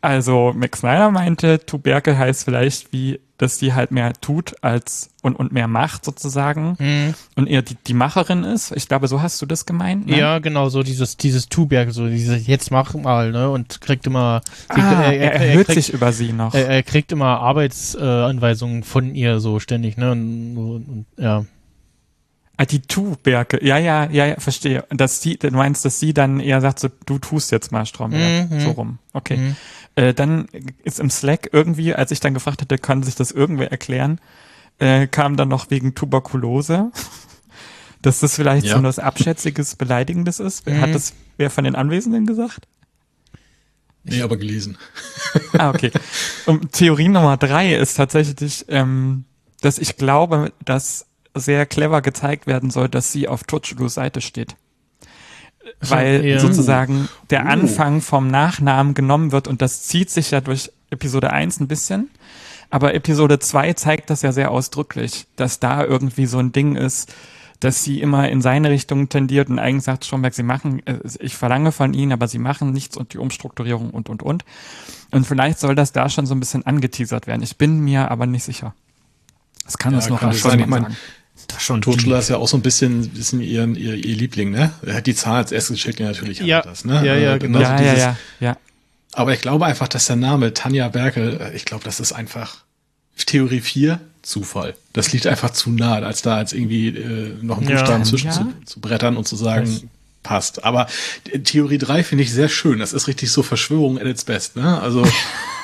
Also 0.02 0.54
Max 0.56 0.80
Snyder 0.80 1.12
meinte, 1.12 1.66
Tu 1.66 1.78
Berke 1.78 2.18
heißt 2.18 2.46
vielleicht 2.46 2.94
wie, 2.94 3.20
dass 3.38 3.58
die 3.58 3.74
halt 3.74 3.92
mehr 3.92 4.14
tut 4.14 4.56
als 4.62 5.10
und, 5.24 5.36
und 5.36 5.52
mehr 5.52 5.68
macht 5.68 6.06
sozusagen 6.06 6.78
Mhm. 6.80 7.14
und 7.36 7.48
eher 7.48 7.62
die, 7.64 7.76
die 7.86 7.94
Macherin 7.94 8.46
ist. 8.46 8.72
Ich 8.72 8.88
glaube, 8.88 9.10
so 9.10 9.22
hast 9.22 9.42
du 9.42 9.46
das 9.46 9.66
gemeint. 9.66 10.08
Ne? 10.08 10.18
Ja, 10.18 10.40
genau, 10.40 10.70
so 10.70 10.84
dieses, 10.84 11.18
dieses 11.18 11.50
Tuberg, 11.50 11.92
so 11.92 12.08
dieses, 12.08 12.48
jetzt 12.48 12.72
mach 12.72 12.94
mal, 12.94 13.32
ne, 13.32 13.50
und 13.50 13.82
kriegt 13.82 14.08
immer, 14.08 14.40
kriegt, 14.70 14.88
Ah, 14.88 15.12
er, 15.12 15.34
erhöht 15.34 15.68
kriegt, 15.68 15.84
sich 15.84 15.94
über 15.94 16.14
sie 16.14 16.32
noch. 16.32 16.54
er, 16.54 16.70
er 16.70 16.84
kriegt 16.84 17.12
immer 17.12 17.42
Arbeitsanweisungen 17.42 18.82
äh, 18.82 18.86
von 18.86 19.14
ihr 19.16 19.42
so 19.42 19.60
ständig, 19.60 19.98
ne, 19.98 20.12
und, 20.12 20.58
und, 20.58 20.86
und 20.88 21.06
ja. 21.18 21.44
Ah, 22.62 22.66
die 22.66 22.82
Tu-Berke. 22.82 23.66
Ja, 23.66 23.78
ja, 23.78 24.10
ja, 24.12 24.26
ja, 24.28 24.40
verstehe. 24.40 24.84
Und 24.90 25.00
Dass 25.00 25.22
sie, 25.22 25.38
du 25.38 25.50
meinst, 25.52 25.86
dass 25.86 26.00
sie 26.00 26.14
dann 26.14 26.40
eher 26.40 26.60
sagt, 26.62 26.80
so, 26.80 26.90
du 27.06 27.18
tust 27.18 27.52
jetzt 27.52 27.72
mal 27.72 27.86
Stromberg. 27.86 28.52
Mhm. 28.52 28.60
So 28.60 28.72
rum. 28.72 29.00
Okay. 29.14 29.38
Mhm. 29.38 29.56
Äh, 29.96 30.14
dann 30.14 30.48
ist 30.84 31.00
im 31.00 31.10
Slack 31.10 31.50
irgendwie, 31.54 31.96
als 31.96 32.12
ich 32.12 32.20
dann 32.20 32.34
gefragt 32.34 32.62
hatte, 32.62 32.78
kann 32.78 33.02
sich 33.04 33.16
das 33.16 33.32
irgendwer 33.32 33.72
erklären, 33.72 34.20
äh, 34.78 35.08
kam 35.08 35.38
dann 35.38 35.48
noch 35.48 35.70
wegen 35.72 35.96
Tuberkulose. 35.96 36.92
Dass 38.02 38.20
das 38.22 38.36
vielleicht 38.36 38.66
Ja. 38.66 38.78
so 38.78 38.84
was 38.84 38.98
Abschätziges, 39.00 39.76
Beleidigendes 39.76 40.40
ist. 40.40 40.66
Wer 40.66 40.76
Mhm. 40.76 40.82
Hat 40.82 40.96
das 40.96 41.14
wer 41.38 41.50
von 41.50 41.64
den 41.66 41.76
Anwesenden 41.76 42.26
gesagt? 42.26 42.68
Nee, 44.04 44.22
aber 44.22 44.38
gelesen. 44.38 44.78
Ah, 45.54 45.70
okay. 45.70 45.92
Und 46.46 46.72
Theorie 46.72 47.08
Nummer 47.10 47.38
drei 47.38 47.76
ist 47.76 47.96
tatsächlich, 47.96 48.66
ähm, 48.70 49.26
dass 49.62 49.78
ich 49.78 49.96
glaube, 49.98 50.52
dass 50.66 51.06
sehr 51.34 51.66
clever 51.66 52.02
gezeigt 52.02 52.48
werden 52.48 52.70
soll, 52.70 52.90
dass 52.90 53.12
sie 53.12 53.28
auf 53.28 53.44
Tuchulus 53.44 53.96
Seite 53.96 54.22
steht. 54.22 54.56
Weil 55.82 56.26
ja. 56.26 56.40
sozusagen 56.40 57.10
der 57.30 57.46
Uh. 57.46 57.50
Anfang 57.50 58.02
vom 58.02 58.28
Nachnamen 58.28 58.94
genommen 58.94 59.32
wird 59.32 59.48
und 59.48 59.62
das 59.62 59.84
zieht 59.84 60.10
sich 60.10 60.32
ja 60.32 60.42
durch 60.42 60.72
Episode 60.90 61.32
1 61.32 61.60
ein 61.60 61.68
bisschen. 61.68 62.10
Aber 62.72 62.94
Episode 62.94 63.40
2 63.40 63.74
zeigt 63.74 64.10
das 64.10 64.22
ja 64.22 64.32
sehr 64.32 64.52
ausdrücklich, 64.52 65.28
dass 65.36 65.60
da 65.60 65.84
irgendwie 65.84 66.26
so 66.28 66.38
ein 66.40 66.52
Ding 66.52 66.76
ist, 66.76 67.14
dass 67.60 67.84
sie 67.84 68.00
immer 68.00 68.30
in 68.30 68.42
seine 68.42 68.70
Richtung 68.70 69.10
tendiert 69.10 69.50
und 69.50 69.60
eigentlich 69.60 69.84
sagt 69.84 70.06
Stromberg, 70.06 70.34
sie 70.34 70.44
machen, 70.44 70.82
äh, 70.86 71.00
ich 71.20 71.36
verlange 71.36 71.72
von 71.72 71.94
ihnen, 71.94 72.14
aber 72.14 72.28
sie 72.28 72.40
machen 72.40 72.72
nichts 72.72 72.96
und 72.96 73.14
die 73.14 73.18
Umstrukturierung 73.18 73.90
und, 73.90 74.08
und, 74.08 74.24
und. 74.24 74.46
Und 75.12 75.28
vielleicht 75.28 75.60
soll 75.60 75.76
das 75.76 75.92
da 75.92 76.10
schon 76.10 76.26
so 76.26 76.36
ein 76.36 76.40
bisschen 76.40 76.66
angeteasert 76.66 77.28
werden. 77.28 77.42
Ich 77.42 77.58
bin 77.58 77.80
mir 77.80 78.12
aber 78.12 78.26
nicht 78.28 78.44
sicher. 78.44 78.74
Das 79.66 79.78
kann 79.78 79.92
Ja, 79.92 79.98
uns 79.98 80.10
noch 80.10 80.20
kann 80.22 80.32
sein. 80.34 80.60
Ich 80.60 80.68
mein, 80.68 80.84
sagen. 80.84 80.98
Das 81.48 81.64
schon 81.64 81.82
Totschler 81.82 82.20
ist 82.20 82.30
ja 82.30 82.38
auch 82.38 82.48
so 82.48 82.58
ein 82.58 82.62
bisschen, 82.62 83.10
bisschen 83.10 83.42
ihr, 83.42 83.68
ihr, 83.68 83.96
ihr 83.96 84.16
Liebling, 84.16 84.52
ne? 84.52 84.72
Er 84.86 84.96
hat 84.96 85.08
die 85.08 85.16
Zahl 85.16 85.38
als 85.38 85.52
erstes 85.52 85.76
geschickt, 85.78 86.00
ja, 86.00 86.08
natürlich 86.08 86.40
hat 86.42 86.48
Ja. 86.48 86.62
das, 86.62 86.86
ne? 86.86 87.04
Ja, 87.06 87.16
ja, 87.16 87.36
Äh, 87.36 87.40
genau. 87.40 87.60
also 87.60 87.72
Ja, 87.72 87.82
ja, 87.82 87.92
dieses- 87.92 88.04
ja, 88.06 88.18
ja. 88.40 88.58
Aber 89.14 89.34
ich 89.34 89.42
glaube 89.42 89.66
einfach, 89.66 89.88
dass 89.88 90.06
der 90.06 90.16
Name 90.16 90.54
Tanja 90.54 90.88
Berkel, 90.90 91.40
äh, 91.42 91.56
ich 91.56 91.66
glaube, 91.66 91.84
das 91.84 92.00
ist 92.00 92.12
einfach 92.12 92.58
Theorie 93.26 93.62
4 93.62 94.00
Zufall. 94.22 94.76
Das 94.94 95.12
liegt 95.12 95.26
einfach 95.28 95.50
zu 95.52 95.72
nah, 95.72 95.96
als 95.96 96.22
da 96.22 96.36
als 96.38 96.54
irgendwie 96.54 96.90
äh, 96.90 97.34
noch 97.42 97.58
einen 97.58 97.70
Ja. 97.70 97.78
Buchstaben 97.78 98.06
zwischen 98.06 98.28
Ja. 98.28 98.34
zu, 98.34 98.54
zu 98.66 98.80
brettern 98.80 99.18
und 99.18 99.28
zu 99.28 99.36
sagen, 99.36 99.90
passt. 100.24 100.64
Aber 100.64 100.88
äh, 101.32 101.40
Theorie 101.40 101.78
3 101.80 102.04
finde 102.04 102.24
ich 102.24 102.32
sehr 102.32 102.50
schön. 102.50 102.80
Das 102.80 102.94
ist 102.94 103.08
richtig 103.08 103.32
so 103.32 103.42
Verschwörung 103.44 103.98
at 103.98 104.06
its 104.06 104.24
best, 104.26 104.56
ne? 104.56 104.80
Also 104.82 105.04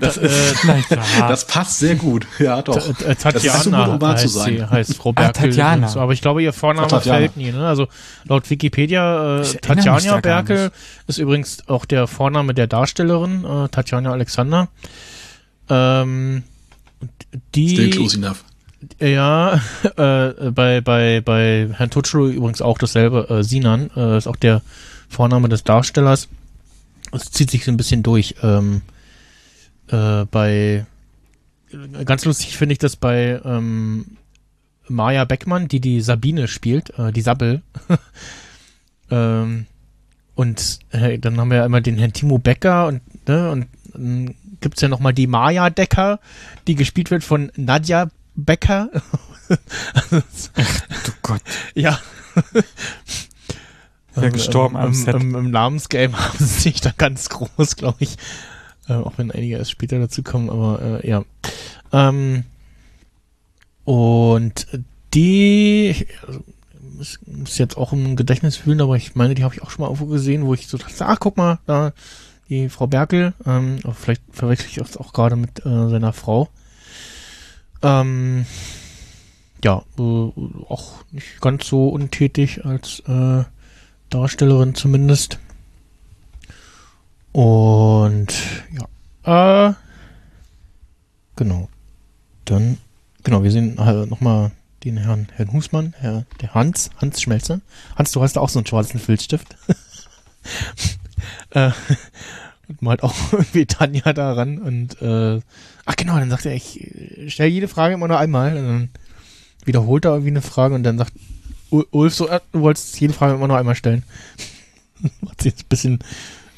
das, 0.00 0.16
ist, 0.16 0.56
Na 0.64 0.76
ja. 0.78 1.28
das 1.28 1.46
passt 1.46 1.78
sehr 1.78 1.94
gut. 1.96 2.26
Ja, 2.38 2.62
doch. 2.62 2.76
T- 2.76 3.04
äh, 3.04 3.14
das 3.14 3.42
ist 3.44 3.64
so 3.64 3.70
gut, 3.70 3.78
Tatjana 3.78 3.86
um 3.94 4.00
wahr 4.00 4.16
zu 4.16 4.24
heißt, 4.24 4.34
sein. 4.34 4.56
sie, 4.56 4.64
heißt 4.70 4.94
Frau 4.96 5.10
Ah, 5.10 5.12
Berkel. 5.12 5.50
Tatjana. 5.50 5.86
und 5.86 5.92
So, 5.92 6.00
aber 6.00 6.12
ich 6.12 6.20
glaube, 6.20 6.42
ihr 6.42 6.52
Vorname 6.52 6.86
Ach, 6.86 6.90
Tatjana. 6.90 7.18
fällt 7.18 7.36
nie. 7.36 7.50
Ne? 7.52 7.66
Also 7.66 7.88
laut 8.24 8.48
Wikipedia, 8.50 9.40
äh, 9.40 9.44
Tatjana 9.60 10.20
Berkel 10.20 10.70
ist 11.06 11.18
übrigens 11.18 11.68
auch 11.68 11.84
der 11.84 12.06
Vorname 12.06 12.54
der 12.54 12.66
Darstellerin, 12.66 13.44
äh, 13.44 13.68
Tatjana 13.68 14.12
Alexander. 14.12 14.68
Ähm, 15.68 16.42
und 17.00 17.10
Still 17.20 17.40
die, 17.54 17.90
close 17.90 18.16
enough. 18.16 18.44
ja, 19.00 19.54
äh, 19.96 20.50
bei, 20.50 20.80
bei, 20.80 21.20
bei 21.24 21.68
Herrn 21.72 21.90
Tutschlo 21.90 22.28
übrigens 22.28 22.62
auch 22.62 22.78
dasselbe, 22.78 23.28
äh, 23.30 23.42
Sinan, 23.44 23.90
äh, 23.96 24.16
ist 24.18 24.26
auch 24.26 24.36
der 24.36 24.62
Vorname 25.08 25.48
des 25.48 25.64
Darstellers. 25.64 26.28
Es 27.12 27.30
zieht 27.30 27.50
sich 27.50 27.64
so 27.64 27.70
ein 27.70 27.76
bisschen 27.76 28.02
durch. 28.02 28.34
Ähm, 28.42 28.82
äh, 29.90 30.24
bei 30.26 30.86
ganz 32.04 32.24
lustig 32.24 32.56
finde 32.56 32.72
ich 32.72 32.78
das 32.78 32.96
bei 32.96 33.40
ähm, 33.44 34.16
Maja 34.88 35.24
Beckmann, 35.24 35.68
die 35.68 35.80
die 35.80 36.00
Sabine 36.00 36.48
spielt, 36.48 36.98
äh, 36.98 37.12
die 37.12 37.20
Sabbel. 37.20 37.62
ähm, 39.10 39.66
und 40.34 40.78
äh, 40.90 41.18
dann 41.18 41.38
haben 41.38 41.50
wir 41.50 41.58
ja 41.58 41.66
immer 41.66 41.80
den 41.80 41.98
Herrn 41.98 42.12
Timo 42.12 42.38
Becker 42.38 42.86
und, 42.86 43.02
ne, 43.28 43.50
und 43.50 43.66
dann 43.92 44.34
gibt's 44.60 44.80
ja 44.80 44.88
nochmal 44.88 45.12
die 45.12 45.26
Maja 45.26 45.70
Decker, 45.70 46.20
die 46.66 46.74
gespielt 46.74 47.10
wird 47.10 47.24
von 47.24 47.50
Nadja 47.56 48.08
Becker. 48.34 48.88
Du 49.48 51.12
Gott. 51.22 51.42
ja. 51.74 51.98
Wer 54.14 54.30
gestorben 54.30 54.76
am 54.76 54.94
Set. 54.94 55.14
Im, 55.14 55.34
Im 55.34 55.50
Namensgame 55.50 56.16
haben 56.18 56.38
sie 56.38 56.44
sich 56.44 56.80
da 56.80 56.92
ganz 56.96 57.28
groß, 57.28 57.76
glaube 57.76 57.98
ich. 58.00 58.16
Äh, 58.88 58.94
auch 58.94 59.18
wenn 59.18 59.30
einige 59.30 59.56
erst 59.56 59.70
später 59.70 59.98
dazu 59.98 60.22
kommen, 60.22 60.50
aber 60.50 61.02
äh, 61.02 61.08
ja. 61.08 61.24
Ähm, 61.92 62.44
und 63.84 64.66
die 65.14 66.06
also, 66.26 66.44
muss, 66.96 67.18
muss 67.26 67.58
jetzt 67.58 67.76
auch 67.76 67.92
im 67.92 68.16
Gedächtnis 68.16 68.56
fühlen, 68.56 68.80
aber 68.80 68.96
ich 68.96 69.14
meine, 69.14 69.34
die 69.34 69.44
habe 69.44 69.54
ich 69.54 69.62
auch 69.62 69.70
schon 69.70 69.82
mal 69.82 69.88
irgendwo 69.88 70.06
gesehen, 70.06 70.46
wo 70.46 70.54
ich 70.54 70.66
so 70.66 70.78
dachte, 70.78 71.06
ach, 71.06 71.18
guck 71.20 71.36
mal, 71.36 71.58
da 71.66 71.92
die 72.48 72.68
Frau 72.68 72.86
Berkel, 72.86 73.34
ähm, 73.46 73.78
vielleicht 73.94 74.22
verwechsel 74.32 74.68
ich 74.70 74.76
das 74.76 74.96
auch 74.96 75.12
gerade 75.12 75.36
mit 75.36 75.64
äh, 75.66 75.88
seiner 75.88 76.12
Frau. 76.12 76.48
Ähm, 77.82 78.46
ja, 79.62 79.82
äh, 79.98 80.02
auch 80.68 81.04
nicht 81.10 81.40
ganz 81.40 81.66
so 81.66 81.88
untätig 81.88 82.64
als 82.64 83.00
äh, 83.00 83.44
Darstellerin 84.10 84.74
zumindest. 84.74 85.38
Und 87.32 88.34
ja, 89.24 89.68
äh, 89.68 89.74
genau. 91.36 91.68
Dann, 92.44 92.78
genau, 93.22 93.42
wir 93.42 93.50
sehen 93.50 93.78
äh, 93.78 94.06
nochmal 94.06 94.52
den 94.84 94.96
Herrn, 94.96 95.28
Herrn 95.34 95.52
Husmann, 95.52 95.94
Herr, 95.98 96.24
der 96.40 96.54
Hans, 96.54 96.90
Hans 96.98 97.20
Schmelzer. 97.20 97.60
Hans, 97.96 98.12
du 98.12 98.22
hast 98.22 98.38
auch 98.38 98.48
so 98.48 98.58
einen 98.58 98.66
schwarzen 98.66 99.00
Filzstift. 99.00 99.56
äh, 101.50 101.70
und 102.68 102.82
malt 102.82 103.02
auch 103.02 103.14
irgendwie 103.32 103.66
Tanja 103.66 104.12
daran 104.12 104.58
und 104.58 105.00
äh, 105.02 105.40
ach 105.84 105.96
genau, 105.96 106.18
dann 106.18 106.30
sagt 106.30 106.46
er, 106.46 106.54
ich 106.54 106.80
äh, 106.80 107.30
stelle 107.30 107.48
jede 107.48 107.68
Frage 107.68 107.94
immer 107.94 108.08
nur 108.08 108.18
einmal 108.18 108.56
und 108.56 108.64
dann 108.64 108.88
wiederholt 109.64 110.04
er 110.04 110.12
irgendwie 110.12 110.30
eine 110.30 110.42
Frage 110.42 110.74
und 110.74 110.82
dann 110.82 110.98
sagt 110.98 111.12
Ulf 111.70 112.14
so, 112.14 112.28
äh, 112.28 112.40
du 112.52 112.60
wolltest 112.60 112.98
jede 113.00 113.12
Frage 113.12 113.34
immer 113.34 113.48
nur 113.48 113.58
einmal 113.58 113.74
stellen. 113.74 114.04
Macht 115.20 115.42
sich 115.42 115.52
jetzt 115.52 115.64
ein 115.64 115.68
bisschen 115.68 115.98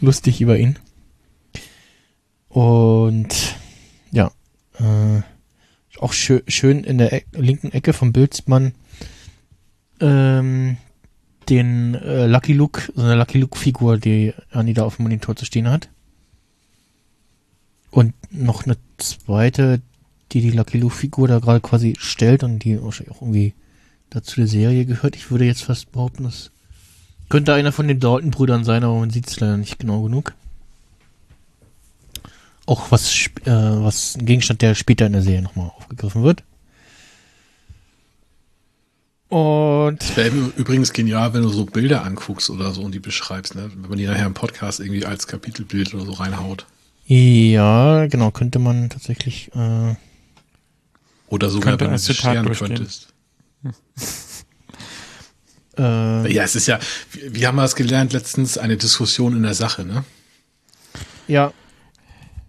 lustig 0.01 0.41
über 0.41 0.59
ihn. 0.59 0.79
Und 2.49 3.57
ja, 4.11 4.33
äh, 4.79 5.23
auch 5.99 6.13
schö 6.13 6.41
schön 6.49 6.85
in 6.85 6.99
der 6.99 7.13
e 7.13 7.25
linken 7.33 7.73
Ecke 7.73 7.93
vom 7.93 8.13
Bild 8.13 8.43
ähm, 10.01 10.77
den 11.49 11.95
äh, 11.95 12.27
Lucky 12.27 12.53
Luke, 12.53 12.93
so 12.95 13.03
eine 13.03 13.17
Lucky 13.17 13.39
Luke-Figur, 13.39 13.99
die 13.99 14.33
Anni 14.51 14.73
da 14.73 14.85
auf 14.85 14.97
dem 14.97 15.05
Monitor 15.05 15.37
zu 15.37 15.45
stehen 15.45 15.69
hat. 15.69 15.89
Und 17.91 18.15
noch 18.31 18.65
eine 18.65 18.77
zweite, 18.99 19.83
die 20.33 20.41
die 20.41 20.53
Lucky 20.53 20.79
Luke-Figur 20.79 21.29
da 21.29 21.41
gerade 21.41 21.61
quasi 21.61 21.97
stellt 21.99 22.45
und 22.45 22.61
die 22.61 22.81
wahrscheinlich 22.83 23.15
auch 23.15 23.23
irgendwie 23.23 23.55
dazu 24.11 24.37
der 24.37 24.47
Serie 24.47 24.87
gehört. 24.87 25.17
Ich 25.17 25.31
würde 25.31 25.45
jetzt 25.45 25.65
fast 25.65 25.93
behaupten, 25.93 26.25
das 26.25 26.51
könnte 27.31 27.55
einer 27.55 27.73
von 27.73 27.89
den 27.89 28.01
Dalton-Brüdern 28.01 28.65
sein, 28.65 28.85
aber 28.85 28.99
man 28.99 29.09
sieht 29.09 29.29
es 29.29 29.41
leider 29.41 29.57
nicht 29.57 29.79
genau 29.79 30.03
genug. 30.03 30.35
Auch 32.67 32.91
was, 32.91 33.09
äh, 33.45 33.51
was 33.51 34.17
ein 34.17 34.27
Gegenstand, 34.27 34.61
der 34.61 34.75
später 34.75 35.07
in 35.07 35.13
der 35.13 35.23
Serie 35.23 35.41
nochmal 35.41 35.71
aufgegriffen 35.79 36.23
wird. 36.23 36.43
Und 39.29 40.03
Es 40.03 40.17
wäre 40.17 40.35
übrigens 40.57 40.93
genial, 40.93 41.33
wenn 41.33 41.43
du 41.43 41.49
so 41.49 41.65
Bilder 41.65 42.05
anguckst 42.05 42.51
oder 42.51 42.73
so 42.73 42.83
und 42.83 42.93
die 42.93 42.99
beschreibst, 42.99 43.55
ne? 43.55 43.71
wenn 43.77 43.89
man 43.89 43.99
die 43.99 44.07
nachher 44.07 44.27
im 44.27 44.35
Podcast 44.35 44.81
irgendwie 44.81 45.07
als 45.07 45.29
Kapitelbild 45.29 45.95
oder 45.95 46.05
so 46.05 46.13
reinhaut. 46.13 46.67
ja, 47.07 48.07
genau, 48.07 48.33
könnte 48.33 48.59
man 48.59 48.91
tatsächlich 48.91 49.53
äh, 49.55 49.95
Oder 51.29 51.49
sogar, 51.49 51.79
wenn 51.79 51.93
du 51.93 51.99
Zitat 51.99 52.35
scheren 52.35 52.53
könntest. 52.53 53.15
Äh, 55.81 56.33
Ja, 56.33 56.43
es 56.45 56.55
ist 56.57 56.67
ja, 56.67 56.79
wie, 57.31 57.47
haben 57.47 57.57
wir 57.57 57.63
das 57.63 57.75
gelernt 57.75 58.13
letztens, 58.13 58.59
eine 58.59 58.77
Diskussion 58.77 59.37
in 59.37 59.43
der 59.43 59.55
Sache, 59.55 59.85
ne? 59.85 60.05
ja. 61.27 61.53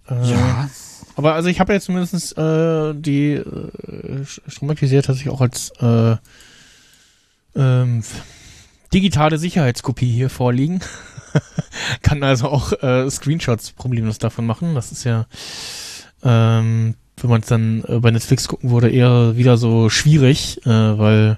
Äh, 0.09 0.29
Ja. 0.31 0.69
Aber 1.15 1.33
also 1.35 1.49
ich 1.49 1.59
habe 1.59 1.73
ja 1.73 1.75
jetzt 1.75 1.85
zumindest 1.85 2.37
äh, 2.37 2.93
die 2.95 3.33
äh, 3.33 4.25
Stromberg-Serie 4.47 5.01
tatsächlich 5.03 5.31
auch 5.33 5.41
als 5.41 5.71
äh, 5.79 6.15
ähm, 7.55 8.03
digitale 8.93 9.37
Sicherheitskopie 9.37 10.11
hier 10.11 10.29
vorliegen. 10.29 10.79
Kann 12.01 12.23
also 12.23 12.47
auch 12.47 12.71
äh, 12.81 13.09
Screenshots 13.09 13.71
problemlos 13.71 14.17
davon 14.17 14.45
machen. 14.45 14.73
Das 14.73 14.91
ist 14.91 15.03
ja, 15.03 15.25
ähm, 16.23 16.95
wenn 17.17 17.29
man 17.29 17.41
es 17.41 17.47
dann 17.47 17.83
äh, 17.87 17.99
bei 17.99 18.11
Netflix 18.11 18.47
gucken 18.47 18.71
würde, 18.71 18.89
eher 18.89 19.35
wieder 19.37 19.57
so 19.57 19.89
schwierig, 19.89 20.65
äh, 20.65 20.69
weil 20.69 21.37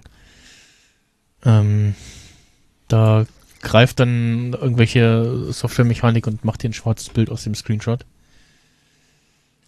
ähm, 1.45 1.95
da 2.87 3.25
greift 3.61 3.99
dann 3.99 4.53
irgendwelche 4.53 5.51
Softwaremechanik 5.53 6.27
und 6.27 6.43
macht 6.45 6.63
dir 6.63 6.69
ein 6.69 6.73
schwarzes 6.73 7.09
Bild 7.09 7.29
aus 7.29 7.43
dem 7.43 7.55
Screenshot. 7.55 8.05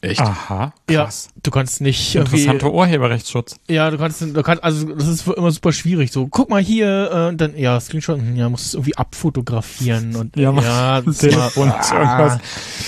Echt? 0.01 0.19
Aha, 0.21 0.71
Ja, 0.89 1.05
krass. 1.05 1.29
du 1.41 1.49
kannst 1.49 1.81
nicht 1.81 2.13
irgendwie, 2.13 2.41
Interessanter 2.41 2.71
Urheberrechtsschutz. 2.73 3.55
ja, 3.67 3.89
du 3.89 3.97
kannst, 3.97 4.21
du 4.21 4.43
kannst, 4.43 4.63
also 4.63 4.93
das 4.93 5.07
ist 5.07 5.27
immer 5.27 5.49
super 5.49 5.71
schwierig. 5.71 6.11
So, 6.11 6.27
guck 6.27 6.49
mal 6.49 6.61
hier, 6.61 7.09
äh, 7.11 7.27
und 7.29 7.41
dann, 7.41 7.57
ja, 7.57 7.79
Screenshot, 7.79 8.19
hm, 8.19 8.35
ja, 8.35 8.47
musst 8.49 8.65
du 8.65 8.67
es 8.67 8.73
irgendwie 8.75 8.97
abfotografieren 8.97 10.15
und 10.15 10.35
Ja, 10.37 10.51
ja, 10.53 11.01
das 11.01 11.15
ist 11.15 11.19
Telefon 11.21 11.69
immer- 11.69 11.79
ist 11.79 11.91
irgendwas. 11.91 12.39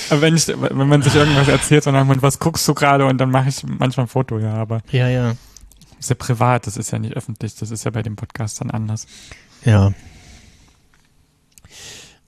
Wenn, 0.10 0.36
ich, 0.36 0.48
wenn 0.48 0.88
man 0.90 1.02
sich 1.02 1.16
irgendwas 1.16 1.48
erzählt 1.48 1.88
und 1.88 1.94
dann, 1.94 2.06
man, 2.06 2.22
was 2.22 2.38
guckst 2.38 2.68
du 2.68 2.76
gerade 2.76 3.06
und 3.06 3.18
dann 3.18 3.32
mache 3.32 3.50
ich 3.50 3.64
manchmal 3.66 4.06
ein 4.06 4.10
Foto, 4.10 4.38
ja, 4.38 4.54
aber 4.54 4.82
Ja, 4.92 5.08
ja, 5.08 5.34
ist 6.00 6.10
ja 6.10 6.16
privat, 6.16 6.68
das 6.68 6.78
ist 6.78 6.92
ja 6.92 7.00
nicht 7.00 7.16
öffentlich, 7.16 7.56
das 7.56 7.72
ist 7.72 7.84
ja 7.84 7.92
bei 7.92 8.04
dem 8.04 8.16
Podcast 8.16 8.62
dann 8.62 8.72
anders. 8.72 9.08
ja. 9.64 9.94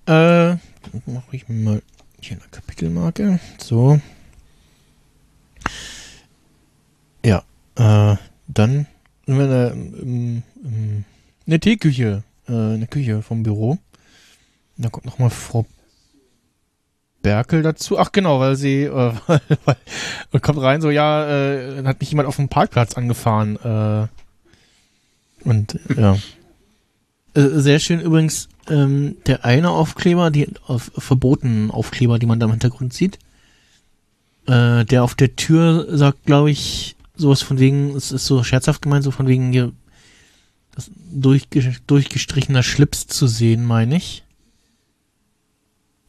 Äh, 0.06 0.58
mache 1.06 1.34
ich 1.34 1.48
mal 1.50 1.84
hier 2.20 2.38
eine 2.38 2.50
Kapitelmarke. 2.50 3.40
So. 3.60 4.02
Ja, 7.24 7.44
äh, 7.76 8.18
dann 8.48 8.88
sind 9.28 9.38
wir 9.38 9.44
in 9.44 9.50
der, 9.50 9.72
im, 9.72 10.44
in 10.64 11.06
der 11.46 11.60
Teeküche, 11.60 12.24
äh, 12.48 12.74
in 12.74 12.80
der 12.80 12.88
Küche 12.88 13.22
vom 13.22 13.44
Büro. 13.44 13.78
Dann 14.78 14.92
kommt 14.92 15.06
nochmal 15.06 15.30
Frau 15.30 15.68
Berkel 17.22 17.62
dazu. 17.64 18.00
Ach 18.00 18.12
genau, 18.12 18.40
weil 18.40 18.56
sie 18.56 18.84
äh, 18.84 19.14
weil, 19.28 19.42
weil, 20.32 20.42
kommt 20.42 20.62
rein 20.62 20.82
so, 20.82 20.90
ja, 20.90 21.28
äh, 21.28 21.84
hat 21.84 22.00
mich 22.00 22.10
jemand 22.10 22.28
auf 22.28 22.38
dem 22.38 22.50
Parkplatz 22.50 22.96
angefahren. 22.96 23.58
Äh, 23.58 24.08
und 25.48 25.80
ja. 25.96 26.18
Äh, 27.34 27.60
sehr 27.60 27.80
schön 27.80 28.00
übrigens, 28.00 28.50
ähm, 28.70 29.18
der 29.26 29.46
eine 29.46 29.70
Aufkleber, 29.70 30.32
die 30.32 30.48
auf, 30.66 30.92
verbotenen 30.98 31.72
Aufkleber, 31.72 32.20
die 32.20 32.26
man 32.26 32.40
da 32.40 32.46
im 32.46 32.52
Hintergrund 32.52 32.94
sieht. 32.94 33.20
Äh, 34.48 34.86
der 34.86 35.04
auf 35.04 35.16
der 35.16 35.36
Tür 35.36 35.86
sagt, 35.98 36.26
glaube 36.26 36.52
ich, 36.52 36.96
sowas 37.16 37.42
von 37.42 37.60
wegen, 37.60 37.96
es 37.96 38.12
ist 38.12 38.26
so 38.26 38.44
scherzhaft 38.44 38.82
gemeint, 38.82 39.04
so 39.04 39.12
von 39.12 39.28
wegen 39.28 39.52
hier 39.52 39.72
das 40.76 40.90
durchge 41.12 41.76
durchgestrichener 41.88 42.64
Schlips 42.64 43.08
zu 43.08 43.28
sehen, 43.28 43.66
meine 43.66 43.98
ich. 43.98 44.24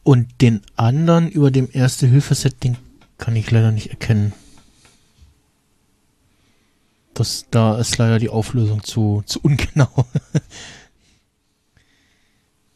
Und 0.03 0.41
den 0.41 0.61
anderen 0.75 1.29
über 1.29 1.51
dem 1.51 1.69
Erste-Hilfe-Set, 1.71 2.63
den 2.63 2.77
kann 3.17 3.35
ich 3.35 3.51
leider 3.51 3.71
nicht 3.71 3.91
erkennen. 3.91 4.33
Das, 7.13 7.45
da 7.51 7.77
ist 7.77 7.97
leider 7.97 8.17
die 8.17 8.29
Auflösung 8.29 8.83
zu, 8.83 9.21
zu 9.25 9.39
ungenau. 9.41 10.05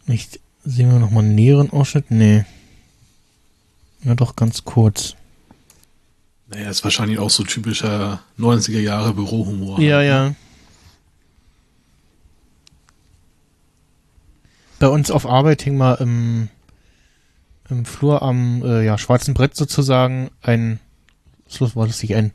nicht, 0.06 0.40
sehen 0.64 0.92
wir 0.92 1.00
nochmal 1.00 1.24
einen 1.24 1.36
näheren 1.36 1.72
Ausschnitt? 1.72 2.12
Nee. 2.12 2.46
Ja, 4.04 4.14
doch 4.14 4.36
ganz 4.36 4.66
kurz. 4.66 5.16
Naja, 6.48 6.70
ist 6.70 6.84
wahrscheinlich 6.84 7.18
auch 7.18 7.32
so 7.32 7.44
typischer 7.44 8.22
90er 8.38 8.80
Jahre 8.80 9.14
Bürohumor. 9.14 9.80
Ja, 9.80 10.04
ja. 10.04 10.36
Bei 14.78 14.90
uns 14.90 15.10
auf 15.10 15.26
Arbeit 15.26 15.64
hing 15.64 15.78
mal 15.78 15.96
im, 15.96 16.50
im 17.70 17.86
Flur 17.86 18.22
am 18.22 18.64
äh, 18.64 18.86
ja, 18.86 18.98
schwarzen 18.98 19.34
Brett 19.34 19.56
sozusagen 19.56 20.30
ein, 20.42 20.80
was 21.60 21.76
war 21.76 21.88
das 21.88 22.02
nicht, 22.02 22.16
ein 22.16 22.32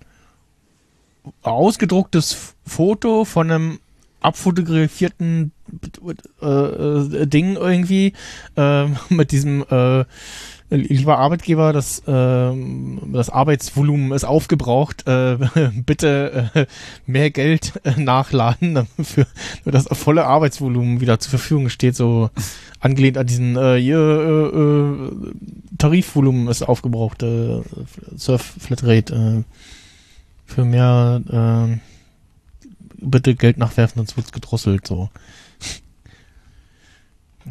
ausgedrucktes 1.42 2.54
Foto 2.66 3.24
von 3.24 3.50
einem 3.50 3.80
abfotografierten 4.20 5.52
äh, 6.42 6.46
äh, 6.46 7.26
Ding 7.26 7.56
irgendwie 7.56 8.12
äh, 8.56 8.86
mit 9.08 9.32
diesem 9.32 9.64
äh, 9.70 10.04
lieber 10.70 11.18
Arbeitgeber, 11.18 11.72
das, 11.72 12.02
ähm, 12.06 13.00
das 13.12 13.30
Arbeitsvolumen 13.30 14.12
ist 14.12 14.24
aufgebraucht. 14.24 15.06
Äh, 15.06 15.38
bitte 15.86 16.50
äh, 16.54 16.66
mehr 17.06 17.30
Geld 17.30 17.80
äh, 17.84 18.00
nachladen, 18.00 18.74
dafür, 18.74 19.26
nur 19.64 19.72
das 19.72 19.86
volle 19.92 20.26
Arbeitsvolumen 20.26 21.00
wieder 21.00 21.18
zur 21.18 21.30
Verfügung 21.30 21.68
steht. 21.68 21.96
So 21.96 22.30
angelehnt 22.78 23.18
an 23.18 23.26
diesen 23.26 23.56
äh, 23.56 23.76
hier, 23.76 23.98
äh, 23.98 24.58
äh, 24.58 25.32
Tarifvolumen 25.78 26.48
ist 26.48 26.62
aufgebraucht. 26.62 27.22
Äh, 27.22 27.62
Surf 28.16 28.54
Flatrate. 28.58 29.44
Äh, 29.46 29.54
für 30.50 30.64
mehr 30.64 31.22
äh, 31.30 31.78
bitte 33.00 33.34
Geld 33.34 33.56
nachwerfen, 33.56 33.98
sonst 34.00 34.16
wird's 34.16 34.32
gedrosselt. 34.32 34.86
So. 34.86 35.08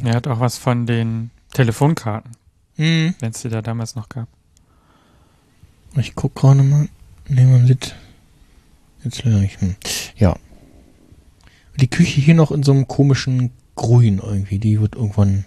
Er 0.02 0.14
hat 0.14 0.26
auch 0.26 0.40
was 0.40 0.58
von 0.58 0.86
den 0.86 1.30
Telefonkarten, 1.52 2.32
Hm. 2.80 3.14
wenn 3.20 3.30
es 3.30 3.42
die 3.42 3.50
da 3.50 3.60
damals 3.60 3.94
noch 3.94 4.08
gab. 4.08 4.26
Ich 5.96 6.14
guck 6.14 6.34
gerade 6.34 6.62
mal. 6.62 6.88
Ne, 7.28 7.44
man 7.44 7.66
sieht. 7.66 7.94
Jetzt. 9.04 9.22
Hm. 9.22 9.76
Ja. 10.16 10.34
Die 11.76 11.88
Küche 11.88 12.22
hier 12.22 12.34
noch 12.34 12.50
in 12.50 12.62
so 12.62 12.72
einem 12.72 12.88
komischen 12.88 13.52
Grün 13.74 14.18
irgendwie. 14.18 14.58
Die 14.58 14.80
wird 14.80 14.94
irgendwann. 14.94 15.44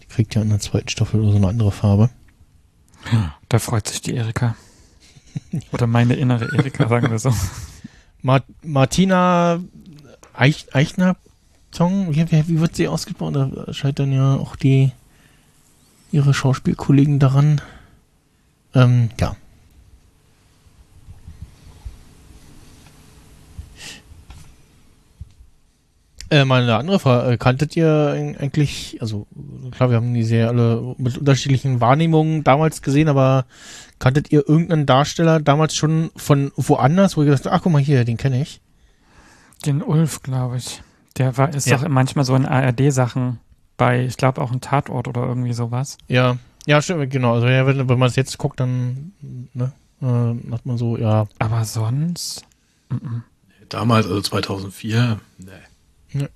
Die 0.00 0.06
kriegt 0.06 0.36
ja 0.36 0.42
in 0.42 0.50
der 0.50 0.60
zweiten 0.60 0.88
Staffel 0.88 1.20
oder 1.20 1.32
so 1.32 1.38
eine 1.38 1.48
andere 1.48 1.72
Farbe. 1.72 2.10
Da 3.48 3.58
freut 3.58 3.88
sich 3.88 4.00
die 4.00 4.14
Erika. 4.14 4.54
Oder 5.72 5.88
meine 5.88 6.14
innere 6.14 6.56
Erika, 6.56 6.86
sagen 6.86 7.10
wir 7.10 7.18
so. 7.18 7.34
Ma 8.22 8.42
Martina 8.62 9.60
Eich 10.34 10.68
Eichner 10.72 11.16
Song, 11.74 12.14
wie, 12.14 12.30
wie, 12.30 12.48
wie 12.48 12.60
wird 12.60 12.76
sie 12.76 12.86
ausgesprochen? 12.86 13.34
Da 13.34 13.72
scheitern 13.72 14.12
ja 14.12 14.36
auch 14.36 14.54
die 14.54 14.92
ihre 16.12 16.34
Schauspielkollegen 16.34 17.18
daran. 17.18 17.60
Ähm, 18.74 19.10
ja. 19.20 19.36
Äh, 26.30 26.44
mal 26.44 26.62
eine 26.62 26.76
andere 26.76 27.00
Frage. 27.00 27.32
Äh, 27.32 27.36
Kanntet 27.38 27.74
ihr 27.76 27.86
eig- 27.88 28.38
eigentlich, 28.38 28.98
also 29.00 29.26
klar, 29.72 29.90
wir 29.90 29.96
haben 29.96 30.14
die 30.14 30.22
Serie 30.22 30.48
alle 30.48 30.94
mit 30.96 31.18
unterschiedlichen 31.18 31.80
Wahrnehmungen 31.80 32.44
damals 32.44 32.82
gesehen, 32.82 33.08
aber 33.08 33.46
kanntet 33.98 34.30
ihr 34.30 34.48
irgendeinen 34.48 34.86
Darsteller 34.86 35.40
damals 35.40 35.74
schon 35.74 36.10
von 36.14 36.52
woanders, 36.56 37.16
wo 37.16 37.22
ihr 37.22 37.26
gesagt 37.26 37.46
habt, 37.46 37.54
ach 37.56 37.62
guck 37.62 37.72
mal 37.72 37.82
hier, 37.82 38.04
den 38.04 38.16
kenne 38.16 38.40
ich? 38.42 38.60
Den 39.66 39.82
Ulf, 39.82 40.22
glaube 40.22 40.56
ich. 40.58 40.82
Der 41.18 41.36
war, 41.36 41.52
ist 41.52 41.66
Ja. 41.66 41.78
doch 41.78 41.88
manchmal 41.88 42.24
so 42.24 42.36
in 42.36 42.46
ARD-Sachen 42.46 43.40
bei, 43.80 44.04
ich 44.04 44.16
glaube 44.18 44.40
auch 44.42 44.52
ein 44.52 44.60
Tatort 44.60 45.08
oder 45.08 45.22
irgendwie 45.26 45.54
sowas. 45.54 45.96
Ja, 46.06 46.36
ja, 46.66 46.82
stimmt, 46.82 47.10
genau. 47.10 47.32
Also 47.34 47.48
ja, 47.48 47.66
wenn, 47.66 47.88
wenn 47.88 47.98
man 47.98 48.08
es 48.10 48.16
jetzt 48.16 48.36
guckt, 48.38 48.60
dann 48.60 49.12
ne, 49.54 49.72
äh, 50.02 50.52
hat 50.52 50.66
man 50.66 50.76
so, 50.76 50.96
ja, 50.98 51.26
Aber 51.38 51.64
sonst. 51.64 52.44
Mhm. 52.90 53.22
Damals, 53.70 54.06
also 54.06 54.20
2004, 54.20 55.18
nee. 55.38 56.26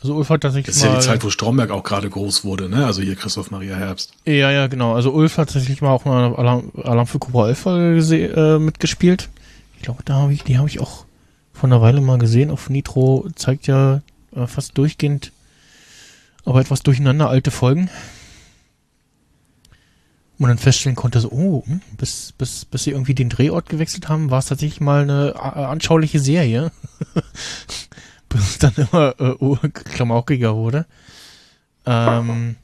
also 0.00 0.14
Ulf 0.14 0.28
hat 0.30 0.40
tatsächlich 0.42 0.66
Das 0.66 0.76
ist 0.76 0.82
ja 0.84 0.90
mal, 0.90 0.98
die 1.00 1.04
Zeit, 1.04 1.24
wo 1.24 1.30
Stromberg 1.30 1.70
auch 1.70 1.82
gerade 1.82 2.08
groß 2.08 2.44
wurde, 2.44 2.68
ne? 2.68 2.86
Also 2.86 3.02
hier 3.02 3.16
Christoph 3.16 3.50
Maria 3.50 3.76
Herbst. 3.76 4.12
ja, 4.24 4.50
ja, 4.50 4.66
genau. 4.68 4.94
Also 4.94 5.10
Ulf 5.12 5.38
hat 5.38 5.48
tatsächlich 5.52 5.82
mal 5.82 5.90
auch 5.90 6.04
mal 6.04 6.34
Alarm, 6.36 6.70
Alarm 6.82 7.06
für 7.06 7.18
Cobra 7.18 7.48
11 7.48 7.58
Folge 7.58 8.00
gese- 8.00 8.56
äh, 8.56 8.58
mitgespielt. 8.58 9.28
Ich 9.76 9.82
glaube, 9.82 10.02
da 10.04 10.14
habe 10.14 10.32
ich, 10.32 10.44
die 10.44 10.56
habe 10.58 10.68
ich 10.68 10.80
auch 10.80 11.04
vor 11.52 11.64
einer 11.68 11.80
Weile 11.82 12.00
mal 12.00 12.18
gesehen. 12.18 12.50
Auf 12.50 12.70
Nitro 12.70 13.26
zeigt 13.34 13.66
ja 13.66 14.02
äh, 14.34 14.46
fast 14.46 14.78
durchgehend, 14.78 15.32
aber 16.46 16.60
etwas 16.60 16.82
durcheinander 16.82 17.28
alte 17.28 17.50
Folgen. 17.50 17.90
Und 20.38 20.48
dann 20.48 20.58
feststellen 20.58 20.96
konnte, 20.96 21.20
so, 21.20 21.30
oh, 21.30 21.64
hm, 21.66 21.80
bis, 21.96 22.32
bis, 22.32 22.64
bis 22.64 22.84
sie 22.84 22.90
irgendwie 22.90 23.14
den 23.14 23.30
Drehort 23.30 23.68
gewechselt 23.68 24.08
haben, 24.08 24.30
war 24.30 24.38
es 24.38 24.46
tatsächlich 24.46 24.80
mal 24.80 25.02
eine 25.02 25.34
äh, 25.34 25.38
anschauliche 25.38 26.20
Serie. 26.20 26.72
bis 28.28 28.40
es 28.40 28.58
dann 28.58 28.74
immer 28.76 29.14
äh, 29.18 29.34
oh, 29.38 29.56
klamaukiger 29.72 30.54
wurde. 30.54 30.86
Ähm, 31.86 32.56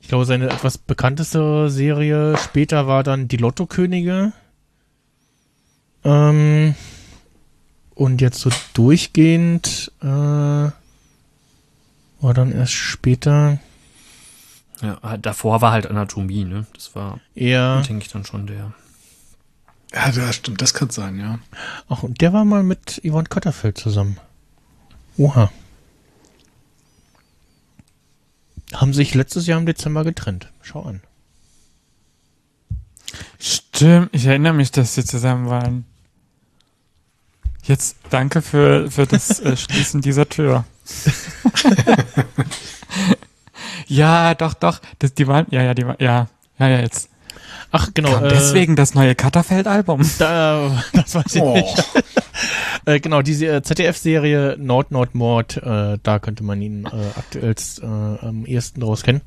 ich 0.00 0.08
glaube, 0.08 0.24
seine 0.24 0.50
etwas 0.50 0.78
bekannteste 0.78 1.70
Serie 1.70 2.36
später 2.36 2.86
war 2.86 3.02
dann 3.04 3.28
Die 3.28 3.36
Lottokönige. 3.36 4.32
Ähm, 6.04 6.74
und 7.94 8.20
jetzt 8.20 8.40
so 8.40 8.50
durchgehend, 8.74 9.92
äh, 10.02 10.70
war 12.20 12.34
dann 12.34 12.52
erst 12.52 12.72
später 12.72 13.58
Ja, 14.82 15.16
davor 15.18 15.60
war 15.60 15.72
halt 15.72 15.86
Anatomie, 15.86 16.44
ne? 16.44 16.66
Das 16.74 16.94
war, 16.94 17.20
eher. 17.34 17.82
denke 17.82 18.04
ich, 18.04 18.12
dann 18.12 18.24
schon 18.24 18.46
der. 18.46 18.72
Ja, 19.92 20.10
das 20.12 20.36
stimmt, 20.36 20.62
das 20.62 20.72
kann 20.74 20.90
sein, 20.90 21.18
ja. 21.18 21.38
Ach, 21.88 22.02
und 22.02 22.20
der 22.20 22.32
war 22.32 22.44
mal 22.44 22.62
mit 22.62 23.00
Yvonne 23.04 23.28
Kotterfeld 23.28 23.76
zusammen. 23.76 24.18
Oha. 25.16 25.50
Haben 28.72 28.94
sich 28.94 29.14
letztes 29.14 29.46
Jahr 29.46 29.58
im 29.58 29.66
Dezember 29.66 30.04
getrennt. 30.04 30.48
Schau 30.62 30.82
an. 30.82 31.02
Stimmt, 33.40 34.10
ich 34.12 34.26
erinnere 34.26 34.52
mich, 34.52 34.70
dass 34.70 34.94
sie 34.94 35.04
zusammen 35.04 35.48
waren. 35.48 35.84
Jetzt 37.64 37.96
danke 38.10 38.42
für, 38.42 38.90
für 38.90 39.06
das 39.06 39.40
äh, 39.40 39.56
Schließen 39.56 40.00
dieser 40.00 40.28
Tür. 40.28 40.64
Ja, 43.86 44.34
doch, 44.34 44.54
doch. 44.54 44.80
Das, 44.98 45.14
die 45.14 45.26
waren, 45.26 45.46
ja, 45.50 45.62
ja, 45.62 45.74
die 45.74 45.86
waren, 45.86 45.96
ja, 45.98 46.28
ja, 46.58 46.68
ja, 46.68 46.80
jetzt. 46.80 47.08
Ach, 47.72 47.88
genau. 47.94 48.12
Kam 48.14 48.24
äh, 48.24 48.28
deswegen 48.28 48.74
das 48.76 48.94
neue 48.94 49.14
Cutterfeld-Album. 49.14 50.08
Da, 50.18 50.82
das 50.92 51.14
weiß 51.14 51.34
ich 51.36 51.42
Oh. 51.42 51.54
nicht. 51.54 51.84
äh, 52.86 53.00
genau, 53.00 53.22
diese 53.22 53.46
äh, 53.46 53.62
ZDF-Serie 53.62 54.56
Nord 54.58 54.90
Nord 54.90 55.14
Mord, 55.14 55.56
äh, 55.58 55.98
da 56.02 56.18
könnte 56.18 56.42
man 56.42 56.60
ihn 56.60 56.84
äh, 56.86 56.88
aktuell 57.16 57.54
äh, 57.82 57.84
am 58.26 58.44
ehesten 58.46 58.80
draus 58.80 59.02
kennen. 59.02 59.20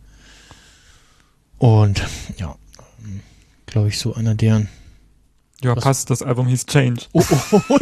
Und 1.57 2.03
ja, 2.38 2.56
glaube 3.65 3.88
ich, 3.88 3.98
so 3.98 4.14
einer 4.14 4.35
deren. 4.35 4.68
Ja, 5.64 5.77
Was? 5.77 5.84
passt, 5.84 6.10
das 6.10 6.22
Album 6.22 6.48
hieß 6.48 6.65
Change. 6.65 7.03
Oh, 7.14 7.23
oh, 7.52 7.61
oh. 7.69 7.77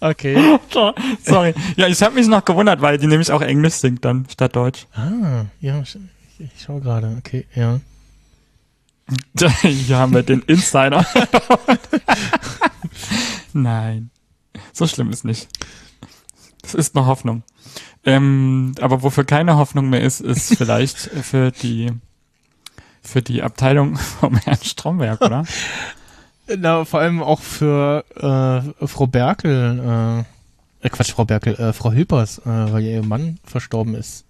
okay. 0.00 0.58
So, 0.72 0.94
Sorry. 1.22 1.54
Ja, 1.76 1.88
ich 1.88 2.02
habe 2.02 2.14
mich 2.14 2.26
noch 2.26 2.44
gewundert, 2.44 2.80
weil 2.80 2.96
die 2.96 3.06
nämlich 3.06 3.30
auch 3.30 3.42
Englisch 3.42 3.74
singt 3.74 4.04
dann 4.04 4.26
statt 4.30 4.56
Deutsch. 4.56 4.86
Ah, 4.94 5.44
ja, 5.60 5.82
ich, 5.82 5.98
ich 6.38 6.50
schau 6.64 6.80
gerade. 6.80 7.14
Okay, 7.18 7.46
ja. 7.54 7.80
Hier 9.60 9.98
haben 9.98 10.14
wir 10.14 10.22
den 10.22 10.40
Insider. 10.42 11.04
Nein. 13.52 14.10
So 14.72 14.86
schlimm 14.86 15.10
ist 15.10 15.26
nicht. 15.26 15.48
Es 16.62 16.72
ist 16.72 16.94
noch 16.94 17.06
Hoffnung. 17.06 17.42
Ähm, 18.04 18.74
aber 18.80 19.02
wofür 19.02 19.24
keine 19.24 19.56
Hoffnung 19.56 19.90
mehr 19.90 20.00
ist, 20.00 20.20
ist 20.20 20.56
vielleicht 20.56 20.98
für 20.98 21.50
die 21.50 21.92
für 23.04 23.22
die 23.22 23.42
Abteilung 23.42 23.96
vom 24.20 24.36
Herrn 24.36 24.58
Stromberg, 24.62 25.20
oder? 25.20 25.44
Na, 26.58 26.84
vor 26.84 27.00
allem 27.00 27.22
auch 27.22 27.40
für 27.40 28.04
äh, 28.80 28.86
Frau 28.86 29.06
Berkel, 29.06 30.24
äh, 30.82 30.86
äh, 30.86 30.90
Quatsch, 30.90 31.12
Frau 31.12 31.24
Berkel, 31.24 31.54
äh, 31.54 31.72
Frau 31.72 31.90
Hilpers, 31.92 32.38
äh, 32.38 32.42
weil 32.44 32.82
ihr 32.82 33.02
Mann 33.02 33.38
verstorben 33.44 33.94
ist. 33.94 34.24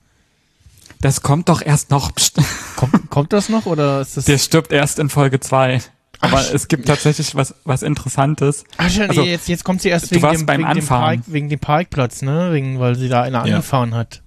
Das 1.00 1.22
kommt 1.22 1.48
doch 1.48 1.60
erst 1.60 1.90
noch. 1.90 2.12
Kommt, 2.76 3.10
kommt 3.10 3.32
das 3.32 3.48
noch 3.48 3.66
oder 3.66 4.00
ist 4.00 4.16
das? 4.16 4.24
Der 4.24 4.38
stirbt 4.38 4.72
erst 4.72 4.98
in 4.98 5.08
Folge 5.08 5.38
zwei. 5.40 5.80
Aber 6.20 6.40
es 6.52 6.68
gibt 6.68 6.86
tatsächlich 6.86 7.34
was, 7.34 7.54
was 7.64 7.82
Interessantes. 7.82 8.64
Ach 8.78 8.88
schon, 8.88 9.08
Also, 9.08 9.22
jetzt, 9.22 9.48
jetzt 9.48 9.64
kommt 9.64 9.82
sie 9.82 9.90
erst 9.90 10.10
wegen, 10.10 10.22
dem, 10.30 10.46
beim 10.46 10.62
wegen, 10.62 10.74
dem. 10.74 10.86
Park, 10.86 11.20
wegen 11.26 11.48
dem 11.50 11.58
Parkplatz, 11.58 12.22
ne? 12.22 12.52
Wegen, 12.52 12.80
weil 12.80 12.94
sie 12.96 13.08
da 13.08 13.22
einer 13.22 13.38
Ja. 13.46 13.56
angefahren 13.56 13.94
hat. 13.94 14.22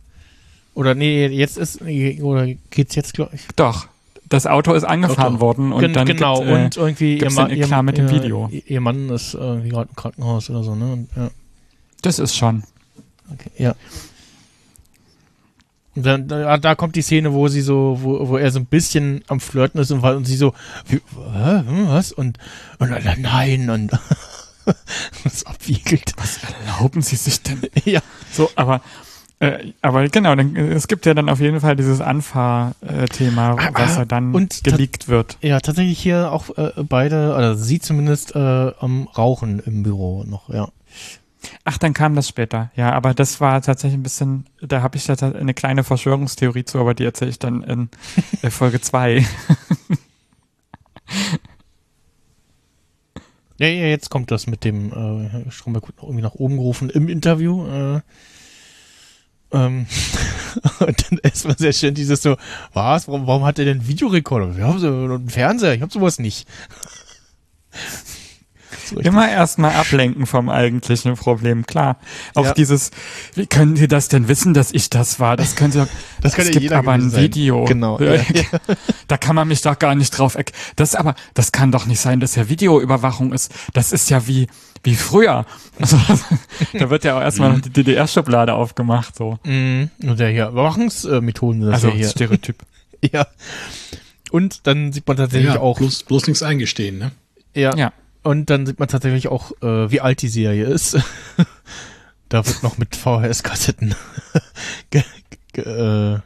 Oder 0.76 0.94
nee, 0.94 1.26
jetzt 1.28 1.58
ist, 1.58 1.82
oder 1.82 2.48
geht's 2.70 2.94
jetzt 2.96 3.14
gleich? 3.14 3.48
Doch. 3.56 3.88
Das 4.30 4.46
Auto 4.46 4.74
ist 4.74 4.84
angefahren 4.84 5.36
Auto. 5.36 5.42
worden 5.42 5.72
und 5.72 5.80
Gen- 5.82 5.94
dann 5.94 6.06
genau, 6.08 6.40
gibt, 6.40 6.50
äh, 6.50 6.54
und 6.66 6.78
irgendwie 6.78 7.14
ihr, 7.14 7.20
gibt's 7.20 7.36
Ma- 7.36 7.46
den 7.48 7.58
ihr, 7.58 7.64
Eklat 7.64 7.84
mit 7.86 7.98
dem 7.98 8.10
Video. 8.10 8.50
ihr 8.52 8.82
Mann 8.82 9.10
ist 9.10 9.34
irgendwie 9.36 9.70
gerade 9.70 9.90
im 9.90 9.96
Krankenhaus 9.96 10.50
oder 10.50 10.64
so, 10.64 10.76
ne? 10.76 10.92
Und, 10.94 11.10
ja. 11.16 11.30
das 12.02 12.20
ist 12.20 12.36
schon. 12.36 12.64
Okay, 13.34 13.52
ja. 13.58 13.76
Und 15.96 16.06
dann, 16.06 16.28
da, 16.28 16.58
da 16.58 16.76
kommt 16.76 16.96
die 16.96 17.02
Szene, 17.02 17.34
wo 17.34 17.48
sie 17.48 17.62
so, 17.62 17.98
wo, 18.02 18.28
wo 18.28 18.38
er 18.38 18.52
so 18.52 18.60
ein 18.60 18.66
bisschen 18.68 19.24
am 19.28 19.40
Flirten 19.40 19.80
ist 19.82 19.90
und, 19.92 20.04
und 20.04 20.26
sie 20.26 20.36
so, 20.38 20.54
wie, 20.88 20.98
hm, 21.16 21.88
was? 21.88 22.12
Und, 22.12 22.38
und 22.78 22.92
nein, 23.20 23.70
und 23.72 23.92
das 25.24 25.46
abwiegelt. 25.46 26.14
Was 26.18 26.40
erlauben 26.44 27.02
Sie 27.02 27.16
sich 27.16 27.42
denn? 27.42 27.62
Ja. 27.86 28.02
So, 28.32 28.52
aber, 28.56 28.82
äh, 29.40 29.72
aber 29.82 30.08
genau, 30.10 30.36
dann, 30.36 30.56
äh, 30.56 30.74
es 30.74 30.88
gibt 30.88 31.06
ja 31.06 31.14
dann 31.14 31.30
auf 31.30 31.40
jeden 31.40 31.60
Fall 31.60 31.76
dieses 31.76 32.02
Anfahrthema, 32.02 33.52
Ah, 33.52 33.70
was 33.74 33.98
ah, 33.98 34.06
dann 34.06 34.34
und 34.34 34.64
geleakt 34.64 35.08
wird. 35.08 35.38
Ja, 35.42 35.60
tatsächlich 35.60 36.00
hier 36.00 36.32
auch 36.32 36.58
äh, 36.58 36.72
beide, 36.84 37.36
oder 37.36 37.56
sie 37.56 37.80
zumindest 37.80 38.36
äh, 38.36 38.40
am 38.40 39.08
Rauchen 39.08 39.60
im 39.60 39.84
Büro 39.84 40.24
noch, 40.24 40.50
ja. 40.50 40.70
Ach, 41.64 41.78
dann 41.78 41.94
kam 41.94 42.16
das 42.16 42.28
später. 42.28 42.72
Ja, 42.76 42.92
aber 42.94 43.14
das 43.14 43.40
war 43.40 43.62
tatsächlich 43.62 44.00
ein 44.00 44.04
bisschen, 44.04 44.46
da 44.62 44.82
habe 44.82 44.98
ich 44.98 45.06
da 45.06 45.14
eine 45.14 45.54
kleine 45.54 45.84
Verschwörungstheorie 45.84 46.66
zu, 46.66 46.80
aber 46.80 46.94
die 46.94 47.06
erzähle 47.06 47.30
ich 47.30 47.40
dann 47.40 47.62
in 47.64 47.90
äh, 48.42 48.50
Folge 48.50 48.82
zwei. 48.82 49.26
Ja, 53.60 53.68
ja, 53.68 53.88
jetzt 53.88 54.10
kommt 54.10 54.30
das 54.30 54.46
mit 54.46 54.64
dem 54.64 54.92
äh, 54.92 55.52
Stromberg 55.52 55.86
irgendwie 56.02 56.22
nach 56.22 56.36
oben 56.36 56.58
gerufen 56.58 56.90
im 56.90 57.10
Interview. 57.10 57.66
Äh, 57.68 58.02
ähm, 59.52 59.86
und 60.80 61.12
dann 61.12 61.20
erstmal 61.24 61.58
sehr 61.58 61.74
schön 61.74 61.94
dieses 61.94 62.22
so, 62.22 62.38
was, 62.74 63.08
warum, 63.08 63.28
warum 63.28 63.46
hat 63.46 63.60
er 63.60 63.66
denn 63.66 63.88
Videorekorder? 63.88 64.58
Wir 64.58 64.66
haben 64.66 64.80
so 64.80 64.88
einen 64.88 65.30
Fernseher, 65.30 65.74
ich 65.74 65.82
habe 65.82 65.92
sowas 65.92 66.20
nicht. 66.20 66.48
So 68.86 69.00
Immer 69.00 69.30
erstmal 69.30 69.74
ablenken 69.76 70.26
vom 70.26 70.50
eigentlichen 70.50 71.16
Problem, 71.16 71.66
klar. 71.66 71.98
Auch 72.36 72.46
Ja. 72.46 72.54
dieses, 72.54 72.92
wie 73.36 73.46
können 73.48 73.76
Sie 73.78 73.88
das 73.88 74.08
denn 74.10 74.28
wissen, 74.28 74.54
dass 74.54 74.72
ich 74.74 74.90
das 74.90 75.20
war? 75.20 75.38
Das 75.38 75.56
können 75.56 75.72
Sie 75.72 75.80
doch, 75.80 75.88
Das 76.22 76.34
kann 76.34 76.42
es 76.44 76.48
ja 76.50 76.54
gibt 76.54 76.64
jeder 76.64 76.78
aber 76.78 76.92
ein 76.92 77.10
sein. 77.10 77.24
Video. 77.24 77.66
Genau, 77.66 78.00
Ja, 78.02 78.22
Da 79.08 79.18
kann 79.18 79.36
man 79.36 79.48
mich 79.48 79.62
doch 79.62 79.78
gar 79.80 79.96
nicht 79.96 80.12
drauf 80.18 80.38
erk- 80.38 80.52
Das 80.76 80.96
aber, 80.96 81.16
das 81.34 81.52
kann 81.52 81.72
doch 81.72 81.86
nicht 81.86 82.00
sein, 82.02 82.20
dass 82.20 82.36
ja 82.36 82.50
Videoüberwachung 82.50 83.32
ist. 83.34 83.54
Das 83.74 83.92
ist 83.94 84.10
ja 84.10 84.28
wie, 84.28 84.48
wie 84.84 84.96
früher. 84.96 85.46
Also, 85.80 85.98
da 86.74 86.90
wird 86.90 87.04
ja 87.04 87.16
auch 87.18 87.22
erstmal 87.22 87.54
noch 87.54 87.62
die 87.62 87.70
DDR-Schublade 87.70 88.54
aufgemacht, 88.54 89.16
so. 89.16 89.38
Mhm. 89.46 89.92
Und 90.04 90.20
der 90.20 90.30
hier, 90.30 90.48
Überwachungsmethoden 90.50 91.62
sind 91.62 91.72
das 91.72 91.76
Also, 91.84 91.90
ja 91.90 91.94
hier. 91.96 92.10
Stereotyp. 92.10 92.64
Ja. 93.14 93.28
Und 94.32 94.66
dann 94.68 94.92
sieht 94.92 95.08
man 95.08 95.18
tatsächlich 95.18 95.54
ja, 95.54 95.60
auch, 95.60 95.78
bloß, 95.78 96.04
bloß 96.04 96.28
nichts 96.28 96.42
eingestehen, 96.44 96.98
ne? 96.98 97.12
ja, 97.54 97.76
Ja. 97.76 97.94
Und 98.28 98.50
dann 98.50 98.66
sieht 98.66 98.78
man 98.80 98.88
tatsächlich 98.90 99.30
auch, 99.30 99.52
äh, 99.62 99.90
wie 99.90 100.02
alt 100.02 100.22
die 100.22 100.28
Serie 100.28 100.66
ist. 100.66 100.98
da 102.30 102.46
wird 102.46 102.62
noch 102.62 102.78
mit 102.78 102.96
VHS-Kassetten 102.96 103.96
äh, 105.56 106.20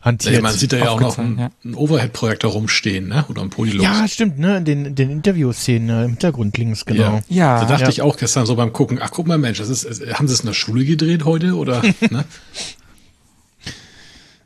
hantiert. 0.00 0.34
Ja, 0.34 0.40
man 0.40 0.54
sieht 0.54 0.72
da 0.72 0.78
ja 0.78 0.88
auch 0.90 1.00
noch 1.00 1.18
einen, 1.18 1.38
ja. 1.38 1.50
einen 1.64 1.74
Overhead-Projektor 1.74 2.50
rumstehen, 2.50 3.08
ne? 3.08 3.24
Oder 3.28 3.42
ein 3.42 3.50
Polylux. 3.50 3.84
Ja, 3.84 4.08
stimmt, 4.08 4.38
ne? 4.38 4.56
In 4.56 4.64
den, 4.64 4.94
den 4.94 5.10
Interviewszenen 5.10 5.90
äh, 5.90 6.04
im 6.04 6.10
Hintergrund 6.12 6.56
links, 6.56 6.84
genau. 6.86 7.20
Ja. 7.28 7.60
Da 7.60 7.66
dachte 7.66 7.82
Ja. 7.84 7.88
ich 7.90 8.00
auch 8.02 8.16
gestern 8.16 8.46
so 8.46 8.56
beim 8.56 8.72
Gucken, 8.72 8.98
ach 9.00 9.10
guck 9.12 9.26
mal 9.26 9.38
Mensch, 9.38 9.58
das 9.58 9.68
ist, 9.68 9.84
ist- 9.84 10.14
haben 10.18 10.26
sie 10.28 10.34
es 10.34 10.40
in 10.40 10.46
der 10.46 10.54
Schule 10.54 10.84
gedreht 10.84 11.24
heute 11.26 11.54
oder? 11.56 11.82
ne? 12.10 12.24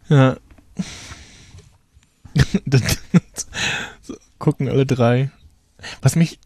Ja. 0.09 0.37
Gucken 4.39 4.69
alle 4.69 4.85
drei. 4.85 5.31
Was 6.03 6.17
mich, 6.17 6.35
äh, 6.35 6.39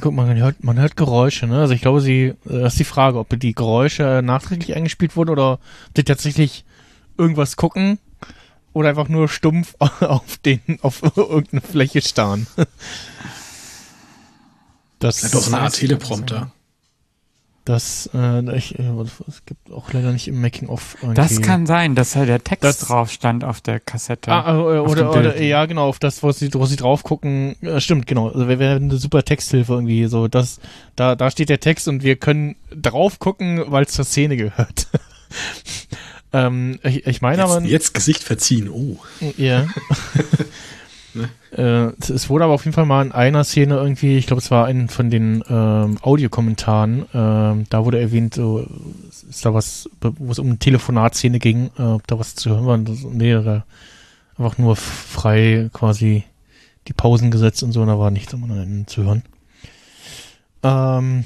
guck, 0.00 0.14
man 0.14 0.36
hört, 0.36 0.64
man 0.64 0.78
hört 0.78 0.96
Geräusche, 0.96 1.46
ne? 1.46 1.60
Also 1.60 1.74
ich 1.74 1.82
glaube, 1.82 2.00
sie, 2.00 2.24
äh, 2.24 2.34
das 2.44 2.74
ist 2.74 2.80
die 2.80 2.84
Frage, 2.84 3.18
ob 3.18 3.38
die 3.38 3.54
Geräusche 3.54 4.22
nachträglich 4.24 4.74
eingespielt 4.74 5.16
wurden 5.16 5.30
oder 5.30 5.54
ob 5.54 5.94
die 5.96 6.04
tatsächlich 6.04 6.64
irgendwas 7.18 7.56
gucken 7.56 7.98
oder 8.72 8.88
einfach 8.88 9.08
nur 9.08 9.28
stumpf 9.28 9.74
auf 10.00 10.38
den, 10.38 10.60
auf 10.82 11.02
irgendeine 11.16 11.60
Fläche 11.62 12.02
starren. 12.02 12.46
Das, 15.02 15.22
Ja, 15.22 15.30
doch 15.30 15.40
so 15.40 15.54
eine 15.54 15.62
Art 15.62 15.72
Teleprompter. 15.72 16.52
Das, 17.70 18.10
äh, 18.12 18.56
ich, 18.56 18.78
äh, 18.78 18.82
es 19.28 19.44
gibt 19.46 19.70
auch 19.70 19.92
leider 19.92 20.12
nicht 20.12 20.26
im 20.26 20.40
Making-of 20.40 20.96
Das 21.14 21.40
kann 21.40 21.66
sein, 21.66 21.94
dass 21.94 22.14
ja 22.14 22.24
der 22.24 22.42
Text 22.42 22.64
Das- 22.64 22.78
drauf 22.80 23.10
stand 23.10 23.44
auf 23.44 23.60
der 23.60 23.78
Kassette. 23.78 24.32
Ah, 24.32 24.54
äh, 24.54 24.78
auf 24.80 24.90
oder, 24.90 25.10
oder, 25.10 25.30
Bild. 25.30 25.40
ja, 25.40 25.64
genau, 25.66 25.86
auf 25.86 26.00
das, 26.00 26.22
wo 26.22 26.32
sie, 26.32 26.52
wo 26.52 26.66
sie 26.66 26.74
drauf 26.76 27.04
gucken. 27.04 27.54
Ja, 27.60 27.80
stimmt, 27.80 28.06
genau. 28.08 28.28
Also 28.28 28.48
wäre 28.48 28.58
wär 28.58 28.76
eine 28.76 28.96
super 28.96 29.22
Texthilfe 29.24 29.72
irgendwie. 29.72 30.06
So, 30.06 30.26
das, 30.26 30.58
da, 30.96 31.14
da 31.14 31.30
steht 31.30 31.48
der 31.48 31.60
Text 31.60 31.86
und 31.86 32.02
wir 32.02 32.16
können 32.16 32.56
drauf 32.74 33.20
gucken, 33.20 33.62
weil 33.68 33.84
es 33.84 33.92
zur 33.92 34.04
Szene 34.04 34.36
gehört. 34.36 34.88
ähm, 36.32 36.80
ich, 36.82 37.06
ich 37.06 37.22
meine 37.22 37.44
aber. 37.44 37.60
Jetzt 37.62 37.94
Gesicht 37.94 38.24
verziehen, 38.24 38.68
oh. 38.68 38.98
Ja. 39.36 39.66
Ne? 41.14 41.28
äh, 41.56 41.92
es- 42.00 42.28
wurde 42.30 42.44
aber 42.44 42.54
auf 42.54 42.64
jeden 42.64 42.74
Fall 42.74 42.86
mal 42.86 43.04
in 43.04 43.12
einer 43.12 43.42
Szene 43.44 43.74
irgendwie, 43.76 44.16
ich 44.16 44.26
glaube, 44.26 44.40
es 44.40 44.50
war 44.50 44.66
ein 44.66 44.88
von 44.88 45.10
den 45.10 45.42
ähm, 45.48 45.98
Audiokommentaren, 46.02 47.06
ähm, 47.12 47.64
da 47.68 47.84
wurde 47.84 48.00
erwähnt, 48.00 48.34
so, 48.34 48.66
ist 49.28 49.44
da 49.44 49.52
was, 49.54 49.88
wo 50.00 50.30
es 50.30 50.38
um 50.38 50.46
eine 50.48 50.58
Telefonatszene 50.58 51.38
ging, 51.38 51.70
äh, 51.78 51.82
ob 51.82 52.06
da 52.06 52.18
was 52.18 52.34
zu 52.36 52.50
hören 52.50 52.66
war. 52.66 52.78
Nee, 52.78 53.32
da 53.32 53.64
einfach 54.38 54.58
nur 54.58 54.76
frei 54.76 55.68
quasi 55.72 56.24
die 56.88 56.92
Pausen 56.92 57.30
gesetzt 57.30 57.62
und 57.62 57.72
so, 57.72 57.82
und 57.82 57.88
da 57.88 57.98
war 57.98 58.10
nichts 58.10 58.32
Ende 58.32 58.86
zu 58.86 59.04
hören. 59.04 59.22
Ähm, 60.62 61.24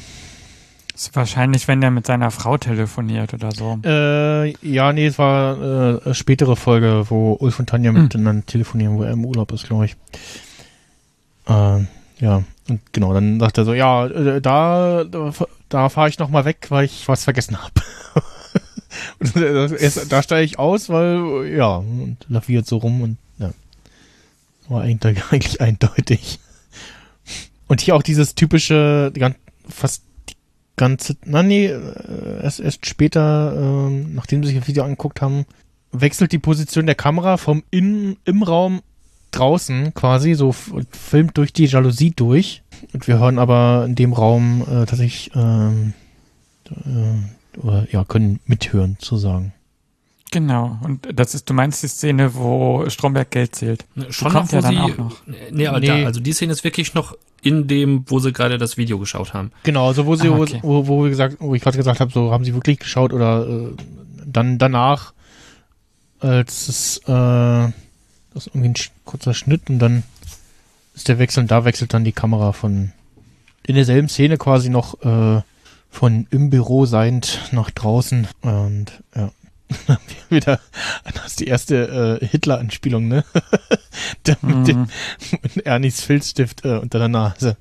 ist 0.95 1.17
wahrscheinlich, 1.17 1.67
wenn 1.67 1.81
der 1.81 1.91
mit 1.91 2.07
seiner 2.07 2.31
Frau 2.31 2.57
telefoniert 2.57 3.35
oder 3.35 3.51
so. 3.51 3.79
Äh, 3.85 4.51
ja, 4.67 4.93
nee, 4.93 5.07
es 5.07 5.19
war 5.19 5.57
äh, 5.61 6.01
eine 6.05 6.15
spätere 6.15 6.55
Folge, 6.55 7.07
wo 7.09 7.33
Ulf 7.41 7.59
und 7.59 7.69
Tanja 7.69 7.91
miteinander 7.93 8.47
telefonieren, 8.47 8.97
wo 8.97 9.03
er 9.03 9.13
im 9.13 9.25
Urlaub 9.25 9.51
ist, 9.53 9.67
glaube 9.67 9.87
ich. 9.87 9.97
Äh, 11.49 11.85
ja, 12.21 12.45
und 12.69 12.81
genau, 12.93 13.13
dann 13.13 13.41
sagt 13.41 13.59
er 13.59 13.65
so, 13.65 13.75
ja, 13.75 14.07
äh, 14.07 14.41
da, 14.41 15.05
da, 15.05 15.33
da 15.69 15.89
fahre 15.89 16.09
ich 16.09 16.19
noch 16.19 16.31
mal 16.31 16.45
weg, 16.45 16.67
weil 16.69 16.85
ich 16.85 17.09
was 17.09 17.25
vergessen 17.25 17.61
habe. 17.61 17.75
und 19.19 19.37
erst, 19.81 20.13
da 20.13 20.23
steige 20.23 20.45
ich 20.45 20.59
aus, 20.61 20.89
weil, 20.89 21.53
ja, 21.57 21.77
und 21.77 22.19
laviert 22.29 22.67
so 22.67 22.77
rum 22.77 23.03
und 23.03 23.17
ja. 23.39 23.51
War 24.69 24.83
eigentlich, 24.83 25.19
eigentlich 25.31 25.61
eindeutig. 25.61 26.39
Und 27.67 27.81
hier 27.81 27.97
auch 27.97 28.03
dieses 28.03 28.37
typische, 28.37 29.11
die 29.15 29.21
gan- 29.21 29.35
fast 29.69 30.03
ganze, 30.77 31.17
na 31.25 31.43
nee, 31.43 31.67
äh, 31.67 32.43
erst, 32.43 32.61
erst 32.61 32.87
später, 32.87 33.55
ähm, 33.57 34.15
nachdem 34.15 34.43
sie 34.43 34.51
sich 34.51 34.59
das 34.59 34.69
Video 34.69 34.85
angeguckt 34.85 35.21
haben, 35.21 35.47
wechselt 35.93 36.33
die 36.33 36.39
Position 36.39 36.87
der 36.87 36.95
Kamera 36.95 37.37
vom 37.37 37.63
in, 37.71 38.17
im 38.25 38.43
Raum 38.43 38.83
draußen 39.31 39.95
quasi, 39.95 40.35
so 40.35 40.53
filmt 40.53 41.37
durch 41.39 41.53
die 41.53 41.67
Jalousie 41.67 42.13
durch. 42.15 42.63
Und 42.93 43.09
wir 43.09 43.19
hören 43.19 43.39
aber 43.39 43.85
in 43.87 43.95
dem 43.95 44.13
Raum 44.13 44.63
äh, 44.63 44.87
tatsächlich, 44.87 45.31
ähm, 45.35 45.95
äh, 46.71 47.59
oder, 47.59 47.87
ja, 47.91 48.05
können 48.05 48.41
mithören, 48.47 48.97
zu 48.99 49.17
sagen. 49.17 49.54
Genau. 50.35 50.79
Und 50.83 51.09
das 51.15 51.35
ist, 51.35 51.49
du 51.49 51.55
meinst 51.55 51.83
die 51.83 51.89
Szene, 51.89 52.35
wo 52.35 52.85
Stromberg 52.89 53.31
Geld 53.31 53.55
zählt. 53.55 53.87
Schon 54.11 54.31
kommt 54.33 54.53
noch, 54.53 54.53
wo 54.53 54.57
ja 54.57 54.63
dann 54.63 54.75
sie, 54.75 54.81
auch 54.93 54.99
noch. 54.99 55.17
Nee, 55.51 55.67
aber 55.67 55.81
Nee. 55.81 55.87
Da, 55.87 55.95
also 56.07 56.21
die 56.21 56.33
Szene 56.33 56.53
ist 56.53 56.63
wirklich 56.65 56.93
noch 56.95 57.17
in 57.43 57.67
dem, 57.67 58.05
wo 58.09 58.19
sie 58.19 58.33
gerade 58.33 58.59
das 58.59 58.77
Video 58.77 58.99
geschaut 58.99 59.33
haben. 59.35 59.53
Genau, 59.63 59.87
also 59.89 60.05
wo 60.07 60.17
sie, 60.17 60.29
Ah, 60.29 60.33
okay. 60.39 60.59
wo, 60.63 60.87
wo, 60.87 61.03
wir 61.05 61.11
gesagt, 61.11 61.37
wo 61.41 61.55
ich 61.55 61.63
gerade 61.63 61.77
gesagt 61.79 62.01
habe, 62.01 62.13
so 62.13 62.31
haben 62.33 62.45
sie 62.45 62.55
wirklich 62.55 62.79
geschaut 62.79 63.13
oder 63.13 63.47
äh, 63.49 63.69
dann 64.27 64.59
danach, 64.59 65.13
als 66.21 66.69
es 66.69 66.99
äh, 67.07 67.73
das 68.33 68.47
ist 68.47 68.47
irgendwie 68.49 68.69
ein 68.71 68.75
sch- 68.75 68.91
kurzer 69.05 69.35
Schnitt 69.35 69.69
und 69.71 69.79
dann 69.79 70.03
ist 70.95 71.09
der 71.09 71.19
Wechsel 71.19 71.41
und 71.43 71.51
da 71.51 71.65
wechselt 71.65 71.93
dann 71.95 72.05
die 72.05 72.13
Kamera 72.13 72.53
von 72.53 72.93
in 73.67 73.75
derselben 73.77 74.09
Szene 74.09 74.37
quasi 74.39 74.69
noch 74.71 75.01
äh, 75.05 75.43
von 75.91 76.27
im 76.31 76.51
Büro 76.51 76.87
seiend 76.87 77.41
nach 77.53 77.71
draußen 77.71 78.27
und 78.43 78.87
ja. 79.15 79.31
Dann 79.87 79.97
haben 79.97 80.05
wir 80.29 80.37
wieder, 80.39 80.61
das 81.15 81.27
ist 81.27 81.41
die 81.41 81.47
erste 81.47 82.19
äh, 82.21 82.27
Hitler-Anspielung, 82.27 83.09
ne? 83.09 83.25
Mit, 84.43 84.69
dem, 84.69 84.79
Mhm. 84.81 84.89
mit 85.43 85.67
Ernies 85.67 86.01
Filzstift 86.01 86.65
äh, 86.65 86.79
unter 86.79 86.99
der 86.99 87.09
Nase. 87.09 87.57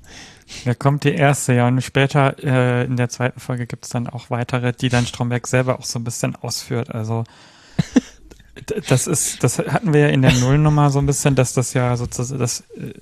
Da 0.64 0.74
kommt 0.74 1.04
die 1.04 1.14
erste, 1.14 1.54
ja. 1.54 1.66
Und 1.66 1.80
später 1.82 2.36
äh, 2.42 2.84
in 2.84 2.96
der 2.96 3.08
zweiten 3.08 3.40
Folge 3.40 3.66
gibt 3.66 3.84
es 3.84 3.90
dann 3.90 4.06
auch 4.08 4.30
weitere, 4.30 4.72
die 4.72 4.88
dann 4.88 5.06
Stromberg 5.06 5.46
selber 5.46 5.78
auch 5.78 5.84
so 5.84 5.98
ein 5.98 6.04
bisschen 6.04 6.36
ausführt. 6.36 6.94
Also 6.94 7.24
das 8.88 9.06
ist, 9.06 9.42
das 9.42 9.58
hatten 9.58 9.92
wir 9.92 10.00
ja 10.00 10.08
in 10.08 10.22
der 10.22 10.32
Nullnummer 10.32 10.90
so 10.90 10.98
ein 10.98 11.06
bisschen, 11.06 11.34
dass 11.34 11.54
das 11.54 11.72
ja 11.74 11.96
sozusagen, 11.96 12.38
dass 12.40 12.60
äh, 12.76 12.92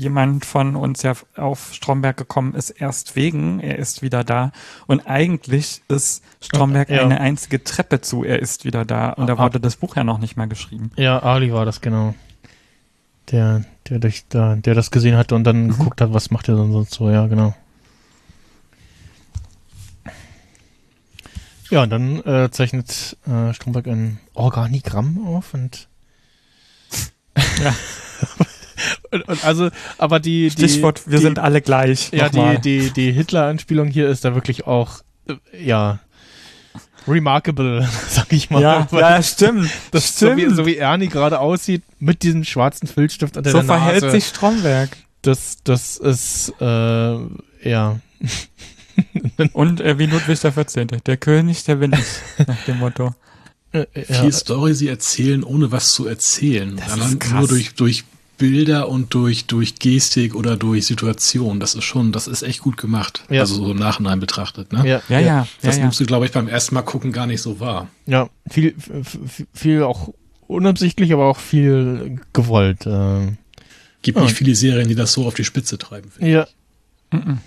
jemand 0.00 0.44
von 0.46 0.74
uns 0.76 1.02
ja 1.02 1.12
auf 1.36 1.74
Stromberg 1.74 2.16
gekommen 2.16 2.54
ist, 2.54 2.70
erst 2.70 3.16
wegen, 3.16 3.60
er 3.60 3.78
ist 3.78 4.02
wieder 4.02 4.24
da. 4.24 4.52
Und 4.86 5.06
eigentlich 5.06 5.82
ist 5.88 6.22
Stromberg 6.40 6.88
Ja. 6.90 7.02
eine 7.02 7.20
einzige 7.20 7.62
Treppe 7.62 8.00
zu, 8.00 8.24
er 8.24 8.38
ist 8.40 8.64
wieder 8.64 8.84
da. 8.84 9.10
Und 9.10 9.26
da 9.28 9.34
Ah. 9.34 9.38
wurde 9.38 9.60
das 9.60 9.76
Buch 9.76 9.96
ja 9.96 10.04
noch 10.04 10.18
nicht 10.18 10.36
mal 10.36 10.48
geschrieben. 10.48 10.90
Ja, 10.96 11.22
Ali 11.22 11.52
war 11.52 11.64
das 11.64 11.80
genau. 11.80 12.14
Der, 13.30 13.64
der, 13.88 13.98
durch, 14.00 14.24
da, 14.28 14.56
der 14.56 14.74
das 14.74 14.90
gesehen 14.90 15.16
hat 15.16 15.30
und 15.32 15.44
dann 15.44 15.68
geguckt 15.68 16.00
hat, 16.00 16.12
was 16.12 16.30
macht 16.30 16.48
er 16.48 16.56
denn 16.56 16.72
sonst 16.72 16.92
so, 16.94 17.10
ja, 17.10 17.26
genau. 17.28 17.54
Ja, 21.70 21.84
und 21.84 21.90
dann 21.90 22.20
äh, 22.24 22.50
zeichnet 22.50 23.16
äh, 23.28 23.52
Stromberg 23.54 23.86
ein 23.86 24.18
Organigramm 24.34 25.24
auf 25.26 25.54
und. 25.54 25.88
Ja. 27.62 27.74
und, 29.12 29.28
und 29.28 29.44
also, 29.44 29.70
aber 29.98 30.20
die. 30.20 30.48
die 30.48 30.50
Stichwort, 30.50 31.02
wir 31.06 31.18
die, 31.18 31.24
sind 31.24 31.38
alle 31.38 31.60
gleich. 31.60 32.10
Ja, 32.12 32.26
Nochmal. 32.26 32.58
die, 32.58 32.90
die, 32.90 32.90
die 32.90 33.12
Hitler-Anspielung 33.12 33.88
hier 33.88 34.08
ist 34.08 34.24
da 34.24 34.34
wirklich 34.34 34.66
auch, 34.66 35.00
äh, 35.28 35.34
ja, 35.64 36.00
remarkable, 37.06 37.88
sag 38.08 38.32
ich 38.32 38.50
mal. 38.50 38.62
ja, 38.62 38.88
ja, 38.92 39.22
stimmt. 39.22 39.70
das 39.90 40.18
so 40.18 40.36
wie, 40.36 40.48
so 40.50 40.66
wie 40.66 40.76
Ernie 40.76 41.08
gerade 41.08 41.40
aussieht, 41.40 41.82
mit 41.98 42.22
diesem 42.22 42.44
schwarzen 42.44 42.86
Filzstift 42.86 43.36
unter 43.36 43.50
so 43.50 43.58
der 43.58 43.66
Nase. 43.66 43.80
verhält 43.80 44.10
sich 44.12 44.26
Stromberg. 44.26 44.90
Das, 45.22 45.58
das 45.64 45.96
ist, 45.96 46.54
äh, 46.60 47.18
ja. 47.62 48.00
Und 49.52 49.80
äh, 49.80 49.98
wie 49.98 50.06
Ludwig 50.06 50.40
der 50.40 50.52
14. 50.52 50.88
Der 51.06 51.16
König, 51.16 51.64
der 51.64 51.76
bin 51.76 51.92
ich, 51.92 52.46
nach 52.46 52.64
dem 52.64 52.78
Motto. 52.78 53.14
Äh, 53.72 53.86
ja. 53.94 54.22
Viel 54.22 54.32
Story 54.32 54.74
sie 54.74 54.88
erzählen, 54.88 55.44
ohne 55.44 55.72
was 55.72 55.92
zu 55.92 56.06
erzählen. 56.06 56.76
Das 56.76 56.92
Allein 56.92 57.08
ist 57.08 57.20
krass. 57.20 57.38
nur 57.38 57.48
durch, 57.48 57.74
durch 57.74 58.04
Bilder 58.40 58.88
und 58.88 59.12
durch, 59.14 59.44
durch 59.46 59.76
Gestik 59.76 60.34
oder 60.34 60.56
durch 60.56 60.86
Situation. 60.86 61.60
Das 61.60 61.74
ist 61.74 61.84
schon, 61.84 62.10
das 62.10 62.26
ist 62.26 62.42
echt 62.42 62.60
gut 62.60 62.76
gemacht. 62.78 63.22
Ja. 63.30 63.42
Also 63.42 63.54
so 63.54 63.70
im 63.70 63.76
Nachhinein 63.76 64.18
betrachtet, 64.18 64.72
ne? 64.72 64.78
Ja, 64.88 65.02
Ja, 65.08 65.20
ja, 65.20 65.20
ja. 65.20 65.46
Das 65.62 65.76
ja, 65.76 65.82
nimmst 65.82 66.00
du, 66.00 66.06
glaube 66.06 66.24
ich, 66.26 66.32
beim 66.32 66.48
ersten 66.48 66.74
Mal 66.74 66.82
gucken 66.82 67.12
gar 67.12 67.26
nicht 67.26 67.42
so 67.42 67.60
wahr. 67.60 67.88
ja, 68.06 68.28
viel, 68.50 68.74
viel 69.52 69.82
auch 69.82 70.08
unabsichtlich, 70.46 71.12
aber 71.12 71.26
auch 71.26 71.36
viel 71.38 72.18
gewollt. 72.32 72.86
Äh, 72.86 73.32
Gibt 74.02 74.16
Ja. 74.18 74.24
nicht 74.24 74.34
viele 74.36 74.54
Serien, 74.54 74.88
die 74.88 74.94
das 74.94 75.12
so 75.12 75.26
auf 75.26 75.34
die 75.34 75.44
Spitze 75.44 75.76
treiben. 75.78 76.10
finde 76.10 76.26
ich. 76.28 76.34
ja. 76.34 76.46
Mhm. 77.18 77.38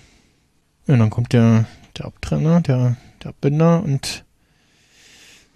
Ja, 0.86 0.96
dann 0.96 1.10
kommt 1.10 1.32
der, 1.32 1.66
der 1.98 2.06
Abtrenner, 2.06 2.60
der, 2.60 2.96
der 3.22 3.30
Abbinder 3.30 3.82
und 3.82 4.24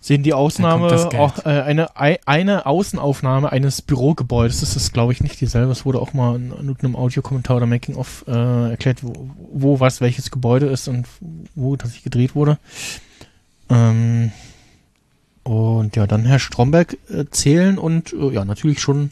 sehen 0.01 0.23
die 0.23 0.33
Ausnahme, 0.33 0.87
auch 1.19 1.45
äh, 1.45 1.49
eine, 1.49 1.97
ei- 1.97 2.20
eine 2.25 2.66
Außenaufnahme 2.66 3.51
eines 3.51 3.83
Bürogebäudes. 3.83 4.61
Das 4.61 4.77
ist, 4.77 4.93
glaube 4.93 5.12
ich, 5.12 5.20
nicht 5.23 5.41
dieselbe. 5.41 5.73
Es 5.73 5.85
wurde 5.85 6.01
auch 6.01 6.12
mal 6.15 6.37
in, 6.37 6.53
in 6.53 6.77
einem 6.79 6.97
Audiokommentar 6.97 7.57
oder 7.57 7.66
Making-of 7.66 8.25
äh, 8.29 8.70
erklärt, 8.70 8.99
wo, 9.03 9.31
wo 9.53 9.81
was 9.81 10.01
welches 10.01 10.31
Gebäude 10.31 10.66
ist 10.66 10.89
und 10.89 11.07
wo 11.55 11.77
das 11.77 12.03
gedreht 12.03 12.35
wurde. 12.35 12.59
Ähm, 13.70 14.33
und 15.43 15.97
ja, 15.97 16.07
dann 16.07 16.25
Herr 16.27 16.39
Stromberg 16.39 16.97
äh, 17.11 17.25
zählen 17.31 17.79
und 17.79 18.12
äh, 18.12 18.31
ja, 18.33 18.45
natürlich 18.45 18.81
schon 18.81 19.11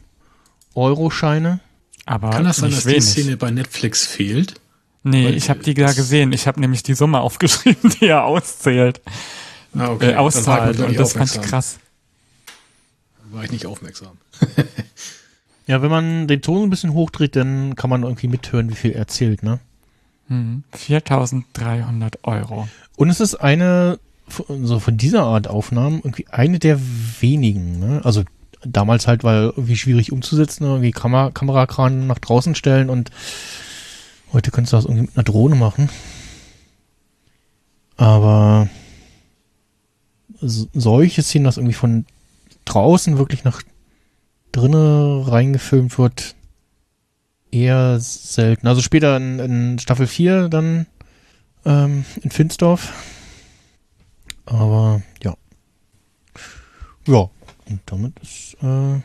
Euroscheine. 0.74 1.60
Aber 2.04 2.30
Kann 2.30 2.44
das 2.44 2.58
sein, 2.58 2.70
dass 2.70 2.86
wenig. 2.86 2.98
die 3.04 3.10
Szene 3.10 3.36
bei 3.36 3.50
Netflix 3.50 4.06
fehlt? 4.06 4.54
Nee, 5.02 5.24
Weil 5.26 5.36
ich 5.36 5.50
habe 5.50 5.60
die 5.62 5.74
da 5.74 5.92
gesehen. 5.92 6.32
Ich 6.32 6.46
habe 6.46 6.60
nämlich 6.60 6.82
die 6.82 6.94
Summe 6.94 7.20
aufgeschrieben, 7.22 7.90
die 8.00 8.06
er 8.06 8.24
auszählt, 8.24 9.00
Ah, 9.76 9.96
äh, 10.00 10.14
auszahlt. 10.14 10.78
Und 10.80 10.98
das 10.98 11.12
das 11.12 11.12
fand 11.12 11.34
ich 11.34 11.50
krass. 11.50 11.78
war 13.30 13.44
ich 13.44 13.52
nicht 13.52 13.66
aufmerksam. 13.66 14.18
Ja, 15.66 15.82
wenn 15.82 15.90
man 15.90 16.28
den 16.28 16.42
Ton 16.42 16.62
ein 16.62 16.70
bisschen 16.70 16.92
hochdreht, 16.92 17.34
dann 17.34 17.74
kann 17.74 17.90
man 17.90 18.04
irgendwie 18.04 18.28
mithören, 18.28 18.70
wie 18.70 18.76
viel 18.76 18.92
er 18.92 19.08
zählt, 19.08 19.42
ne? 19.42 19.58
Hm. 20.28 20.62
4.300 20.76 22.18
Euro. 22.22 22.68
Und 22.96 23.10
es 23.10 23.20
ist 23.20 23.34
eine, 23.34 23.98
so 24.48 24.78
von 24.78 24.96
dieser 24.96 25.24
Art 25.24 25.48
Aufnahmen, 25.48 25.98
irgendwie 25.98 26.28
eine 26.28 26.60
der 26.60 26.78
wenigen, 27.20 27.80
ne? 27.80 28.00
Also 28.04 28.22
damals 28.64 29.06
halt, 29.08 29.24
weil 29.24 29.44
irgendwie 29.44 29.76
schwierig 29.76 30.12
umzusetzen, 30.12 30.64
ne? 30.64 30.70
irgendwie 30.70 30.92
Kamera, 30.92 31.30
Kamerakran 31.30 32.06
nach 32.06 32.18
draußen 32.18 32.54
stellen 32.54 32.88
und 32.88 33.10
heute 34.32 34.50
könntest 34.50 34.72
du 34.72 34.76
das 34.76 34.84
irgendwie 34.84 35.02
mit 35.02 35.16
einer 35.16 35.24
Drohne 35.24 35.56
machen. 35.56 35.88
Aber 37.96 38.68
solche 40.40 41.22
Szenen, 41.22 41.44
dass 41.44 41.56
irgendwie 41.56 41.74
von 41.74 42.06
draußen 42.64 43.18
wirklich 43.18 43.44
nach 43.44 43.62
drinnen 44.52 45.22
reingefilmt 45.22 45.98
wird, 45.98 46.34
eher 47.50 47.98
selten. 48.00 48.66
Also 48.66 48.82
später 48.82 49.16
in, 49.16 49.38
in 49.38 49.78
Staffel 49.78 50.06
4 50.06 50.48
dann 50.48 50.86
ähm, 51.64 52.04
in 52.22 52.30
Finsdorf. 52.30 52.92
Aber 54.46 55.02
ja. 55.22 55.36
Ja, 57.06 57.30
und 57.68 57.80
damit 57.86 58.18
ist 58.20 58.56
äh, 58.62 59.00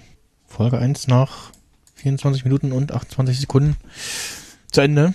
Folge 0.47 0.77
1 0.77 1.07
nach 1.07 1.51
24 1.95 2.45
Minuten 2.45 2.71
und 2.71 2.91
28 2.91 3.39
Sekunden 3.39 3.77
zu 4.71 4.81
Ende. 4.81 5.13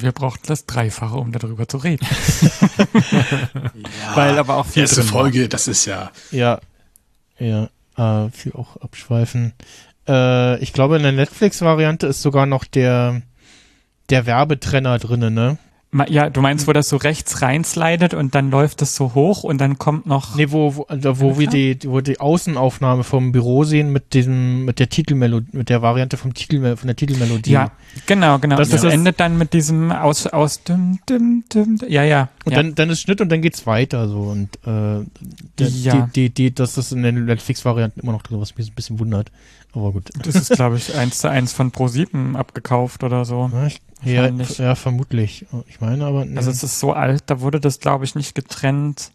Wir 0.00 0.12
brauchten 0.12 0.46
das 0.46 0.66
Dreifache, 0.66 1.16
um 1.16 1.32
darüber 1.32 1.68
zu 1.68 1.78
reden. 1.78 2.06
Weil 4.14 4.38
aber 4.38 4.56
auch 4.56 4.66
Die 4.66 4.72
viel 4.72 4.82
erste 4.82 5.00
drin 5.00 5.12
war. 5.12 5.20
Folge, 5.20 5.48
das 5.48 5.68
ist 5.68 5.86
ja. 5.86 6.10
Ja, 6.30 6.60
ja, 7.38 7.68
äh, 7.96 8.30
viel 8.30 8.52
auch 8.52 8.76
abschweifen. 8.78 9.52
Äh, 10.08 10.58
ich 10.62 10.72
glaube, 10.72 10.96
in 10.96 11.02
der 11.02 11.12
Netflix-Variante 11.12 12.06
ist 12.06 12.22
sogar 12.22 12.46
noch 12.46 12.64
der, 12.64 13.22
der 14.10 14.26
Werbetrenner 14.26 14.98
drinne, 14.98 15.30
ne? 15.30 15.58
Ja, 16.08 16.28
du 16.28 16.40
meinst, 16.40 16.66
wo 16.66 16.72
das 16.72 16.88
so 16.88 16.96
rechts 16.96 17.40
reinslidet 17.40 18.14
und 18.14 18.34
dann 18.34 18.50
läuft 18.50 18.82
es 18.82 18.96
so 18.96 19.14
hoch 19.14 19.44
und 19.44 19.58
dann 19.60 19.78
kommt 19.78 20.06
noch. 20.06 20.34
Nee, 20.34 20.50
wo, 20.50 20.74
wo, 20.74 20.82
also 20.84 21.20
wo 21.20 21.38
wir 21.38 21.46
die, 21.46 21.78
wo 21.86 22.00
die 22.00 22.18
Außenaufnahme 22.18 23.04
vom 23.04 23.30
Büro 23.30 23.62
sehen 23.62 23.90
mit 23.92 24.12
diesem, 24.12 24.64
mit 24.64 24.80
der 24.80 24.88
Titelmelodie, 24.88 25.56
mit 25.56 25.68
der 25.68 25.82
Variante 25.82 26.16
vom 26.16 26.34
Titel, 26.34 26.76
von 26.76 26.86
der 26.88 26.96
Titelmelodie. 26.96 27.52
Ja, 27.52 27.70
genau, 28.06 28.38
genau. 28.40 28.56
Das 28.56 28.70
Das, 28.70 28.82
das- 28.82 28.92
endet 28.92 29.20
dann 29.20 29.38
mit 29.38 29.52
diesem 29.52 29.92
aus, 29.92 30.26
aus 30.26 30.64
düm, 30.64 30.98
düm, 31.08 31.44
düm, 31.52 31.78
ja, 31.88 32.02
ja. 32.02 32.28
Und 32.44 32.52
ja. 32.52 32.62
dann, 32.62 32.74
dann 32.74 32.90
ist 32.90 33.00
Schnitt 33.00 33.20
und 33.20 33.28
dann 33.30 33.40
geht's 33.40 33.64
weiter 33.66 34.08
so 34.08 34.18
und 34.22 34.48
äh, 34.66 35.04
die, 35.60 35.82
Ja. 35.84 36.08
die, 36.14 36.28
die, 36.28 36.30
die, 36.30 36.54
dass 36.54 36.74
das 36.74 36.90
in 36.90 37.02
den 37.04 37.24
Netflix-Varianten 37.26 38.00
immer 38.00 38.12
noch 38.12 38.22
drin 38.22 38.36
ist, 38.38 38.50
was 38.50 38.56
mich 38.56 38.66
so 38.66 38.72
ein 38.72 38.74
bisschen 38.74 38.98
wundert. 38.98 39.30
Aber 39.74 39.92
gut. 39.92 40.10
das 40.22 40.34
ist, 40.36 40.50
glaube 40.52 40.76
ich, 40.76 40.94
eins 40.94 41.18
zu 41.18 41.28
eins 41.28 41.52
von 41.52 41.72
Pro7 41.72 42.36
abgekauft 42.36 43.02
oder 43.02 43.24
so. 43.24 43.50
Ja, 43.52 43.66
ich, 43.66 43.80
ja, 44.04 44.28
ja, 44.28 44.74
vermutlich. 44.74 45.46
Ich 45.68 45.80
meine 45.80 46.04
aber. 46.04 46.26
Also 46.36 46.50
es 46.50 46.62
ist 46.62 46.78
so 46.78 46.92
alt, 46.92 47.24
da 47.26 47.40
wurde 47.40 47.60
das, 47.60 47.80
glaube 47.80 48.04
ich, 48.04 48.14
nicht 48.14 48.34
getrennt. 48.34 49.10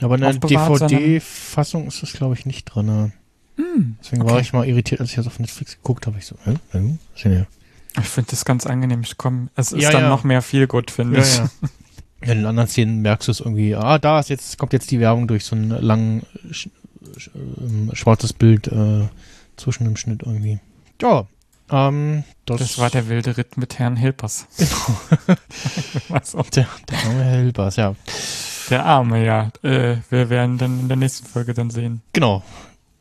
aber 0.00 0.14
in 0.16 0.20
der 0.20 0.32
DVD-Fassung 0.34 1.86
ist 1.88 2.02
das, 2.02 2.12
glaube 2.12 2.34
ich, 2.34 2.46
nicht 2.46 2.66
drin. 2.66 3.12
Hm, 3.56 3.96
Deswegen 4.02 4.24
war 4.24 4.32
okay. 4.32 4.42
ich 4.42 4.52
mal 4.52 4.66
irritiert, 4.66 5.00
als 5.00 5.10
ich 5.10 5.16
das 5.16 5.26
auf 5.26 5.38
Netflix 5.38 5.76
geguckt 5.76 6.06
habe. 6.06 6.18
Ich 6.18 6.26
so, 6.26 6.36
äh, 6.46 6.78
äh, 6.78 6.96
hier? 7.14 7.46
Ich 7.98 8.08
finde 8.08 8.30
das 8.30 8.44
ganz 8.44 8.66
angenehm. 8.66 9.00
Ich 9.02 9.16
komm, 9.18 9.50
es 9.56 9.72
ist 9.72 9.82
Ja, 9.82 9.90
dann 9.90 10.02
ja. 10.04 10.08
noch 10.08 10.24
mehr 10.24 10.42
viel 10.42 10.66
gut, 10.66 10.90
finde 10.90 11.18
Ja, 11.18 11.22
ich. 11.24 11.36
ja. 11.38 11.50
In 12.22 12.28
den 12.38 12.46
anderen 12.46 12.68
Szenen 12.68 13.00
merkst 13.00 13.28
du 13.28 13.32
es 13.32 13.40
irgendwie, 13.40 13.74
ah, 13.74 13.98
da 13.98 14.20
ist 14.20 14.28
jetzt, 14.28 14.58
kommt 14.58 14.74
jetzt 14.74 14.90
die 14.90 15.00
Werbung 15.00 15.26
durch 15.26 15.44
so 15.44 15.56
ein 15.56 15.70
lang 15.70 16.22
sch, 16.50 16.68
sch, 17.16 17.30
ähm, 17.34 17.90
schwarzes 17.94 18.34
Bild 18.34 18.66
äh, 18.68 19.06
zwischen 19.60 19.84
dem 19.84 19.96
Schnitt 19.96 20.22
irgendwie. 20.24 20.58
Ja, 21.00 21.26
ähm, 21.70 22.24
das, 22.46 22.58
Das 22.58 22.78
war 22.78 22.90
der 22.90 23.08
wilde 23.08 23.36
Ritt 23.36 23.56
mit 23.56 23.78
Herrn 23.78 23.96
Hilpers. 23.96 24.46
also, 26.08 26.42
der, 26.54 26.66
der 26.90 26.98
arme 26.98 27.24
Herr 27.24 27.36
Hilbers, 27.36 27.76
ja. 27.76 27.94
der 28.70 28.84
Arme, 28.84 29.24
ja. 29.24 29.50
Äh, 29.62 29.96
wir 30.10 30.30
werden 30.30 30.58
dann 30.58 30.80
in 30.80 30.88
der 30.88 30.96
nächsten 30.96 31.26
Folge 31.26 31.54
dann 31.54 31.70
sehen. 31.70 32.02
Genau. 32.12 32.42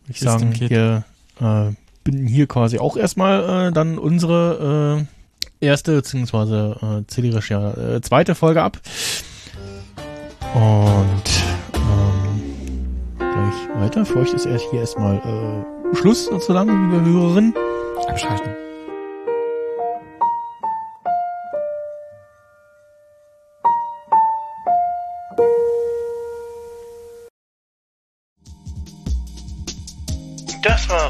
Ich 0.07 0.19
sagen, 0.19 0.51
geht. 0.53 0.69
wir 0.69 1.03
äh, 1.39 1.71
binden 2.03 2.27
hier 2.27 2.47
quasi 2.47 2.79
auch 2.79 2.97
erstmal 2.97 3.67
äh, 3.67 3.71
dann 3.71 3.97
unsere 3.97 5.05
äh, 5.61 5.65
erste 5.65 5.95
beziehungsweise 5.95 6.77
äh, 6.81 7.07
zählerisch 7.07 7.51
ja 7.51 7.71
äh, 7.71 8.01
zweite 8.01 8.35
Folge 8.35 8.63
ab. 8.63 8.79
Und 10.55 11.23
ähm, 11.75 13.17
gleich 13.17 13.81
weiter. 13.81 14.05
Für 14.05 14.19
euch 14.19 14.33
ist 14.33 14.45
erst 14.45 14.65
hier 14.71 14.79
erstmal 14.79 15.17
Schluss 15.93 16.25
sozusagen, 16.25 16.91
liebe 16.91 17.05
Hörerinnen. 17.05 17.53
Abschalten. 18.07 18.55
Das 30.63 30.89
war 30.89 31.09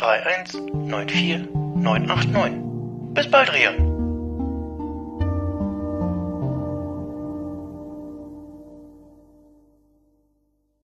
31 0.00 0.72
94 0.72 1.48
989. 1.76 3.14
Bis 3.14 3.30
bald, 3.30 3.52
Rian. 3.52 3.89